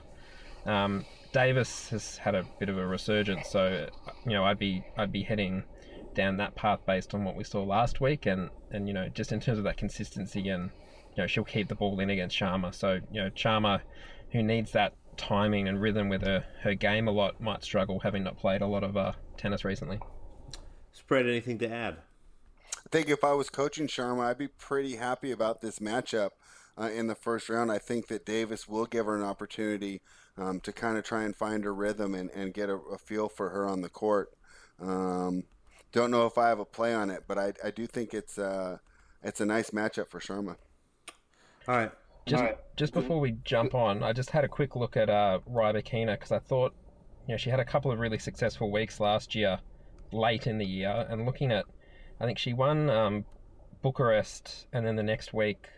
Um, 0.69 1.07
Davis 1.33 1.89
has 1.89 2.19
had 2.19 2.35
a 2.35 2.45
bit 2.59 2.69
of 2.69 2.77
a 2.77 2.87
resurgence, 2.87 3.49
so 3.49 3.89
you 4.25 4.33
know 4.33 4.45
I'd 4.45 4.59
be 4.59 4.85
I'd 4.99 5.11
be 5.11 5.23
heading 5.23 5.65
down 6.15 6.37
that 6.37 6.55
path 6.57 6.81
based 6.87 7.15
on 7.15 7.25
what 7.25 7.37
we 7.37 7.45
saw 7.45 7.63
last 7.63 8.01
week, 8.03 8.27
and 8.27 8.51
and 8.71 8.87
you 8.87 8.93
know 8.93 9.09
just 9.09 9.33
in 9.33 9.41
terms 9.41 9.59
of 9.59 9.65
that 9.65 9.79
consistency, 9.79 10.47
and 10.51 10.71
you 11.17 11.23
know 11.23 11.27
she'll 11.27 11.45
keep 11.45 11.69
the 11.69 11.75
ball 11.75 11.99
in 12.01 12.11
against 12.11 12.39
Sharma. 12.39 12.75
So 12.75 13.01
you 13.11 13.23
know 13.23 13.31
Sharma, 13.31 13.81
who 14.33 14.43
needs 14.43 14.73
that 14.73 14.93
timing 15.17 15.69
and 15.69 15.81
rhythm 15.81 16.11
with 16.11 16.23
her 16.23 16.45
her 16.63 16.75
game 16.75 17.09
a 17.09 17.13
lot, 17.13 17.41
might 17.41 17.65
struggle 17.65 18.01
having 18.01 18.23
not 18.23 18.37
played 18.37 18.61
a 18.61 18.67
lot 18.67 18.85
of 18.85 18.95
uh, 18.95 19.13
tennis 19.39 19.65
recently. 19.65 20.01
Spread 20.93 21.27
anything 21.27 21.59
to 21.61 21.71
add? 21.71 21.97
I 22.77 22.89
think 22.91 23.09
if 23.09 23.25
I 23.25 23.33
was 23.33 23.49
coaching 23.49 23.87
Sharma, 23.87 24.27
I'd 24.27 24.39
be 24.39 24.49
pretty 24.49 24.97
happy 24.97 25.31
about 25.31 25.63
this 25.63 25.79
matchup 25.79 26.31
uh, 26.79 26.91
in 26.91 27.07
the 27.07 27.15
first 27.15 27.49
round. 27.49 27.73
I 27.73 27.79
think 27.79 28.09
that 28.09 28.27
Davis 28.27 28.69
will 28.69 28.87
give 28.87 29.07
her 29.07 29.17
an 29.17 29.23
opportunity 29.23 30.01
um, 30.39 30.61
to 30.61 30.73
kind 30.73 30.97
of 30.97 31.05
try 31.05 31.25
and 31.25 31.35
find 31.35 31.65
her 31.65 31.75
rhythm 31.75 32.15
and, 32.15 32.31
and 32.31 32.55
get 32.55 32.71
a, 32.71 32.77
a 32.77 32.99
feel 32.99 33.29
for 33.29 33.51
her 33.51 33.67
on 33.67 33.81
the 33.81 33.89
court. 33.89 34.31
Um, 34.81 35.45
don't 35.93 36.11
know 36.11 36.27
if 36.27 36.39
I 36.39 36.49
have 36.49 36.61
a 36.61 36.65
play 36.65 36.95
on 36.95 37.11
it, 37.11 37.25
but 37.27 37.39
I, 37.39 37.53
I 37.65 37.71
do 37.71 37.87
think 37.87 38.15
it's 38.15 38.39
uh, 38.39 38.79
it's 39.23 39.41
a 39.41 39.47
nice 39.47 39.71
matchup 39.71 40.09
for 40.09 40.21
Sharma. 40.21 40.57
All 41.67 41.77
right. 41.77 41.91
Just, 42.27 42.43
All 42.43 42.49
right. 42.49 42.59
just 42.77 42.93
before 42.93 43.21
we 43.21 43.33
jump 43.45 43.75
on, 43.75 44.03
I 44.03 44.13
just 44.13 44.31
had 44.31 44.45
a 44.45 44.49
quick 44.49 44.77
look 44.77 44.97
at 44.97 45.09
uh, 45.09 45.41
Rybakina 45.51 46.13
because 46.13 46.31
I 46.31 46.39
thought, 46.39 46.75
you 47.27 47.33
know, 47.33 47.39
she 47.39 47.49
had 47.49 47.59
a 47.59 47.65
couple 47.65 47.91
of 47.91 47.99
really 47.99 48.19
successful 48.19 48.71
weeks 48.71 49.01
last 49.01 49.35
year, 49.35 49.59
late 50.13 50.47
in 50.47 50.59
the 50.59 50.67
year, 50.67 51.07
and 51.09 51.25
looking 51.25 51.51
at, 51.51 51.65
I 52.21 52.27
think 52.27 52.39
she 52.39 52.53
won 52.53 52.91
um, 52.91 53.25
Bucharest, 53.83 54.67
and 54.75 54.87
then 54.87 54.97
the 54.97 55.03
next 55.03 55.33
week 55.33 55.69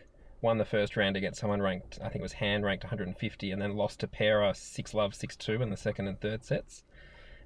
won 0.41 0.57
the 0.57 0.65
first 0.65 0.97
round 0.97 1.15
against 1.15 1.39
someone 1.39 1.61
ranked, 1.61 1.99
I 2.01 2.09
think 2.09 2.17
it 2.17 2.21
was 2.21 2.33
hand 2.33 2.65
ranked 2.65 2.83
150, 2.83 3.51
and 3.51 3.61
then 3.61 3.75
lost 3.75 3.99
to 3.99 4.07
Pera 4.07 4.53
6 4.55 4.93
love 4.93 5.13
6 5.13 5.35
2 5.35 5.61
in 5.61 5.69
the 5.69 5.77
second 5.77 6.07
and 6.07 6.19
third 6.19 6.43
sets. 6.43 6.83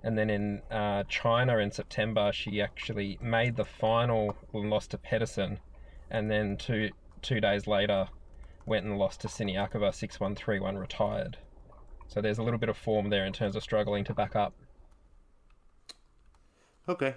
And 0.04 0.18
then 0.18 0.30
in 0.30 0.62
uh, 0.72 1.04
China 1.10 1.58
in 1.58 1.72
September, 1.72 2.32
she 2.32 2.62
actually 2.62 3.18
made 3.22 3.56
the 3.56 3.66
final 3.66 4.36
and 4.54 4.70
lost 4.70 4.92
to 4.92 4.98
Peterson. 4.98 5.60
And 6.12 6.30
then 6.30 6.58
two 6.58 6.92
two 7.22 7.42
days 7.42 7.66
later, 7.66 8.08
went 8.66 8.86
and 8.86 8.98
lost 8.98 9.22
to 9.22 9.28
Siniakova 9.28 9.94
6 9.94 10.20
1 10.20 10.36
3 10.36 10.60
1, 10.60 10.78
retired. 10.78 11.38
So 12.08 12.22
there's 12.22 12.38
a 12.38 12.44
little 12.44 12.60
bit 12.60 12.70
of 12.70 12.78
form 12.78 13.10
there 13.10 13.26
in 13.26 13.34
terms 13.34 13.56
of 13.56 13.64
struggling 13.64 14.04
to 14.06 14.14
back 14.14 14.36
up. 14.36 14.54
Okay. 16.88 17.16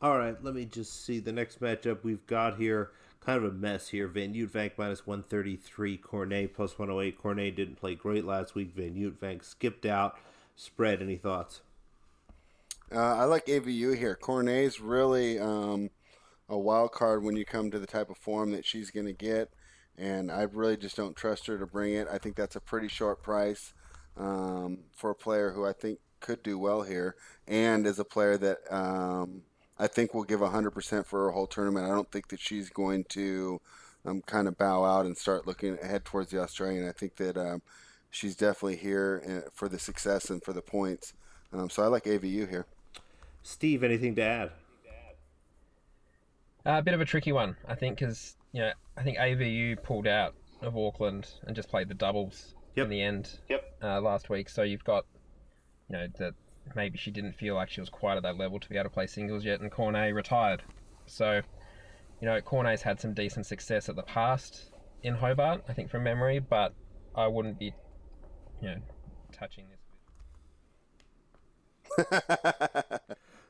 All 0.00 0.18
right, 0.18 0.42
let 0.42 0.54
me 0.54 0.64
just 0.64 1.04
see 1.04 1.20
the 1.20 1.32
next 1.32 1.60
matchup 1.60 2.02
we've 2.02 2.26
got 2.26 2.56
here 2.56 2.92
kind 3.24 3.42
of 3.42 3.44
a 3.44 3.54
mess 3.54 3.88
here. 3.88 4.08
Van 4.08 4.34
Uytvanck 4.34 4.72
minus 4.76 5.06
133, 5.06 5.96
Cornet 5.96 6.54
plus 6.54 6.78
108. 6.78 7.18
Cornet 7.18 7.56
didn't 7.56 7.76
play 7.76 7.94
great 7.94 8.24
last 8.24 8.54
week. 8.54 8.72
Van 8.74 8.94
Uytvanck 8.94 9.44
skipped 9.44 9.86
out. 9.86 10.18
Spread, 10.56 11.02
any 11.02 11.16
thoughts? 11.16 11.62
Uh, 12.92 13.16
I 13.16 13.24
like 13.24 13.46
AVU 13.46 13.96
here. 13.96 14.14
Cornet's 14.14 14.80
really 14.80 15.38
um, 15.38 15.90
a 16.48 16.58
wild 16.58 16.92
card 16.92 17.24
when 17.24 17.36
you 17.36 17.44
come 17.44 17.70
to 17.70 17.78
the 17.78 17.86
type 17.86 18.10
of 18.10 18.18
form 18.18 18.52
that 18.52 18.64
she's 18.64 18.90
going 18.90 19.06
to 19.06 19.12
get, 19.12 19.50
and 19.98 20.30
I 20.30 20.42
really 20.42 20.76
just 20.76 20.96
don't 20.96 21.16
trust 21.16 21.46
her 21.46 21.58
to 21.58 21.66
bring 21.66 21.94
it. 21.94 22.06
I 22.10 22.18
think 22.18 22.36
that's 22.36 22.56
a 22.56 22.60
pretty 22.60 22.88
short 22.88 23.22
price 23.22 23.72
um, 24.16 24.80
for 24.92 25.10
a 25.10 25.14
player 25.14 25.50
who 25.50 25.66
I 25.66 25.72
think 25.72 25.98
could 26.20 26.42
do 26.42 26.58
well 26.58 26.82
here, 26.82 27.16
and 27.48 27.86
is 27.86 27.98
a 27.98 28.04
player 28.04 28.36
that 28.38 28.58
um, 28.70 29.42
I 29.78 29.86
think 29.86 30.14
we'll 30.14 30.24
give 30.24 30.40
100% 30.40 31.06
for 31.06 31.24
her 31.24 31.30
whole 31.32 31.46
tournament. 31.46 31.86
I 31.86 31.90
don't 31.90 32.10
think 32.10 32.28
that 32.28 32.40
she's 32.40 32.70
going 32.70 33.04
to 33.10 33.60
um, 34.06 34.22
kind 34.22 34.46
of 34.46 34.56
bow 34.56 34.84
out 34.84 35.06
and 35.06 35.16
start 35.16 35.46
looking 35.46 35.76
ahead 35.82 36.04
towards 36.04 36.30
the 36.30 36.40
Australian. 36.40 36.88
I 36.88 36.92
think 36.92 37.16
that 37.16 37.36
um, 37.36 37.62
she's 38.10 38.36
definitely 38.36 38.76
here 38.76 39.22
uh, 39.46 39.50
for 39.52 39.68
the 39.68 39.78
success 39.78 40.30
and 40.30 40.42
for 40.42 40.52
the 40.52 40.62
points. 40.62 41.12
Um, 41.52 41.68
so 41.70 41.82
I 41.82 41.86
like 41.86 42.04
AVU 42.04 42.48
here. 42.48 42.66
Steve, 43.42 43.82
anything 43.82 44.14
to 44.16 44.22
add? 44.22 44.50
Uh, 46.66 46.78
a 46.78 46.82
bit 46.82 46.94
of 46.94 47.00
a 47.00 47.04
tricky 47.04 47.32
one, 47.32 47.56
I 47.68 47.74
think, 47.74 47.98
because 47.98 48.36
you 48.52 48.60
know 48.62 48.72
I 48.96 49.02
think 49.02 49.18
AVU 49.18 49.82
pulled 49.82 50.06
out 50.06 50.34
of 50.62 50.76
Auckland 50.78 51.28
and 51.46 51.54
just 51.54 51.68
played 51.68 51.88
the 51.88 51.94
doubles 51.94 52.54
Yep. 52.74 52.84
in 52.84 52.90
the 52.90 53.02
end 53.02 53.38
Yep. 53.50 53.74
uh, 53.82 54.00
last 54.00 54.30
week. 54.30 54.48
So 54.48 54.62
you've 54.62 54.82
got, 54.82 55.04
you 55.90 55.96
know, 55.96 56.06
that 56.18 56.34
maybe 56.74 56.98
she 56.98 57.10
didn't 57.10 57.34
feel 57.34 57.54
like 57.54 57.70
she 57.70 57.80
was 57.80 57.90
quite 57.90 58.16
at 58.16 58.22
that 58.22 58.36
level 58.36 58.58
to 58.58 58.68
be 58.68 58.76
able 58.76 58.84
to 58.84 58.90
play 58.90 59.06
singles 59.06 59.44
yet, 59.44 59.60
and 59.60 59.70
Cornet 59.70 60.14
retired. 60.14 60.62
So, 61.06 61.42
you 62.20 62.26
know, 62.26 62.40
Cornet's 62.40 62.82
had 62.82 63.00
some 63.00 63.14
decent 63.14 63.46
success 63.46 63.88
at 63.88 63.96
the 63.96 64.02
past 64.02 64.70
in 65.02 65.14
Hobart, 65.14 65.64
I 65.68 65.72
think 65.72 65.90
from 65.90 66.02
memory, 66.04 66.38
but 66.38 66.74
I 67.14 67.26
wouldn't 67.26 67.58
be, 67.58 67.74
you 68.60 68.68
know, 68.68 68.76
touching 69.32 69.66
this. 71.96 72.20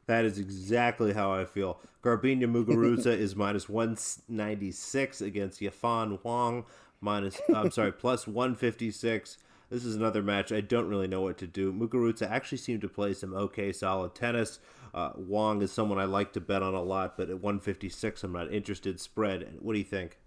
That 0.07 0.25
is 0.25 0.39
exactly 0.39 1.13
how 1.13 1.33
I 1.33 1.45
feel. 1.45 1.81
Garbiñe 2.03 2.45
Muguruza 2.45 3.07
is 3.19 3.35
minus 3.35 3.69
196 3.69 5.21
against 5.23 5.61
Yafan 5.61 6.23
Wang, 6.23 6.65
minus, 7.01 7.41
I'm 7.55 7.71
sorry, 7.71 7.93
plus 7.93 8.27
156. 8.27 9.39
This 9.71 9.85
is 9.85 9.97
another 9.97 10.23
match 10.23 10.53
I 10.53 10.61
don't 10.61 10.89
really 10.89 11.07
know 11.07 11.23
what 11.23 11.39
to 11.39 11.47
do. 11.47 11.73
Muguruza 11.73 12.31
actually 12.31 12.59
seemed 12.59 12.83
to 12.83 12.89
play 12.89 13.15
some 13.15 13.35
okay, 13.35 13.73
solid 13.73 14.15
tennis. 14.15 14.59
Uh, 14.93 15.11
Wang 15.17 15.61
is 15.63 15.73
someone 15.73 15.99
I 15.99 16.05
like 16.05 16.33
to 16.35 16.41
bet 16.41 16.63
on 16.63 16.75
a 16.75 16.83
lot, 16.83 17.17
but 17.17 17.29
at 17.29 17.41
156, 17.41 18.23
I'm 18.23 18.33
not 18.33 18.53
interested. 18.53 19.01
Spread. 19.01 19.57
What 19.59 19.73
do 19.73 19.79
you 19.79 19.85
think? 19.85 20.19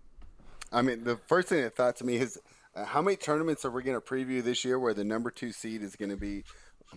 I 0.71 0.81
mean, 0.81 1.05
the 1.05 1.17
first 1.27 1.47
thing 1.47 1.61
that 1.61 1.75
thought 1.75 1.95
to 1.97 2.05
me 2.05 2.17
is 2.17 2.37
uh, 2.75 2.83
how 2.83 3.01
many 3.01 3.15
tournaments 3.15 3.63
are 3.63 3.71
we 3.71 3.83
going 3.83 3.99
to 3.99 4.05
preview 4.05 4.43
this 4.43 4.65
year 4.65 4.77
where 4.77 4.93
the 4.93 5.05
number 5.05 5.31
two 5.31 5.51
seed 5.51 5.81
is 5.81 5.95
going 5.95 6.09
to 6.09 6.17
be 6.17 6.43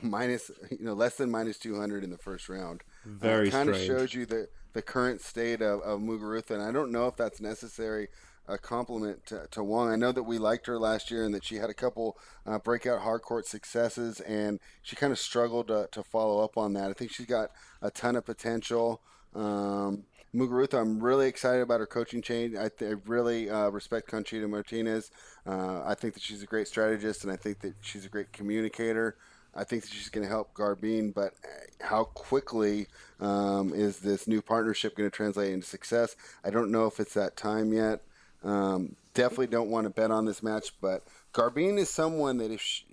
minus, 0.03 0.51
you 0.71 0.85
know, 0.85 0.95
less 0.95 1.17
than 1.17 1.31
minus 1.31 1.59
200 1.59 2.03
in 2.03 2.11
the 2.11 2.19
first 2.19 2.49
round? 2.49 2.83
Very 3.05 3.49
uh, 3.49 3.53
kind 3.53 3.69
of 3.69 3.77
shows 3.77 4.12
you 4.15 4.27
the, 4.27 4.49
the 4.73 4.83
current 4.83 5.21
state 5.21 5.62
of, 5.62 5.81
of 5.83 6.01
Muguruza, 6.01 6.51
and 6.51 6.62
I 6.62 6.73
don't 6.73 6.91
know 6.91 7.07
if 7.07 7.17
that's 7.17 7.41
necessary 7.41 8.09
a 8.51 8.59
compliment 8.59 9.25
to, 9.27 9.47
to 9.51 9.63
Wang. 9.63 9.89
I 9.89 9.97
know 9.97 10.13
that 10.13 10.25
we 10.25 10.39
liked 10.39 10.67
her 10.67 10.79
last 10.79 11.11
year 11.11 11.25
and 11.25 11.35
that 11.35 11.45
she 11.45 11.57
had 11.57 11.71
a 11.71 11.75
couple 11.75 12.19
uh, 12.47 12.59
breakout 12.59 13.03
hard 13.03 13.23
court 13.23 13.47
successes, 13.47 14.21
and 14.21 14.61
she 14.83 14.97
kind 14.97 15.13
of 15.13 15.19
struggled 15.19 15.69
to, 15.69 15.89
to 15.93 16.03
follow 16.03 16.43
up 16.43 16.59
on 16.59 16.73
that. 16.75 16.91
I 16.91 16.93
think 16.93 17.13
she's 17.13 17.27
got 17.27 17.51
a 17.81 17.91
ton 17.91 18.17
of 18.17 18.27
potential. 18.27 19.01
Um, 19.35 20.05
Muguruza, 20.35 20.81
I'm 20.81 21.01
really 21.01 21.27
excited 21.27 21.63
about 21.63 21.81
her 21.81 21.87
coaching 21.87 22.23
change. 22.23 22.55
I, 22.55 22.69
th- 22.69 22.93
I 22.93 22.95
really 23.11 23.51
uh, 23.51 23.69
respect 23.71 24.09
Conchita 24.09 24.47
Martinez. 24.47 25.11
Uh, 25.47 25.83
I 25.85 25.95
think 25.95 26.15
that 26.15 26.23
she's 26.23 26.43
a 26.43 26.47
great 26.47 26.69
strategist, 26.69 27.25
and 27.25 27.33
I 27.33 27.37
think 27.37 27.61
that 27.61 27.75
she's 27.81 28.05
a 28.05 28.09
great 28.09 28.33
communicator. 28.33 29.17
I 29.55 29.65
think 29.65 29.83
that 29.83 29.91
she's 29.91 30.09
going 30.09 30.23
to 30.23 30.31
help 30.31 30.55
Garbiñe, 30.55 31.13
but 31.13 31.35
how 31.81 32.05
quickly 32.05 32.87
um, 33.19 33.75
is 33.75 33.99
this 33.99 34.29
new 34.29 34.41
partnership 34.41 34.95
going 34.95 35.11
to 35.11 35.15
translate 35.15 35.53
into 35.53 35.67
success? 35.67 36.15
I 36.45 36.51
don't 36.51 36.71
know 36.71 36.87
if 36.87 37.01
it's 37.01 37.15
that 37.15 37.37
time 37.37 37.73
yet. 37.73 38.01
Um, 38.43 38.97
definitely 39.15 39.49
don't 39.49 39.71
want 39.71 39.85
to 39.85 39.91
bet 39.91 40.11
on 40.11 40.25
this 40.25 40.43
match, 40.43 40.73
but 40.81 41.03
Garbiñe 41.35 41.79
is 41.79 41.91
someone 41.91 42.39
that 42.39 42.51
if 42.51 42.61
she, 42.61 42.85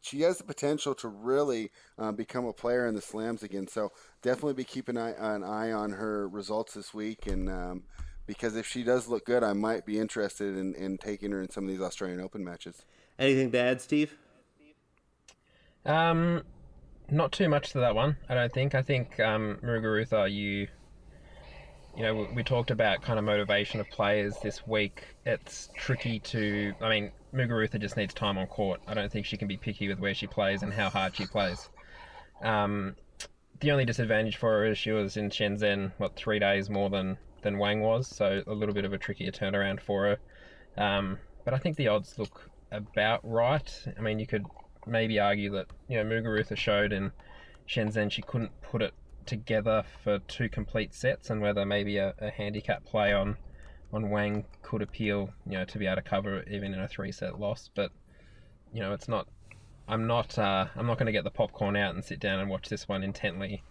she 0.00 0.22
has 0.22 0.38
the 0.38 0.44
potential 0.44 0.94
to 0.96 1.08
really 1.08 1.70
uh, 1.98 2.12
become 2.12 2.46
a 2.46 2.52
player 2.52 2.86
in 2.86 2.94
the 2.94 3.00
slams 3.00 3.42
again. 3.42 3.68
So 3.68 3.92
definitely 4.22 4.54
be 4.54 4.64
keeping 4.64 4.96
an 4.96 5.14
eye, 5.18 5.34
an 5.34 5.44
eye 5.44 5.72
on 5.72 5.92
her 5.92 6.28
results 6.28 6.74
this 6.74 6.94
week, 6.94 7.26
and 7.26 7.48
um, 7.48 7.82
because 8.26 8.56
if 8.56 8.66
she 8.66 8.82
does 8.82 9.08
look 9.08 9.24
good, 9.24 9.42
I 9.42 9.52
might 9.52 9.86
be 9.86 9.98
interested 9.98 10.56
in, 10.56 10.74
in 10.74 10.98
taking 10.98 11.30
her 11.32 11.40
in 11.40 11.50
some 11.50 11.64
of 11.64 11.70
these 11.70 11.80
Australian 11.80 12.20
Open 12.20 12.44
matches. 12.44 12.82
Anything 13.18 13.50
to 13.52 13.58
add, 13.58 13.80
Steve? 13.80 14.16
Um, 15.84 16.42
not 17.10 17.32
too 17.32 17.48
much 17.48 17.70
to 17.70 17.78
that 17.78 17.94
one. 17.94 18.16
I 18.28 18.34
don't 18.34 18.52
think. 18.52 18.74
I 18.74 18.82
think 18.82 19.18
um, 19.18 19.58
Muguruza, 19.62 20.30
you, 20.30 20.68
you 21.96 22.02
know, 22.02 22.28
we, 22.34 22.42
talked 22.42 22.70
about 22.70 23.02
kind 23.02 23.18
of 23.18 23.24
motivation 23.24 23.80
of 23.80 23.88
players 23.90 24.36
this 24.42 24.66
week. 24.66 25.04
It's 25.26 25.68
tricky 25.74 26.20
to. 26.20 26.72
I 26.80 26.88
mean, 26.88 27.12
Muguruza 27.34 27.80
just 27.80 27.96
needs 27.96 28.14
time 28.14 28.38
on 28.38 28.46
court. 28.46 28.80
I 28.86 28.94
don't 28.94 29.10
think 29.10 29.26
she 29.26 29.36
can 29.36 29.48
be 29.48 29.56
picky 29.56 29.88
with 29.88 29.98
where 29.98 30.14
she 30.14 30.26
plays 30.26 30.62
and 30.62 30.72
how 30.72 30.90
hard 30.90 31.16
she 31.16 31.26
plays. 31.26 31.68
Um, 32.42 32.94
the 33.60 33.72
only 33.72 33.84
disadvantage 33.84 34.36
for 34.36 34.50
her 34.50 34.66
is 34.66 34.78
she 34.78 34.92
was 34.92 35.16
in 35.16 35.30
Shenzhen 35.30 35.92
what 35.98 36.14
three 36.14 36.38
days 36.38 36.70
more 36.70 36.88
than 36.88 37.18
than 37.42 37.58
Wang 37.58 37.80
was, 37.80 38.06
so 38.06 38.42
a 38.46 38.52
little 38.52 38.74
bit 38.74 38.84
of 38.84 38.92
a 38.92 38.98
trickier 38.98 39.30
turnaround 39.30 39.80
for 39.80 40.04
her. 40.04 40.82
Um, 40.82 41.18
but 41.44 41.54
I 41.54 41.58
think 41.58 41.76
the 41.76 41.88
odds 41.88 42.18
look 42.18 42.48
about 42.70 43.20
right. 43.22 43.86
I 43.96 44.00
mean, 44.00 44.18
you 44.18 44.26
could 44.26 44.44
maybe 44.86 45.18
argue 45.18 45.50
that 45.52 45.66
you 45.88 46.02
know 46.02 46.04
Muguruza 46.04 46.56
showed 46.56 46.92
in 46.92 47.12
Shenzhen 47.68 48.10
she 48.10 48.22
couldn't 48.22 48.52
put 48.62 48.82
it 48.82 48.94
together 49.28 49.84
for 50.02 50.18
two 50.20 50.48
complete 50.48 50.92
sets, 50.94 51.30
and 51.30 51.40
whether 51.40 51.64
maybe 51.64 51.98
a, 51.98 52.14
a 52.18 52.30
handicap 52.30 52.84
play 52.84 53.12
on 53.12 53.36
on 53.92 54.10
Wang 54.10 54.44
could 54.62 54.82
appeal, 54.82 55.30
you 55.46 55.52
know, 55.52 55.64
to 55.64 55.78
be 55.78 55.86
able 55.86 55.96
to 55.96 56.02
cover 56.02 56.38
it 56.38 56.48
even 56.50 56.74
in 56.74 56.80
a 56.80 56.88
three 56.88 57.12
set 57.12 57.38
loss. 57.38 57.70
But 57.74 57.92
you 58.72 58.80
know, 58.80 58.92
it's 58.92 59.08
not. 59.08 59.28
I'm 59.86 60.06
not. 60.06 60.36
Uh, 60.38 60.66
I'm 60.76 60.86
not 60.86 60.98
going 60.98 61.06
to 61.06 61.12
get 61.12 61.24
the 61.24 61.30
popcorn 61.30 61.76
out 61.76 61.94
and 61.94 62.04
sit 62.04 62.18
down 62.20 62.40
and 62.40 62.50
watch 62.50 62.68
this 62.68 62.88
one 62.88 63.02
intently. 63.02 63.62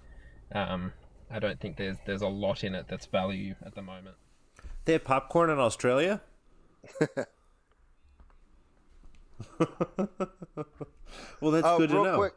Um, 0.53 0.93
I 1.29 1.39
don't 1.39 1.59
think 1.59 1.77
there's 1.77 1.97
there's 2.05 2.21
a 2.21 2.27
lot 2.27 2.63
in 2.63 2.73
it 2.73 2.85
that's 2.87 3.05
value 3.05 3.55
at 3.65 3.75
the 3.75 3.81
moment. 3.81 4.15
They 4.85 4.93
have 4.93 5.03
popcorn 5.03 5.49
in 5.49 5.59
Australia? 5.59 6.21
well, 11.41 11.51
that's 11.51 11.67
Oh, 11.67 11.77
good 11.77 11.89
to 11.89 12.03
know. 12.03 12.17
quick. 12.17 12.33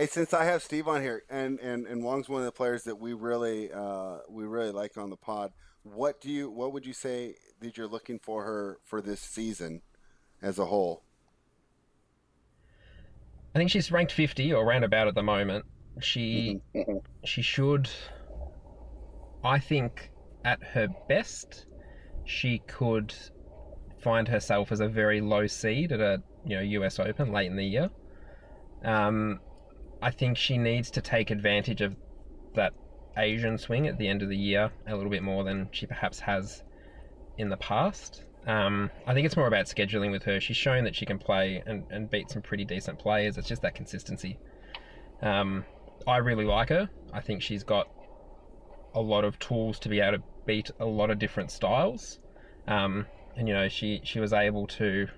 Hey, 0.00 0.06
since 0.06 0.32
I 0.32 0.44
have 0.44 0.62
Steve 0.62 0.88
on 0.88 1.02
here, 1.02 1.24
and, 1.28 1.60
and, 1.60 1.86
and 1.86 2.02
Wang's 2.02 2.26
one 2.26 2.40
of 2.40 2.46
the 2.46 2.52
players 2.52 2.84
that 2.84 2.98
we 2.98 3.12
really 3.12 3.70
uh, 3.70 4.20
we 4.30 4.44
really 4.44 4.70
like 4.70 4.96
on 4.96 5.10
the 5.10 5.16
pod. 5.16 5.52
What 5.82 6.22
do 6.22 6.30
you 6.30 6.48
what 6.48 6.72
would 6.72 6.86
you 6.86 6.94
say 6.94 7.34
that 7.60 7.76
you're 7.76 7.86
looking 7.86 8.18
for 8.18 8.44
her 8.44 8.78
for 8.82 9.02
this 9.02 9.20
season 9.20 9.82
as 10.40 10.58
a 10.58 10.64
whole? 10.64 11.02
I 13.54 13.58
think 13.58 13.70
she's 13.70 13.92
ranked 13.92 14.12
50 14.12 14.54
or 14.54 14.64
roundabout 14.64 15.06
at 15.06 15.14
the 15.14 15.22
moment. 15.22 15.66
She 16.00 16.62
she 17.26 17.42
should. 17.42 17.90
I 19.44 19.58
think 19.58 20.12
at 20.46 20.62
her 20.62 20.88
best, 21.10 21.66
she 22.24 22.62
could 22.66 23.12
find 24.02 24.26
herself 24.28 24.72
as 24.72 24.80
a 24.80 24.88
very 24.88 25.20
low 25.20 25.46
seed 25.46 25.92
at 25.92 26.00
a 26.00 26.22
you 26.46 26.56
know 26.56 26.62
U.S. 26.62 26.98
Open 26.98 27.32
late 27.32 27.50
in 27.50 27.56
the 27.56 27.66
year. 27.66 27.90
Um, 28.82 29.40
I 30.02 30.10
think 30.10 30.36
she 30.36 30.58
needs 30.58 30.90
to 30.92 31.00
take 31.00 31.30
advantage 31.30 31.80
of 31.80 31.96
that 32.54 32.72
Asian 33.16 33.58
swing 33.58 33.86
at 33.86 33.98
the 33.98 34.08
end 34.08 34.22
of 34.22 34.28
the 34.28 34.36
year 34.36 34.70
a 34.86 34.94
little 34.94 35.10
bit 35.10 35.22
more 35.22 35.44
than 35.44 35.68
she 35.72 35.86
perhaps 35.86 36.20
has 36.20 36.62
in 37.36 37.48
the 37.48 37.56
past. 37.56 38.24
Um, 38.46 38.90
I 39.06 39.12
think 39.12 39.26
it's 39.26 39.36
more 39.36 39.46
about 39.46 39.66
scheduling 39.66 40.10
with 40.10 40.22
her. 40.24 40.40
She's 40.40 40.56
shown 40.56 40.84
that 40.84 40.96
she 40.96 41.04
can 41.04 41.18
play 41.18 41.62
and, 41.66 41.84
and 41.90 42.10
beat 42.10 42.30
some 42.30 42.42
pretty 42.42 42.64
decent 42.64 42.98
players. 42.98 43.36
It's 43.36 43.48
just 43.48 43.62
that 43.62 43.74
consistency. 43.74 44.38
Um, 45.20 45.64
I 46.06 46.18
really 46.18 46.46
like 46.46 46.70
her. 46.70 46.88
I 47.12 47.20
think 47.20 47.42
she's 47.42 47.62
got 47.62 47.88
a 48.94 49.00
lot 49.00 49.24
of 49.24 49.38
tools 49.38 49.78
to 49.80 49.88
be 49.88 50.00
able 50.00 50.18
to 50.18 50.24
beat 50.46 50.70
a 50.80 50.86
lot 50.86 51.10
of 51.10 51.18
different 51.18 51.50
styles. 51.50 52.18
Um, 52.66 53.06
and 53.36 53.46
you 53.46 53.54
know, 53.54 53.68
she 53.68 54.00
she 54.04 54.20
was 54.20 54.32
able 54.32 54.66
to, 54.68 55.08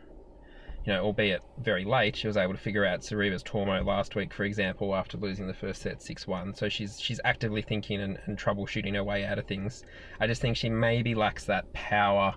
you 0.84 0.92
know, 0.92 1.04
albeit 1.04 1.42
very 1.60 1.84
late, 1.84 2.16
she 2.16 2.26
was 2.26 2.36
able 2.36 2.54
to 2.54 2.58
figure 2.58 2.84
out 2.84 3.00
Sorribes 3.00 3.42
Tormo 3.42 3.84
last 3.84 4.16
week, 4.16 4.34
for 4.34 4.44
example, 4.44 4.94
after 4.94 5.16
losing 5.16 5.46
the 5.46 5.54
first 5.54 5.82
set 5.82 6.02
six 6.02 6.26
one. 6.26 6.54
So 6.54 6.68
she's 6.68 7.00
she's 7.00 7.20
actively 7.24 7.62
thinking 7.62 8.00
and, 8.00 8.18
and 8.26 8.36
troubleshooting 8.36 8.94
her 8.94 9.04
way 9.04 9.24
out 9.24 9.38
of 9.38 9.46
things. 9.46 9.84
I 10.20 10.26
just 10.26 10.42
think 10.42 10.56
she 10.56 10.68
maybe 10.68 11.14
lacks 11.14 11.44
that 11.44 11.72
power 11.72 12.34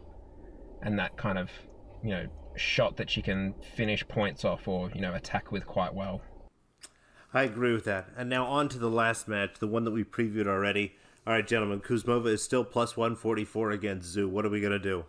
and 0.83 0.99
that 0.99 1.17
kind 1.17 1.39
of, 1.39 1.49
you 2.03 2.11
know, 2.11 2.27
shot 2.55 2.97
that 2.97 3.09
she 3.09 3.21
can 3.21 3.55
finish 3.75 4.07
points 4.07 4.45
off 4.45 4.67
or 4.67 4.91
you 4.93 5.01
know 5.01 5.13
attack 5.15 5.51
with 5.51 5.65
quite 5.65 5.93
well. 5.93 6.21
I 7.33 7.43
agree 7.43 7.73
with 7.73 7.85
that. 7.85 8.09
And 8.15 8.29
now 8.29 8.45
on 8.45 8.69
to 8.69 8.77
the 8.77 8.89
last 8.89 9.27
match, 9.27 9.59
the 9.59 9.67
one 9.67 9.83
that 9.83 9.91
we 9.91 10.03
previewed 10.03 10.47
already. 10.47 10.95
All 11.27 11.33
right, 11.33 11.45
gentlemen, 11.45 11.81
Kuzmova 11.81 12.27
is 12.27 12.43
still 12.43 12.63
plus 12.63 12.95
144 12.95 13.71
against 13.71 14.15
Zhu. 14.15 14.29
What 14.29 14.45
are 14.45 14.49
we 14.49 14.61
going 14.61 14.71
to 14.71 14.79
do? 14.79 15.05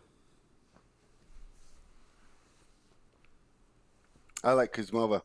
I 4.47 4.53
like 4.53 4.73
Kuzmova. 4.73 5.23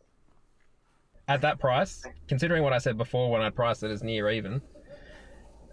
at 1.28 1.42
that 1.42 1.60
price, 1.60 2.04
considering 2.28 2.64
what 2.64 2.74
I 2.74 2.80
said 2.80 2.98
before 2.98 3.30
when 3.30 3.44
I 3.44 3.52
priced 3.52 3.84
it 3.84 3.92
as 3.92 4.02
near 4.02 4.32
even, 4.32 4.64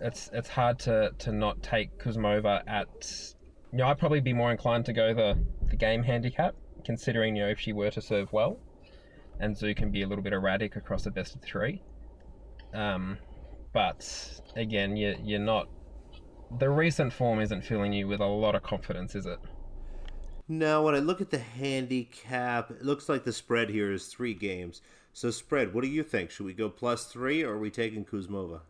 it's 0.03 0.29
it's 0.35 0.51
hard 0.51 0.79
to, 0.81 1.12
to 1.20 1.33
not 1.33 1.62
take 1.62 1.99
Kuzmova 1.99 2.62
at. 2.66 3.35
You 3.73 3.79
know, 3.79 3.87
I'd 3.87 3.99
probably 3.99 4.20
be 4.20 4.35
more 4.35 4.51
inclined 4.51 4.85
to 4.85 4.93
go 4.93 5.15
the 5.15 5.39
the 5.70 5.77
game 5.77 6.03
handicap, 6.03 6.57
considering 6.85 7.37
you 7.37 7.45
know 7.45 7.49
if 7.49 7.59
she 7.59 7.73
were 7.73 7.91
to 7.91 8.03
serve 8.03 8.31
well, 8.35 8.59
and 9.41 9.57
Zhu 9.57 9.75
can 9.75 9.91
be 9.91 10.03
a 10.03 10.07
little 10.07 10.23
bit 10.23 10.35
erratic 10.35 10.77
across 10.77 11.05
the 11.05 11.11
best 11.11 11.35
of 11.35 11.41
three. 11.41 11.81
Um, 12.75 13.16
but 13.73 14.43
again, 14.57 14.95
you 14.95 15.16
you're 15.25 15.41
not. 15.41 15.70
The 16.59 16.69
recent 16.69 17.15
form 17.15 17.41
isn't 17.41 17.62
filling 17.62 17.95
you 17.95 18.09
with 18.09 18.20
a 18.20 18.27
lot 18.27 18.55
of 18.55 18.62
confidence, 18.62 19.15
is 19.15 19.25
it? 19.25 19.39
No, 20.49 20.83
when 20.83 20.95
I 20.95 20.99
look 21.01 21.20
at 21.20 21.31
the 21.31 21.39
handicap, 21.39 22.70
it 22.70 22.83
looks 22.83 23.09
like 23.09 23.25
the 23.25 23.33
spread 23.33 23.69
here 23.69 23.93
is 23.93 24.07
three 24.07 24.33
games. 24.33 24.81
So 25.12 25.31
spread. 25.31 25.75
What 25.75 25.83
do 25.83 25.89
you 25.89 26.03
think? 26.03 26.31
Should 26.31 26.47
we 26.47 26.55
go 26.55 26.70
plus 26.70 27.05
three, 27.05 27.43
or 27.43 27.55
are 27.55 27.59
we 27.59 27.70
taking 27.70 28.05
Kuzmova? 28.05 28.61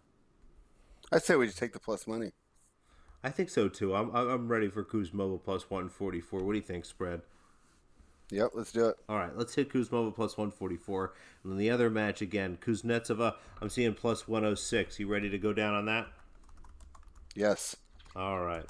I'd 1.13 1.23
say 1.23 1.37
we 1.37 1.47
just 1.47 1.59
take 1.59 1.73
the 1.73 1.79
plus 1.79 2.07
money. 2.07 2.33
I 3.23 3.31
think 3.31 3.49
so 3.49 3.69
too. 3.69 3.95
I'm 3.95 4.15
I'm 4.15 4.49
ready 4.49 4.69
for 4.69 4.85
Kuzmova 4.85 5.43
plus 5.43 5.71
one 5.71 5.89
forty 5.89 6.21
four. 6.21 6.43
What 6.43 6.53
do 6.53 6.59
you 6.59 6.65
think, 6.65 6.85
spread? 6.85 7.23
Yep, 8.31 8.51
let's 8.55 8.73
do 8.73 8.87
it. 8.89 8.97
All 9.09 9.17
right, 9.17 9.35
let's 9.37 9.55
hit 9.55 9.73
Kuzmova 9.73 10.15
plus 10.15 10.37
144. 10.37 11.15
And 11.43 11.53
then 11.53 11.59
the 11.59 11.71
other 11.71 11.89
match 11.89 12.21
again, 12.21 12.59
Kuznetsova, 12.61 13.37
I'm 13.63 13.71
seeing 13.71 13.95
plus 13.95 14.29
106. 14.29 15.01
You 15.01 15.09
ready 15.09 15.31
to 15.31 15.39
go 15.39 15.55
down 15.55 15.75
on 15.75 15.87
that? 15.87 16.09
Yes. 17.35 17.75
All 18.15 18.41
right. 18.41 18.67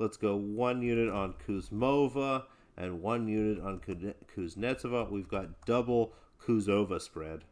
Let's 0.00 0.16
go 0.16 0.36
one 0.36 0.80
unit 0.80 1.08
on 1.08 1.34
Kuzmova 1.44 2.44
and 2.76 3.02
one 3.02 3.26
unit 3.26 3.60
on 3.60 3.80
Kuznetsova. 3.80 5.10
We've 5.10 5.26
got 5.26 5.66
double 5.66 6.12
Kuzova 6.40 7.00
spread. 7.00 7.42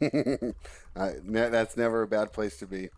that's 0.94 1.76
never 1.78 2.02
a 2.02 2.06
bad 2.06 2.34
place 2.34 2.58
to 2.58 2.66
be. 2.66 2.90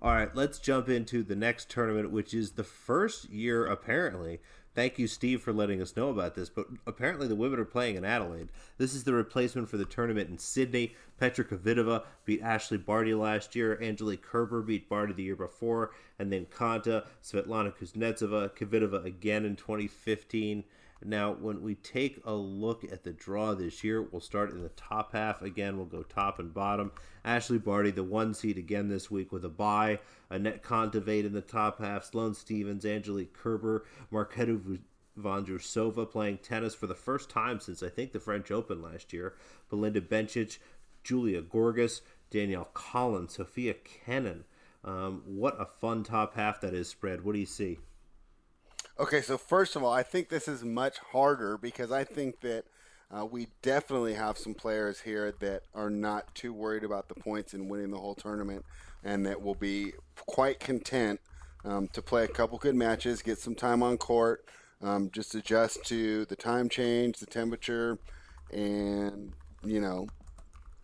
All 0.00 0.12
right, 0.12 0.32
let's 0.36 0.60
jump 0.60 0.88
into 0.88 1.24
the 1.24 1.34
next 1.34 1.68
tournament, 1.68 2.12
which 2.12 2.32
is 2.32 2.52
the 2.52 2.62
first 2.62 3.30
year, 3.30 3.66
apparently, 3.66 4.38
Thank 4.76 4.98
you, 4.98 5.06
Steve, 5.06 5.40
for 5.40 5.54
letting 5.54 5.80
us 5.80 5.96
know 5.96 6.10
about 6.10 6.34
this. 6.34 6.50
But 6.50 6.66
apparently, 6.86 7.26
the 7.26 7.34
women 7.34 7.58
are 7.58 7.64
playing 7.64 7.96
in 7.96 8.04
Adelaide. 8.04 8.50
This 8.76 8.94
is 8.94 9.04
the 9.04 9.14
replacement 9.14 9.70
for 9.70 9.78
the 9.78 9.86
tournament 9.86 10.28
in 10.28 10.36
Sydney. 10.36 10.94
Petra 11.18 11.46
Kvitova 11.46 12.02
beat 12.26 12.42
Ashley 12.42 12.76
Barty 12.76 13.14
last 13.14 13.56
year. 13.56 13.78
Angelique 13.82 14.20
Kerber 14.20 14.60
beat 14.60 14.86
Barty 14.86 15.14
the 15.14 15.22
year 15.22 15.34
before. 15.34 15.92
And 16.18 16.30
then 16.30 16.44
Konta, 16.44 17.06
Svetlana 17.24 17.72
Kuznetsova, 17.74 18.50
Kvitova 18.50 19.02
again 19.06 19.46
in 19.46 19.56
2015. 19.56 20.62
Now, 21.04 21.32
when 21.32 21.62
we 21.62 21.74
take 21.74 22.20
a 22.24 22.32
look 22.32 22.82
at 22.84 23.04
the 23.04 23.12
draw 23.12 23.54
this 23.54 23.84
year, 23.84 24.02
we'll 24.02 24.20
start 24.20 24.50
in 24.50 24.62
the 24.62 24.70
top 24.70 25.12
half. 25.12 25.42
Again, 25.42 25.76
we'll 25.76 25.86
go 25.86 26.02
top 26.02 26.38
and 26.38 26.54
bottom. 26.54 26.90
Ashley 27.24 27.58
Barty, 27.58 27.90
the 27.90 28.02
one 28.02 28.32
seed 28.32 28.56
again 28.56 28.88
this 28.88 29.10
week 29.10 29.30
with 29.30 29.44
a 29.44 29.50
bye. 29.50 30.00
Anett 30.30 30.62
Kontaveit 30.62 31.26
in 31.26 31.32
the 31.32 31.42
top 31.42 31.80
half. 31.80 32.04
Sloane 32.04 32.34
Stevens, 32.34 32.86
Angelique 32.86 33.34
Kerber, 33.34 33.84
Marketa 34.10 34.80
Vondrousova 35.18 36.10
playing 36.10 36.38
tennis 36.38 36.74
for 36.74 36.86
the 36.86 36.94
first 36.94 37.30
time 37.30 37.60
since 37.60 37.82
I 37.82 37.88
think 37.88 38.12
the 38.12 38.20
French 38.20 38.50
Open 38.50 38.80
last 38.80 39.12
year. 39.12 39.34
Belinda 39.68 40.00
Bencic, 40.00 40.58
Julia 41.04 41.42
Goerges, 41.42 42.00
Danielle 42.30 42.70
Collins, 42.74 43.34
Sofia 43.34 43.74
Kenin. 43.74 44.44
Um, 44.84 45.22
what 45.26 45.60
a 45.60 45.66
fun 45.66 46.04
top 46.04 46.34
half 46.34 46.60
that 46.60 46.74
is 46.74 46.88
spread. 46.88 47.24
What 47.24 47.32
do 47.32 47.38
you 47.38 47.46
see? 47.46 47.78
Okay, 48.98 49.20
so 49.20 49.36
first 49.36 49.76
of 49.76 49.84
all, 49.84 49.92
I 49.92 50.02
think 50.02 50.30
this 50.30 50.48
is 50.48 50.64
much 50.64 50.96
harder 51.12 51.58
because 51.58 51.92
I 51.92 52.02
think 52.02 52.40
that 52.40 52.64
uh, 53.14 53.26
we 53.26 53.48
definitely 53.60 54.14
have 54.14 54.38
some 54.38 54.54
players 54.54 55.00
here 55.00 55.34
that 55.40 55.64
are 55.74 55.90
not 55.90 56.34
too 56.34 56.54
worried 56.54 56.82
about 56.82 57.08
the 57.08 57.14
points 57.14 57.52
and 57.52 57.68
winning 57.68 57.90
the 57.90 57.98
whole 57.98 58.14
tournament, 58.14 58.64
and 59.04 59.26
that 59.26 59.42
will 59.42 59.54
be 59.54 59.92
quite 60.24 60.60
content 60.60 61.20
um, 61.66 61.88
to 61.88 62.00
play 62.00 62.24
a 62.24 62.28
couple 62.28 62.56
good 62.56 62.74
matches, 62.74 63.20
get 63.20 63.38
some 63.38 63.54
time 63.54 63.82
on 63.82 63.98
court, 63.98 64.46
um, 64.80 65.10
just 65.10 65.34
adjust 65.34 65.84
to 65.84 66.24
the 66.24 66.36
time 66.36 66.70
change, 66.70 67.18
the 67.18 67.26
temperature, 67.26 67.98
and 68.50 69.34
you 69.62 69.78
know, 69.78 70.06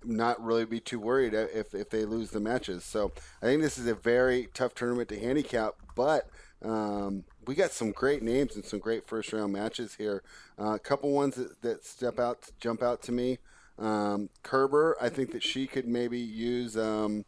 not 0.05 0.43
really 0.45 0.67
be 0.67 0.81
too 0.81 1.01
worried 1.01 1.33
if 1.33 1.75
if 1.75 1.89
they 1.89 2.05
lose 2.05 2.31
the 2.31 2.41
matches. 2.41 2.85
So 2.85 3.11
I 3.41 3.47
think 3.47 3.63
this 3.63 3.79
is 3.79 3.87
a 3.87 3.95
very 3.95 4.49
tough 4.53 4.75
tournament 4.75 5.09
to 5.09 5.19
handicap, 5.19 5.77
but 5.97 6.29
um, 6.65 7.25
we 7.47 7.55
got 7.55 7.73
some 7.73 7.91
great 7.91 8.23
names 8.23 8.55
and 8.55 8.65
some 8.65 8.79
great 8.79 9.07
first 9.07 9.33
round 9.33 9.53
matches 9.53 9.97
here. 9.97 10.23
Uh, 10.59 10.75
a 10.75 10.79
couple 10.79 11.11
ones 11.11 11.35
that, 11.35 11.61
that, 11.63 11.85
step 11.85 12.19
out, 12.19 12.51
jump 12.61 12.83
out 12.83 13.03
to 13.03 13.13
me. 13.13 13.39
Um, 13.79 14.29
Kerber, 14.43 14.97
I 15.01 15.09
think 15.09 15.33
that 15.33 15.43
she 15.43 15.67
could 15.67 15.89
maybe 15.89 16.19
use 16.19 16.77
um, 16.77 17.25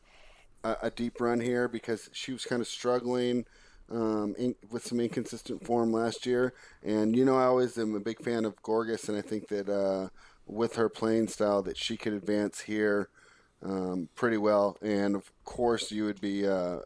a, 0.62 0.76
a, 0.82 0.90
deep 0.90 1.20
run 1.20 1.40
here 1.40 1.68
because 1.68 2.10
she 2.12 2.32
was 2.32 2.44
kind 2.44 2.60
of 2.60 2.68
struggling 2.68 3.44
um, 3.90 4.34
in, 4.38 4.54
with 4.70 4.86
some 4.86 5.00
inconsistent 5.00 5.66
form 5.66 5.92
last 5.92 6.26
year. 6.26 6.52
And 6.82 7.16
you 7.16 7.24
know, 7.24 7.36
I 7.36 7.44
always 7.44 7.76
am 7.78 7.94
a 7.94 8.00
big 8.00 8.22
fan 8.22 8.44
of 8.44 8.62
Goerges, 8.62 9.08
and 9.08 9.18
I 9.18 9.22
think 9.22 9.48
that 9.48 9.68
uh, 9.68 10.10
with 10.46 10.76
her 10.76 10.88
playing 10.88 11.28
style, 11.28 11.62
that 11.62 11.76
she 11.76 11.96
could 11.96 12.12
advance 12.12 12.60
here 12.60 13.08
um, 13.64 14.08
pretty 14.14 14.36
well. 14.36 14.76
And 14.82 15.16
of 15.16 15.32
course, 15.44 15.90
you 15.90 16.04
would 16.04 16.20
be 16.20 16.46
uh, 16.46 16.78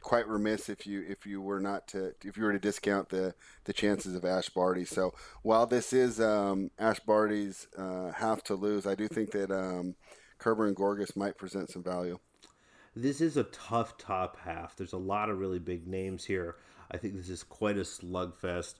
quite 0.00 0.28
remiss 0.28 0.68
if 0.68 0.86
you 0.86 1.04
if 1.08 1.26
you 1.26 1.40
were 1.40 1.60
not 1.60 1.86
to 1.88 2.14
if 2.24 2.36
you 2.36 2.44
were 2.44 2.52
to 2.52 2.58
discount 2.58 3.08
the 3.08 3.34
the 3.64 3.72
chances 3.72 4.14
of 4.14 4.24
Ash 4.24 4.48
Barty. 4.48 4.84
So 4.84 5.14
while 5.42 5.66
this 5.66 5.92
is 5.92 6.20
um, 6.20 6.70
Ash 6.78 7.00
Barty's 7.00 7.66
uh, 7.76 8.12
half 8.12 8.42
to 8.44 8.54
lose, 8.54 8.86
I 8.86 8.94
do 8.94 9.08
think 9.08 9.30
that 9.32 9.50
um, 9.50 9.94
Kerber 10.38 10.66
and 10.66 10.76
Goerges 10.76 11.16
might 11.16 11.36
present 11.36 11.70
some 11.70 11.82
value. 11.82 12.18
This 12.94 13.20
is 13.20 13.36
a 13.36 13.44
tough 13.44 13.96
top 13.98 14.38
half. 14.44 14.74
There's 14.76 14.92
a 14.92 14.98
lot 14.98 15.30
of 15.30 15.38
really 15.38 15.58
big 15.58 15.86
names 15.86 16.24
here. 16.24 16.56
I 16.90 16.96
think 16.96 17.14
this 17.14 17.28
is 17.28 17.42
quite 17.42 17.76
a 17.76 17.82
slugfest. 17.82 18.74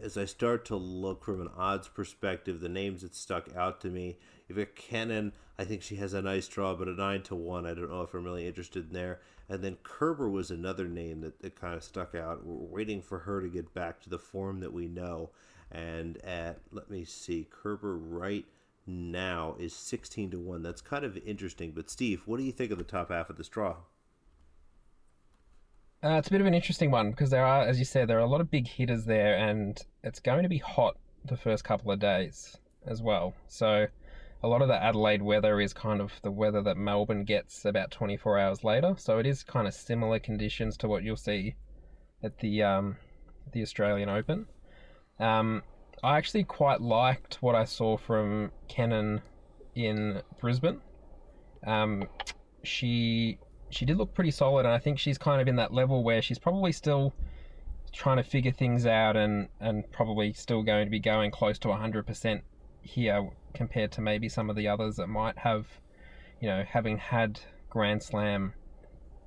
As 0.00 0.16
I 0.16 0.24
start 0.24 0.64
to 0.66 0.76
look 0.76 1.24
from 1.24 1.40
an 1.40 1.50
odds 1.56 1.88
perspective, 1.88 2.60
the 2.60 2.68
names 2.68 3.02
that 3.02 3.14
stuck 3.14 3.54
out 3.56 3.80
to 3.82 3.88
me, 3.88 4.16
Eva 4.50 4.66
Kenin, 4.66 5.32
I 5.58 5.64
think 5.64 5.82
she 5.82 5.96
has 5.96 6.14
a 6.14 6.22
nice 6.22 6.48
draw, 6.48 6.74
but 6.74 6.88
a 6.88 6.92
nine 6.92 7.22
to 7.22 7.34
one, 7.34 7.66
I 7.66 7.74
don't 7.74 7.90
know 7.90 8.02
if 8.02 8.14
I'm 8.14 8.24
really 8.24 8.46
interested 8.46 8.88
in 8.88 8.92
there. 8.92 9.20
And 9.48 9.62
then 9.62 9.76
Kerber 9.82 10.28
was 10.28 10.50
another 10.50 10.88
name 10.88 11.20
that, 11.20 11.40
that 11.42 11.60
kind 11.60 11.74
of 11.74 11.82
stuck 11.84 12.14
out. 12.14 12.44
We're 12.44 12.78
waiting 12.78 13.02
for 13.02 13.20
her 13.20 13.40
to 13.40 13.48
get 13.48 13.74
back 13.74 14.00
to 14.02 14.10
the 14.10 14.18
form 14.18 14.60
that 14.60 14.72
we 14.72 14.88
know. 14.88 15.30
And 15.70 16.18
at, 16.24 16.60
let 16.70 16.90
me 16.90 17.04
see, 17.04 17.46
Kerber 17.50 17.96
right 17.96 18.44
now 18.86 19.56
is 19.58 19.74
16 19.74 20.30
to 20.32 20.38
1. 20.38 20.62
That's 20.62 20.80
kind 20.80 21.04
of 21.04 21.16
interesting. 21.18 21.72
But, 21.72 21.90
Steve, 21.90 22.22
what 22.26 22.38
do 22.38 22.44
you 22.44 22.52
think 22.52 22.72
of 22.72 22.78
the 22.78 22.84
top 22.84 23.10
half 23.10 23.30
of 23.30 23.36
this 23.36 23.48
draw? 23.48 23.76
Uh, 26.04 26.16
it's 26.18 26.28
a 26.28 26.30
bit 26.32 26.40
of 26.40 26.46
an 26.48 26.54
interesting 26.54 26.90
one 26.90 27.10
because 27.10 27.30
there 27.30 27.46
are, 27.46 27.62
as 27.62 27.78
you 27.78 27.84
said, 27.84 28.08
there 28.08 28.18
are 28.18 28.22
a 28.22 28.26
lot 28.26 28.40
of 28.40 28.50
big 28.50 28.66
hitters 28.66 29.04
there, 29.04 29.36
and 29.36 29.80
it's 30.02 30.18
going 30.18 30.42
to 30.42 30.48
be 30.48 30.58
hot 30.58 30.96
the 31.24 31.36
first 31.36 31.62
couple 31.62 31.92
of 31.92 32.00
days 32.00 32.56
as 32.86 33.00
well. 33.00 33.34
So 33.46 33.86
a 34.42 34.48
lot 34.48 34.60
of 34.60 34.68
the 34.68 34.82
Adelaide 34.82 35.22
weather 35.22 35.60
is 35.60 35.72
kind 35.72 36.00
of 36.00 36.12
the 36.22 36.30
weather 36.30 36.62
that 36.62 36.76
Melbourne 36.76 37.24
gets 37.24 37.64
about 37.64 37.90
24 37.90 38.38
hours 38.38 38.64
later. 38.64 38.94
So 38.98 39.18
it 39.18 39.26
is 39.26 39.42
kind 39.42 39.68
of 39.68 39.74
similar 39.74 40.18
conditions 40.18 40.76
to 40.78 40.88
what 40.88 41.04
you'll 41.04 41.16
see 41.16 41.54
at 42.22 42.38
the 42.38 42.62
um, 42.62 42.96
the 43.52 43.62
Australian 43.62 44.08
Open. 44.08 44.46
Um, 45.20 45.62
I 46.02 46.16
actually 46.16 46.44
quite 46.44 46.80
liked 46.80 47.38
what 47.40 47.54
I 47.54 47.64
saw 47.64 47.96
from 47.96 48.50
Kenin 48.68 49.22
in 49.76 50.22
Brisbane. 50.40 50.80
Um, 51.64 52.08
she 52.64 53.38
she 53.70 53.84
did 53.84 53.96
look 53.96 54.12
pretty 54.12 54.32
solid, 54.32 54.66
and 54.66 54.74
I 54.74 54.78
think 54.78 54.98
she's 54.98 55.18
kind 55.18 55.40
of 55.40 55.46
in 55.46 55.56
that 55.56 55.72
level 55.72 56.02
where 56.02 56.20
she's 56.20 56.38
probably 56.38 56.72
still 56.72 57.14
trying 57.92 58.16
to 58.16 58.22
figure 58.22 58.50
things 58.50 58.86
out 58.86 59.16
and, 59.16 59.48
and 59.60 59.90
probably 59.92 60.32
still 60.32 60.62
going 60.62 60.86
to 60.86 60.90
be 60.90 60.98
going 60.98 61.30
close 61.30 61.58
to 61.58 61.68
100% 61.68 62.40
here 62.82 63.30
compared 63.54 63.92
to 63.92 64.00
maybe 64.00 64.28
some 64.28 64.50
of 64.50 64.56
the 64.56 64.68
others 64.68 64.96
that 64.96 65.08
might 65.08 65.38
have, 65.38 65.66
you 66.40 66.48
know, 66.48 66.64
having 66.68 66.98
had 66.98 67.40
Grand 67.70 68.02
Slam 68.02 68.54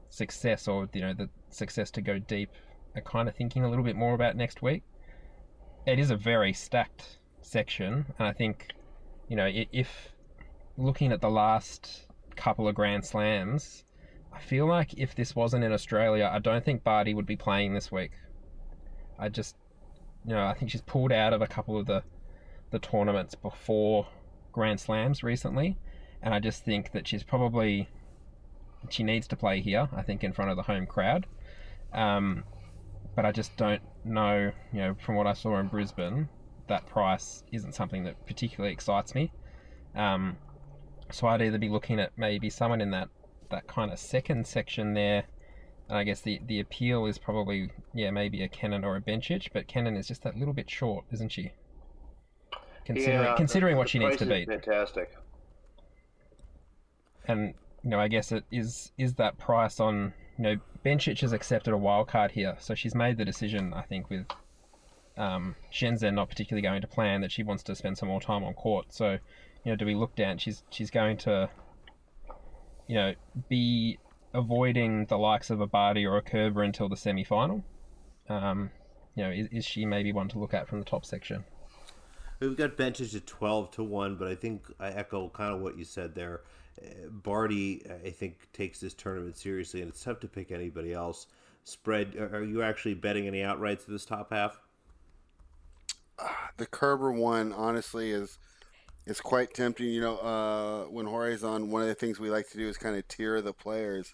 success 0.10 0.68
or, 0.68 0.88
you 0.94 1.02
know, 1.02 1.14
the 1.14 1.30
success 1.50 1.92
to 1.92 2.02
go 2.02 2.20
deep, 2.20 2.50
are 2.96 3.02
kind 3.02 3.28
of 3.28 3.36
thinking 3.36 3.64
a 3.64 3.70
little 3.70 3.84
bit 3.84 3.96
more 3.96 4.14
about 4.14 4.36
next 4.36 4.62
week. 4.62 4.84
It 5.86 6.00
is 6.00 6.12
a 6.12 6.16
very 6.16 6.54
stacked 6.54 7.20
section, 7.42 8.06
and 8.18 8.28
I 8.28 8.34
think, 8.34 8.74
you 9.28 9.36
know, 9.36 9.50
if 9.72 10.12
looking 10.78 11.12
at 11.12 11.22
the 11.22 11.30
last 11.30 12.08
couple 12.36 12.68
of 12.68 12.76
Grand 12.76 13.06
Slams, 13.06 13.84
I 14.34 14.40
feel 14.40 14.66
like 14.66 14.94
if 14.98 15.16
this 15.16 15.36
wasn't 15.36 15.64
in 15.64 15.72
Australia, 15.72 16.30
I 16.32 16.40
don't 16.40 16.66
think 16.66 16.84
Barty 16.84 17.14
would 17.14 17.26
be 17.26 17.38
playing 17.38 17.74
this 17.74 17.92
week. 17.92 18.12
I 19.18 19.30
just, 19.30 19.56
you 20.26 20.34
know, 20.34 20.46
I 20.46 20.54
think 20.54 20.72
she's 20.72 20.82
pulled 20.82 21.12
out 21.12 21.34
of 21.34 21.42
a 21.42 21.48
couple 21.48 21.78
of 21.80 21.86
the 21.86 22.04
the 22.76 22.80
tournaments 22.80 23.36
before 23.36 24.06
Grand 24.52 24.82
Slams 24.82 25.24
recently, 25.24 25.78
and 26.22 26.34
I 26.34 26.40
just 26.40 26.66
think 26.66 26.92
that 26.92 27.08
she's 27.08 27.24
probably 27.24 27.88
she 28.90 29.02
needs 29.02 29.28
to 29.30 29.38
play 29.38 29.62
here. 29.62 29.88
I 29.96 30.02
think 30.02 30.26
in 30.26 30.34
front 30.34 30.52
of 30.52 30.58
the 30.58 30.64
home 30.64 30.86
crowd, 30.86 31.26
um, 31.94 32.44
but 33.16 33.26
I 33.26 33.32
just 33.32 33.56
don't 33.56 33.82
know. 34.04 34.52
You 34.74 34.80
know, 34.80 34.96
from 35.06 35.16
what 35.16 35.26
I 35.26 35.32
saw 35.32 35.58
in 35.58 35.68
Brisbane, 35.68 36.28
that 36.68 36.86
price 36.86 37.44
isn't 37.54 37.76
something 37.76 38.04
that 38.04 38.28
particularly 38.28 38.74
excites 38.74 39.16
me. 39.16 39.32
Um, 39.96 40.36
so 41.12 41.28
I'd 41.28 41.42
either 41.42 41.58
be 41.58 41.70
looking 41.70 42.02
at 42.02 42.12
maybe 42.18 42.50
someone 42.50 42.82
in 42.82 42.92
that 42.92 43.08
that 43.52 43.68
kind 43.68 43.90
of 43.90 44.00
second 44.00 44.46
section 44.46 44.96
there. 44.96 45.24
And 45.88 45.98
I 45.98 46.04
guess 46.04 46.20
the, 46.20 46.42
the 46.46 46.60
appeal 46.60 47.06
is 47.06 47.18
probably, 47.20 47.70
yeah, 47.94 48.12
maybe 48.12 48.44
a 48.44 48.50
Kenin 48.50 48.84
or 48.84 48.98
a 48.98 49.02
Bencic, 49.02 49.50
but 49.54 49.68
Kenin 49.68 49.96
is 49.96 50.08
just 50.08 50.24
that 50.24 50.36
little 50.36 50.54
bit 50.54 50.70
short, 50.70 51.06
isn't 51.12 51.32
she? 51.32 51.54
Considering 52.86 53.24
yeah, 53.24 53.36
considering 53.36 53.78
what 53.78 53.90
she 53.90 54.00
needs 54.00 54.18
to 54.18 54.26
beat. 54.26 54.48
Fantastic. 54.48 55.16
And 57.28 57.54
you 57.84 57.90
know, 57.90 58.00
I 58.00 58.08
guess 58.08 58.32
it 58.32 58.44
is 58.52 58.92
is 58.98 59.16
that 59.16 59.38
price 59.38 59.80
on 59.80 60.14
you 60.38 60.44
know 60.44 60.56
Bencic 60.86 61.20
has 61.22 61.34
accepted 61.34 61.74
a 61.74 61.78
wild 61.78 62.08
card 62.08 62.32
here, 62.32 62.56
so 62.60 62.76
she's 62.76 62.96
made 62.96 63.18
the 63.18 63.26
decision. 63.26 63.74
I 63.74 63.82
think 63.82 64.10
with 64.10 64.26
um, 65.18 65.56
Shenzhen 65.72 66.14
not 66.14 66.30
particularly 66.30 66.62
going 66.62 66.82
to 66.82 66.88
plan 66.88 67.22
that 67.22 67.32
she 67.32 67.44
wants 67.44 67.64
to 67.64 67.76
spend 67.76 67.98
some 67.98 68.10
more 68.10 68.22
time 68.22 68.44
on 68.44 68.54
court. 68.54 68.94
So 68.94 69.18
you 69.64 69.72
know, 69.72 69.76
do 69.76 69.86
we 69.86 69.96
look 69.96 70.16
down? 70.16 70.38
She's 70.38 70.64
she's 70.70 70.92
going 70.92 71.18
to, 71.18 71.50
you 72.88 72.96
know, 72.96 73.14
be 73.50 73.98
avoiding 74.34 75.06
the 75.06 75.18
likes 75.18 75.50
of 75.50 75.62
a 75.62 75.68
Barty 75.68 76.06
or 76.06 76.18
a 76.18 76.22
Kerber 76.22 76.62
until 76.62 76.88
the 76.88 76.98
semi 76.98 77.24
final. 77.24 77.64
Um, 78.30 78.70
you 79.16 79.24
know, 79.24 79.32
is, 79.32 79.48
is 79.52 79.66
she 79.66 79.86
maybe 79.86 80.12
one 80.12 80.28
to 80.30 80.40
look 80.40 80.54
at 80.54 80.68
from 80.68 80.80
the 80.80 80.86
top 80.86 81.06
section? 81.06 81.46
We've 82.40 82.58
got 82.58 82.78
Bencic 82.78 83.16
at 83.16 83.26
twelve 83.26 83.72
to 83.72 83.84
one, 83.84 84.16
but 84.16 84.28
I 84.28 84.36
think 84.36 84.66
I 84.80 84.90
echo 84.90 85.30
kind 85.30 85.54
of 85.54 85.62
what 85.62 85.78
you 85.78 85.86
said 85.86 86.16
there. 86.16 86.42
Barty, 87.10 87.82
I 88.06 88.10
think, 88.10 88.52
takes 88.52 88.82
this 88.82 88.94
tournament 88.94 89.38
seriously, 89.38 89.82
and 89.82 89.90
it's 89.90 90.04
tough 90.04 90.20
to 90.20 90.28
pick 90.28 90.52
anybody 90.52 90.94
else. 90.94 91.28
Spread? 91.64 92.16
Are 92.18 92.44
you 92.44 92.62
actually 92.62 92.96
betting 92.96 93.28
any 93.28 93.40
outrights 93.40 93.86
to 93.86 93.92
this 93.92 94.06
top 94.06 94.34
half? 94.34 94.60
The 96.58 96.66
Kerber 96.66 97.12
one, 97.12 97.54
honestly, 97.54 98.12
is 98.12 98.38
is 99.06 99.22
quite 99.22 99.54
tempting. 99.54 99.88
You 99.88 100.02
know, 100.02 100.18
uh, 100.18 100.84
when 100.92 101.06
Jorge's 101.06 101.44
on, 101.44 101.72
one 101.72 101.82
of 101.82 101.88
the 101.88 101.96
things 101.96 102.20
we 102.20 102.30
like 102.30 102.50
to 102.50 102.58
do 102.58 102.68
is 102.68 102.78
kind 102.78 102.98
of 102.98 103.08
tier 103.08 103.42
the 103.42 103.54
players, 103.54 104.14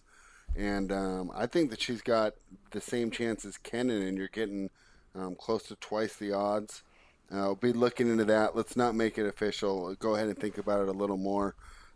and 0.56 0.92
um, 0.92 1.32
I 1.34 1.48
think 1.48 1.72
that 1.72 1.82
she's 1.82 2.02
got 2.02 2.34
the 2.70 2.82
same 2.82 3.10
chance 3.10 3.44
as 3.44 3.58
Kenin, 3.58 4.04
and 4.04 4.18
you're 4.18 4.28
getting 4.28 4.70
um, 5.16 5.36
close 5.36 5.64
to 5.64 5.76
twice 5.76 6.16
the 6.16 6.32
odds. 6.32 6.84
We'll 7.32 7.56
be 7.56 7.74
looking 7.74 8.10
into 8.10 8.26
that. 8.26 8.56
Let's 8.56 8.76
not 8.76 8.94
make 8.94 9.18
it 9.18 9.26
official. 9.26 9.96
Go 9.96 10.16
ahead 10.16 10.28
and 10.28 10.38
think 10.38 10.58
about 10.58 10.82
it 10.82 10.90
a 10.90 10.92
little 10.92 11.18
more. 11.18 11.56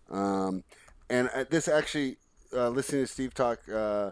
Um, 0.10 0.64
and 1.10 1.30
uh, 1.36 1.46
this 1.50 1.68
actually, 1.68 2.18
uh, 2.54 2.70
listening 2.70 3.04
to 3.04 3.08
Steve 3.08 3.34
talk, 3.34 3.60
uh, 3.74 4.12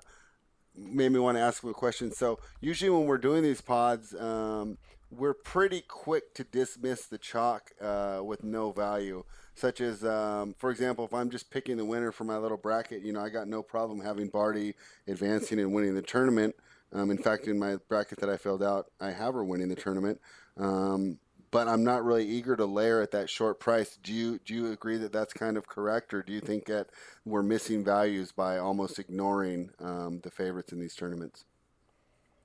made 0.76 1.12
me 1.12 1.20
want 1.20 1.38
to 1.38 1.42
ask 1.42 1.64
him 1.64 1.70
a 1.70 1.74
question. 1.74 2.12
So 2.12 2.40
usually 2.60 2.90
when 2.90 3.06
we're 3.06 3.18
doing 3.18 3.44
these 3.44 3.62
pods, 3.62 4.14
um, 4.16 4.78
we're 5.12 5.34
pretty 5.34 5.82
quick 5.82 6.34
to 6.34 6.44
dismiss 6.44 7.06
the 7.06 7.18
chalk 7.18 7.72
uh, 7.80 8.22
with 8.24 8.44
no 8.44 8.72
value. 8.72 9.24
Such 9.56 9.82
as, 9.82 10.04
um, 10.04 10.56
for 10.58 10.72
example, 10.72 11.06
if 11.06 11.14
I'm 11.14 11.30
just 11.30 11.52
picking 11.52 11.78
the 11.78 11.86
winner 11.86 12.12
for 12.12 12.24
my 12.24 12.38
little 12.38 12.58
bracket, 12.58 13.04
you 13.04 13.14
know, 13.14 13.22
I 13.22 13.30
got 13.30 13.48
no 13.48 13.62
problem 13.62 14.02
having 14.02 14.28
Barty 14.28 14.74
advancing 15.08 15.60
and 15.60 15.72
winning 15.72 15.94
the 15.94 16.02
tournament. 16.02 16.56
Um, 16.92 17.12
in 17.12 17.18
fact, 17.18 17.48
in 17.48 17.60
my 17.60 17.78
bracket 17.88 18.20
that 18.20 18.30
I 18.30 18.38
filled 18.38 18.64
out, 18.64 18.88
I 19.00 19.12
have 19.12 19.36
her 19.36 19.44
winning 19.44 19.70
the 19.70 19.76
tournament. 19.76 20.20
Um, 20.58 21.20
but 21.54 21.68
I'm 21.68 21.84
not 21.84 22.04
really 22.04 22.26
eager 22.26 22.56
to 22.56 22.66
layer 22.66 23.00
at 23.00 23.12
that 23.12 23.30
short 23.30 23.60
price. 23.60 24.00
Do 24.02 24.12
you 24.12 24.40
do 24.44 24.56
you 24.56 24.72
agree 24.72 24.98
that 24.98 25.14
that's 25.14 25.34
kind 25.34 25.56
of 25.56 25.68
correct, 25.68 26.12
or 26.12 26.24
do 26.24 26.34
you 26.34 26.42
think 26.42 26.66
that 26.66 26.88
we're 27.26 27.44
missing 27.44 27.84
values 27.84 28.32
by 28.32 28.58
almost 28.58 28.98
ignoring 28.98 29.70
um, 29.80 30.20
the 30.24 30.32
favorites 30.32 30.74
in 30.74 30.80
these 30.80 30.96
tournaments? 30.96 31.46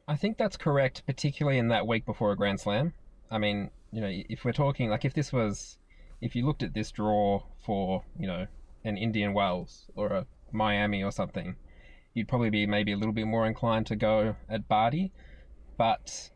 I 0.06 0.16
think 0.16 0.36
that's 0.36 0.59
correct, 0.59 1.05
particularly 1.06 1.59
in 1.59 1.68
that 1.68 1.86
week 1.86 2.05
before 2.05 2.32
a 2.32 2.36
Grand 2.36 2.60
Slam. 2.60 2.93
I 3.30 3.39
mean, 3.39 3.70
you 3.93 4.02
know, 4.02 4.10
if 4.10 4.44
we're 4.44 4.52
talking 4.52 4.90
like 4.90 5.06
if 5.06 5.14
this 5.14 5.32
was, 5.32 5.78
if 6.20 6.36
you 6.36 6.44
looked 6.44 6.62
at 6.62 6.74
this 6.74 6.90
draw 6.90 7.43
for 7.64 8.05
you 8.18 8.26
know 8.26 8.47
an 8.85 8.98
Indian 8.98 9.32
Wells 9.32 9.86
or 9.97 10.09
a 10.09 10.26
Miami 10.52 11.02
or 11.02 11.12
something, 11.12 11.56
you'd 12.12 12.28
probably 12.28 12.51
be 12.51 12.66
maybe 12.66 12.93
a 12.93 12.97
little 12.98 13.14
bit 13.14 13.26
more 13.26 13.47
inclined 13.47 13.86
to 13.86 13.97
go 13.97 14.36
at 14.51 14.68
Barty, 14.68 15.12
but 15.78 16.28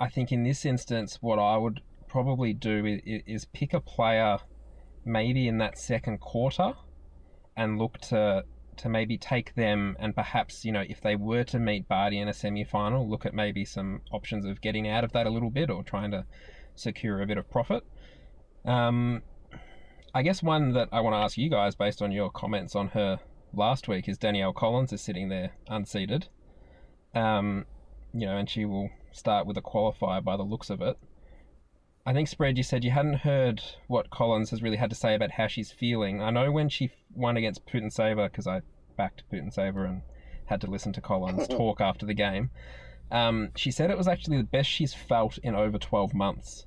I 0.00 0.08
think 0.08 0.32
in 0.32 0.42
this 0.42 0.64
instance, 0.64 1.18
what 1.20 1.38
I 1.38 1.58
would 1.58 1.82
probably 2.08 2.54
do 2.54 2.86
is, 2.86 3.22
is 3.26 3.44
pick 3.44 3.74
a 3.74 3.80
player 3.80 4.38
maybe 5.04 5.46
in 5.46 5.58
that 5.58 5.78
second 5.78 6.18
quarter 6.20 6.72
and 7.56 7.78
look 7.78 7.98
to 7.98 8.44
to 8.76 8.88
maybe 8.88 9.18
take 9.18 9.54
them 9.56 9.94
and 9.98 10.14
perhaps 10.14 10.64
you 10.64 10.72
know 10.72 10.82
if 10.88 11.02
they 11.02 11.14
were 11.14 11.44
to 11.44 11.58
meet 11.58 11.86
Barty 11.86 12.18
in 12.18 12.28
a 12.28 12.32
semi-final 12.32 13.08
look 13.08 13.26
at 13.26 13.34
maybe 13.34 13.62
some 13.64 14.00
options 14.10 14.46
of 14.46 14.60
getting 14.62 14.88
out 14.88 15.04
of 15.04 15.12
that 15.12 15.26
a 15.26 15.30
little 15.30 15.50
bit 15.50 15.68
or 15.68 15.82
trying 15.82 16.10
to 16.12 16.24
secure 16.74 17.20
a 17.20 17.26
bit 17.26 17.36
of 17.36 17.50
profit. 17.50 17.84
Um, 18.64 19.22
I 20.14 20.22
guess 20.22 20.42
one 20.42 20.72
that 20.72 20.88
I 20.92 21.00
want 21.00 21.14
to 21.14 21.18
ask 21.18 21.36
you 21.36 21.50
guys 21.50 21.74
based 21.74 22.00
on 22.00 22.10
your 22.10 22.30
comments 22.30 22.74
on 22.74 22.88
her 22.88 23.20
last 23.52 23.86
week 23.86 24.08
is 24.08 24.16
Danielle 24.16 24.52
Collins 24.52 24.92
is 24.92 25.02
sitting 25.02 25.28
there 25.28 25.52
unseeded 25.68 26.28
um, 27.14 27.66
you 28.12 28.26
know 28.26 28.36
and 28.36 28.48
she 28.48 28.64
will 28.64 28.90
start 29.12 29.46
with 29.46 29.56
a 29.56 29.62
qualifier 29.62 30.22
by 30.22 30.36
the 30.36 30.42
looks 30.42 30.70
of 30.70 30.80
it. 30.80 30.98
I 32.06 32.12
think 32.12 32.28
spread. 32.28 32.56
You 32.56 32.64
said 32.64 32.82
you 32.82 32.90
hadn't 32.90 33.18
heard 33.20 33.62
what 33.86 34.10
Collins 34.10 34.50
has 34.50 34.62
really 34.62 34.78
had 34.78 34.90
to 34.90 34.96
say 34.96 35.14
about 35.14 35.32
how 35.32 35.46
she's 35.46 35.70
feeling. 35.70 36.22
I 36.22 36.30
know 36.30 36.50
when 36.50 36.68
she 36.68 36.90
won 37.14 37.36
against 37.36 37.66
Putintseva 37.66 38.30
because 38.30 38.46
I 38.46 38.62
backed 38.96 39.24
Putintseva 39.30 39.84
and 39.84 40.02
had 40.46 40.60
to 40.62 40.66
listen 40.66 40.92
to 40.94 41.00
Collins 41.00 41.46
talk 41.48 41.80
after 41.80 42.06
the 42.06 42.14
game. 42.14 42.50
Um, 43.10 43.50
she 43.56 43.70
said 43.70 43.90
it 43.90 43.98
was 43.98 44.08
actually 44.08 44.38
the 44.38 44.44
best 44.44 44.68
she's 44.68 44.94
felt 44.94 45.38
in 45.38 45.54
over 45.54 45.78
12 45.78 46.14
months 46.14 46.66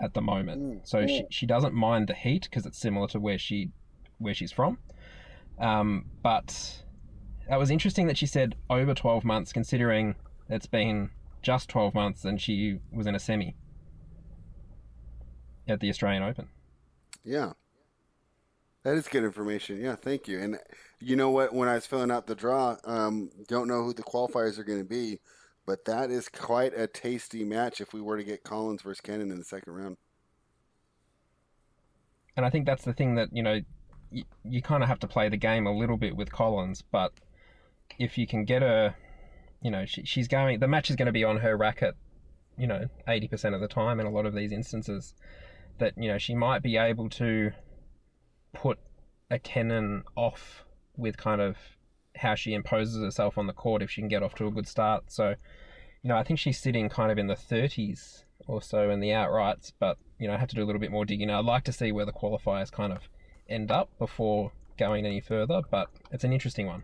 at 0.00 0.14
the 0.14 0.22
moment. 0.22 0.62
Mm. 0.62 0.88
So 0.88 1.06
she, 1.06 1.24
she 1.30 1.46
doesn't 1.46 1.74
mind 1.74 2.08
the 2.08 2.14
heat 2.14 2.44
because 2.44 2.66
it's 2.66 2.78
similar 2.78 3.08
to 3.08 3.20
where 3.20 3.38
she 3.38 3.70
where 4.18 4.34
she's 4.34 4.52
from. 4.52 4.78
Um, 5.58 6.06
but 6.22 6.82
that 7.48 7.58
was 7.58 7.70
interesting 7.70 8.06
that 8.06 8.16
she 8.16 8.26
said 8.26 8.56
over 8.70 8.94
12 8.94 9.24
months, 9.24 9.52
considering 9.52 10.14
it's 10.48 10.66
been 10.66 11.10
just 11.42 11.68
12 11.68 11.94
months 11.94 12.24
and 12.24 12.40
she 12.40 12.78
was 12.92 13.06
in 13.06 13.14
a 13.14 13.18
semi 13.18 13.54
at 15.68 15.80
the 15.80 15.88
Australian 15.88 16.22
Open. 16.22 16.48
Yeah. 17.24 17.52
That 18.82 18.96
is 18.96 19.08
good 19.08 19.24
information. 19.24 19.80
Yeah, 19.80 19.96
thank 19.96 20.28
you. 20.28 20.38
And 20.40 20.58
you 21.00 21.16
know 21.16 21.30
what? 21.30 21.54
When 21.54 21.68
I 21.68 21.74
was 21.74 21.86
filling 21.86 22.10
out 22.10 22.26
the 22.26 22.34
draw, 22.34 22.76
um, 22.84 23.30
don't 23.48 23.66
know 23.66 23.82
who 23.82 23.94
the 23.94 24.02
qualifiers 24.02 24.58
are 24.58 24.64
going 24.64 24.80
to 24.80 24.84
be, 24.84 25.20
but 25.64 25.86
that 25.86 26.10
is 26.10 26.28
quite 26.28 26.78
a 26.78 26.86
tasty 26.86 27.44
match 27.44 27.80
if 27.80 27.94
we 27.94 28.02
were 28.02 28.18
to 28.18 28.24
get 28.24 28.44
Collins 28.44 28.82
versus 28.82 29.00
Kenin 29.00 29.30
in 29.30 29.38
the 29.38 29.44
second 29.44 29.72
round. 29.72 29.96
And 32.36 32.44
I 32.44 32.50
think 32.50 32.66
that's 32.66 32.84
the 32.84 32.92
thing 32.92 33.14
that, 33.14 33.28
you 33.32 33.42
know, 33.42 33.60
you, 34.10 34.24
you 34.44 34.60
kind 34.60 34.82
of 34.82 34.88
have 34.88 34.98
to 35.00 35.08
play 35.08 35.30
the 35.30 35.36
game 35.38 35.66
a 35.66 35.72
little 35.72 35.96
bit 35.96 36.14
with 36.14 36.30
Collins, 36.30 36.82
but 36.82 37.12
if 37.98 38.18
you 38.18 38.26
can 38.26 38.44
get 38.44 38.60
her 38.60 38.94
you 39.64 39.70
know, 39.70 39.86
she, 39.86 40.04
she's 40.04 40.28
going, 40.28 40.60
the 40.60 40.68
match 40.68 40.90
is 40.90 40.96
going 40.96 41.06
to 41.06 41.12
be 41.12 41.24
on 41.24 41.38
her 41.38 41.56
racket, 41.56 41.96
you 42.58 42.66
know, 42.66 42.84
80% 43.08 43.54
of 43.54 43.62
the 43.62 43.66
time 43.66 43.98
in 43.98 44.06
a 44.06 44.10
lot 44.10 44.26
of 44.26 44.34
these 44.34 44.52
instances. 44.52 45.14
That, 45.78 45.94
you 45.96 46.06
know, 46.06 46.18
she 46.18 46.34
might 46.34 46.62
be 46.62 46.76
able 46.76 47.08
to 47.10 47.50
put 48.52 48.78
a 49.30 49.38
Kenin 49.38 50.04
off 50.14 50.64
with 50.96 51.16
kind 51.16 51.40
of 51.40 51.56
how 52.14 52.34
she 52.34 52.52
imposes 52.52 53.02
herself 53.02 53.38
on 53.38 53.46
the 53.46 53.54
court 53.54 53.82
if 53.82 53.90
she 53.90 54.02
can 54.02 54.08
get 54.08 54.22
off 54.22 54.34
to 54.34 54.46
a 54.46 54.50
good 54.50 54.68
start. 54.68 55.04
So, 55.10 55.30
you 56.02 56.08
know, 56.08 56.16
I 56.16 56.22
think 56.22 56.38
she's 56.38 56.60
sitting 56.60 56.90
kind 56.90 57.10
of 57.10 57.18
in 57.18 57.26
the 57.26 57.34
30s 57.34 58.24
or 58.46 58.60
so 58.60 58.90
in 58.90 59.00
the 59.00 59.08
outrights, 59.08 59.72
but, 59.80 59.96
you 60.18 60.28
know, 60.28 60.34
I 60.34 60.36
have 60.36 60.50
to 60.50 60.54
do 60.54 60.62
a 60.62 60.66
little 60.66 60.80
bit 60.80 60.92
more 60.92 61.06
digging. 61.06 61.30
I'd 61.30 61.44
like 61.46 61.64
to 61.64 61.72
see 61.72 61.90
where 61.90 62.04
the 62.04 62.12
qualifiers 62.12 62.70
kind 62.70 62.92
of 62.92 63.08
end 63.48 63.70
up 63.70 63.88
before 63.98 64.52
going 64.78 65.06
any 65.06 65.20
further, 65.20 65.62
but 65.70 65.88
it's 66.12 66.22
an 66.22 66.34
interesting 66.34 66.66
one. 66.66 66.82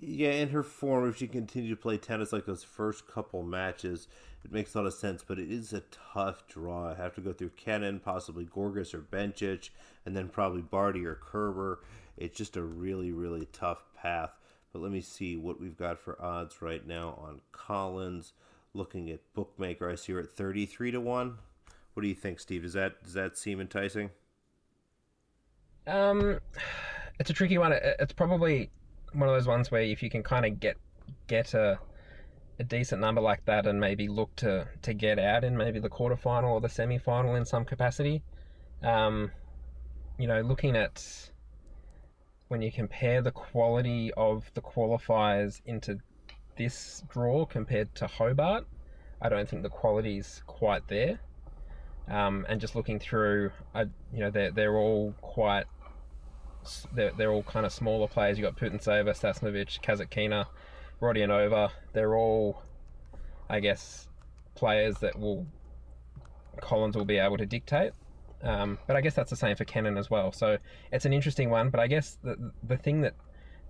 Yeah, 0.00 0.30
in 0.30 0.48
her 0.50 0.62
form, 0.62 1.08
if 1.08 1.18
she 1.18 1.26
continued 1.26 1.70
to 1.70 1.76
play 1.76 1.98
tennis 1.98 2.32
like 2.32 2.46
those 2.46 2.64
first 2.64 3.06
couple 3.06 3.42
matches, 3.42 4.08
it 4.44 4.50
makes 4.50 4.74
a 4.74 4.78
lot 4.78 4.86
of 4.86 4.94
sense. 4.94 5.22
But 5.26 5.38
it 5.38 5.50
is 5.50 5.72
a 5.72 5.82
tough 6.14 6.46
draw. 6.48 6.90
I 6.90 6.94
have 6.94 7.14
to 7.16 7.20
go 7.20 7.32
through 7.32 7.50
Kenin, 7.56 8.00
possibly 8.00 8.44
Goerges 8.44 8.94
or 8.94 9.00
Bencic, 9.00 9.70
and 10.06 10.16
then 10.16 10.28
probably 10.28 10.62
Barty 10.62 11.04
or 11.04 11.14
Kerber. 11.14 11.80
It's 12.16 12.36
just 12.38 12.56
a 12.56 12.62
really, 12.62 13.12
really 13.12 13.46
tough 13.52 13.84
path. 13.94 14.30
But 14.72 14.80
let 14.80 14.92
me 14.92 15.02
see 15.02 15.36
what 15.36 15.60
we've 15.60 15.76
got 15.76 15.98
for 15.98 16.20
odds 16.22 16.62
right 16.62 16.86
now 16.86 17.18
on 17.22 17.40
Collins. 17.52 18.32
Looking 18.74 19.10
at 19.10 19.20
bookmaker, 19.34 19.90
I 19.90 19.96
see 19.96 20.14
her 20.14 20.20
at 20.20 20.30
thirty-three 20.30 20.92
to 20.92 21.00
one. 21.00 21.36
What 21.92 22.02
do 22.02 22.08
you 22.08 22.14
think, 22.14 22.40
Steve? 22.40 22.62
Does 22.62 22.72
that 22.72 23.02
does 23.02 23.12
that 23.12 23.36
seem 23.36 23.60
enticing? 23.60 24.08
Um, 25.86 26.40
it's 27.20 27.28
a 27.28 27.34
tricky 27.34 27.58
one. 27.58 27.72
It's 27.72 28.14
probably 28.14 28.70
one 29.12 29.28
of 29.28 29.34
those 29.34 29.46
ones 29.46 29.70
where 29.70 29.82
if 29.82 30.02
you 30.02 30.10
can 30.10 30.22
kind 30.22 30.46
of 30.46 30.60
get 30.60 30.76
get 31.26 31.54
a 31.54 31.78
a 32.58 32.64
decent 32.64 33.00
number 33.00 33.20
like 33.20 33.44
that 33.46 33.66
and 33.66 33.80
maybe 33.80 34.08
look 34.08 34.34
to 34.36 34.68
to 34.82 34.94
get 34.94 35.18
out 35.18 35.44
in 35.44 35.56
maybe 35.56 35.78
the 35.78 35.88
quarterfinal 35.88 36.50
or 36.50 36.60
the 36.60 36.68
semi-final 36.68 37.34
in 37.34 37.44
some 37.44 37.64
capacity. 37.64 38.22
Um, 38.82 39.30
you 40.18 40.26
know, 40.26 40.40
looking 40.42 40.76
at 40.76 41.30
when 42.48 42.62
you 42.62 42.70
compare 42.70 43.22
the 43.22 43.30
quality 43.30 44.12
of 44.16 44.50
the 44.54 44.60
qualifiers 44.60 45.62
into 45.64 45.98
this 46.56 47.02
draw 47.08 47.46
compared 47.46 47.94
to 47.94 48.06
Hobart, 48.06 48.66
I 49.20 49.28
don't 49.28 49.48
think 49.48 49.62
the 49.62 49.70
quality's 49.70 50.42
quite 50.46 50.86
there. 50.88 51.18
Um, 52.08 52.44
and 52.48 52.60
just 52.60 52.74
looking 52.74 52.98
through, 52.98 53.52
I, 53.74 53.82
you 54.12 54.20
know, 54.20 54.30
they're 54.30 54.50
they're 54.50 54.76
all 54.76 55.14
quite 55.20 55.64
they're, 56.94 57.12
they're 57.16 57.30
all 57.32 57.42
kind 57.42 57.66
of 57.66 57.72
smaller 57.72 58.08
players. 58.08 58.38
You've 58.38 58.54
got 58.54 58.56
Putintseva, 58.56 59.10
Sasnovich, 59.10 59.80
Kasatkina, 59.80 60.46
Rodionova. 61.00 61.70
They're 61.92 62.16
all, 62.16 62.62
I 63.48 63.60
guess, 63.60 64.08
players 64.54 64.98
that 64.98 65.18
will 65.18 65.46
Collins 66.60 66.96
will 66.96 67.04
be 67.04 67.18
able 67.18 67.38
to 67.38 67.46
dictate. 67.46 67.92
Um, 68.42 68.78
but 68.86 68.96
I 68.96 69.00
guess 69.00 69.14
that's 69.14 69.30
the 69.30 69.36
same 69.36 69.56
for 69.56 69.64
Kenin 69.64 69.96
as 69.96 70.10
well. 70.10 70.32
So 70.32 70.58
it's 70.90 71.04
an 71.04 71.12
interesting 71.12 71.50
one. 71.50 71.70
But 71.70 71.80
I 71.80 71.86
guess 71.86 72.18
the 72.22 72.52
the 72.64 72.76
thing 72.76 73.00
that 73.02 73.14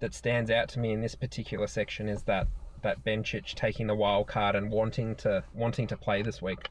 that 0.01 0.14
stands 0.14 0.51
out 0.51 0.69
to 0.70 0.81
me 0.81 0.93
in 0.93 1.01
this 1.01 1.14
particular 1.14 1.66
section 1.66 2.09
is 2.09 2.23
that 2.24 2.48
that 2.82 3.05
Bencic 3.05 3.55
taking 3.55 3.86
the 3.86 3.94
wild 3.94 4.27
card 4.27 4.56
and 4.56 4.70
wanting 4.70 5.14
to 5.16 5.44
wanting 5.55 5.86
to 5.89 5.97
play 5.97 6.23
this 6.23 6.43
week. 6.43 6.69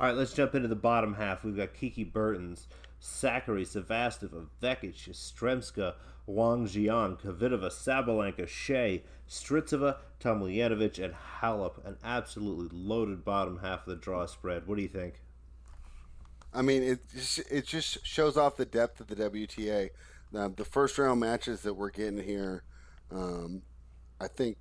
All 0.00 0.08
right, 0.08 0.16
let's 0.16 0.32
jump 0.32 0.54
into 0.54 0.68
the 0.68 0.74
bottom 0.74 1.14
half. 1.14 1.44
We've 1.44 1.56
got 1.56 1.74
Kiki 1.74 2.02
Bertens, 2.02 2.66
Sakkari, 3.02 3.66
Sevastova, 3.66 4.46
Vekic, 4.62 5.10
Stremska, 5.10 5.94
Wang 6.26 6.66
Qiang, 6.66 7.20
Kvitova, 7.20 7.68
Sabalenka, 7.68 8.46
Hsieh, 8.46 9.02
Strycova, 9.28 9.96
Tomljanovic, 10.20 11.02
and 11.02 11.14
Halep. 11.40 11.84
An 11.84 11.96
absolutely 12.04 12.68
loaded 12.72 13.24
bottom 13.24 13.58
half 13.58 13.80
of 13.80 13.86
the 13.86 13.96
draw 13.96 14.24
spread. 14.26 14.68
What 14.68 14.76
do 14.76 14.82
you 14.82 14.88
think? 14.88 15.14
I 16.54 16.62
mean, 16.62 16.82
it 16.82 17.00
just, 17.12 17.38
it 17.50 17.66
just 17.66 18.06
shows 18.06 18.36
off 18.36 18.56
the 18.56 18.66
depth 18.66 19.00
of 19.00 19.08
the 19.08 19.16
WTA. 19.16 19.90
Uh, 20.34 20.48
the 20.54 20.64
first 20.64 20.96
round 20.96 21.18
matches 21.20 21.62
that 21.62 21.74
we're 21.74 21.90
getting 21.90 22.22
here, 22.22 22.62
um, 23.10 23.62
I 24.20 24.28
think 24.28 24.58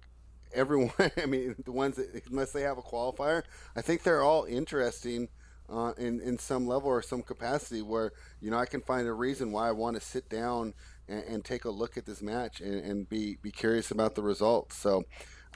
everyone. 0.53 0.91
I 1.21 1.25
mean, 1.27 1.55
the 1.63 1.71
ones 1.71 1.97
that 1.97 2.23
unless 2.29 2.51
they 2.53 2.61
have 2.61 2.77
a 2.77 2.81
qualifier, 2.81 3.43
I 3.75 3.81
think 3.81 4.03
they're 4.03 4.23
all 4.23 4.45
interesting 4.45 5.29
uh, 5.71 5.93
in 5.97 6.19
in 6.21 6.37
some 6.37 6.67
level 6.67 6.89
or 6.89 7.01
some 7.01 7.21
capacity. 7.21 7.81
Where 7.81 8.11
you 8.41 8.51
know 8.51 8.57
I 8.57 8.65
can 8.65 8.81
find 8.81 9.07
a 9.07 9.13
reason 9.13 9.51
why 9.51 9.67
I 9.67 9.71
want 9.71 9.95
to 9.95 10.01
sit 10.01 10.29
down 10.29 10.73
and, 11.07 11.23
and 11.23 11.45
take 11.45 11.65
a 11.65 11.69
look 11.69 11.97
at 11.97 12.05
this 12.05 12.21
match 12.21 12.61
and, 12.61 12.83
and, 12.83 13.09
be 13.09 13.37
be 13.41 13.51
curious 13.51 13.91
about 13.91 14.15
the 14.15 14.23
results. 14.23 14.77
So. 14.77 15.03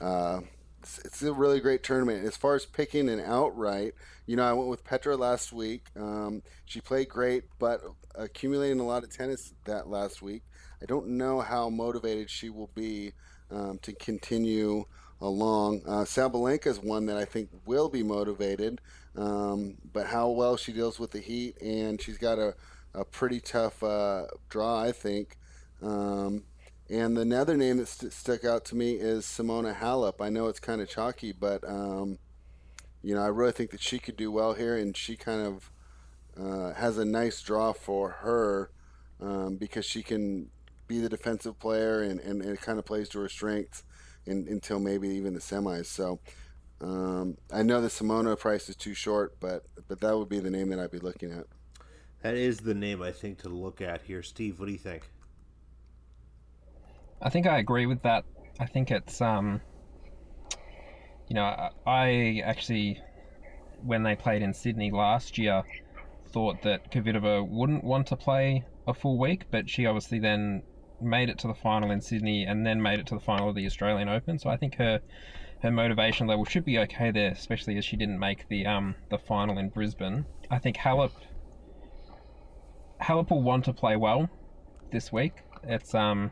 Uh, 0.00 0.40
it's, 1.04 1.22
a 1.22 1.32
really 1.32 1.58
great 1.58 1.82
tournament. 1.82 2.24
As 2.24 2.36
far 2.36 2.54
as 2.54 2.64
picking 2.64 3.08
an 3.08 3.18
outright, 3.18 3.94
you 4.26 4.36
know, 4.36 4.44
I 4.44 4.52
went 4.52 4.68
with 4.68 4.84
Petra 4.84 5.16
last 5.16 5.52
week. 5.52 5.86
Um, 5.96 6.42
she 6.64 6.80
played 6.80 7.08
great, 7.08 7.44
but 7.58 7.80
accumulating 8.14 8.78
a 8.78 8.86
lot 8.86 9.02
of 9.02 9.10
tennis 9.10 9.52
that 9.64 9.88
last 9.88 10.22
week. 10.22 10.42
I 10.80 10.86
don't 10.86 11.08
know 11.08 11.40
how 11.40 11.70
motivated 11.70 12.30
she 12.30 12.50
will 12.50 12.70
be 12.74 13.12
um, 13.50 13.78
to 13.82 13.92
continue 13.94 14.84
along. 15.20 15.82
Uh, 15.86 16.04
Sabalenka 16.04 16.66
is 16.66 16.78
one 16.78 17.06
that 17.06 17.16
I 17.16 17.24
think 17.24 17.48
will 17.64 17.88
be 17.88 18.02
motivated, 18.02 18.80
um, 19.16 19.76
but 19.92 20.06
how 20.06 20.28
well 20.28 20.56
she 20.56 20.72
deals 20.72 20.98
with 20.98 21.10
the 21.10 21.20
heat, 21.20 21.60
and 21.60 22.00
she's 22.00 22.18
got 22.18 22.38
a, 22.38 22.54
a 22.94 23.04
pretty 23.04 23.40
tough 23.40 23.82
uh, 23.82 24.26
draw, 24.48 24.80
I 24.80 24.92
think. 24.92 25.36
Um, 25.82 26.44
and 26.88 27.18
another 27.18 27.56
name 27.56 27.78
that 27.78 27.88
st- 27.88 28.12
stuck 28.12 28.44
out 28.44 28.64
to 28.66 28.76
me 28.76 28.92
is 28.92 29.24
Simona 29.24 29.74
Halep. 29.74 30.20
I 30.20 30.28
know 30.28 30.46
it's 30.46 30.60
kind 30.60 30.80
of 30.80 30.88
chalky, 30.88 31.32
but 31.32 31.64
um, 31.68 32.18
you 33.02 33.14
know 33.14 33.22
I 33.22 33.28
really 33.28 33.52
think 33.52 33.70
that 33.70 33.80
she 33.80 33.98
could 33.98 34.16
do 34.16 34.30
well 34.30 34.54
here, 34.54 34.76
and 34.76 34.96
she 34.96 35.16
kind 35.16 35.46
of 35.46 35.70
uh, 36.38 36.74
has 36.74 36.98
a 36.98 37.04
nice 37.04 37.40
draw 37.42 37.72
for 37.72 38.10
her 38.10 38.70
um, 39.20 39.56
because 39.56 39.84
she 39.84 40.02
can 40.02 40.50
be 40.86 41.00
the 41.00 41.08
defensive 41.08 41.58
player, 41.58 42.02
and, 42.02 42.20
and, 42.20 42.42
and 42.42 42.52
it 42.52 42.60
kind 42.60 42.78
of 42.78 42.84
plays 42.84 43.08
to 43.10 43.18
her 43.20 43.28
strengths 43.28 43.82
until 44.26 44.80
maybe 44.80 45.08
even 45.08 45.34
the 45.34 45.40
semis. 45.40 45.86
So 45.86 46.20
um, 46.80 47.36
I 47.52 47.62
know 47.62 47.80
the 47.80 47.88
Simona 47.88 48.38
price 48.38 48.68
is 48.68 48.76
too 48.76 48.94
short, 48.94 49.38
but 49.40 49.64
but 49.88 50.00
that 50.00 50.16
would 50.16 50.28
be 50.28 50.40
the 50.40 50.50
name 50.50 50.68
that 50.70 50.78
I'd 50.78 50.90
be 50.90 50.98
looking 50.98 51.32
at. 51.32 51.46
That 52.22 52.34
is 52.34 52.58
the 52.58 52.74
name 52.74 53.02
I 53.02 53.12
think 53.12 53.38
to 53.42 53.48
look 53.48 53.80
at 53.80 54.02
here, 54.02 54.22
Steve. 54.22 54.58
What 54.58 54.66
do 54.66 54.72
you 54.72 54.78
think? 54.78 55.08
I 57.22 57.30
think 57.30 57.46
I 57.46 57.58
agree 57.58 57.86
with 57.86 58.02
that. 58.02 58.24
I 58.58 58.66
think 58.66 58.90
it's 58.90 59.20
um, 59.20 59.60
you 61.28 61.34
know, 61.34 61.70
I 61.86 62.42
actually 62.44 63.00
when 63.82 64.02
they 64.02 64.16
played 64.16 64.42
in 64.42 64.52
Sydney 64.54 64.90
last 64.90 65.38
year 65.38 65.62
thought 66.28 66.62
that 66.62 66.90
Kvitova 66.90 67.46
wouldn't 67.48 67.84
want 67.84 68.06
to 68.08 68.16
play 68.16 68.64
a 68.86 68.94
full 68.94 69.18
week, 69.18 69.44
but 69.50 69.68
she 69.68 69.86
obviously 69.86 70.18
then 70.18 70.62
made 71.00 71.28
it 71.28 71.38
to 71.38 71.46
the 71.46 71.54
final 71.54 71.90
in 71.90 72.00
Sydney 72.00 72.44
and 72.44 72.66
then 72.66 72.80
made 72.80 72.98
it 72.98 73.06
to 73.06 73.14
the 73.14 73.20
final 73.20 73.48
of 73.48 73.54
the 73.54 73.66
Australian 73.66 74.08
Open. 74.08 74.38
So 74.38 74.50
I 74.50 74.56
think 74.56 74.76
her 74.76 75.00
her 75.62 75.70
motivation 75.70 76.26
level 76.26 76.44
should 76.44 76.64
be 76.64 76.78
okay 76.78 77.10
there, 77.10 77.30
especially 77.30 77.78
as 77.78 77.84
she 77.84 77.96
didn't 77.96 78.18
make 78.18 78.48
the 78.48 78.66
um 78.66 78.94
the 79.10 79.18
final 79.18 79.58
in 79.58 79.68
Brisbane. 79.68 80.26
I 80.50 80.58
think 80.58 80.76
Halep 80.76 81.12
Halep 83.00 83.30
will 83.30 83.42
want 83.42 83.64
to 83.66 83.72
play 83.72 83.96
well 83.96 84.28
this 84.90 85.12
week. 85.12 85.42
It's 85.64 85.94
um 85.94 86.30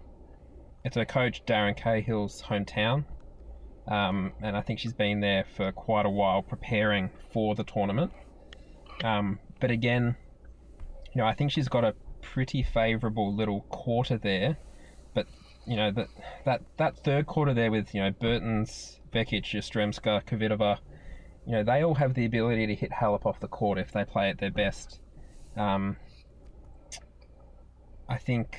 it's 0.85 0.97
her 0.97 1.05
coach 1.05 1.45
Darren 1.47 1.77
Cahill's 1.77 2.43
hometown. 2.43 3.05
Um, 3.87 4.33
and 4.43 4.57
I 4.57 4.63
think 4.63 4.79
she's 4.79 4.95
been 4.95 5.21
there 5.21 5.45
for 5.57 5.71
quite 5.73 6.07
a 6.07 6.11
while 6.11 6.43
preparing 6.43 7.11
for 7.33 7.55
the 7.55 7.65
tournament. 7.65 8.13
Um, 9.03 9.39
but 9.61 9.71
again, 9.71 10.17
you 11.15 11.21
know, 11.21 11.27
I 11.27 11.35
think 11.35 11.51
she's 11.51 11.69
got 11.69 11.85
a 11.85 11.95
pretty 12.23 12.63
favourable 12.63 13.35
little 13.35 13.63
quarter 13.63 14.19
there. 14.19 14.57
But 15.15 15.27
you 15.67 15.77
know 15.77 15.91
that 15.93 16.09
that 16.45 16.63
that 16.79 16.99
third 17.05 17.27
quarter 17.27 17.55
there 17.55 17.71
with 17.71 17.95
you 17.95 18.01
know 18.01 18.11
Bertens, 18.11 19.01
Vekic, 19.15 19.45
Yastremska, 19.45 20.25
Kvitova, 20.25 20.79
you 21.47 21.53
know 21.53 21.63
they 21.63 21.85
all 21.85 21.95
have 21.95 22.15
the 22.15 22.25
ability 22.25 22.67
to 22.67 22.75
hit 22.75 22.91
Halep 22.91 23.25
off 23.27 23.41
the 23.41 23.49
court 23.49 23.79
if 23.79 23.93
they 23.93 24.05
play 24.05 24.31
at 24.31 24.39
their 24.39 24.51
best. 24.51 25.01
Um, 25.57 25.97
I 28.09 28.19
think 28.19 28.59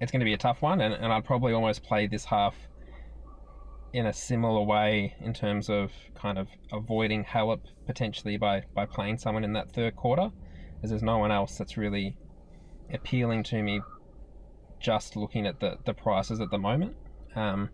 it's 0.00 0.10
going 0.10 0.20
to 0.20 0.24
be 0.24 0.34
a 0.34 0.38
tough 0.38 0.62
one, 0.62 0.80
and, 0.80 0.94
and 0.94 1.12
I'd 1.12 1.24
probably 1.24 1.52
almost 1.52 1.82
play 1.82 2.06
this 2.06 2.24
half 2.24 2.54
in 3.92 4.06
a 4.06 4.12
similar 4.12 4.62
way 4.62 5.14
in 5.20 5.34
terms 5.34 5.68
of 5.68 5.90
kind 6.14 6.38
of 6.38 6.48
avoiding 6.72 7.24
Halep 7.24 7.60
potentially 7.86 8.36
by, 8.36 8.62
by 8.74 8.86
playing 8.86 9.18
someone 9.18 9.44
in 9.44 9.52
that 9.54 9.72
third 9.72 9.96
quarter, 9.96 10.30
as 10.82 10.90
there's 10.90 11.02
no 11.02 11.18
one 11.18 11.32
else 11.32 11.58
that's 11.58 11.76
really 11.76 12.16
appealing 12.92 13.42
to 13.44 13.62
me 13.62 13.80
just 14.78 15.16
looking 15.16 15.46
at 15.46 15.60
the, 15.60 15.76
the 15.84 15.92
prices 15.92 16.40
at 16.40 16.50
the 16.50 16.58
moment. 16.58 16.96
Um, 17.34 17.70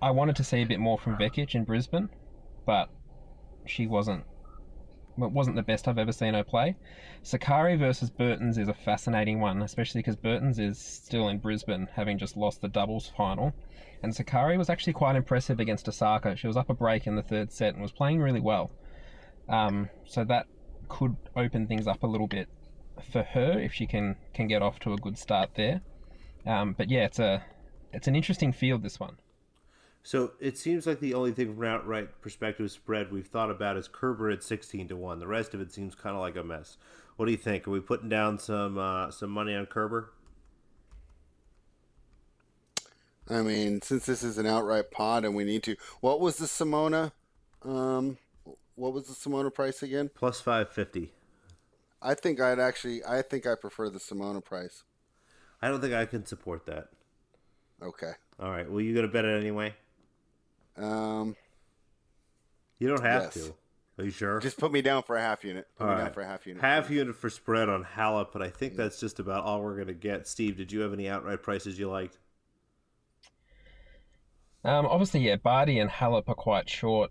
I 0.00 0.10
wanted 0.10 0.36
to 0.36 0.44
see 0.44 0.62
a 0.62 0.66
bit 0.66 0.80
more 0.80 0.98
from 0.98 1.16
Vekic 1.16 1.54
in 1.54 1.64
Brisbane, 1.64 2.10
but 2.64 2.88
she 3.64 3.86
wasn't 3.86 4.24
it 5.18 5.32
wasn't 5.32 5.56
the 5.56 5.62
best 5.62 5.88
I've 5.88 5.98
ever 5.98 6.12
seen 6.12 6.34
her 6.34 6.44
play. 6.44 6.76
Sakkari 7.22 7.78
versus 7.78 8.10
Bertens 8.10 8.58
is 8.58 8.68
a 8.68 8.74
fascinating 8.74 9.40
one, 9.40 9.62
especially 9.62 10.00
because 10.00 10.16
Bertens 10.16 10.58
is 10.58 10.78
still 10.78 11.28
in 11.28 11.38
Brisbane, 11.38 11.88
having 11.94 12.18
just 12.18 12.36
lost 12.36 12.60
the 12.60 12.68
doubles 12.68 13.08
final. 13.16 13.54
And 14.02 14.12
Sakkari 14.12 14.58
was 14.58 14.68
actually 14.68 14.92
quite 14.92 15.16
impressive 15.16 15.58
against 15.58 15.88
Osaka. 15.88 16.36
She 16.36 16.46
was 16.46 16.56
up 16.56 16.68
a 16.68 16.74
break 16.74 17.06
in 17.06 17.16
the 17.16 17.22
third 17.22 17.50
set 17.50 17.72
and 17.72 17.82
was 17.82 17.92
playing 17.92 18.20
really 18.20 18.40
well. 18.40 18.70
Um, 19.48 19.88
so 20.04 20.22
that 20.24 20.46
could 20.88 21.16
open 21.34 21.66
things 21.66 21.86
up 21.86 22.02
a 22.02 22.06
little 22.06 22.28
bit 22.28 22.48
for 23.10 23.22
her 23.22 23.58
if 23.58 23.72
she 23.72 23.86
can 23.86 24.16
can 24.34 24.48
get 24.48 24.62
off 24.62 24.78
to 24.80 24.92
a 24.92 24.96
good 24.96 25.16
start 25.18 25.50
there. 25.54 25.80
Um, 26.44 26.74
but 26.76 26.90
yeah, 26.90 27.04
it's 27.04 27.18
a 27.18 27.42
it's 27.92 28.06
an 28.06 28.16
interesting 28.16 28.52
field 28.52 28.82
this 28.82 29.00
one. 29.00 29.16
So 30.06 30.30
it 30.38 30.56
seems 30.56 30.86
like 30.86 31.00
the 31.00 31.14
only 31.14 31.32
thing 31.32 31.52
from 31.52 31.64
an 31.64 31.68
outright 31.68 32.22
perspective 32.22 32.70
spread 32.70 33.10
we've 33.10 33.26
thought 33.26 33.50
about 33.50 33.76
is 33.76 33.88
Kerber 33.88 34.30
at 34.30 34.44
sixteen 34.44 34.86
to 34.86 34.94
one. 34.94 35.18
The 35.18 35.26
rest 35.26 35.52
of 35.52 35.60
it 35.60 35.72
seems 35.72 35.96
kind 35.96 36.14
of 36.14 36.22
like 36.22 36.36
a 36.36 36.44
mess. 36.44 36.76
What 37.16 37.26
do 37.26 37.32
you 37.32 37.36
think? 37.36 37.66
Are 37.66 37.72
we 37.72 37.80
putting 37.80 38.08
down 38.08 38.38
some 38.38 38.78
uh, 38.78 39.10
some 39.10 39.30
money 39.30 39.52
on 39.52 39.66
Kerber? 39.66 40.12
I 43.28 43.42
mean, 43.42 43.82
since 43.82 44.06
this 44.06 44.22
is 44.22 44.38
an 44.38 44.46
outright 44.46 44.92
pod 44.92 45.24
and 45.24 45.34
we 45.34 45.42
need 45.42 45.64
to, 45.64 45.74
what 46.00 46.20
was 46.20 46.36
the 46.36 46.46
Simona? 46.46 47.10
Um, 47.64 48.16
what 48.76 48.92
was 48.92 49.08
the 49.08 49.14
Simona 49.14 49.52
price 49.52 49.82
again? 49.82 50.08
Plus 50.14 50.40
five 50.40 50.70
fifty. 50.70 51.10
I 52.00 52.14
think 52.14 52.40
I'd 52.40 52.60
actually. 52.60 53.04
I 53.04 53.22
think 53.22 53.44
I 53.44 53.56
prefer 53.56 53.90
the 53.90 53.98
Simona 53.98 54.44
price. 54.44 54.84
I 55.60 55.66
don't 55.66 55.80
think 55.80 55.94
I 55.94 56.06
can 56.06 56.24
support 56.24 56.64
that. 56.66 56.90
Okay. 57.82 58.12
All 58.38 58.52
right. 58.52 58.70
Well, 58.70 58.80
you 58.80 58.94
gonna 58.94 59.08
bet 59.08 59.24
it 59.24 59.36
anyway? 59.36 59.74
Um. 60.76 61.36
You 62.78 62.88
don't 62.88 63.02
have 63.02 63.22
yes. 63.22 63.34
to. 63.34 63.54
Are 63.98 64.04
you 64.04 64.10
sure? 64.10 64.40
Just 64.40 64.58
put 64.58 64.72
me 64.72 64.82
down 64.82 65.02
for 65.02 65.16
a 65.16 65.20
half 65.20 65.42
unit. 65.42 65.66
Put 65.76 65.84
all 65.84 65.90
me 65.90 65.96
right. 65.96 66.04
down 66.04 66.12
for 66.12 66.20
a 66.20 66.26
half 66.26 66.46
unit. 66.46 66.62
Half 66.62 66.88
please. 66.88 66.96
unit 66.96 67.16
for 67.16 67.30
spread 67.30 67.68
on 67.68 67.84
Halep, 67.84 68.28
but 68.32 68.42
I 68.42 68.50
think 68.50 68.74
yeah. 68.74 68.84
that's 68.84 69.00
just 69.00 69.18
about 69.18 69.44
all 69.44 69.62
we're 69.62 69.78
gonna 69.78 69.94
get. 69.94 70.28
Steve, 70.28 70.56
did 70.56 70.70
you 70.70 70.80
have 70.80 70.92
any 70.92 71.08
outright 71.08 71.42
prices 71.42 71.78
you 71.78 71.88
liked? 71.88 72.18
Um, 74.64 74.84
obviously, 74.86 75.20
yeah, 75.20 75.36
Barty 75.36 75.78
and 75.78 75.90
Halep 75.90 76.28
are 76.28 76.34
quite 76.34 76.68
short. 76.68 77.10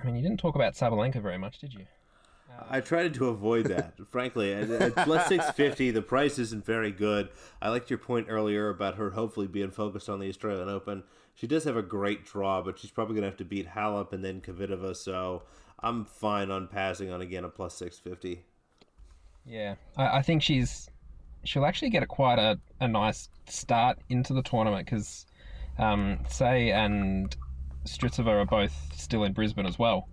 I 0.00 0.06
mean, 0.06 0.16
you 0.16 0.22
didn't 0.22 0.38
talk 0.38 0.54
about 0.54 0.74
Sabalenka 0.74 1.20
very 1.20 1.38
much, 1.38 1.58
did 1.58 1.74
you? 1.74 1.86
I 2.70 2.80
tried 2.80 3.12
to 3.14 3.28
avoid 3.28 3.66
that. 3.66 3.94
Frankly, 4.10 4.52
at, 4.54 4.94
plus 4.96 5.26
six 5.26 5.50
fifty, 5.50 5.90
the 5.90 6.00
price 6.00 6.38
isn't 6.38 6.64
very 6.64 6.92
good. 6.92 7.28
I 7.60 7.68
liked 7.68 7.90
your 7.90 7.98
point 7.98 8.28
earlier 8.30 8.70
about 8.70 8.94
her 8.96 9.10
hopefully 9.10 9.46
being 9.46 9.70
focused 9.70 10.08
on 10.08 10.20
the 10.20 10.28
Australian 10.28 10.70
Open. 10.70 11.04
She 11.36 11.46
does 11.46 11.64
have 11.64 11.76
a 11.76 11.82
great 11.82 12.24
draw, 12.24 12.62
but 12.62 12.78
she's 12.78 12.90
probably 12.90 13.14
gonna 13.14 13.26
have 13.26 13.36
to 13.36 13.44
beat 13.44 13.68
Halep 13.68 14.12
and 14.12 14.24
then 14.24 14.40
Kvitova. 14.40 14.96
So 14.96 15.42
I'm 15.80 16.04
fine 16.04 16.50
on 16.50 16.66
passing 16.66 17.12
on 17.12 17.20
again 17.20 17.44
a 17.44 17.48
plus 17.48 17.74
six 17.74 17.98
fifty. 17.98 18.42
Yeah, 19.44 19.76
I, 19.96 20.18
I, 20.18 20.22
think 20.22 20.42
she's 20.42 20.90
she'll 21.44 21.66
actually 21.66 21.90
get 21.90 22.02
a 22.02 22.06
quite 22.06 22.38
a, 22.38 22.58
a 22.80 22.88
nice 22.88 23.28
start 23.48 23.98
into 24.08 24.32
the 24.32 24.42
tournament 24.42 24.86
because 24.86 25.26
um, 25.78 26.18
Hsieh 26.26 26.72
and 26.72 27.36
Strycova 27.84 28.28
are 28.28 28.44
both 28.46 28.74
still 28.96 29.22
in 29.22 29.32
Brisbane 29.32 29.66
as 29.66 29.78
well 29.78 30.08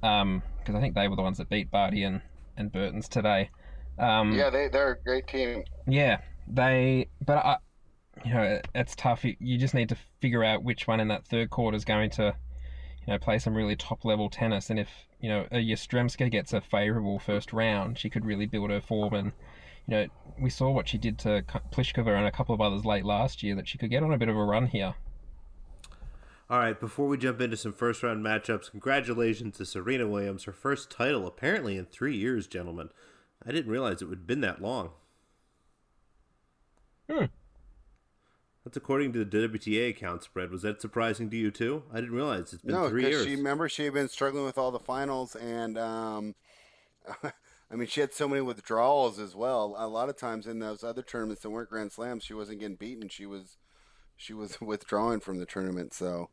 because 0.00 0.22
um, 0.22 0.42
I 0.68 0.80
think 0.80 0.94
they 0.94 1.08
were 1.08 1.16
the 1.16 1.22
ones 1.22 1.38
that 1.38 1.48
beat 1.48 1.70
Barty 1.70 2.04
and, 2.04 2.20
and 2.56 2.72
Bertens 2.72 3.08
today. 3.08 3.50
Um, 3.98 4.32
yeah, 4.32 4.48
they 4.48 4.68
they're 4.68 4.92
a 4.92 5.02
great 5.02 5.26
team. 5.26 5.64
Yeah, 5.86 6.18
they. 6.48 7.08
But 7.24 7.38
I, 7.38 7.56
you 8.24 8.32
know, 8.32 8.60
it's 8.74 8.94
tough. 8.94 9.24
You 9.24 9.58
just 9.58 9.74
need 9.74 9.88
to 9.88 9.96
figure 10.20 10.44
out 10.44 10.62
which 10.62 10.86
one 10.86 11.00
in 11.00 11.08
that 11.08 11.26
third 11.26 11.50
quarter 11.50 11.76
is 11.76 11.84
going 11.84 12.10
to, 12.10 12.34
you 13.06 13.12
know, 13.12 13.18
play 13.18 13.38
some 13.38 13.54
really 13.54 13.76
top 13.76 14.04
level 14.04 14.28
tennis. 14.28 14.70
And 14.70 14.78
if 14.78 14.88
you 15.20 15.28
know 15.28 15.46
a 15.50 15.56
Yastremska 15.56 16.30
gets 16.30 16.52
a 16.52 16.60
favourable 16.60 17.18
first 17.18 17.52
round, 17.52 17.98
she 17.98 18.10
could 18.10 18.24
really 18.24 18.46
build 18.46 18.70
her 18.70 18.80
form. 18.80 19.14
And 19.14 19.32
you 19.86 19.96
know, 19.96 20.06
we 20.40 20.50
saw 20.50 20.70
what 20.70 20.88
she 20.88 20.98
did 20.98 21.18
to 21.20 21.42
Pliskova 21.72 22.16
and 22.16 22.26
a 22.26 22.32
couple 22.32 22.54
of 22.54 22.60
others 22.60 22.84
late 22.84 23.04
last 23.04 23.42
year 23.42 23.54
that 23.56 23.68
she 23.68 23.78
could 23.78 23.90
get 23.90 24.02
on 24.02 24.12
a 24.12 24.18
bit 24.18 24.28
of 24.28 24.36
a 24.36 24.44
run 24.44 24.66
here. 24.66 24.94
All 26.50 26.58
right, 26.58 26.78
before 26.78 27.08
we 27.08 27.16
jump 27.16 27.40
into 27.40 27.56
some 27.56 27.72
first 27.72 28.02
round 28.02 28.22
matchups, 28.22 28.70
congratulations 28.70 29.56
to 29.56 29.64
Serena 29.64 30.06
Williams, 30.06 30.44
her 30.44 30.52
first 30.52 30.90
title 30.90 31.26
apparently 31.26 31.78
in 31.78 31.86
three 31.86 32.16
years, 32.16 32.46
gentlemen. 32.46 32.90
I 33.44 33.52
didn't 33.52 33.72
realize 33.72 34.02
it 34.02 34.08
would 34.08 34.18
have 34.18 34.26
been 34.26 34.42
that 34.42 34.60
long. 34.60 34.90
Hmm. 37.10 37.24
That's 38.64 38.76
according 38.76 39.12
to 39.14 39.24
the 39.24 39.48
WTA 39.48 39.90
account 39.90 40.22
spread. 40.22 40.50
Was 40.50 40.62
that 40.62 40.80
surprising 40.80 41.28
to 41.30 41.36
you 41.36 41.50
too? 41.50 41.82
I 41.92 41.96
didn't 41.96 42.14
realize 42.14 42.52
it's 42.52 42.62
been 42.62 42.74
no, 42.74 42.88
three 42.88 43.06
years. 43.06 43.24
She 43.24 43.34
remember 43.34 43.68
she 43.68 43.84
had 43.84 43.94
been 43.94 44.08
struggling 44.08 44.44
with 44.44 44.56
all 44.56 44.70
the 44.70 44.78
finals, 44.78 45.34
and 45.34 45.76
um, 45.76 46.34
I 47.24 47.74
mean 47.74 47.88
she 47.88 48.00
had 48.00 48.14
so 48.14 48.28
many 48.28 48.40
withdrawals 48.40 49.18
as 49.18 49.34
well. 49.34 49.74
A 49.76 49.88
lot 49.88 50.08
of 50.08 50.16
times 50.16 50.46
in 50.46 50.60
those 50.60 50.84
other 50.84 51.02
tournaments 51.02 51.42
that 51.42 51.50
weren't 51.50 51.70
Grand 51.70 51.90
Slams, 51.90 52.22
she 52.22 52.34
wasn't 52.34 52.60
getting 52.60 52.76
beaten. 52.76 53.08
She 53.08 53.26
was 53.26 53.56
she 54.16 54.32
was 54.32 54.60
withdrawing 54.60 55.18
from 55.18 55.38
the 55.38 55.46
tournament. 55.46 55.92
So, 55.92 56.30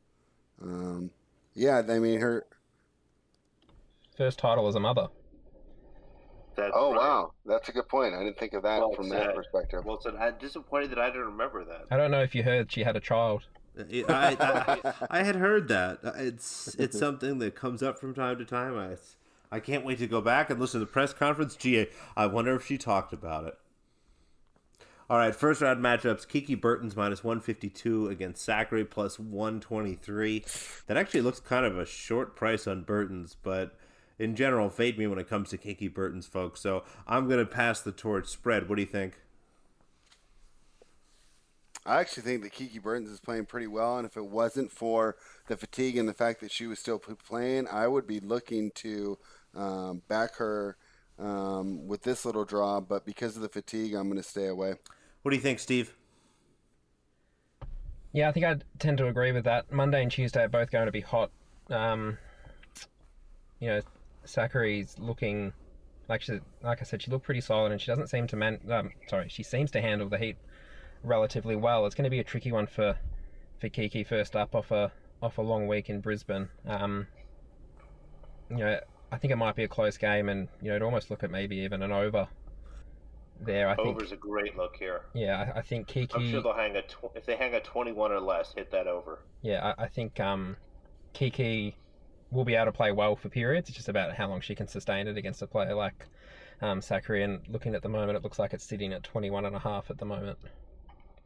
um, 0.61 1.09
yeah, 1.55 1.81
I 1.89 1.97
mean 1.97 2.19
her 2.19 2.45
first 4.15 4.37
title 4.37 4.67
as 4.67 4.75
a 4.75 4.79
mother. 4.79 5.07
That's 6.59 6.73
oh 6.75 6.91
right. 6.91 7.01
wow, 7.01 7.33
that's 7.45 7.69
a 7.69 7.71
good 7.71 7.87
point. 7.87 8.13
I 8.13 8.23
didn't 8.23 8.37
think 8.37 8.53
of 8.53 8.63
that 8.63 8.79
well 8.79 8.93
from 8.93 9.09
that 9.09 9.35
perspective. 9.35 9.85
Well 9.85 9.99
said. 10.01 10.15
I'm 10.15 10.37
disappointed 10.39 10.91
that 10.91 10.99
I 10.99 11.07
didn't 11.07 11.25
remember 11.25 11.63
that. 11.65 11.85
I 11.91 11.97
don't 11.97 12.11
know 12.11 12.21
if 12.21 12.35
you 12.35 12.43
heard 12.43 12.71
she 12.71 12.83
had 12.83 12.95
a 12.95 12.99
child. 12.99 13.43
I, 13.77 14.05
I, 14.09 14.93
I, 15.09 15.23
had 15.23 15.35
heard 15.35 15.69
that. 15.69 15.99
It's 16.15 16.75
it's 16.75 16.99
something 16.99 17.39
that 17.39 17.55
comes 17.55 17.81
up 17.81 17.99
from 17.99 18.13
time 18.13 18.37
to 18.37 18.45
time. 18.45 18.77
I 18.77 18.97
I 19.51 19.59
can't 19.59 19.85
wait 19.85 19.99
to 19.99 20.07
go 20.07 20.21
back 20.21 20.49
and 20.49 20.59
listen 20.59 20.79
to 20.79 20.85
the 20.85 20.91
press 20.91 21.13
conference. 21.13 21.55
Gee, 21.55 21.87
I 22.15 22.25
wonder 22.27 22.55
if 22.55 22.65
she 22.65 22.77
talked 22.77 23.13
about 23.13 23.45
it. 23.45 23.57
All 25.09 25.17
right, 25.17 25.35
first 25.35 25.61
round 25.61 25.83
matchups: 25.83 26.27
Kiki 26.27 26.55
Bertens 26.55 26.95
minus 26.95 27.23
one 27.23 27.39
fifty 27.39 27.69
two 27.69 28.07
against 28.07 28.47
Sakkari 28.47 28.87
plus 28.87 29.17
one 29.17 29.59
twenty 29.59 29.95
three. 29.95 30.43
That 30.87 30.97
actually 30.97 31.21
looks 31.21 31.39
kind 31.39 31.65
of 31.65 31.77
a 31.77 31.85
short 31.85 32.35
price 32.35 32.67
on 32.67 32.83
Bertens, 32.83 33.35
but 33.41 33.75
in 34.19 34.35
general 34.35 34.69
fade 34.69 34.99
me 34.99 35.07
when 35.07 35.17
it 35.17 35.29
comes 35.29 35.49
to 35.49 35.57
Kiki 35.57 35.87
Bertens 35.87 36.27
folks. 36.27 36.59
So 36.59 36.83
I'm 37.07 37.27
going 37.27 37.39
to 37.39 37.45
pass 37.45 37.79
the 37.81 37.91
torch. 37.91 38.27
Spread. 38.27 38.69
What 38.69 38.75
do 38.75 38.81
you 38.81 38.87
think? 38.87 39.15
I 41.85 42.01
actually 42.01 42.23
think 42.23 42.43
that 42.43 42.51
Kiki 42.51 42.77
Bertens 42.77 43.09
is 43.09 43.19
playing 43.19 43.45
pretty 43.45 43.65
well, 43.65 43.97
and 43.97 44.05
if 44.05 44.17
it 44.17 44.25
wasn't 44.25 44.71
for 44.71 45.15
the 45.47 45.57
fatigue 45.57 45.97
and 45.97 46.07
the 46.07 46.13
fact 46.13 46.41
that 46.41 46.51
she 46.51 46.67
was 46.67 46.77
still 46.77 46.99
playing, 46.99 47.67
I 47.71 47.87
would 47.87 48.05
be 48.05 48.19
looking 48.19 48.69
to 48.75 49.17
um, 49.55 50.03
back 50.07 50.35
her 50.35 50.77
um, 51.17 51.87
with 51.87 52.03
this 52.03 52.25
little 52.25 52.45
draw. 52.45 52.79
But 52.81 53.05
because 53.05 53.37
of 53.37 53.41
the 53.41 53.49
fatigue, 53.49 53.93
I'm 53.93 54.07
going 54.09 54.21
to 54.21 54.29
stay 54.29 54.47
away. 54.47 54.75
What 55.23 55.31
do 55.31 55.37
you 55.37 55.41
think, 55.41 55.59
Steve? 55.59 55.95
Yeah, 58.11 58.29
I 58.29 58.33
think 58.33 58.45
I 58.45 58.57
tend 58.77 58.97
to 58.99 59.07
agree 59.07 59.31
with 59.31 59.45
that. 59.45 59.71
Monday 59.71 60.01
and 60.01 60.11
Tuesday 60.11 60.43
are 60.43 60.49
both 60.49 60.71
going 60.71 60.87
to 60.87 60.91
be 60.91 61.01
hot. 61.01 61.31
Um, 61.69 62.17
you 63.59 63.69
know, 63.69 63.81
Sakkari's 64.29 64.97
looking 64.99 65.53
like 66.07 66.21
she, 66.21 66.39
like 66.63 66.81
I 66.81 66.83
said, 66.83 67.01
she 67.01 67.11
looked 67.11 67.25
pretty 67.25 67.41
solid, 67.41 67.71
and 67.71 67.81
she 67.81 67.87
doesn't 67.87 68.07
seem 68.07 68.27
to 68.27 68.35
man. 68.35 68.59
Um, 68.69 68.91
sorry, 69.07 69.29
she 69.29 69.43
seems 69.43 69.71
to 69.71 69.81
handle 69.81 70.09
the 70.09 70.17
heat 70.17 70.37
relatively 71.03 71.55
well. 71.55 71.85
It's 71.85 71.95
going 71.95 72.05
to 72.05 72.09
be 72.09 72.19
a 72.19 72.23
tricky 72.23 72.51
one 72.51 72.67
for 72.67 72.97
for 73.59 73.69
Kiki 73.69 74.03
first 74.03 74.35
up 74.35 74.55
off 74.55 74.71
a 74.71 74.91
off 75.21 75.37
a 75.37 75.41
long 75.41 75.67
week 75.67 75.89
in 75.89 76.01
Brisbane. 76.01 76.49
Um, 76.67 77.07
you 78.49 78.57
know, 78.57 78.79
I 79.11 79.17
think 79.17 79.31
it 79.31 79.37
might 79.37 79.55
be 79.55 79.63
a 79.63 79.67
close 79.67 79.97
game, 79.97 80.29
and 80.29 80.47
you 80.61 80.69
know, 80.69 80.79
to 80.79 80.85
almost 80.85 81.09
look 81.09 81.23
at 81.23 81.31
maybe 81.31 81.57
even 81.57 81.81
an 81.81 81.91
over 81.91 82.27
there. 83.41 83.69
I 83.69 83.73
Over's 83.73 83.83
think 83.83 83.95
Over's 83.97 84.11
a 84.11 84.15
great 84.15 84.57
look 84.57 84.75
here. 84.77 85.01
Yeah, 85.13 85.51
I, 85.55 85.59
I, 85.59 85.61
think 85.61 85.87
Kiki. 85.87 86.13
I'm 86.15 86.29
sure 86.29 86.41
they'll 86.41 86.53
hang 86.53 86.75
a 86.75 86.81
tw- 86.81 87.15
if 87.15 87.25
they 87.25 87.35
hang 87.35 87.53
a 87.53 87.61
21 87.61 88.11
or 88.11 88.19
less, 88.19 88.53
hit 88.53 88.71
that 88.71 88.87
over. 88.87 89.19
Yeah, 89.41 89.73
I, 89.77 89.83
I 89.83 89.87
think 89.87 90.19
um, 90.19 90.57
Kiki 91.13 91.75
will 92.31 92.45
be 92.45 92.55
able 92.55 92.65
to 92.65 92.71
play 92.71 92.91
well 92.91 93.15
for 93.15 93.29
periods. 93.29 93.69
It's 93.69 93.77
just 93.77 93.89
about 93.89 94.15
how 94.15 94.27
long 94.27 94.41
she 94.41 94.55
can 94.55 94.67
sustain 94.67 95.07
it 95.07 95.17
against 95.17 95.41
a 95.41 95.47
player 95.47 95.73
like 95.73 96.05
um, 96.61 96.81
Sakkari. 96.81 97.23
And 97.23 97.41
looking 97.49 97.75
at 97.75 97.81
the 97.81 97.89
moment, 97.89 98.17
it 98.17 98.23
looks 98.23 98.39
like 98.39 98.53
it's 98.53 98.63
sitting 98.63 98.93
at 98.93 99.03
21 99.03 99.45
and 99.45 99.55
a 99.55 99.59
half 99.59 99.89
at 99.89 99.97
the 99.97 100.05
moment. 100.05 100.37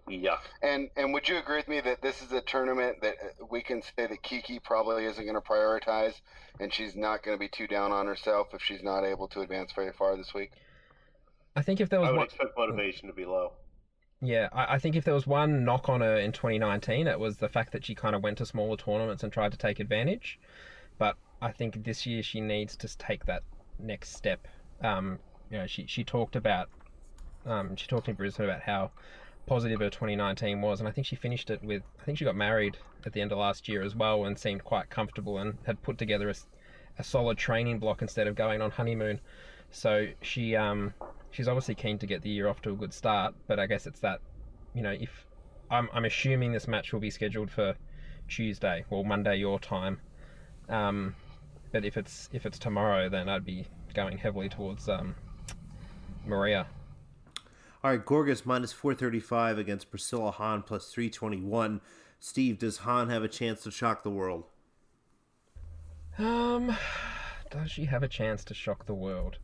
Yeah. 0.08 0.38
And 0.62 0.90
and 0.98 1.14
would 1.14 1.30
you 1.30 1.38
agree 1.38 1.58
with 1.58 1.68
me 1.68 1.80
that 1.82 2.02
this 2.02 2.22
is 2.22 2.32
a 2.32 2.42
tournament 2.42 3.02
that 3.02 3.16
uh, 3.22 3.46
we 3.50 3.62
can 3.62 3.82
say 3.82 4.08
that 4.08 4.22
Kiki 4.22 4.60
probably 4.60 5.06
isn't 5.06 5.24
going 5.24 5.36
to 5.36 5.42
prioritize, 5.42 6.16
and 6.60 6.74
she's 6.74 6.96
not 6.96 7.24
going 7.24 7.36
to 7.38 7.40
be 7.40 7.48
too 7.48 7.68
down 7.68 7.92
on 7.92 8.06
herself 8.06 8.54
if 8.54 8.62
she's 8.62 8.84
not 8.84 9.06
able 9.06 9.28
to 9.30 9.42
advance 9.42 9.72
very 9.72 9.94
far 9.94 10.18
this 10.18 10.34
week? 10.34 10.52
I 11.56 11.62
think 11.62 11.80
if 11.80 11.90
there 11.90 12.02
was 12.02 12.10
I 12.10 12.12
would 12.12 12.18
one... 12.18 12.26
expect 12.26 12.58
motivation 12.58 13.08
to 13.08 13.14
be 13.14 13.26
low. 13.26 13.54
Yeah, 14.22 14.50
I, 14.54 14.76
I, 14.76 14.80
think 14.80 14.96
if 14.96 15.04
there 15.04 15.14
was 15.14 15.28
one 15.28 15.66
knock 15.66 15.90
on 15.90 16.00
her 16.00 16.16
in 16.16 16.32
2019, 16.32 17.08
it 17.08 17.20
was 17.20 17.38
the 17.38 17.50
fact 17.50 17.74
that 17.74 17.84
she 17.86 17.94
kind 17.94 18.16
of 18.16 18.24
went 18.24 18.38
to 18.38 18.46
smaller 18.46 18.78
tournaments 18.78 19.22
and 19.22 19.34
tried 19.34 19.52
to 19.52 19.58
take 19.58 19.82
advantage. 19.82 20.40
But 20.98 21.18
I 21.42 21.52
think 21.52 21.84
this 21.84 22.06
year 22.06 22.24
she 22.24 22.42
needs 22.42 22.76
to 22.78 22.98
take 22.98 23.26
that 23.26 23.44
next 23.80 24.16
step. 24.16 24.48
Um, 24.82 25.20
you 25.50 25.58
know, 25.58 25.68
she 25.68 25.86
she 25.88 26.04
talked 26.04 26.36
about 26.36 26.70
um, 27.46 27.76
she 27.76 27.88
talked 27.88 28.08
in 28.08 28.16
Brisbane 28.16 28.50
about 28.50 28.62
how 28.62 28.92
positive 29.46 29.80
her 29.80 29.90
2019 29.90 30.62
was, 30.62 30.80
and 30.80 30.88
I 30.88 30.92
think 30.92 31.06
she 31.06 31.16
finished 31.16 31.50
it 31.50 31.64
with 31.64 31.84
I 32.00 32.04
think 32.04 32.18
she 32.18 32.26
got 32.26 32.36
married 32.36 32.78
at 33.06 33.14
the 33.14 33.22
end 33.22 33.32
of 33.32 33.38
last 33.38 33.68
year 33.68 33.82
as 33.82 33.96
well, 33.96 34.26
and 34.26 34.38
seemed 34.38 34.64
quite 34.64 34.90
comfortable 34.90 35.38
and 35.38 35.58
had 35.66 35.82
put 35.82 35.98
together 35.98 36.30
a, 36.30 36.36
a 36.98 37.04
solid 37.04 37.38
training 37.38 37.80
block 37.80 38.02
instead 38.02 38.28
of 38.28 38.36
going 38.36 38.62
on 38.62 38.72
honeymoon. 38.72 39.20
So 39.72 40.08
she 40.22 40.56
um, 40.56 40.94
she's 41.32 41.48
obviously 41.48 41.76
keen 41.76 41.98
to 42.00 42.08
get 42.08 42.22
the 42.22 42.30
year 42.30 42.48
off 42.48 42.62
to 42.62 42.72
a 42.72 42.76
good 42.76 42.94
start, 42.94 43.36
but 43.48 43.60
I 43.60 43.66
guess 43.66 43.86
it's 43.86 44.00
that 44.00 44.22
you 44.74 44.82
know 44.82 44.92
if 44.92 45.26
I'm 45.70 45.90
I'm 45.94 46.06
assuming 46.06 46.52
this 46.52 46.68
match 46.68 46.94
will 46.94 47.00
be 47.00 47.10
scheduled 47.10 47.52
for 47.52 47.76
Tuesday 48.28 48.86
or 48.90 49.04
Monday 49.04 49.38
your 49.38 49.60
time. 49.60 50.00
Um, 50.70 51.16
but 51.72 51.86
if 51.86 51.98
it's 51.98 52.30
if 52.32 52.46
it's 52.46 52.60
tomorrow, 52.60 53.10
then 53.10 53.30
I'd 53.30 53.46
be 53.46 53.66
going 53.94 54.18
heavily 54.18 54.50
towards 54.50 54.88
um, 54.90 55.16
Maria. 56.26 56.68
All 57.84 57.92
right, 57.92 58.04
Goerges 58.04 58.46
minus 58.46 58.72
four 58.72 58.94
thirty 58.94 59.20
five 59.20 59.58
against 59.58 59.90
Priscilla 59.90 60.32
Hon 60.32 60.64
plus 60.64 60.90
three 60.90 61.10
twenty 61.10 61.42
one. 61.42 61.82
Steve, 62.20 62.60
does 62.60 62.78
Hon 62.78 63.10
have 63.10 63.24
a 63.24 63.28
chance 63.28 63.64
to 63.64 63.72
shock 63.72 64.04
the 64.04 64.10
world? 64.10 64.46
Um, 66.18 66.76
does 67.52 67.72
she 67.72 67.86
have 67.86 68.04
a 68.04 68.08
chance 68.08 68.44
to 68.46 68.54
shock 68.54 68.86
the 68.86 68.94
world? 68.94 69.38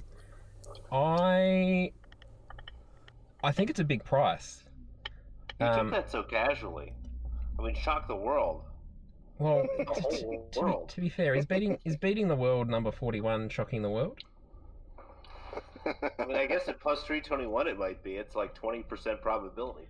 I 0.92 1.92
I 3.44 3.52
think 3.52 3.70
it's 3.70 3.80
a 3.80 3.84
big 3.84 4.04
price. 4.04 4.64
You 5.60 5.66
um, 5.66 5.90
took 5.90 5.92
that 5.92 6.12
so 6.12 6.24
casually. 6.24 6.94
I 7.58 7.64
mean, 7.64 7.76
shock 7.76 8.08
the 8.08 8.16
world. 8.16 8.64
Well, 9.40 9.64
to, 9.78 9.86
to, 9.86 10.18
to, 10.18 10.28
be, 10.28 10.40
to, 10.88 11.02
be, 11.02 11.10
fair, 11.10 11.34
is 11.34 11.46
beating 11.46 11.80
is 11.86 11.96
beating 11.96 12.28
the 12.28 12.36
world 12.36 12.70
number 12.70 12.92
forty 12.92 13.22
one 13.22 13.50
shocking 13.50 13.82
the 13.82 13.90
world? 13.90 14.20
I 15.86 16.26
mean, 16.26 16.36
I 16.38 16.46
guess 16.46 16.68
at 16.68 16.80
plus 16.80 17.04
three 17.04 17.22
twenty 17.22 17.48
one 17.48 17.68
it 17.68 17.80
might 17.80 18.04
be. 18.04 18.16
It's 18.16 18.36
like 18.36 18.54
twenty 18.54 18.84
percent 18.84 19.22
probability. 19.22 19.88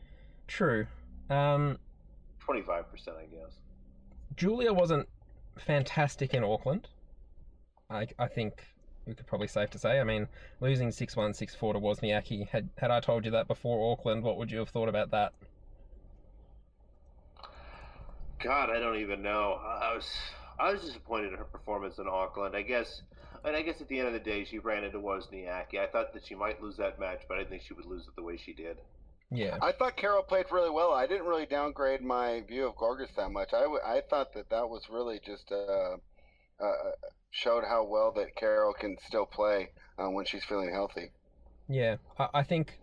True. 0.47 0.85
Um, 1.29 1.77
Twenty 2.39 2.61
five 2.61 2.89
percent, 2.89 3.17
I 3.17 3.25
guess. 3.25 3.59
Julia 4.35 4.73
wasn't 4.73 5.07
fantastic 5.57 6.33
in 6.33 6.43
Auckland. 6.43 6.87
I 7.89 8.07
I 8.17 8.27
think 8.27 8.63
we 9.05 9.13
could 9.13 9.27
probably 9.27 9.47
safe 9.47 9.69
to 9.71 9.79
say. 9.79 9.99
I 9.99 10.03
mean, 10.03 10.27
losing 10.61 10.91
six 10.91 11.15
one 11.15 11.33
six 11.33 11.55
four 11.55 11.73
to 11.73 11.79
Wozniacki. 11.79 12.47
Had 12.47 12.69
had 12.77 12.91
I 12.91 12.99
told 12.99 13.25
you 13.25 13.31
that 13.31 13.47
before 13.47 13.91
Auckland, 13.91 14.23
what 14.23 14.37
would 14.37 14.51
you 14.51 14.59
have 14.59 14.69
thought 14.69 14.89
about 14.89 15.11
that? 15.11 15.33
God, 18.39 18.69
I 18.69 18.79
don't 18.79 18.97
even 18.97 19.21
know. 19.21 19.59
I 19.63 19.93
was 19.95 20.07
I 20.59 20.71
was 20.71 20.81
disappointed 20.81 21.33
in 21.33 21.37
her 21.37 21.45
performance 21.45 21.97
in 21.97 22.07
Auckland. 22.07 22.55
I 22.55 22.61
guess, 22.61 23.01
and 23.43 23.55
I 23.55 23.61
guess 23.61 23.81
at 23.81 23.87
the 23.87 23.99
end 23.99 24.07
of 24.07 24.13
the 24.13 24.19
day, 24.19 24.45
she 24.45 24.59
ran 24.59 24.83
into 24.83 24.97
Wozniacki. 24.99 25.77
I 25.79 25.87
thought 25.87 26.13
that 26.13 26.25
she 26.25 26.35
might 26.35 26.61
lose 26.61 26.77
that 26.77 26.99
match, 26.99 27.21
but 27.27 27.35
I 27.35 27.37
didn't 27.39 27.51
think 27.51 27.63
she 27.67 27.73
would 27.73 27.85
lose 27.85 28.07
it 28.07 28.15
the 28.15 28.23
way 28.23 28.37
she 28.37 28.53
did. 28.53 28.77
Yeah, 29.31 29.57
I 29.61 29.71
thought 29.73 29.95
Carol 29.95 30.23
played 30.23 30.45
really 30.51 30.69
well. 30.71 30.91
I 30.91 31.05
didn't 31.05 31.27
really 31.27 31.45
downgrade 31.45 32.01
my 32.01 32.41
view 32.47 32.65
of 32.65 32.75
Goerges 32.75 33.13
that 33.15 33.29
much. 33.29 33.53
I, 33.53 33.61
w- 33.61 33.81
I 33.85 34.01
thought 34.09 34.33
that 34.33 34.49
that 34.49 34.69
was 34.69 34.83
really 34.89 35.19
just 35.23 35.51
uh, 35.51 35.97
uh, 36.59 36.73
showed 37.29 37.63
how 37.63 37.85
well 37.85 38.11
that 38.13 38.35
Carol 38.35 38.73
can 38.73 38.97
still 39.05 39.25
play 39.25 39.69
uh, 39.99 40.09
when 40.09 40.25
she's 40.25 40.43
feeling 40.43 40.71
healthy. 40.73 41.11
Yeah, 41.67 41.97
I, 42.17 42.29
I 42.33 42.43
think 42.43 42.79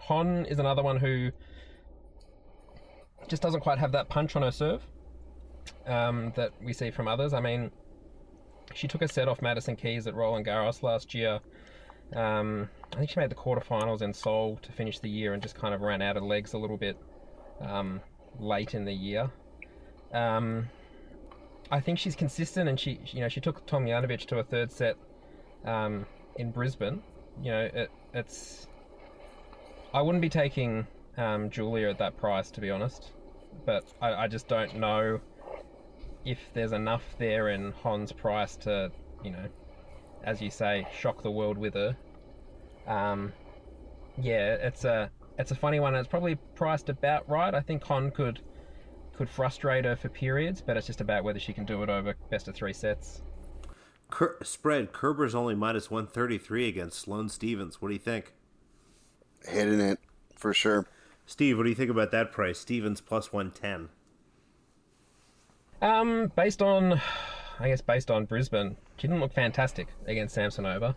Hon 0.00 0.44
is 0.46 0.58
another 0.58 0.82
one 0.82 0.98
who 0.98 1.30
just 3.28 3.42
doesn't 3.42 3.60
quite 3.60 3.78
have 3.78 3.92
that 3.92 4.08
punch 4.08 4.36
on 4.36 4.42
her 4.42 4.50
serve 4.50 4.82
um, 5.86 6.32
that 6.36 6.52
we 6.62 6.72
see 6.72 6.90
from 6.90 7.08
others. 7.08 7.32
I 7.32 7.40
mean, 7.40 7.70
she 8.74 8.88
took 8.88 9.02
a 9.02 9.08
set 9.08 9.28
off 9.28 9.42
Madison 9.42 9.76
Keys 9.76 10.06
at 10.06 10.14
Roland 10.14 10.46
Garros 10.46 10.82
last 10.82 11.14
year. 11.14 11.40
Um, 12.14 12.68
I 12.92 12.96
think 12.96 13.10
she 13.10 13.20
made 13.20 13.30
the 13.30 13.36
quarterfinals 13.36 14.02
in 14.02 14.12
Seoul 14.12 14.58
to 14.62 14.72
finish 14.72 14.98
the 14.98 15.08
year 15.08 15.32
and 15.32 15.42
just 15.42 15.54
kind 15.54 15.74
of 15.74 15.80
ran 15.80 16.02
out 16.02 16.16
of 16.16 16.24
legs 16.24 16.54
a 16.54 16.58
little 16.58 16.76
bit 16.76 16.96
um, 17.60 18.00
late 18.38 18.74
in 18.74 18.84
the 18.84 18.92
year. 18.92 19.30
Um, 20.12 20.68
I 21.70 21.80
think 21.80 21.98
she's 21.98 22.16
consistent, 22.16 22.68
and 22.68 22.78
she, 22.78 23.00
you 23.06 23.20
know, 23.20 23.28
she 23.28 23.40
took 23.40 23.64
Tomljanovic 23.66 24.26
to 24.26 24.38
a 24.38 24.42
third 24.42 24.72
set 24.72 24.96
um, 25.64 26.04
in 26.36 26.50
Brisbane. 26.50 27.02
You 27.42 27.52
know, 27.52 27.60
it, 27.72 27.90
it's. 28.12 28.66
I 29.94 30.02
wouldn't 30.02 30.22
be 30.22 30.28
taking 30.28 30.86
um, 31.16 31.50
Julia 31.50 31.88
at 31.88 31.98
that 31.98 32.16
price, 32.16 32.50
to 32.52 32.60
be 32.60 32.70
honest, 32.70 33.10
but 33.64 33.84
I, 34.00 34.14
I 34.14 34.28
just 34.28 34.48
don't 34.48 34.76
know 34.76 35.20
if 36.24 36.38
there's 36.54 36.72
enough 36.72 37.02
there 37.18 37.48
in 37.48 37.72
Hon's 37.72 38.12
price 38.12 38.56
to, 38.58 38.90
you 39.24 39.30
know, 39.30 39.46
as 40.22 40.40
you 40.40 40.50
say, 40.50 40.86
shock 40.98 41.22
the 41.22 41.30
world 41.30 41.56
with 41.58 41.74
her. 41.74 41.96
Um, 42.86 43.32
yeah, 44.18 44.54
it's 44.54 44.84
a 44.84 45.10
it's 45.38 45.50
a 45.50 45.54
funny 45.54 45.80
one. 45.80 45.94
It's 45.94 46.08
probably 46.08 46.36
priced 46.54 46.88
about 46.88 47.28
right. 47.28 47.54
I 47.54 47.60
think 47.60 47.82
Hon 47.84 48.10
could 48.10 48.40
could 49.14 49.28
frustrate 49.28 49.84
her 49.84 49.96
for 49.96 50.08
periods, 50.08 50.60
but 50.60 50.76
it's 50.76 50.86
just 50.86 51.00
about 51.00 51.24
whether 51.24 51.38
she 51.38 51.52
can 51.52 51.64
do 51.64 51.82
it 51.82 51.88
over 51.88 52.14
best 52.30 52.48
of 52.48 52.54
three 52.54 52.72
sets. 52.72 53.22
Ker- 54.10 54.38
spread 54.42 54.92
Kerber's 54.92 55.34
only 55.34 55.54
minus 55.54 55.90
one 55.90 56.06
thirty 56.06 56.38
three 56.38 56.68
against 56.68 57.00
Sloane 57.00 57.28
Stevens. 57.28 57.80
What 57.80 57.88
do 57.88 57.94
you 57.94 58.00
think? 58.00 58.34
Hitting 59.46 59.80
it 59.80 59.98
for 60.34 60.52
sure. 60.52 60.86
Steve, 61.30 61.56
what 61.56 61.62
do 61.62 61.68
you 61.68 61.76
think 61.76 61.92
about 61.92 62.10
that 62.10 62.32
price? 62.32 62.58
Stevens 62.58 63.00
plus 63.00 63.32
one 63.32 63.52
ten. 63.52 63.88
Um, 65.80 66.32
based 66.34 66.60
on, 66.60 67.00
I 67.60 67.68
guess 67.68 67.80
based 67.80 68.10
on 68.10 68.24
Brisbane, 68.24 68.76
she 68.96 69.06
didn't 69.06 69.20
look 69.20 69.32
fantastic 69.32 69.86
against 70.06 70.36
Samsonova. 70.36 70.96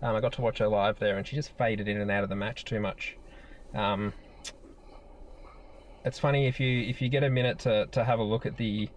Um, 0.00 0.16
I 0.16 0.20
got 0.20 0.32
to 0.32 0.40
watch 0.40 0.56
her 0.56 0.68
live 0.68 0.98
there, 0.98 1.18
and 1.18 1.26
she 1.26 1.36
just 1.36 1.54
faded 1.58 1.86
in 1.86 2.00
and 2.00 2.10
out 2.10 2.22
of 2.22 2.30
the 2.30 2.34
match 2.34 2.64
too 2.64 2.80
much. 2.80 3.18
Um, 3.74 4.14
it's 6.02 6.18
funny 6.18 6.46
if 6.46 6.58
you 6.58 6.88
if 6.88 7.02
you 7.02 7.10
get 7.10 7.22
a 7.22 7.28
minute 7.28 7.58
to, 7.60 7.84
to 7.92 8.04
have 8.04 8.20
a 8.20 8.24
look 8.24 8.46
at 8.46 8.56
the 8.56 8.88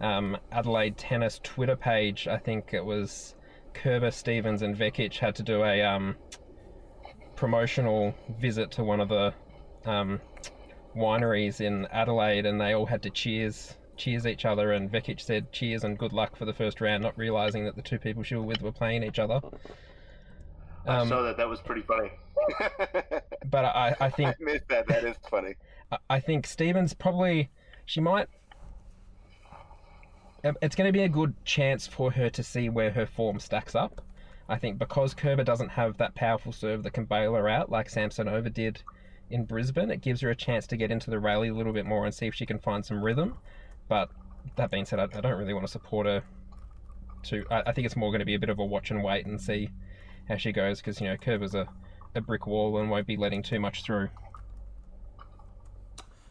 um, 0.00 0.36
Adelaide 0.50 0.96
Tennis 0.98 1.38
Twitter 1.44 1.76
page. 1.76 2.26
I 2.26 2.36
think 2.36 2.74
it 2.74 2.84
was 2.84 3.36
Kerber, 3.74 4.10
Stevens, 4.10 4.62
and 4.62 4.76
Vekic 4.76 5.18
had 5.18 5.36
to 5.36 5.44
do 5.44 5.62
a 5.62 5.82
um, 5.82 6.16
promotional 7.36 8.12
visit 8.40 8.72
to 8.72 8.82
one 8.82 8.98
of 8.98 9.08
the 9.08 9.32
um, 9.88 10.20
wineries 10.96 11.60
in 11.60 11.86
Adelaide, 11.86 12.46
and 12.46 12.60
they 12.60 12.72
all 12.72 12.86
had 12.86 13.02
to 13.02 13.10
cheers 13.10 13.74
cheers 13.96 14.26
each 14.26 14.44
other. 14.44 14.72
And 14.72 14.90
Vekic 14.90 15.20
said 15.20 15.52
cheers 15.52 15.84
and 15.84 15.98
good 15.98 16.12
luck 16.12 16.36
for 16.36 16.44
the 16.44 16.54
first 16.54 16.80
round, 16.80 17.02
not 17.02 17.16
realizing 17.16 17.64
that 17.66 17.76
the 17.76 17.82
two 17.82 17.98
people 17.98 18.22
she 18.22 18.34
was 18.34 18.46
with 18.46 18.62
were 18.62 18.72
playing 18.72 19.02
each 19.02 19.18
other. 19.18 19.40
I 20.86 20.96
Um, 20.98 21.08
saw 21.08 21.22
that. 21.22 21.36
That 21.36 21.48
was 21.48 21.60
pretty 21.60 21.82
funny. 21.82 22.10
But 23.50 23.64
I, 23.66 23.94
I 24.00 24.08
think 24.08 24.30
I 24.30 24.34
missed 24.42 24.68
that. 24.68 24.86
That 24.86 25.04
is 25.04 25.16
funny. 25.30 25.54
I- 25.90 25.98
I 26.08 26.20
think 26.20 26.46
Stevens 26.46 26.94
probably 26.94 27.50
she 27.84 28.00
might. 28.00 28.28
It's 30.60 30.74
going 30.74 30.88
to 30.88 30.92
be 30.92 31.04
a 31.04 31.08
good 31.08 31.34
chance 31.44 31.86
for 31.86 32.10
her 32.12 32.28
to 32.30 32.42
see 32.42 32.68
where 32.68 32.90
her 32.90 33.06
form 33.06 33.38
stacks 33.38 33.74
up. 33.74 34.00
I 34.48 34.58
think 34.58 34.78
because 34.78 35.14
Kerber 35.14 35.44
doesn't 35.44 35.68
have 35.70 35.98
that 35.98 36.14
powerful 36.14 36.50
serve 36.52 36.82
that 36.82 36.92
can 36.92 37.04
bail 37.04 37.34
her 37.34 37.48
out 37.48 37.70
like 37.70 37.88
Samsonova 37.88 38.52
did 38.52 38.82
in 39.32 39.44
Brisbane, 39.44 39.90
it 39.90 40.00
gives 40.00 40.20
her 40.20 40.30
a 40.30 40.36
chance 40.36 40.66
to 40.68 40.76
get 40.76 40.90
into 40.90 41.10
the 41.10 41.18
rally 41.18 41.48
a 41.48 41.54
little 41.54 41.72
bit 41.72 41.86
more 41.86 42.04
and 42.04 42.14
see 42.14 42.26
if 42.26 42.34
she 42.34 42.46
can 42.46 42.58
find 42.58 42.84
some 42.84 43.02
rhythm. 43.02 43.38
But 43.88 44.10
that 44.56 44.70
being 44.70 44.84
said, 44.84 44.98
I, 45.00 45.04
I 45.04 45.20
don't 45.20 45.38
really 45.38 45.54
want 45.54 45.66
to 45.66 45.72
support 45.72 46.06
her. 46.06 46.22
To 47.24 47.44
I, 47.50 47.62
I 47.66 47.72
think 47.72 47.86
it's 47.86 47.96
more 47.96 48.10
going 48.10 48.20
to 48.20 48.26
be 48.26 48.34
a 48.34 48.38
bit 48.38 48.50
of 48.50 48.58
a 48.58 48.64
watch 48.64 48.90
and 48.90 49.02
wait 49.02 49.26
and 49.26 49.40
see 49.40 49.70
how 50.28 50.36
she 50.36 50.52
goes 50.52 50.80
because 50.80 51.00
you 51.00 51.08
know 51.08 51.16
Kerber's 51.16 51.54
a, 51.54 51.66
a 52.14 52.20
brick 52.20 52.46
wall 52.46 52.78
and 52.78 52.90
won't 52.90 53.06
be 53.06 53.16
letting 53.16 53.42
too 53.42 53.60
much 53.60 53.84
through. 53.84 54.08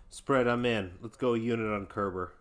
Spread, 0.09 0.47
I'm 0.47 0.65
in. 0.65 0.91
Let's 1.01 1.17
go 1.17 1.33
a 1.33 1.39
unit 1.39 1.71
on 1.71 1.85
Kerber. 1.85 2.33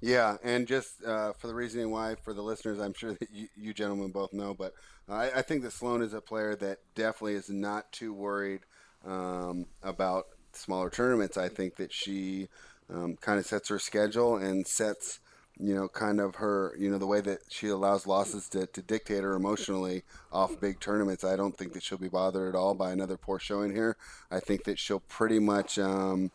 Yeah, 0.00 0.36
and 0.44 0.66
just 0.66 1.04
uh, 1.04 1.32
for 1.32 1.48
the 1.48 1.54
reasoning 1.54 1.90
why, 1.90 2.14
for 2.22 2.32
the 2.32 2.42
listeners, 2.42 2.78
I'm 2.78 2.94
sure 2.94 3.12
that 3.20 3.30
you, 3.32 3.48
you 3.56 3.74
gentlemen 3.74 4.12
both 4.12 4.32
know, 4.32 4.54
but 4.54 4.72
I, 5.08 5.30
I 5.30 5.42
think 5.42 5.62
that 5.62 5.72
Sloane 5.72 6.02
is 6.02 6.14
a 6.14 6.20
player 6.20 6.54
that 6.56 6.78
definitely 6.94 7.34
is 7.34 7.50
not 7.50 7.90
too 7.92 8.14
worried 8.14 8.60
um, 9.08 9.66
about 9.82 10.26
smaller 10.52 10.90
tournaments. 10.90 11.36
I 11.36 11.48
think 11.48 11.76
that 11.76 11.92
she 11.92 12.48
um, 12.92 13.16
kind 13.20 13.38
of 13.38 13.46
sets 13.46 13.68
her 13.68 13.78
schedule 13.78 14.36
and 14.36 14.66
sets, 14.66 15.20
you 15.58 15.74
know, 15.74 15.88
kind 15.88 16.20
of 16.20 16.36
her, 16.36 16.74
you 16.78 16.90
know, 16.90 16.98
the 16.98 17.06
way 17.06 17.20
that 17.22 17.40
she 17.48 17.68
allows 17.68 18.06
losses 18.06 18.48
to, 18.50 18.66
to 18.66 18.82
dictate 18.82 19.22
her 19.22 19.34
emotionally 19.34 20.02
off 20.32 20.60
big 20.60 20.80
tournaments. 20.80 21.24
I 21.24 21.36
don't 21.36 21.56
think 21.56 21.72
that 21.72 21.82
she'll 21.82 21.98
be 21.98 22.08
bothered 22.08 22.54
at 22.54 22.58
all 22.58 22.74
by 22.74 22.92
another 22.92 23.16
poor 23.16 23.38
showing 23.38 23.74
here. 23.74 23.96
I 24.30 24.40
think 24.40 24.64
that 24.64 24.78
she'll 24.78 25.00
pretty 25.00 25.38
much. 25.38 25.78
Um, 25.78 26.30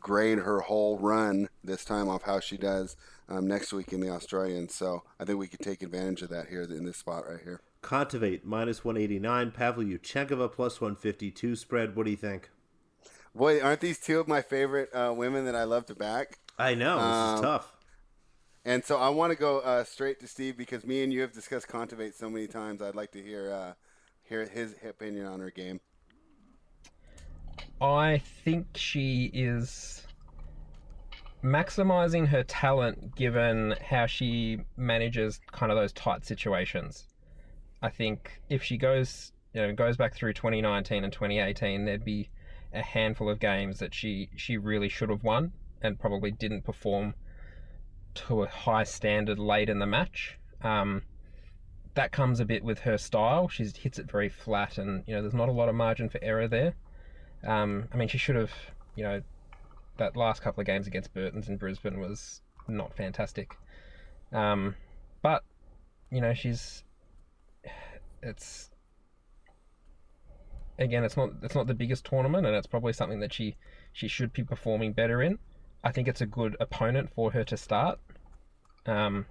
grade 0.00 0.38
her 0.38 0.60
whole 0.60 0.98
run 0.98 1.48
this 1.64 1.84
time 1.84 2.08
off 2.08 2.22
how 2.22 2.40
she 2.40 2.56
does 2.56 2.96
um, 3.28 3.46
next 3.46 3.72
week 3.72 3.92
in 3.92 4.00
the 4.00 4.10
Australian. 4.10 4.68
So 4.68 5.02
I 5.18 5.24
think 5.24 5.38
we 5.38 5.48
could 5.48 5.60
take 5.60 5.82
advantage 5.82 6.22
of 6.22 6.30
that 6.30 6.48
here 6.48 6.62
in 6.62 6.84
this 6.84 6.98
spot 6.98 7.24
right 7.28 7.40
here. 7.42 7.60
Kontaveit 7.82 8.44
minus 8.44 8.84
189. 8.84 9.50
Pavlyuchenkova 9.52 10.52
plus 10.52 10.80
152. 10.80 11.56
Spread, 11.56 11.96
what 11.96 12.04
do 12.04 12.10
you 12.10 12.16
think? 12.16 12.50
Boy, 13.34 13.60
aren't 13.60 13.80
these 13.80 13.98
two 13.98 14.18
of 14.18 14.26
my 14.28 14.42
favorite 14.42 14.90
uh, 14.94 15.12
women 15.16 15.44
that 15.44 15.54
I 15.54 15.64
love 15.64 15.86
to 15.86 15.94
back? 15.94 16.38
I 16.58 16.74
know, 16.74 16.96
this 16.96 17.04
Um, 17.04 17.34
is 17.36 17.40
tough. 17.40 17.76
And 18.64 18.84
so 18.84 18.98
I 18.98 19.08
want 19.10 19.32
to 19.32 19.38
go 19.38 19.60
uh, 19.60 19.84
straight 19.84 20.20
to 20.20 20.26
Steve 20.26 20.56
because 20.56 20.84
me 20.84 21.02
and 21.02 21.12
you 21.12 21.20
have 21.22 21.32
discussed 21.32 21.68
Kontaveit 21.68 22.14
so 22.14 22.28
many 22.28 22.46
times. 22.46 22.82
I'd 22.82 22.94
like 22.94 23.12
to 23.12 23.22
hear 23.22 23.50
uh, 23.52 23.72
hear 24.24 24.44
his 24.46 24.74
opinion 24.86 25.26
on 25.26 25.40
her 25.40 25.50
game. 25.50 25.80
I 27.80 28.18
think 28.44 28.66
she 28.76 29.30
is 29.32 30.06
maximizing 31.44 32.26
her 32.28 32.42
talent 32.42 33.14
given 33.14 33.74
how 33.88 34.06
she 34.06 34.58
manages 34.76 35.40
kind 35.52 35.70
of 35.72 35.78
those 35.78 35.92
tight 35.92 36.24
situations. 36.24 37.07
I 37.82 37.90
think 37.90 38.40
if 38.48 38.62
she 38.62 38.76
goes, 38.76 39.32
you 39.52 39.62
know, 39.62 39.72
goes 39.72 39.96
back 39.96 40.14
through 40.14 40.32
2019 40.34 41.04
and 41.04 41.12
2018, 41.12 41.84
there'd 41.84 42.04
be 42.04 42.30
a 42.72 42.82
handful 42.82 43.30
of 43.30 43.38
games 43.38 43.78
that 43.78 43.94
she 43.94 44.28
she 44.36 44.56
really 44.56 44.88
should 44.88 45.08
have 45.08 45.24
won 45.24 45.52
and 45.80 45.98
probably 45.98 46.30
didn't 46.30 46.62
perform 46.62 47.14
to 48.14 48.42
a 48.42 48.48
high 48.48 48.84
standard 48.84 49.38
late 49.38 49.68
in 49.68 49.78
the 49.78 49.86
match. 49.86 50.38
Um, 50.62 51.02
that 51.94 52.12
comes 52.12 52.40
a 52.40 52.44
bit 52.44 52.62
with 52.62 52.80
her 52.80 52.98
style. 52.98 53.48
She 53.48 53.64
hits 53.64 53.98
it 53.98 54.10
very 54.10 54.28
flat, 54.28 54.78
and 54.78 55.04
you 55.06 55.14
know, 55.14 55.22
there's 55.22 55.34
not 55.34 55.48
a 55.48 55.52
lot 55.52 55.68
of 55.68 55.74
margin 55.74 56.08
for 56.08 56.18
error 56.22 56.48
there. 56.48 56.74
Um, 57.46 57.88
I 57.92 57.96
mean, 57.96 58.08
she 58.08 58.18
should 58.18 58.36
have, 58.36 58.52
you 58.96 59.04
know, 59.04 59.22
that 59.96 60.16
last 60.16 60.42
couple 60.42 60.60
of 60.60 60.66
games 60.66 60.86
against 60.86 61.12
Bertens 61.12 61.48
in 61.48 61.56
Brisbane 61.56 62.00
was 62.00 62.40
not 62.66 62.94
fantastic. 62.94 63.56
Um, 64.32 64.74
but, 65.22 65.44
you 66.10 66.20
know, 66.20 66.34
she's, 66.34 66.84
it's, 68.22 68.70
again, 70.78 71.04
it's 71.04 71.16
not, 71.16 71.30
it's 71.42 71.54
not 71.54 71.66
the 71.66 71.74
biggest 71.74 72.04
tournament 72.04 72.46
and 72.46 72.54
it's 72.54 72.66
probably 72.66 72.92
something 72.92 73.20
that 73.20 73.32
she, 73.32 73.56
she 73.92 74.08
should 74.08 74.32
be 74.32 74.44
performing 74.44 74.92
better 74.92 75.22
in. 75.22 75.38
I 75.82 75.92
think 75.92 76.08
it's 76.08 76.20
a 76.20 76.26
good 76.26 76.56
opponent 76.60 77.10
for 77.14 77.30
her 77.32 77.44
to 77.44 77.56
start. 77.56 77.98
Um, 78.86 79.26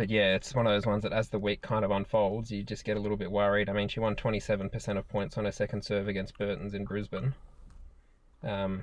but 0.00 0.08
yeah, 0.08 0.34
it's 0.34 0.54
one 0.54 0.66
of 0.66 0.72
those 0.72 0.86
ones 0.86 1.02
that 1.02 1.12
as 1.12 1.28
the 1.28 1.38
week 1.38 1.60
kind 1.60 1.84
of 1.84 1.90
unfolds, 1.90 2.50
you 2.50 2.62
just 2.62 2.86
get 2.86 2.96
a 2.96 3.00
little 3.00 3.18
bit 3.18 3.30
worried. 3.30 3.68
I 3.68 3.74
mean, 3.74 3.88
she 3.88 4.00
won 4.00 4.16
27% 4.16 4.96
of 4.96 5.06
points 5.08 5.36
on 5.36 5.44
her 5.44 5.52
second 5.52 5.84
serve 5.84 6.08
against 6.08 6.38
Bertens 6.38 6.72
in 6.72 6.86
Brisbane, 6.86 7.34
um, 8.42 8.82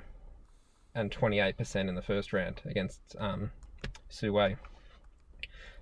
and 0.94 1.10
28% 1.10 1.88
in 1.88 1.96
the 1.96 2.02
first 2.02 2.32
round 2.32 2.60
against 2.66 3.00
um, 3.18 3.50
Su-Wei. 4.08 4.54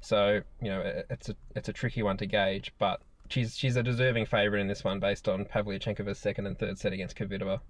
So 0.01 0.43
you 0.63 0.69
know, 0.71 0.81
it- 0.81 1.07
it's 1.11 1.29
a 1.29 1.37
it's 1.55 1.69
a 1.69 1.73
tricky 1.73 2.03
one 2.03 2.17
to 2.19 2.27
gauge, 2.27 2.73
but 2.79 3.01
she's 3.29 3.57
she's 3.57 3.77
a 3.77 3.83
deserving 3.83 4.27
favourite 4.27 4.61
in 4.61 4.69
this 4.69 4.85
one 4.85 5.01
based 5.01 5.29
on 5.29 5.45
Pavlyuchenkova's 5.45 6.19
second 6.19 6.47
and 6.47 6.59
third 6.59 6.79
set 6.79 6.93
against 6.93 7.17
Kvitova. 7.17 7.61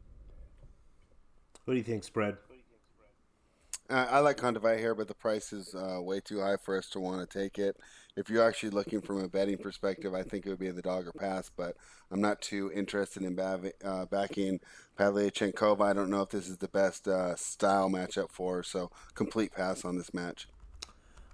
What 1.65 1.75
do 1.75 1.79
you 1.79 1.85
think, 1.85 2.05
Spread? 2.05 2.37
Uh, 3.89 4.07
I 4.11 4.19
like 4.19 4.37
Kontaveit 4.37 4.79
here, 4.81 4.97
but 4.97 5.07
the 5.07 5.15
price 5.15 5.53
is 5.53 5.73
uh, 5.75 6.01
way 6.03 6.19
too 6.21 6.41
high 6.41 6.57
for 6.57 6.77
us 6.77 6.89
to 6.91 7.01
want 7.01 7.29
to 7.29 7.39
take 7.39 7.57
it. 7.59 7.77
If 8.17 8.29
you're 8.29 8.47
actually 8.47 8.71
looking 8.71 9.01
from 9.01 9.23
a 9.23 9.29
betting 9.29 9.59
perspective, 9.59 10.13
I 10.13 10.23
think 10.25 10.45
it 10.45 10.49
would 10.49 10.59
be 10.59 10.71
the 10.71 10.83
dog 10.83 11.07
or 11.07 11.13
pass, 11.13 11.51
but 11.57 11.77
I'm 12.11 12.21
not 12.21 12.41
too 12.41 12.71
interested 12.75 13.23
in 13.23 13.37
bav- 13.37 13.73
uh, 13.85 14.07
backing 14.07 14.59
Pavlyuchenkova. 14.99 15.83
I 15.83 15.93
don't 15.93 16.11
know 16.11 16.23
if 16.23 16.31
this 16.31 16.49
is 16.49 16.57
the 16.59 16.67
best 16.69 17.07
uh, 17.07 17.37
style 17.37 17.89
matchup 17.89 18.33
for 18.33 18.57
her, 18.57 18.63
so 18.65 18.91
complete 19.15 19.53
pass 19.53 19.85
on 19.85 19.97
this 19.97 20.13
match. 20.13 20.49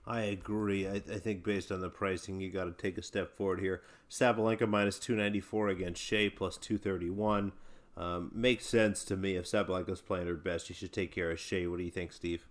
I 0.06 0.22
agree. 0.22 0.86
I, 0.86 0.94
I 0.94 1.18
think 1.18 1.44
based 1.44 1.70
on 1.70 1.80
the 1.80 1.88
pricing, 1.88 2.40
you 2.40 2.50
got 2.50 2.64
to 2.64 2.72
take 2.72 2.98
a 2.98 3.02
step 3.02 3.36
forward 3.36 3.60
here. 3.60 3.82
Sabalenka 4.10 4.68
minus 4.68 4.98
294 4.98 5.68
against 5.68 6.02
Hsieh 6.02 6.34
plus 6.34 6.56
231. 6.56 7.52
Um, 7.96 8.30
makes 8.34 8.66
sense 8.66 9.04
to 9.04 9.16
me. 9.16 9.36
If 9.36 9.44
Sabalenka's 9.44 10.00
playing 10.00 10.26
her 10.26 10.34
best, 10.34 10.66
she 10.66 10.74
should 10.74 10.92
take 10.92 11.12
care 11.12 11.30
of 11.30 11.38
Hsieh. 11.38 11.70
What 11.70 11.78
do 11.78 11.84
you 11.84 11.90
think, 11.90 12.12
Steve? 12.12 12.46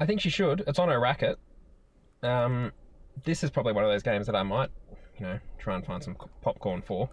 I 0.00 0.06
think 0.06 0.20
she 0.20 0.30
should. 0.30 0.64
It's 0.66 0.78
on 0.78 0.88
her 0.88 0.98
racket. 0.98 1.38
Um, 2.22 2.72
this 3.24 3.44
is 3.44 3.50
probably 3.50 3.72
one 3.72 3.84
of 3.84 3.90
those 3.90 4.02
games 4.02 4.26
that 4.26 4.34
I 4.34 4.42
might, 4.42 4.70
you 5.18 5.26
know, 5.26 5.38
try 5.58 5.76
and 5.76 5.84
find 5.84 6.02
some 6.02 6.16
popcorn 6.40 6.82
for, 6.82 7.10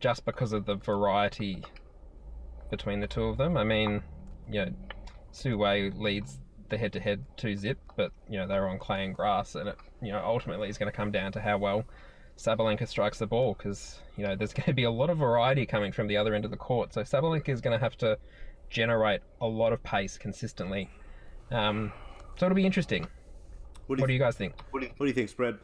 just 0.00 0.24
because 0.24 0.52
of 0.52 0.64
the 0.64 0.76
variety 0.76 1.62
between 2.70 3.00
the 3.00 3.06
two 3.06 3.24
of 3.24 3.36
them. 3.36 3.56
I 3.56 3.64
mean, 3.64 4.02
you 4.50 4.64
know, 4.64 4.72
Su-Wei 5.32 5.90
leads 5.90 6.38
the 6.72 6.78
head-to-head 6.78 7.24
two 7.36 7.54
zip, 7.54 7.78
but 7.96 8.10
you 8.28 8.38
know 8.38 8.48
they 8.48 8.58
were 8.58 8.66
on 8.66 8.78
clay 8.78 9.04
and 9.04 9.14
grass, 9.14 9.54
and 9.54 9.68
it 9.68 9.76
you 10.00 10.10
know 10.10 10.22
ultimately 10.24 10.68
is 10.68 10.78
going 10.78 10.90
to 10.90 10.96
come 10.96 11.12
down 11.12 11.30
to 11.32 11.40
how 11.40 11.58
well 11.58 11.84
Sabalenka 12.38 12.88
strikes 12.88 13.18
the 13.18 13.26
ball 13.26 13.54
because 13.54 14.00
you 14.16 14.24
know 14.24 14.34
there's 14.34 14.52
going 14.58 14.66
to 14.66 14.72
be 14.72 14.84
a 14.84 14.90
lot 14.90 15.10
of 15.10 15.18
variety 15.18 15.66
coming 15.66 15.92
from 15.92 16.08
the 16.08 16.16
other 16.16 16.34
end 16.34 16.44
of 16.44 16.50
the 16.50 16.56
court. 16.56 16.92
So 16.94 17.02
Sabalenka 17.02 17.50
is 17.50 17.60
going 17.60 17.78
to 17.78 17.84
have 17.84 17.96
to 17.98 18.18
generate 18.70 19.20
a 19.40 19.46
lot 19.46 19.74
of 19.74 19.82
pace 19.82 20.16
consistently. 20.16 20.88
Um, 21.50 21.92
so 22.36 22.46
it'll 22.46 22.56
be 22.56 22.66
interesting. 22.66 23.06
What 23.86 23.96
do 23.96 24.00
you, 24.00 24.02
what 24.02 24.06
do 24.06 24.14
you 24.14 24.18
guys 24.18 24.36
think? 24.36 24.54
What 24.70 24.80
do 24.80 24.86
you, 24.86 24.92
what 24.96 25.04
do 25.04 25.08
you 25.08 25.14
think, 25.14 25.28
spread? 25.28 25.58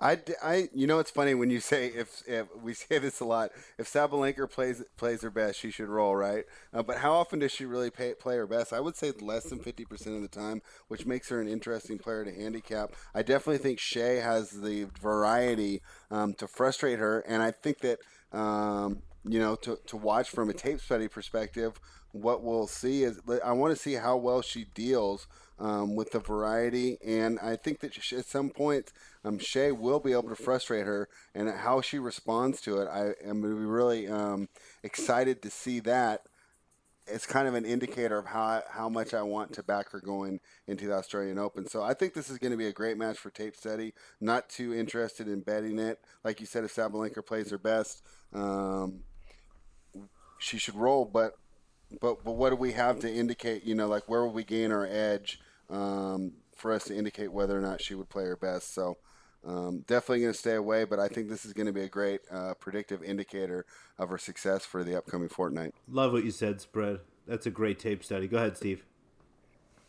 I, 0.00 0.18
I, 0.42 0.68
you 0.72 0.86
know, 0.86 1.00
it's 1.00 1.10
funny 1.10 1.34
when 1.34 1.50
you 1.50 1.58
say 1.58 1.88
if, 1.88 2.22
if 2.26 2.46
we 2.62 2.72
say 2.74 2.98
this 2.98 3.18
a 3.20 3.24
lot. 3.24 3.50
If 3.78 3.92
Sabalenka 3.92 4.48
plays 4.48 4.82
plays 4.96 5.22
her 5.22 5.30
best, 5.30 5.58
she 5.58 5.70
should 5.70 5.88
roll, 5.88 6.14
right? 6.14 6.44
Uh, 6.72 6.84
but 6.84 6.98
how 6.98 7.14
often 7.14 7.40
does 7.40 7.50
she 7.50 7.64
really 7.64 7.90
pay, 7.90 8.14
play 8.14 8.36
her 8.36 8.46
best? 8.46 8.72
I 8.72 8.80
would 8.80 8.96
say 8.96 9.12
less 9.20 9.44
than 9.44 9.58
fifty 9.58 9.84
percent 9.84 10.14
of 10.14 10.22
the 10.22 10.28
time, 10.28 10.62
which 10.86 11.04
makes 11.04 11.28
her 11.30 11.40
an 11.40 11.48
interesting 11.48 11.98
player 11.98 12.24
to 12.24 12.32
handicap. 12.32 12.92
I 13.12 13.22
definitely 13.22 13.58
think 13.58 13.80
Hsieh 13.80 14.22
has 14.22 14.50
the 14.50 14.86
variety 15.00 15.82
um, 16.10 16.34
to 16.34 16.46
frustrate 16.46 17.00
her, 17.00 17.20
and 17.20 17.42
I 17.42 17.50
think 17.50 17.80
that 17.80 17.98
um, 18.32 19.02
you 19.24 19.40
know 19.40 19.56
to 19.56 19.80
to 19.86 19.96
watch 19.96 20.30
from 20.30 20.48
a 20.48 20.54
tape 20.54 20.80
study 20.80 21.08
perspective, 21.08 21.80
what 22.12 22.44
we'll 22.44 22.68
see 22.68 23.02
is 23.02 23.20
I 23.44 23.52
want 23.52 23.74
to 23.74 23.82
see 23.82 23.94
how 23.94 24.16
well 24.16 24.42
she 24.42 24.66
deals 24.74 25.26
um, 25.58 25.96
with 25.96 26.12
the 26.12 26.20
variety. 26.20 26.98
And 27.04 27.38
I 27.40 27.56
think 27.56 27.80
that 27.80 27.96
at 28.12 28.26
some 28.26 28.50
point, 28.50 28.92
um, 29.28 29.38
Hsieh 29.38 29.76
will 29.76 30.00
be 30.00 30.12
able 30.12 30.28
to 30.30 30.36
frustrate 30.36 30.86
her, 30.86 31.08
and 31.34 31.50
how 31.50 31.80
she 31.80 31.98
responds 31.98 32.60
to 32.62 32.80
it, 32.80 32.88
I 32.88 33.12
am 33.24 33.40
going 33.40 33.54
to 33.54 33.60
be 33.60 33.66
really 33.66 34.08
um, 34.08 34.48
excited 34.82 35.42
to 35.42 35.50
see 35.50 35.80
that. 35.80 36.22
It's 37.06 37.26
kind 37.26 37.48
of 37.48 37.54
an 37.54 37.64
indicator 37.64 38.18
of 38.18 38.26
how 38.26 38.62
how 38.70 38.90
much 38.90 39.14
I 39.14 39.22
want 39.22 39.54
to 39.54 39.62
back 39.62 39.90
her 39.92 40.00
going 40.00 40.40
into 40.66 40.86
the 40.86 40.94
Australian 40.94 41.38
Open. 41.38 41.66
So 41.66 41.82
I 41.82 41.94
think 41.94 42.12
this 42.12 42.28
is 42.28 42.36
going 42.36 42.50
to 42.50 42.56
be 42.58 42.66
a 42.66 42.72
great 42.72 42.98
match 42.98 43.16
for 43.16 43.30
Tape 43.30 43.56
Steady. 43.56 43.94
Not 44.20 44.50
too 44.50 44.74
interested 44.74 45.26
in 45.26 45.40
betting 45.40 45.78
it. 45.78 46.00
Like 46.22 46.38
you 46.38 46.44
said, 46.44 46.64
if 46.64 46.74
Sabalenka 46.74 47.24
plays 47.24 47.50
her 47.50 47.56
best, 47.56 48.02
um, 48.34 49.00
she 50.38 50.58
should 50.58 50.74
roll. 50.74 51.06
But 51.06 51.32
but 51.98 52.22
but 52.24 52.32
what 52.32 52.50
do 52.50 52.56
we 52.56 52.72
have 52.72 53.00
to 53.00 53.10
indicate? 53.10 53.64
You 53.64 53.74
know, 53.74 53.88
like 53.88 54.06
where 54.06 54.22
will 54.22 54.34
we 54.34 54.44
gain 54.44 54.70
our 54.70 54.86
edge? 54.86 55.40
um, 55.70 56.32
for 56.54 56.72
us 56.72 56.84
to 56.84 56.96
indicate 56.96 57.32
whether 57.32 57.56
or 57.56 57.60
not 57.60 57.80
she 57.80 57.94
would 57.94 58.08
play 58.08 58.24
her 58.24 58.36
best. 58.36 58.74
So 58.74 58.96
um, 59.46 59.84
definitely 59.86 60.20
going 60.20 60.32
to 60.32 60.38
stay 60.38 60.54
away, 60.54 60.84
but 60.84 60.98
I 60.98 61.08
think 61.08 61.28
this 61.28 61.44
is 61.44 61.52
going 61.52 61.66
to 61.66 61.72
be 61.72 61.82
a 61.82 61.88
great 61.88 62.20
uh, 62.30 62.54
predictive 62.54 63.02
indicator 63.02 63.64
of 63.98 64.08
her 64.10 64.18
success 64.18 64.64
for 64.66 64.82
the 64.84 64.96
upcoming 64.96 65.28
fortnight. 65.28 65.74
Love 65.88 66.12
what 66.12 66.24
you 66.24 66.30
said, 66.30 66.60
spread. 66.60 67.00
That's 67.26 67.46
a 67.46 67.50
great 67.50 67.78
tape 67.78 68.02
study. 68.04 68.26
Go 68.26 68.38
ahead, 68.38 68.56
Steve. 68.56 68.84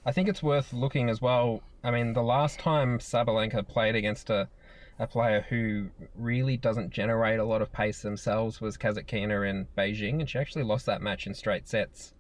I 0.05 0.11
think 0.11 0.29
it's 0.29 0.43
worth 0.43 0.71
looking 0.71 1.09
as 1.09 1.21
well. 1.21 1.61
I 1.83 1.91
mean, 1.91 2.13
the 2.13 2.23
last 2.23 2.59
time 2.59 2.99
Sabalenka 2.99 3.67
played 3.67 3.95
against 3.95 4.29
a, 4.29 4.47
a 4.97 5.07
player 5.07 5.45
who 5.49 5.89
really 6.15 6.57
doesn't 6.57 6.91
generate 6.91 7.39
a 7.39 7.43
lot 7.43 7.61
of 7.61 7.71
pace 7.71 8.01
themselves 8.01 8.61
was 8.61 8.77
Kasatkina 8.77 9.49
in 9.49 9.67
Beijing, 9.77 10.19
and 10.19 10.29
she 10.29 10.37
actually 10.37 10.63
lost 10.63 10.85
that 10.85 11.01
match 11.01 11.27
in 11.27 11.33
straight 11.33 11.67
sets. 11.67 12.13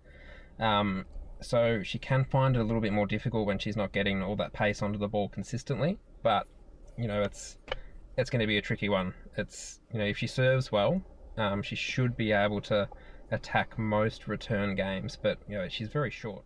Um, 0.59 1.05
so 1.41 1.83
she 1.83 1.99
can 1.99 2.25
find 2.25 2.55
it 2.55 2.59
a 2.59 2.63
little 2.63 2.81
bit 2.81 2.91
more 2.91 3.07
difficult 3.07 3.47
when 3.47 3.59
she's 3.59 3.77
not 3.77 3.93
getting 3.93 4.21
all 4.21 4.35
that 4.37 4.51
pace 4.51 4.81
onto 4.81 4.99
the 4.99 5.07
ball 5.07 5.29
consistently. 5.29 5.97
But 6.21 6.47
you 6.99 7.07
know, 7.07 7.21
it's 7.21 7.57
it's 8.17 8.29
going 8.29 8.41
to 8.41 8.47
be 8.47 8.57
a 8.57 8.61
tricky 8.61 8.89
one. 8.89 9.13
It's 9.37 9.79
you 9.93 9.99
know, 9.99 10.05
if 10.05 10.17
she 10.17 10.27
serves 10.27 10.71
well, 10.71 11.01
um, 11.37 11.61
she 11.61 11.75
should 11.75 12.17
be 12.17 12.31
able 12.31 12.61
to 12.61 12.89
attack 13.31 13.77
most 13.79 14.27
return 14.27 14.75
games. 14.75 15.17
But 15.21 15.39
you 15.47 15.57
know, 15.57 15.69
she's 15.69 15.87
very 15.87 16.11
short. 16.11 16.43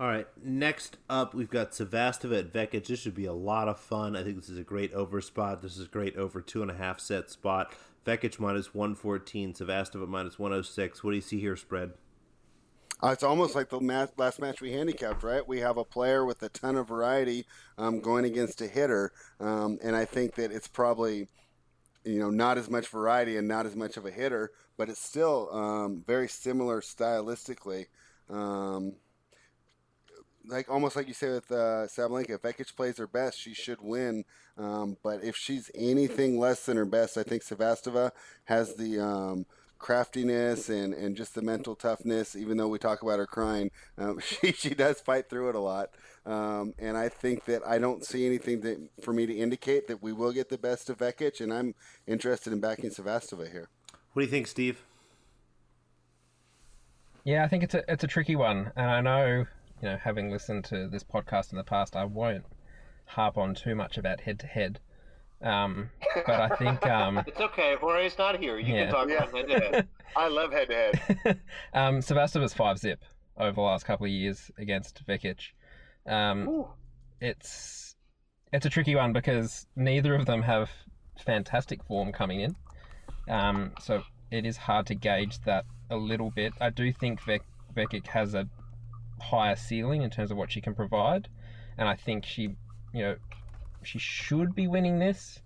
All 0.00 0.06
right, 0.06 0.28
next 0.44 0.96
up 1.10 1.34
we've 1.34 1.50
got 1.50 1.72
Sevastova 1.72 2.38
at 2.38 2.52
Vekic. 2.52 2.86
This 2.86 3.00
should 3.00 3.16
be 3.16 3.24
a 3.24 3.32
lot 3.32 3.66
of 3.68 3.80
fun. 3.80 4.14
I 4.14 4.22
think 4.22 4.36
this 4.36 4.48
is 4.48 4.58
a 4.58 4.62
great 4.62 4.92
over 4.92 5.20
spot. 5.20 5.60
This 5.60 5.76
is 5.76 5.86
a 5.86 5.90
great 5.90 6.16
over 6.16 6.40
two 6.40 6.62
and 6.62 6.70
a 6.70 6.74
half 6.74 7.00
set 7.00 7.30
spot. 7.30 7.72
Vekic 8.06 8.38
minus 8.38 8.72
one 8.74 8.94
fourteen, 8.94 9.52
Sevastova 9.52 10.06
minus 10.06 10.38
one 10.38 10.52
oh 10.52 10.62
six. 10.62 11.02
What 11.02 11.10
do 11.10 11.16
you 11.16 11.22
see 11.22 11.40
here, 11.40 11.56
spread? 11.56 11.92
Uh, 13.02 13.08
it's 13.08 13.22
almost 13.22 13.54
like 13.54 13.68
the 13.68 13.80
match, 13.80 14.10
last 14.16 14.40
match 14.40 14.60
we 14.60 14.72
handicapped, 14.72 15.22
right? 15.22 15.46
We 15.46 15.60
have 15.60 15.76
a 15.76 15.84
player 15.84 16.24
with 16.24 16.42
a 16.42 16.48
ton 16.48 16.76
of 16.76 16.88
variety 16.88 17.46
um, 17.76 18.00
going 18.00 18.24
against 18.24 18.60
a 18.60 18.66
hitter, 18.66 19.12
um, 19.38 19.78
and 19.82 19.94
I 19.94 20.04
think 20.04 20.34
that 20.34 20.50
it's 20.50 20.66
probably 20.66 21.28
you 22.04 22.18
know 22.18 22.30
not 22.30 22.58
as 22.58 22.68
much 22.68 22.88
variety 22.88 23.36
and 23.36 23.46
not 23.46 23.66
as 23.66 23.76
much 23.76 23.96
of 23.96 24.04
a 24.04 24.10
hitter, 24.10 24.50
but 24.76 24.88
it's 24.88 25.00
still 25.00 25.48
um, 25.52 26.02
very 26.06 26.28
similar 26.28 26.80
stylistically. 26.80 27.86
Um, 28.28 28.94
like 30.48 30.68
almost 30.70 30.96
like 30.96 31.06
you 31.06 31.14
say 31.14 31.28
with 31.28 31.50
uh, 31.52 31.86
Sabalenka, 31.86 32.30
if 32.30 32.42
Vekic 32.42 32.74
plays 32.74 32.98
her 32.98 33.06
best, 33.06 33.38
she 33.38 33.54
should 33.54 33.80
win. 33.80 34.24
Um, 34.56 34.96
but 35.04 35.22
if 35.22 35.36
she's 35.36 35.70
anything 35.74 36.38
less 36.38 36.64
than 36.66 36.76
her 36.76 36.86
best, 36.86 37.16
I 37.16 37.22
think 37.22 37.42
Sevastova 37.44 38.10
has 38.44 38.74
the 38.74 38.98
um, 38.98 39.46
craftiness 39.78 40.68
and, 40.68 40.92
and 40.94 41.16
just 41.16 41.34
the 41.34 41.42
mental 41.42 41.74
toughness. 41.74 42.36
Even 42.36 42.56
though 42.56 42.68
we 42.68 42.78
talk 42.78 43.02
about 43.02 43.18
her 43.18 43.26
crying, 43.26 43.70
um, 43.96 44.18
she 44.22 44.52
she 44.52 44.74
does 44.74 45.00
fight 45.00 45.28
through 45.28 45.50
it 45.50 45.54
a 45.54 45.60
lot. 45.60 45.90
Um, 46.26 46.74
and 46.78 46.96
I 46.96 47.08
think 47.08 47.46
that 47.46 47.62
I 47.66 47.78
don't 47.78 48.04
see 48.04 48.26
anything 48.26 48.60
that 48.60 48.78
for 49.02 49.12
me 49.12 49.26
to 49.26 49.34
indicate 49.34 49.86
that 49.88 50.02
we 50.02 50.12
will 50.12 50.32
get 50.32 50.50
the 50.50 50.58
best 50.58 50.90
of 50.90 50.98
Vekic, 50.98 51.40
and 51.40 51.52
I'm 51.52 51.74
interested 52.06 52.52
in 52.52 52.60
backing 52.60 52.90
Sevastova 52.90 53.50
here. 53.50 53.68
What 54.12 54.20
do 54.22 54.26
you 54.26 54.30
think, 54.30 54.46
Steve? 54.46 54.82
Yeah, 57.24 57.44
I 57.44 57.48
think 57.48 57.62
it's 57.62 57.74
a 57.74 57.82
it's 57.90 58.04
a 58.04 58.08
tricky 58.08 58.36
one, 58.36 58.72
and 58.76 58.90
I 58.90 59.00
know 59.00 59.46
you 59.82 59.88
know 59.88 59.96
having 59.96 60.30
listened 60.30 60.64
to 60.66 60.88
this 60.88 61.04
podcast 61.04 61.52
in 61.52 61.58
the 61.58 61.64
past, 61.64 61.96
I 61.96 62.04
won't 62.04 62.44
harp 63.06 63.38
on 63.38 63.54
too 63.54 63.74
much 63.74 63.96
about 63.96 64.20
head 64.20 64.38
to 64.40 64.46
head. 64.46 64.80
Um, 65.40 65.90
but 66.26 66.40
I 66.40 66.56
think 66.56 66.84
um, 66.86 67.18
it's 67.26 67.40
okay. 67.40 67.76
Jorge's 67.80 68.18
not 68.18 68.38
here. 68.38 68.58
You 68.58 68.74
yeah. 68.74 68.84
can 68.84 68.92
talk 68.92 69.10
about 69.10 69.34
head 69.34 69.48
to 69.48 69.60
head. 69.60 69.88
I 70.16 70.28
love 70.28 70.52
head 70.52 70.68
to 70.68 70.74
head. 70.74 71.40
um, 71.74 71.98
Sevastova's 71.98 72.54
five 72.54 72.78
zip 72.78 73.00
over 73.36 73.52
the 73.52 73.60
last 73.60 73.84
couple 73.84 74.06
of 74.06 74.12
years 74.12 74.50
against 74.58 75.06
Vekic. 75.06 75.38
Um, 76.06 76.64
it's 77.20 77.96
it's 78.52 78.66
a 78.66 78.70
tricky 78.70 78.96
one 78.96 79.12
because 79.12 79.66
neither 79.76 80.14
of 80.14 80.26
them 80.26 80.42
have 80.42 80.70
fantastic 81.24 81.84
form 81.84 82.12
coming 82.12 82.40
in. 82.40 82.56
Um, 83.28 83.72
so 83.80 84.02
it 84.30 84.46
is 84.46 84.56
hard 84.56 84.86
to 84.86 84.94
gauge 84.94 85.40
that 85.40 85.64
a 85.90 85.96
little 85.96 86.30
bit. 86.30 86.52
I 86.60 86.70
do 86.70 86.92
think 86.92 87.20
Vek- 87.20 87.40
Vekic 87.76 88.06
has 88.08 88.34
a 88.34 88.48
higher 89.20 89.56
ceiling 89.56 90.02
in 90.02 90.10
terms 90.10 90.30
of 90.30 90.36
what 90.36 90.50
she 90.50 90.60
can 90.60 90.74
provide, 90.74 91.28
and 91.76 91.88
I 91.88 91.94
think 91.94 92.24
she, 92.24 92.56
you 92.94 93.02
know, 93.02 93.16
she 93.82 93.98
should 93.98 94.54
be 94.54 94.66
winning 94.66 94.98
this. 94.98 95.40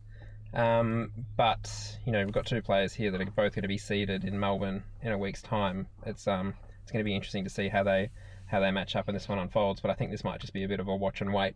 Um, 0.54 1.12
but 1.36 1.98
you 2.04 2.12
know 2.12 2.24
we've 2.24 2.34
got 2.34 2.44
two 2.44 2.60
players 2.60 2.92
here 2.92 3.10
that 3.10 3.20
are 3.20 3.24
both 3.24 3.54
going 3.54 3.62
to 3.62 3.68
be 3.68 3.78
seeded 3.78 4.24
in 4.24 4.38
Melbourne 4.38 4.82
in 5.00 5.12
a 5.12 5.18
week's 5.18 5.42
time. 5.42 5.86
It's 6.04 6.26
um 6.26 6.54
it's 6.82 6.92
going 6.92 7.02
to 7.02 7.08
be 7.08 7.14
interesting 7.14 7.44
to 7.44 7.50
see 7.50 7.68
how 7.68 7.82
they 7.82 8.10
how 8.46 8.60
they 8.60 8.70
match 8.70 8.94
up 8.96 9.08
and 9.08 9.16
this 9.16 9.28
one 9.28 9.38
unfolds. 9.38 9.80
But 9.80 9.90
I 9.90 9.94
think 9.94 10.10
this 10.10 10.24
might 10.24 10.40
just 10.40 10.52
be 10.52 10.64
a 10.64 10.68
bit 10.68 10.80
of 10.80 10.88
a 10.88 10.94
watch 10.94 11.20
and 11.22 11.32
wait. 11.32 11.54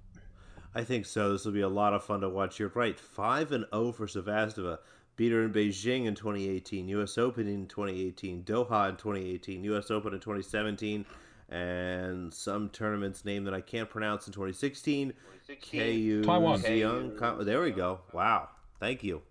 I 0.75 0.85
think 0.85 1.07
so. 1.07 1.33
This 1.33 1.45
will 1.45 1.53
be 1.53 1.61
a 1.61 1.69
lot 1.69 1.95
of 1.95 2.05
fun 2.05 2.21
to 2.21 2.29
watch. 2.29 2.59
You're 2.59 2.73
right. 2.75 2.99
Five 2.99 3.53
and 3.53 3.65
zero 3.65 3.87
oh 3.87 3.93
for 3.93 4.07
Sevastova. 4.07 4.79
Beat 5.17 5.33
her 5.33 5.45
in 5.45 5.53
Beijing 5.53 6.05
in 6.05 6.15
2018, 6.15 6.89
U.S. 6.89 7.17
Open 7.17 7.49
in 7.49 7.67
2018, 7.67 8.45
Doha 8.45 8.91
in 8.91 8.97
2018, 8.97 9.65
U.S. 9.65 9.91
Open 9.91 10.13
in 10.13 10.21
2017 10.21 11.07
and 11.49 12.35
some 12.35 12.69
tournament's 12.71 13.25
name 13.25 13.45
that 13.45 13.55
I 13.55 13.61
can't 13.61 13.89
pronounce 13.89 14.27
in 14.27 14.33
2016. 14.33 15.09
2016. 15.09 15.81
KU 15.81 16.25
Taiwan. 16.25 16.63
Young. 16.77 17.45
There 17.45 17.63
we 17.63 17.71
go. 17.71 18.01
Wow. 18.13 18.49
Thank 18.81 19.05
you. 19.05 19.23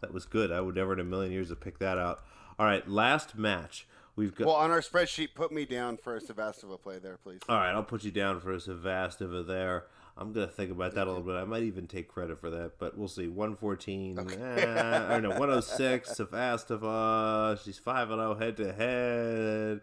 That 0.00 0.12
was 0.12 0.26
good. 0.26 0.52
I 0.52 0.60
would 0.60 0.74
never 0.74 0.92
in 0.92 1.00
a 1.00 1.04
million 1.04 1.32
years 1.32 1.48
have 1.48 1.60
picked 1.60 1.80
that 1.80 1.98
out. 1.98 2.24
All 2.58 2.66
right, 2.66 2.86
last 2.88 3.36
match. 3.36 3.86
We've 4.16 4.34
got. 4.34 4.46
Well, 4.46 4.56
on 4.56 4.70
our 4.70 4.80
spreadsheet, 4.80 5.34
put 5.34 5.50
me 5.50 5.64
down 5.64 5.96
for 5.96 6.16
a 6.16 6.20
Sevastova 6.20 6.80
play 6.80 6.98
there, 6.98 7.16
please. 7.16 7.40
All 7.48 7.56
right, 7.56 7.72
I'll 7.72 7.82
put 7.82 8.04
you 8.04 8.10
down 8.10 8.40
for 8.40 8.52
a 8.52 8.58
Sevastova 8.58 9.46
there. 9.46 9.86
I'm 10.16 10.32
gonna 10.32 10.46
think 10.46 10.70
about 10.70 10.94
that 10.94 11.08
a 11.08 11.10
little 11.10 11.24
bit. 11.24 11.34
I 11.34 11.44
might 11.44 11.64
even 11.64 11.88
take 11.88 12.06
credit 12.06 12.38
for 12.38 12.48
that, 12.50 12.78
but 12.78 12.96
we'll 12.96 13.08
see. 13.08 13.26
114. 13.26 14.18
Okay. 14.20 14.36
Eh, 14.36 15.14
or 15.16 15.20
no, 15.20 15.30
106. 15.30 16.10
Sevastova. 16.10 17.58
She's 17.64 17.78
five 17.78 18.10
and 18.10 18.20
zero 18.20 18.34
head 18.36 18.56
to 18.58 18.72
head. 18.72 19.80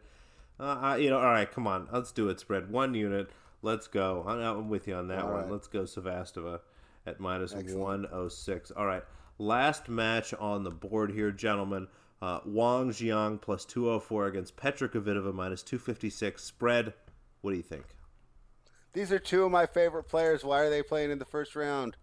Uh, 0.61 0.95
you 0.99 1.09
know, 1.09 1.17
all 1.17 1.25
right, 1.25 1.51
come 1.51 1.65
on, 1.65 1.87
let's 1.91 2.11
do 2.11 2.29
it. 2.29 2.39
Spread 2.39 2.69
one 2.69 2.93
unit. 2.93 3.31
Let's 3.63 3.87
go. 3.87 4.23
I'm 4.27 4.69
with 4.69 4.87
you 4.87 4.95
on 4.95 5.07
that 5.07 5.23
all 5.23 5.31
one. 5.31 5.41
Right. 5.41 5.51
Let's 5.51 5.67
go 5.67 5.83
Sevastova 5.83 6.59
at 7.07 7.19
minus 7.19 7.53
106. 7.53 8.71
All 8.71 8.85
right, 8.85 9.03
last 9.39 9.89
match 9.89 10.33
on 10.35 10.63
the 10.63 10.69
board 10.69 11.11
here, 11.11 11.31
gentlemen. 11.31 11.87
Uh, 12.21 12.39
Wang 12.45 12.91
Qiang 12.91 13.41
plus 13.41 13.65
204 13.65 14.27
against 14.27 14.55
Petra 14.55 14.87
Kvitova 14.87 15.33
minus 15.33 15.63
256. 15.63 16.43
Spread. 16.43 16.93
What 17.41 17.51
do 17.51 17.57
you 17.57 17.63
think? 17.63 17.85
These 18.93 19.11
are 19.11 19.17
two 19.17 19.43
of 19.43 19.51
my 19.51 19.65
favorite 19.65 20.03
players. 20.03 20.43
Why 20.43 20.59
are 20.59 20.69
they 20.69 20.83
playing 20.83 21.09
in 21.09 21.17
the 21.17 21.25
first 21.25 21.55
round? 21.55 21.97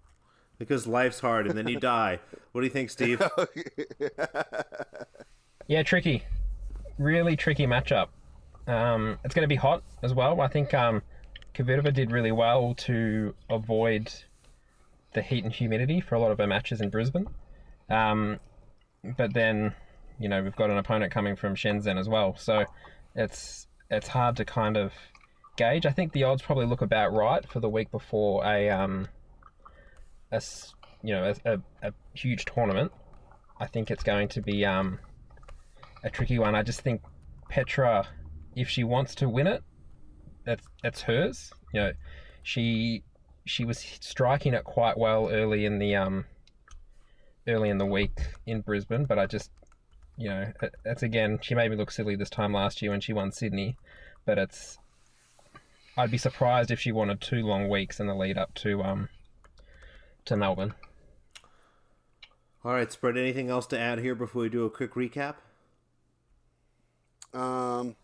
Because 0.59 0.89
life's 0.89 1.21
hard 1.21 1.47
and 1.47 1.57
then 1.57 1.69
you 1.69 1.79
die. 1.81 2.19
What 2.51 2.63
do 2.63 2.67
you 2.67 2.73
think, 2.73 2.91
Steve? 2.91 3.23
yeah, 5.69 5.85
tricky. 5.85 6.25
Really 6.99 7.37
tricky 7.37 7.69
matchup. 7.69 8.09
Um, 8.69 9.19
it's 9.25 9.35
going 9.35 9.45
to 9.45 9.49
be 9.49 9.57
hot 9.57 9.83
as 10.03 10.13
well. 10.15 10.41
I 10.41 10.49
think 10.49 10.75
um, 10.75 11.03
Kvitova 11.55 11.93
did 11.93 12.13
really 12.13 12.33
well 12.33 12.75
to 12.75 13.35
avoid 13.51 14.13
the 15.15 15.23
heat 15.23 15.43
and 15.43 15.53
humidity 15.53 16.01
for 16.01 16.15
a 16.15 16.21
lot 16.21 16.31
of 16.31 16.39
her 16.39 16.47
matches 16.47 16.81
in 16.81 16.91
Brisbane. 16.91 17.27
Um, 17.89 18.39
but 19.17 19.33
then, 19.33 19.75
you 20.21 20.29
know, 20.29 20.43
we've 20.43 20.55
got 20.55 20.71
an 20.71 20.77
opponent 20.77 21.13
coming 21.13 21.35
from 21.35 21.55
Shenzhen 21.55 21.99
as 21.99 22.09
well, 22.09 22.37
so 22.37 22.65
it's 23.15 23.67
it's 23.91 24.09
hard 24.09 24.37
to 24.37 24.45
kind 24.45 24.77
of 24.77 24.93
gauge. 25.57 25.87
I 25.87 25.91
think 25.91 26.13
the 26.13 26.25
odds 26.25 26.43
probably 26.43 26.67
look 26.67 26.83
about 26.83 27.13
right 27.15 27.49
for 27.49 27.61
the 27.61 27.69
week 27.69 27.91
before 27.91 28.45
a 28.45 28.69
um, 28.69 29.09
a 30.31 30.43
you 31.03 31.15
know 31.15 31.33
a, 31.45 31.55
a, 31.55 31.61
a 31.83 31.93
huge 32.15 32.45
tournament. 32.45 32.93
I 33.59 33.67
think 33.67 33.91
it's 33.91 34.03
going 34.03 34.29
to 34.29 34.43
be 34.43 34.65
um, 34.67 34.99
a 36.05 36.11
tricky 36.11 36.39
one. 36.39 36.55
I 36.55 36.63
just 36.63 36.83
think 36.83 37.01
Petra, 37.49 38.07
if 38.61 38.69
she 38.69 38.85
wants 38.85 39.15
to 39.17 39.29
win 39.29 39.47
it, 39.47 39.63
that's 40.45 40.67
that's 40.83 41.03
hers. 41.03 41.53
You 41.73 41.81
know, 41.81 41.93
she 42.43 43.03
she 43.45 43.65
was 43.65 43.79
striking 43.79 44.55
it 44.55 44.65
quite 44.65 44.99
well 44.99 45.29
early 45.31 45.65
in 45.65 45.79
the 45.79 45.95
um 45.97 46.25
early 47.47 47.69
in 47.71 47.79
the 47.79 47.87
week 47.87 48.19
in 48.47 48.61
Brisbane, 48.61 49.05
but 49.05 49.19
I 49.19 49.27
just 49.27 49.51
you 50.17 50.29
know 50.29 50.53
it- 50.63 50.75
it's 50.85 51.03
again 51.03 51.39
she 51.41 51.55
made 51.55 51.71
me 51.71 51.77
look 51.77 51.91
silly 51.91 52.17
this 52.17 52.31
time 52.31 52.53
last 52.53 52.83
year 52.83 52.91
when 52.91 53.01
she 53.01 53.13
won 53.13 53.31
Sydney, 53.33 53.77
but 54.27 54.39
it's 54.39 54.79
I'd 55.97 56.11
be 56.11 56.19
surprised 56.19 56.71
if 56.71 56.81
she 56.81 56.93
wanted 56.93 57.21
two 57.21 57.43
long 57.45 57.69
weeks 57.69 58.01
in 58.01 58.07
the 58.07 58.15
lead 58.15 58.39
up 58.39 58.55
to 58.57 58.83
um 58.83 59.09
to 60.25 60.37
Melbourne. 60.37 60.75
All 62.65 62.73
right, 62.73 62.91
spread. 62.91 63.17
Anything 63.17 63.49
else 63.51 63.67
to 63.69 63.79
add 63.79 64.01
here 64.01 64.15
before 64.17 64.43
we 64.43 64.49
do 64.49 64.65
a 64.65 64.71
quick 64.71 64.95
recap? 64.95 65.37
Um, 67.33 67.95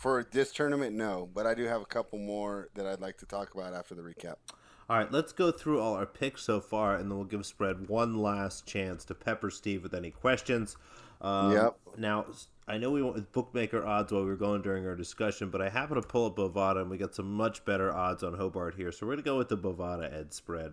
for 0.00 0.26
this 0.30 0.50
tournament, 0.50 0.96
no, 0.96 1.28
but 1.34 1.46
I 1.46 1.54
do 1.54 1.64
have 1.64 1.82
a 1.82 1.86
couple 1.86 2.18
more 2.18 2.70
that 2.74 2.86
I'd 2.86 3.02
like 3.02 3.18
to 3.18 3.26
talk 3.26 3.52
about 3.54 3.74
after 3.74 3.94
the 3.94 4.00
recap. 4.00 4.36
All 4.88 4.96
right, 4.96 5.12
let's 5.12 5.32
go 5.32 5.52
through 5.52 5.78
all 5.78 5.92
our 5.94 6.06
picks 6.06 6.42
so 6.42 6.58
far, 6.58 6.94
and 6.96 7.10
then 7.10 7.18
we'll 7.18 7.26
give 7.26 7.44
spread 7.44 7.86
one 7.86 8.16
last 8.16 8.66
chance 8.66 9.04
to 9.04 9.14
pepper 9.14 9.50
Steve 9.50 9.82
with 9.82 9.92
any 9.92 10.10
questions. 10.10 10.78
Um, 11.20 11.52
Yep. 11.52 11.76
Now, 11.98 12.24
I 12.66 12.78
know 12.78 12.90
we 12.90 13.02
went 13.02 13.14
with 13.14 13.30
bookmaker 13.30 13.84
odds 13.84 14.10
while 14.10 14.22
we 14.22 14.28
were 14.28 14.36
going 14.36 14.62
during 14.62 14.86
our 14.86 14.96
discussion, 14.96 15.50
but 15.50 15.60
I 15.60 15.68
happen 15.68 15.96
to 15.96 16.02
pull 16.02 16.26
up 16.26 16.36
Bovada, 16.36 16.80
and 16.80 16.90
we 16.90 16.96
got 16.96 17.14
some 17.14 17.30
much 17.30 17.62
better 17.66 17.92
odds 17.92 18.22
on 18.22 18.32
Hobart 18.32 18.76
here. 18.76 18.92
So 18.92 19.04
we're 19.04 19.12
going 19.12 19.24
to 19.24 19.30
go 19.30 19.36
with 19.36 19.50
the 19.50 19.58
Bovada 19.58 20.10
Ed 20.12 20.32
spread. 20.32 20.72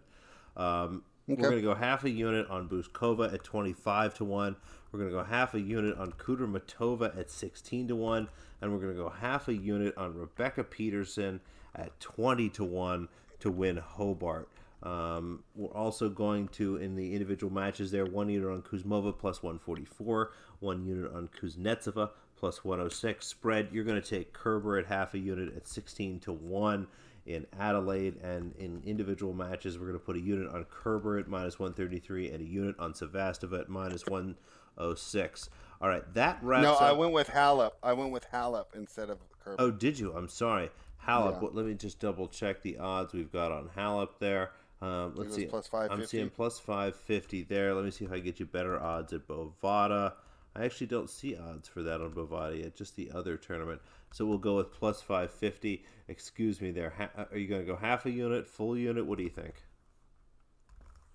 Um, 0.55 1.03
We're 1.27 1.35
going 1.35 1.57
to 1.57 1.61
go 1.61 1.75
half 1.75 2.05
a 2.05 2.09
unit 2.09 2.47
on 2.49 2.69
Bouzkova 2.69 3.33
at 3.33 3.43
25 3.43 4.13
to 4.15 4.23
1. 4.23 4.55
We're 4.91 4.99
going 4.99 5.11
to 5.11 5.17
go 5.17 5.23
half 5.25 5.53
a 5.53 5.59
unit 5.59 5.97
on 5.97 6.13
Kudermetova 6.13 7.19
at 7.19 7.29
16 7.29 7.89
to 7.89 7.95
1. 7.97 8.29
And 8.61 8.71
we're 8.71 8.79
going 8.79 8.95
to 8.95 9.01
go 9.01 9.09
half 9.09 9.47
a 9.47 9.53
unit 9.53 9.95
on 9.97 10.13
Rebecca 10.13 10.63
Peterson 10.63 11.39
at 11.75 11.99
20 11.99 12.49
to 12.49 12.63
1 12.63 13.07
to 13.39 13.51
win 13.51 13.77
Hobart. 13.77 14.49
Um, 14.83 15.43
we're 15.55 15.73
also 15.73 16.09
going 16.09 16.47
to, 16.49 16.77
in 16.77 16.95
the 16.95 17.13
individual 17.13 17.51
matches 17.51 17.91
there, 17.91 18.05
one 18.05 18.29
unit 18.29 18.49
on 18.49 18.61
Kuzmova 18.61 19.17
plus 19.17 19.41
144, 19.41 20.31
one 20.59 20.85
unit 20.85 21.11
on 21.13 21.29
Kuznetsova 21.29 22.11
plus 22.35 22.63
106. 22.63 23.25
Spread, 23.25 23.69
you're 23.71 23.83
going 23.83 24.01
to 24.01 24.07
take 24.07 24.33
Kerber 24.33 24.77
at 24.77 24.85
half 24.85 25.13
a 25.13 25.19
unit 25.19 25.55
at 25.55 25.67
16 25.67 26.19
to 26.21 26.31
1 26.31 26.87
in 27.25 27.45
Adelaide, 27.59 28.15
and 28.23 28.53
in 28.57 28.81
individual 28.85 29.33
matches, 29.33 29.77
we're 29.77 29.87
going 29.87 29.99
to 29.99 30.05
put 30.05 30.15
a 30.15 30.21
unit 30.21 30.47
on 30.53 30.65
Kerber 30.65 31.19
at 31.19 31.27
minus 31.27 31.59
133 31.59 32.31
and 32.31 32.41
a 32.41 32.45
unit 32.45 32.75
on 32.79 32.93
Sevastova 32.93 33.61
at 33.61 33.69
minus 33.69 34.05
106. 34.05 35.49
All 35.81 35.89
right, 35.89 36.03
that 36.13 36.39
wraps 36.41 36.63
No, 36.63 36.73
up. 36.73 36.81
I 36.81 36.91
went 36.91 37.13
with 37.13 37.27
Halep. 37.27 37.71
I 37.83 37.93
went 37.93 38.11
with 38.11 38.25
Halep 38.31 38.75
instead 38.75 39.09
of 39.09 39.19
Kerber. 39.39 39.57
Oh, 39.59 39.71
did 39.71 39.99
you? 39.99 40.13
I'm 40.13 40.27
sorry. 40.27 40.69
Halep. 41.05 41.33
Yeah. 41.33 41.39
Well, 41.39 41.51
let 41.53 41.65
me 41.65 41.75
just 41.75 41.99
double 41.99 42.27
check 42.27 42.61
the 42.61 42.77
odds 42.77 43.13
we've 43.13 43.31
got 43.31 43.51
on 43.51 43.69
Halep 43.75 44.09
there. 44.19 44.51
Um, 44.81 45.13
let's 45.15 45.35
see. 45.35 45.45
plus 45.45 45.69
I'm 45.73 46.05
seeing 46.05 46.29
plus 46.29 46.59
550 46.59 47.43
there. 47.43 47.73
Let 47.73 47.85
me 47.85 47.91
see 47.91 48.05
if 48.05 48.11
I 48.11 48.19
get 48.19 48.39
you 48.39 48.45
better 48.45 48.79
odds 48.79 49.13
at 49.13 49.27
Bovada. 49.27 50.13
I 50.55 50.65
actually 50.65 50.87
don't 50.87 51.09
see 51.09 51.35
odds 51.35 51.67
for 51.67 51.83
that 51.83 52.01
on 52.01 52.11
Bovada 52.11 52.63
yet, 52.63 52.75
just 52.75 52.95
the 52.95 53.11
other 53.13 53.37
tournament. 53.37 53.81
So 54.11 54.25
we'll 54.25 54.37
go 54.39 54.55
with 54.55 54.71
plus 54.71 55.01
550. 55.01 55.83
Excuse 56.07 56.61
me 56.61 56.71
there. 56.71 56.91
Ha- 56.97 57.25
are 57.31 57.37
you 57.37 57.47
going 57.47 57.61
to 57.61 57.67
go 57.67 57.75
half 57.75 58.05
a 58.05 58.11
unit, 58.11 58.47
full 58.47 58.77
unit? 58.77 59.05
What 59.05 59.17
do 59.17 59.23
you 59.23 59.29
think? 59.29 59.53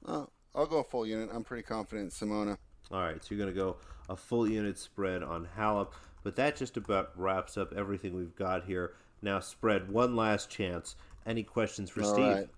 Oh, 0.07 0.29
I'll 0.55 0.67
go 0.67 0.83
full 0.83 1.07
unit. 1.07 1.31
I'm 1.33 1.45
pretty 1.45 1.63
confident 1.63 2.13
in 2.13 2.29
Simona. 2.29 2.57
All 2.93 3.01
right, 3.01 3.23
so 3.23 3.35
you're 3.35 3.43
going 3.43 3.55
to 3.55 3.59
go 3.59 3.77
a 4.09 4.17
full 4.17 4.49
unit 4.49 4.79
spread 4.79 5.23
on 5.23 5.49
Halep, 5.59 5.93
but 6.23 6.37
that 6.37 6.57
just 6.57 6.77
about 6.77 7.13
wraps 7.17 7.57
up 7.57 7.73
everything 7.73 8.15
we've 8.15 8.37
got 8.37 8.65
here. 8.65 8.93
Now, 9.23 9.41
spread 9.41 9.91
one 9.91 10.15
last 10.15 10.51
chance. 10.51 10.97
Any 11.25 11.43
questions 11.43 11.89
for 11.89 12.03
All 12.03 12.13
Steve? 12.13 12.27
right. 12.27 12.49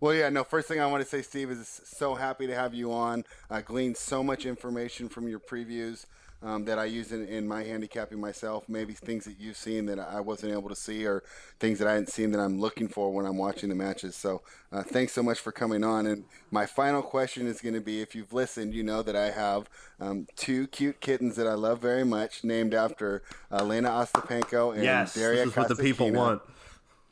Well, 0.00 0.14
yeah, 0.14 0.28
no, 0.28 0.44
first 0.44 0.68
thing 0.68 0.80
I 0.80 0.86
want 0.86 1.02
to 1.02 1.08
say, 1.08 1.22
Steve, 1.22 1.50
is 1.50 1.80
so 1.84 2.14
happy 2.14 2.46
to 2.46 2.54
have 2.54 2.74
you 2.74 2.92
on. 2.92 3.24
I 3.50 3.60
gleaned 3.62 3.96
so 3.96 4.22
much 4.22 4.46
information 4.46 5.08
from 5.08 5.28
your 5.28 5.40
previews 5.40 6.06
um, 6.44 6.66
that 6.66 6.78
I 6.78 6.84
use 6.84 7.10
in, 7.10 7.26
in 7.26 7.48
my 7.48 7.64
handicapping 7.64 8.20
myself. 8.20 8.68
Maybe 8.68 8.92
things 8.92 9.24
that 9.24 9.40
you've 9.40 9.56
seen 9.56 9.86
that 9.86 9.98
I 9.98 10.20
wasn't 10.20 10.52
able 10.52 10.68
to 10.68 10.76
see, 10.76 11.06
or 11.06 11.24
things 11.58 11.78
that 11.78 11.88
I 11.88 11.92
hadn't 11.92 12.10
seen 12.10 12.30
that 12.32 12.40
I'm 12.40 12.60
looking 12.60 12.86
for 12.86 13.12
when 13.12 13.24
I'm 13.24 13.38
watching 13.38 13.70
the 13.70 13.74
matches. 13.74 14.14
So, 14.14 14.42
uh, 14.70 14.82
thanks 14.82 15.12
so 15.12 15.22
much 15.22 15.40
for 15.40 15.50
coming 15.50 15.82
on. 15.82 16.06
And 16.06 16.24
my 16.50 16.66
final 16.66 17.02
question 17.02 17.46
is 17.46 17.60
going 17.60 17.74
to 17.74 17.80
be 17.80 18.02
if 18.02 18.14
you've 18.14 18.32
listened, 18.32 18.74
you 18.74 18.82
know 18.82 19.02
that 19.02 19.16
I 19.16 19.30
have 19.30 19.70
um, 19.98 20.26
two 20.36 20.66
cute 20.66 21.00
kittens 21.00 21.36
that 21.36 21.46
I 21.46 21.54
love 21.54 21.80
very 21.80 22.04
much, 22.04 22.44
named 22.44 22.74
after 22.74 23.22
uh, 23.50 23.64
Lena 23.64 23.88
Ostapenko 23.88 24.74
and 24.74 24.84
Yes, 24.84 25.14
Daria 25.14 25.44
this 25.44 25.48
is 25.48 25.56
what 25.56 25.68
the 25.68 25.76
people 25.76 26.12
want. 26.12 26.42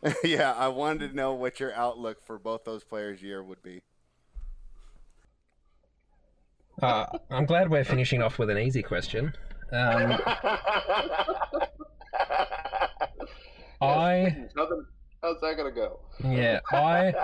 yeah, 0.24 0.52
I 0.52 0.68
wanted 0.68 1.10
to 1.10 1.16
know 1.16 1.32
what 1.32 1.60
your 1.60 1.72
outlook 1.74 2.24
for 2.24 2.38
both 2.38 2.64
those 2.64 2.84
players' 2.84 3.22
year 3.22 3.42
would 3.42 3.62
be. 3.62 3.82
Uh, 6.82 7.06
I'm 7.30 7.46
glad 7.46 7.70
we're 7.70 7.84
finishing 7.84 8.20
off 8.22 8.38
with 8.40 8.50
an 8.50 8.58
easy 8.58 8.82
question. 8.82 9.32
Um, 9.72 10.20
I 13.80 14.46
How's 15.22 15.40
that 15.40 15.56
gonna 15.56 15.70
go? 15.70 16.00
yeah 16.24 16.60
I 16.72 17.14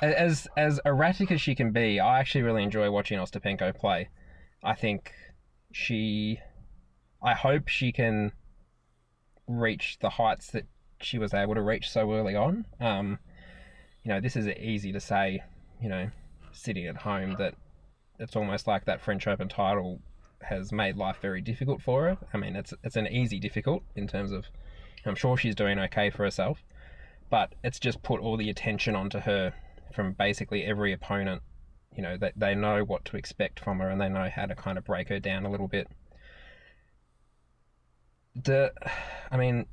as 0.00 0.48
as 0.56 0.80
erratic 0.84 1.30
as 1.30 1.40
she 1.40 1.54
can 1.54 1.72
be, 1.72 2.00
I 2.00 2.20
actually 2.20 2.42
really 2.42 2.62
enjoy 2.62 2.90
watching 2.90 3.18
Ostapenko 3.18 3.76
play. 3.76 4.08
I 4.62 4.74
think 4.74 5.12
she, 5.72 6.40
I 7.22 7.34
hope 7.34 7.68
she 7.68 7.92
can 7.92 8.32
reach 9.46 9.98
the 10.00 10.10
heights 10.10 10.50
that 10.52 10.66
she 11.00 11.18
was 11.18 11.32
able 11.34 11.54
to 11.54 11.62
reach 11.62 11.90
so 11.90 12.12
early 12.12 12.34
on. 12.34 12.64
Um, 12.80 13.18
you 14.02 14.12
know, 14.12 14.20
this 14.20 14.36
is 14.36 14.46
easy 14.48 14.92
to 14.92 15.00
say. 15.00 15.42
You 15.80 15.88
know, 15.88 16.10
sitting 16.52 16.86
at 16.86 16.96
home 16.96 17.36
that 17.38 17.54
it's 18.18 18.36
almost 18.36 18.66
like 18.66 18.84
that 18.86 19.00
French 19.00 19.26
Open 19.26 19.48
title 19.48 20.00
has 20.42 20.72
made 20.72 20.96
life 20.96 21.18
very 21.20 21.40
difficult 21.40 21.82
for 21.82 22.04
her. 22.04 22.18
I 22.32 22.36
mean, 22.36 22.56
it's 22.56 22.72
it's 22.82 22.96
an 22.96 23.06
easy 23.06 23.38
difficult 23.38 23.82
in 23.96 24.06
terms 24.06 24.32
of 24.32 24.46
I'm 25.06 25.14
sure 25.14 25.36
she's 25.36 25.54
doing 25.54 25.78
okay 25.78 26.10
for 26.10 26.24
herself, 26.24 26.64
but 27.30 27.54
it's 27.62 27.78
just 27.78 28.02
put 28.02 28.20
all 28.20 28.36
the 28.36 28.50
attention 28.50 28.94
onto 28.94 29.20
her 29.20 29.52
from 29.92 30.12
basically 30.12 30.64
every 30.64 30.92
opponent. 30.92 31.42
You 31.96 32.02
know, 32.02 32.16
that 32.18 32.34
they 32.36 32.54
know 32.54 32.84
what 32.84 33.04
to 33.06 33.16
expect 33.16 33.58
from 33.58 33.80
her 33.80 33.88
and 33.88 34.00
they 34.00 34.08
know 34.08 34.28
how 34.32 34.46
to 34.46 34.54
kind 34.54 34.78
of 34.78 34.84
break 34.84 35.08
her 35.08 35.18
down 35.18 35.44
a 35.44 35.50
little 35.50 35.66
bit. 35.66 35.88
The, 38.36 38.72
I 39.32 39.36
mean, 39.36 39.66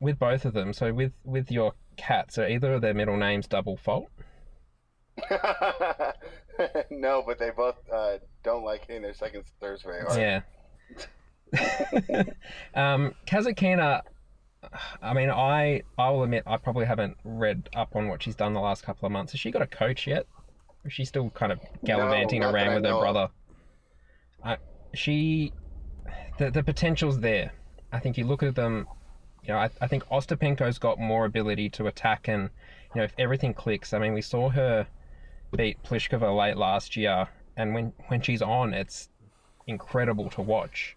with 0.00 0.18
both 0.18 0.44
of 0.44 0.52
them. 0.52 0.72
So 0.72 0.92
with 0.92 1.12
with 1.24 1.50
your 1.50 1.72
cats, 1.96 2.38
are 2.38 2.48
either 2.48 2.74
of 2.74 2.82
their 2.82 2.94
middle 2.94 3.16
names 3.16 3.46
double 3.46 3.76
fault? 3.76 4.08
no, 6.90 7.22
but 7.26 7.38
they 7.38 7.50
both 7.50 7.76
uh, 7.92 8.18
don't 8.42 8.64
like 8.64 8.86
hitting 8.86 9.02
their 9.02 9.14
second 9.14 9.44
thirds 9.60 9.82
very 9.82 10.02
hard. 10.02 10.18
Yeah. 10.18 10.40
um, 12.74 13.14
Kasatkina, 13.26 14.02
I 15.02 15.14
mean, 15.14 15.30
I 15.30 15.82
I 15.98 16.10
will 16.10 16.24
admit 16.24 16.42
I 16.46 16.56
probably 16.56 16.86
haven't 16.86 17.16
read 17.24 17.68
up 17.74 17.94
on 17.94 18.08
what 18.08 18.22
she's 18.22 18.34
done 18.34 18.52
the 18.52 18.60
last 18.60 18.82
couple 18.82 19.06
of 19.06 19.12
months. 19.12 19.32
Has 19.32 19.40
she 19.40 19.50
got 19.50 19.62
a 19.62 19.66
coach 19.66 20.06
yet? 20.06 20.26
Or 20.84 20.88
is 20.88 20.92
she 20.92 21.04
still 21.04 21.30
kind 21.30 21.52
of 21.52 21.60
gallivanting 21.84 22.40
that 22.40 22.54
around 22.54 22.74
with 22.74 22.84
her 22.84 22.98
brother? 22.98 23.28
I, 24.44 24.56
she, 24.94 25.52
the 26.38 26.50
the 26.50 26.62
potential's 26.62 27.20
there. 27.20 27.52
I 27.92 28.00
think 28.00 28.18
you 28.18 28.24
look 28.24 28.42
at 28.42 28.54
them. 28.54 28.86
You 29.42 29.52
know, 29.52 29.60
I, 29.60 29.70
I 29.80 29.86
think 29.86 30.04
Ostapenko's 30.06 30.78
got 30.78 30.98
more 30.98 31.24
ability 31.24 31.70
to 31.70 31.86
attack, 31.86 32.28
and 32.28 32.50
you 32.94 33.00
know, 33.00 33.04
if 33.04 33.12
everything 33.18 33.54
clicks. 33.54 33.92
I 33.92 33.98
mean, 33.98 34.12
we 34.12 34.22
saw 34.22 34.50
her 34.50 34.86
beat 35.54 35.82
Pliskova 35.82 36.36
late 36.36 36.56
last 36.56 36.96
year, 36.96 37.28
and 37.56 37.74
when 37.74 37.92
when 38.08 38.20
she's 38.20 38.42
on, 38.42 38.74
it's 38.74 39.08
incredible 39.66 40.30
to 40.30 40.42
watch, 40.42 40.96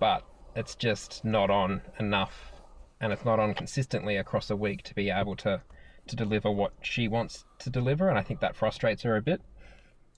but 0.00 0.24
it's 0.54 0.74
just 0.74 1.24
not 1.24 1.50
on 1.50 1.82
enough, 1.98 2.52
and 3.00 3.12
it's 3.12 3.24
not 3.24 3.38
on 3.38 3.54
consistently 3.54 4.16
across 4.16 4.50
a 4.50 4.56
week 4.56 4.82
to 4.84 4.94
be 4.94 5.10
able 5.10 5.36
to 5.36 5.62
to 6.06 6.16
deliver 6.16 6.50
what 6.50 6.72
she 6.82 7.08
wants 7.08 7.44
to 7.58 7.70
deliver, 7.70 8.08
and 8.08 8.18
I 8.18 8.22
think 8.22 8.40
that 8.40 8.56
frustrates 8.56 9.02
her 9.02 9.16
a 9.16 9.22
bit. 9.22 9.40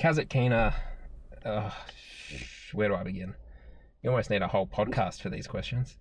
Kasatkina, 0.01 0.75
uh, 1.45 1.71
where 2.73 2.89
do 2.89 2.95
I 2.95 3.03
begin? 3.03 3.35
You 4.03 4.11
almost 4.11 4.31
need 4.31 4.43
a 4.43 4.49
whole 4.49 4.67
podcast 4.67 5.21
for 5.21 5.31
these 5.31 5.47
questions. 5.47 5.99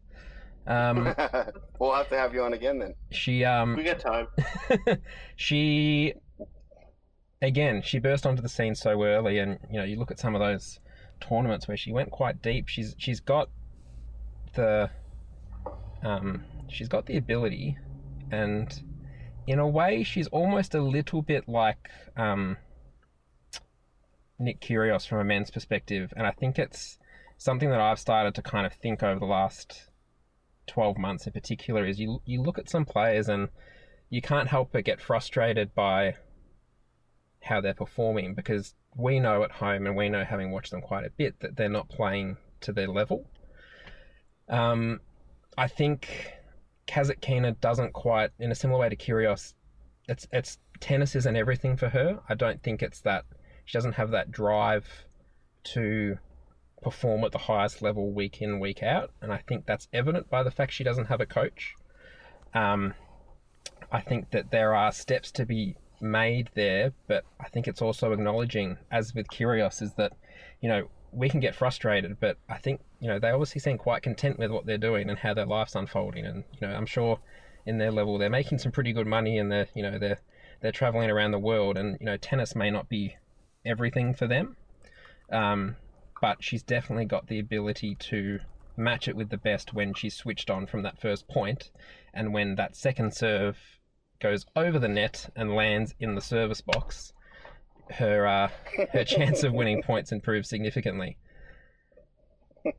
Um, 0.65 1.13
we'll 1.79 1.93
have 1.93 2.09
to 2.09 2.17
have 2.17 2.33
you 2.33 2.43
on 2.43 2.53
again 2.53 2.79
then. 2.79 2.95
She 3.11 3.43
um, 3.43 3.75
we 3.75 3.83
got 3.83 3.99
time. 3.99 4.27
she 5.35 6.13
again, 7.43 7.81
she 7.81 7.99
burst 7.99 8.25
onto 8.25 8.41
the 8.41 8.49
scene 8.49 8.73
so 8.73 9.03
early, 9.03 9.37
and 9.39 9.59
you 9.69 9.77
know, 9.77 9.83
you 9.83 9.97
look 9.97 10.11
at 10.11 10.19
some 10.19 10.33
of 10.33 10.39
those 10.39 10.79
tournaments 11.19 11.67
where 11.67 11.77
she 11.77 11.91
went 11.91 12.11
quite 12.11 12.41
deep. 12.41 12.67
She's 12.67 12.95
she's 12.97 13.19
got 13.19 13.49
the 14.55 14.89
um, 16.03 16.43
she's 16.69 16.87
got 16.87 17.05
the 17.05 17.17
ability, 17.17 17.77
and 18.31 18.81
in 19.45 19.59
a 19.59 19.67
way, 19.67 20.03
she's 20.03 20.27
almost 20.27 20.73
a 20.73 20.81
little 20.81 21.21
bit 21.21 21.47
like 21.47 21.89
um, 22.15 22.57
Nick 24.39 24.61
Kyrgios 24.61 25.05
from 25.05 25.19
a 25.19 25.23
men's 25.23 25.51
perspective, 25.51 26.13
and 26.15 26.25
I 26.25 26.31
think 26.31 26.57
it's 26.57 26.97
something 27.37 27.69
that 27.69 27.81
I've 27.81 27.99
started 27.99 28.35
to 28.35 28.41
kind 28.41 28.65
of 28.65 28.73
think 28.73 29.03
over 29.03 29.19
the 29.19 29.25
last 29.25 29.89
twelve 30.65 30.97
months 30.97 31.27
in 31.27 31.33
particular. 31.33 31.85
Is 31.85 31.99
you 31.99 32.21
you 32.25 32.41
look 32.41 32.57
at 32.57 32.69
some 32.69 32.85
players 32.85 33.27
and 33.27 33.49
you 34.09 34.21
can't 34.21 34.47
help 34.47 34.69
but 34.71 34.85
get 34.85 35.01
frustrated 35.01 35.73
by 35.75 36.15
how 37.43 37.61
they're 37.61 37.73
performing 37.73 38.33
because 38.33 38.73
we 38.95 39.19
know 39.19 39.43
at 39.43 39.51
home 39.51 39.85
and 39.85 39.95
we 39.95 40.09
know 40.09 40.23
having 40.23 40.51
watched 40.51 40.71
them 40.71 40.81
quite 40.81 41.05
a 41.05 41.09
bit 41.09 41.39
that 41.41 41.55
they're 41.55 41.69
not 41.69 41.89
playing 41.89 42.37
to 42.61 42.71
their 42.71 42.87
level. 42.87 43.25
Um, 44.49 45.01
I 45.57 45.67
think 45.67 46.33
Kasatkina 46.87 47.59
doesn't 47.59 47.93
quite, 47.93 48.31
in 48.39 48.51
a 48.51 48.55
similar 48.55 48.79
way 48.79 48.89
to 48.89 48.95
Kyrgios, 48.95 49.53
it's 50.07 50.27
it's 50.31 50.57
tennis 50.79 51.15
isn't 51.15 51.35
everything 51.35 51.77
for 51.77 51.89
her. 51.89 52.19
I 52.27 52.35
don't 52.35 52.61
think 52.61 52.81
it's 52.81 53.01
that 53.01 53.25
she 53.65 53.77
doesn't 53.77 53.93
have 53.93 54.11
that 54.11 54.31
drive 54.31 55.05
to 55.63 56.17
perform 56.81 57.23
at 57.23 57.31
the 57.31 57.37
highest 57.37 57.81
level 57.81 58.11
week 58.11 58.41
in 58.41 58.59
week 58.59 58.83
out, 58.83 59.11
and 59.21 59.31
I 59.31 59.37
think 59.37 59.65
that's 59.65 59.87
evident 59.93 60.29
by 60.29 60.43
the 60.43 60.51
fact 60.51 60.73
she 60.73 60.83
doesn't 60.83 61.05
have 61.05 61.21
a 61.21 61.25
coach. 61.25 61.75
Um, 62.53 62.93
I 63.91 64.01
think 64.01 64.31
that 64.31 64.51
there 64.51 64.75
are 64.75 64.91
steps 64.91 65.31
to 65.33 65.45
be 65.45 65.77
made 66.03 66.49
there, 66.53 66.93
but 67.07 67.23
I 67.39 67.47
think 67.47 67.67
it's 67.67 67.81
also 67.81 68.11
acknowledging, 68.11 68.77
as 68.91 69.15
with 69.15 69.27
Kyrgios, 69.29 69.81
is 69.81 69.93
that 69.93 70.13
you 70.61 70.69
know 70.69 70.89
we 71.11 71.29
can 71.29 71.39
get 71.39 71.55
frustrated, 71.55 72.19
but 72.19 72.37
I 72.49 72.57
think 72.57 72.81
you 72.99 73.07
know 73.07 73.17
they 73.17 73.29
obviously 73.29 73.61
seem 73.61 73.77
quite 73.77 74.03
content 74.03 74.37
with 74.37 74.51
what 74.51 74.65
they're 74.65 74.77
doing 74.77 75.09
and 75.09 75.17
how 75.17 75.33
their 75.33 75.45
life's 75.45 75.75
unfolding, 75.75 76.25
and 76.25 76.43
you 76.59 76.67
know 76.67 76.73
I'm 76.73 76.85
sure 76.85 77.19
in 77.65 77.77
their 77.77 77.91
level 77.91 78.17
they're 78.17 78.29
making 78.29 78.57
some 78.57 78.71
pretty 78.71 78.91
good 78.91 79.07
money 79.07 79.37
and 79.37 79.51
they're 79.51 79.67
you 79.73 79.81
know 79.81 79.97
they're 79.97 80.19
they're 80.61 80.71
traveling 80.71 81.09
around 81.09 81.31
the 81.31 81.39
world, 81.39 81.77
and 81.77 81.97
you 81.99 82.05
know 82.05 82.17
tennis 82.17 82.55
may 82.55 82.69
not 82.69 82.89
be 82.89 83.15
everything 83.65 84.13
for 84.13 84.27
them, 84.27 84.57
um, 85.31 85.77
but 86.21 86.43
she's 86.43 86.63
definitely 86.63 87.05
got 87.05 87.27
the 87.27 87.39
ability 87.39 87.95
to 87.95 88.39
match 88.75 89.07
it 89.07 89.15
with 89.15 89.29
the 89.29 89.37
best 89.37 89.73
when 89.73 89.93
she's 89.93 90.15
switched 90.15 90.49
on 90.49 90.65
from 90.67 90.81
that 90.81 90.99
first 90.99 91.27
point, 91.27 91.71
and 92.13 92.33
when 92.33 92.55
that 92.55 92.75
second 92.75 93.13
serve 93.13 93.57
goes 94.21 94.45
over 94.55 94.79
the 94.79 94.87
net 94.87 95.29
and 95.35 95.55
lands 95.55 95.93
in 95.99 96.15
the 96.15 96.21
service 96.21 96.61
box 96.61 97.13
her 97.91 98.25
uh, 98.25 98.49
her 98.91 99.03
chance 99.03 99.43
of 99.43 99.53
winning 99.53 99.81
points 99.85 100.11
improves 100.11 100.49
significantly. 100.49 101.17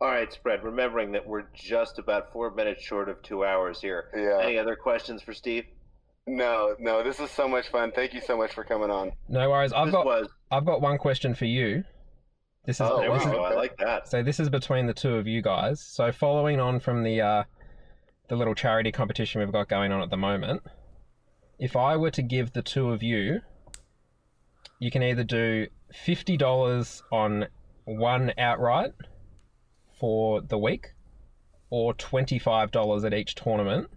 All 0.00 0.08
right, 0.08 0.30
spread. 0.32 0.62
Remembering 0.62 1.12
that 1.12 1.26
we're 1.26 1.46
just 1.54 1.98
about 1.98 2.32
four 2.32 2.50
minutes 2.50 2.82
short 2.84 3.08
of 3.08 3.22
two 3.22 3.44
hours 3.44 3.80
here. 3.80 4.10
Yeah. 4.14 4.44
Any 4.46 4.58
other 4.58 4.76
questions 4.76 5.22
for 5.22 5.32
Steve? 5.32 5.64
No, 6.26 6.74
no. 6.78 7.02
This 7.02 7.18
is 7.18 7.30
so 7.30 7.48
much 7.48 7.68
fun. 7.70 7.92
Thank 7.92 8.12
you 8.12 8.20
so 8.20 8.36
much 8.36 8.52
for 8.52 8.62
coming 8.62 8.90
on. 8.90 9.12
No 9.28 9.48
worries. 9.48 9.72
I've 9.72 9.86
this 9.86 9.94
got 9.94 10.04
was. 10.04 10.28
I've 10.50 10.66
got 10.66 10.82
one 10.82 10.98
question 10.98 11.34
for 11.34 11.46
you. 11.46 11.82
This 12.66 12.76
is, 12.76 12.80
Oh, 12.82 12.98
there 12.98 13.10
we 13.10 13.18
this 13.18 13.26
is. 13.26 13.32
I 13.32 13.54
like 13.54 13.76
that. 13.78 14.08
so 14.08 14.22
this 14.22 14.38
is 14.38 14.50
between 14.50 14.86
the 14.86 14.92
two 14.92 15.14
of 15.14 15.26
you 15.26 15.40
guys. 15.40 15.80
So 15.80 16.12
following 16.12 16.60
on 16.60 16.78
from 16.80 17.02
the 17.02 17.20
uh, 17.20 17.42
the 18.28 18.36
little 18.36 18.54
charity 18.54 18.92
competition 18.92 19.40
we've 19.40 19.52
got 19.52 19.68
going 19.68 19.92
on 19.92 20.02
at 20.02 20.10
the 20.10 20.16
moment, 20.16 20.62
if 21.58 21.76
I 21.76 21.96
were 21.96 22.10
to 22.10 22.22
give 22.22 22.52
the 22.52 22.62
two 22.62 22.90
of 22.90 23.02
you, 23.02 23.40
you 24.78 24.90
can 24.90 25.02
either 25.02 25.24
do 25.24 25.68
fifty 25.92 26.36
dollars 26.36 27.02
on 27.10 27.46
one 27.84 28.32
outright 28.36 28.92
for 29.98 30.40
the 30.40 30.58
week, 30.58 30.88
or 31.70 31.94
twenty 31.94 32.38
five 32.38 32.70
dollars 32.70 33.04
at 33.04 33.14
each 33.14 33.34
tournament, 33.34 33.88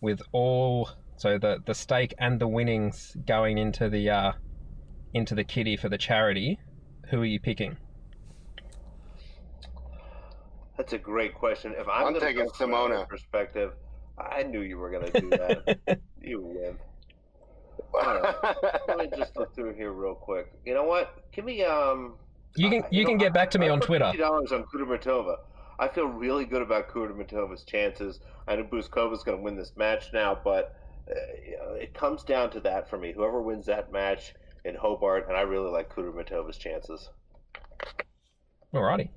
with 0.00 0.20
all 0.32 0.90
so 1.16 1.38
the 1.38 1.58
the 1.64 1.74
stake 1.74 2.14
and 2.18 2.40
the 2.40 2.48
winnings 2.48 3.16
going 3.26 3.56
into 3.56 3.88
the 3.88 4.10
uh, 4.10 4.32
into 5.14 5.34
the 5.34 5.44
kitty 5.44 5.76
for 5.76 5.88
the 5.88 5.98
charity. 5.98 6.58
Who 7.10 7.22
are 7.22 7.24
you 7.24 7.40
picking? 7.40 7.78
That's 10.78 10.92
a 10.92 10.98
great 10.98 11.34
question. 11.34 11.74
If 11.76 11.88
I'm, 11.88 12.06
I'm 12.06 12.20
taking 12.20 12.44
go 12.44 12.50
from 12.50 12.70
my 12.70 12.78
Simona. 12.78 13.08
perspective, 13.08 13.72
I 14.16 14.44
knew 14.44 14.60
you 14.60 14.78
were 14.78 14.90
going 14.90 15.10
to 15.10 15.20
do 15.20 15.30
that. 15.30 16.00
you 16.22 16.40
win. 16.40 16.78
Let 18.88 18.98
me 18.98 19.10
just 19.16 19.36
look 19.36 19.54
through 19.56 19.74
here 19.74 19.92
real 19.92 20.14
quick. 20.14 20.52
You 20.64 20.74
know 20.74 20.84
what? 20.84 21.30
Give 21.32 21.44
me 21.44 21.64
um. 21.64 22.14
You 22.56 22.70
can 22.70 22.84
uh, 22.84 22.88
you 22.92 23.02
know, 23.02 23.10
can 23.10 23.18
get 23.18 23.34
back 23.34 23.50
to 23.50 23.58
me 23.58 23.66
I 23.66 23.70
on 23.70 23.80
Twitter. 23.80 24.12
Dollars 24.16 24.52
on 24.52 24.64
Kudermetova. 24.72 25.36
I 25.80 25.88
feel 25.88 26.06
really 26.06 26.44
good 26.44 26.62
about 26.62 26.88
Kudermetova's 26.88 27.64
chances. 27.64 28.20
I 28.46 28.56
know 28.56 28.64
Bouzkova's 28.64 29.24
going 29.24 29.38
to 29.38 29.42
win 29.42 29.56
this 29.56 29.72
match 29.76 30.06
now, 30.12 30.38
but 30.42 30.76
uh, 31.10 31.74
it 31.74 31.92
comes 31.92 32.22
down 32.22 32.50
to 32.50 32.60
that 32.60 32.88
for 32.88 32.98
me. 32.98 33.12
Whoever 33.12 33.42
wins 33.42 33.66
that 33.66 33.92
match 33.92 34.34
in 34.64 34.76
Hobart, 34.76 35.26
and 35.28 35.36
I 35.36 35.42
really 35.42 35.70
like 35.70 35.92
Kudermetova's 35.92 36.56
chances. 36.56 37.10
Alrighty. 38.72 39.08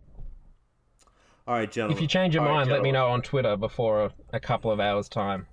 All 1.48 1.56
right, 1.56 1.72
gentlemen. 1.72 1.98
If 1.98 2.02
you 2.02 2.08
change 2.08 2.36
your 2.36 2.44
All 2.44 2.50
right, 2.50 2.56
mind, 2.60 2.70
let 2.70 2.82
me 2.82 2.92
know 2.92 3.08
on 3.08 3.22
Twitter 3.22 3.58
before 3.58 4.06
a, 4.06 4.12
a 4.34 4.40
couple 4.40 4.72
of 4.72 4.80
hours 4.80 5.10
time. 5.10 5.48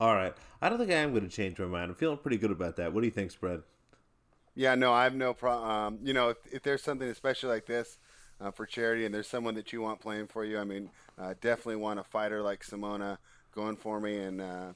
All 0.00 0.14
right. 0.14 0.34
I 0.62 0.68
don't 0.68 0.78
think 0.78 0.90
I 0.90 0.94
am 0.94 1.10
going 1.10 1.28
to 1.28 1.34
change 1.34 1.58
my 1.58 1.66
mind. 1.66 1.90
I'm 1.90 1.94
feeling 1.94 2.16
pretty 2.16 2.38
good 2.38 2.50
about 2.50 2.76
that. 2.76 2.92
What 2.92 3.02
do 3.02 3.06
you 3.06 3.12
think, 3.12 3.30
Spread? 3.30 3.62
Yeah, 4.54 4.74
no, 4.74 4.92
I 4.92 5.04
have 5.04 5.14
no 5.14 5.34
problem. 5.34 5.70
Um, 5.70 5.98
you 6.02 6.14
know, 6.14 6.30
if, 6.30 6.38
if 6.50 6.62
there's 6.62 6.82
something 6.82 7.08
especially 7.08 7.50
like 7.50 7.66
this 7.66 7.98
uh, 8.40 8.50
for 8.50 8.64
charity, 8.64 9.04
and 9.04 9.14
there's 9.14 9.28
someone 9.28 9.54
that 9.56 9.72
you 9.72 9.82
want 9.82 10.00
playing 10.00 10.28
for 10.28 10.44
you, 10.44 10.58
I 10.58 10.64
mean, 10.64 10.90
uh, 11.18 11.34
definitely 11.40 11.76
want 11.76 12.00
a 12.00 12.04
fighter 12.04 12.40
like 12.40 12.64
Simona 12.64 13.18
going 13.54 13.76
for 13.76 14.00
me, 14.00 14.16
and 14.16 14.40
uh, 14.40 14.72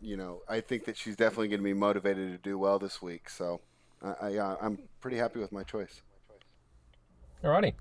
you 0.00 0.16
know, 0.16 0.42
I 0.48 0.60
think 0.60 0.84
that 0.84 0.96
she's 0.96 1.16
definitely 1.16 1.48
going 1.48 1.60
to 1.60 1.64
be 1.64 1.74
motivated 1.74 2.30
to 2.30 2.38
do 2.38 2.56
well 2.56 2.78
this 2.78 3.02
week. 3.02 3.28
So, 3.28 3.60
I, 4.02 4.26
I, 4.26 4.28
yeah, 4.28 4.56
I'm 4.60 4.78
pretty 5.00 5.16
happy 5.16 5.40
with 5.40 5.52
my 5.52 5.64
choice. 5.64 6.02
Alrighty. 7.42 7.74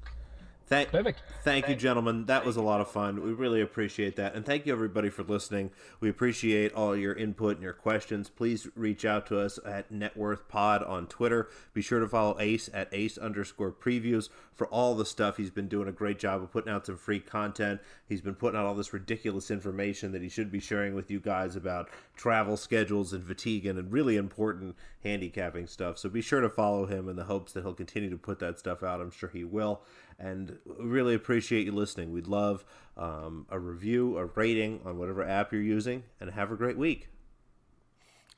Thank, 0.68 0.89
Perfect. 0.89 1.22
Thank 1.44 1.69
you, 1.69 1.76
gentlemen. 1.76 2.26
That 2.26 2.45
was 2.45 2.57
a 2.57 2.61
lot 2.61 2.81
of 2.81 2.89
fun. 2.89 3.23
We 3.23 3.31
really 3.31 3.61
appreciate 3.61 4.18
that. 4.18 4.35
And 4.35 4.45
thank 4.45 4.65
you, 4.65 4.73
everybody, 4.73 5.10
for 5.10 5.23
listening. 5.23 5.72
We 6.02 6.10
appreciate 6.10 6.73
all 6.73 6.94
your 6.94 7.14
input 7.14 7.56
and 7.56 7.64
your 7.64 7.72
questions. 7.72 8.30
Please 8.30 8.68
reach 8.76 9.06
out 9.06 9.26
to 9.27 9.39
us 9.39 9.60
at 9.65 9.94
Networth 9.94 10.49
Pod 10.49 10.84
on 10.84 11.07
Twitter. 11.07 11.48
Be 11.73 11.81
sure 11.81 12.02
to 12.02 12.07
follow 12.07 12.35
Ace 12.39 12.69
at 12.73 12.89
Ace 12.91 13.18
underscore 13.18 13.72
previews 13.72 14.27
for 14.53 14.68
all 14.68 14.94
the 14.94 15.06
stuff. 15.06 15.38
He's 15.38 15.52
been 15.52 15.69
doing 15.69 15.88
a 15.88 15.94
great 15.94 16.19
job 16.19 16.44
of 16.44 16.52
putting 16.52 16.73
out 16.73 16.85
some 16.85 16.98
free 16.98 17.22
content. 17.22 17.80
He's 18.10 18.22
been 18.22 18.35
putting 18.35 18.60
out 18.60 18.65
all 18.65 18.76
this 18.76 18.91
ridiculous 18.91 19.49
information 19.49 20.11
that 20.11 20.22
he 20.22 20.27
should 20.30 20.52
be 20.52 20.60
sharing 20.60 20.95
with 20.95 21.10
you 21.10 21.22
guys 21.22 21.56
about 21.56 21.89
travel 22.18 22.57
schedules 22.57 23.14
and 23.14 23.23
fatigue 23.23 23.65
and 23.65 23.94
really 23.94 24.18
important 24.18 24.76
handicapping 25.03 25.68
stuff. 25.68 25.98
So 25.98 26.10
be 26.10 26.22
sure 26.22 26.41
to 26.41 26.49
follow 26.49 26.88
him 26.88 27.07
in 27.07 27.15
the 27.15 27.23
hopes 27.23 27.53
that 27.53 27.64
he'll 27.64 27.73
continue 27.73 28.10
to 28.10 28.18
put 28.18 28.39
that 28.39 28.60
stuff 28.60 28.84
out. 28.84 28.99
I'm 28.99 29.11
sure 29.11 29.30
he 29.30 29.45
will. 29.45 29.81
And 30.19 30.57
really 30.65 31.14
appreciate 31.14 31.65
you 31.65 31.72
listening. 31.72 32.11
We'd 32.11 32.27
love 32.27 32.65
um, 32.95 33.45
a 33.49 33.60
review, 33.60 34.18
a 34.18 34.26
rating 34.26 34.81
on 34.84 34.98
whatever 34.98 35.23
app 35.23 35.52
you're 35.52 35.61
using, 35.61 36.03
and 36.19 36.31
have 36.31 36.52
a 36.52 36.56
great 36.56 36.77
week. 36.77 37.10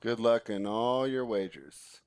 Good 0.01 0.19
luck 0.19 0.49
in 0.49 0.65
all 0.65 1.07
your 1.07 1.25
wagers. 1.25 2.01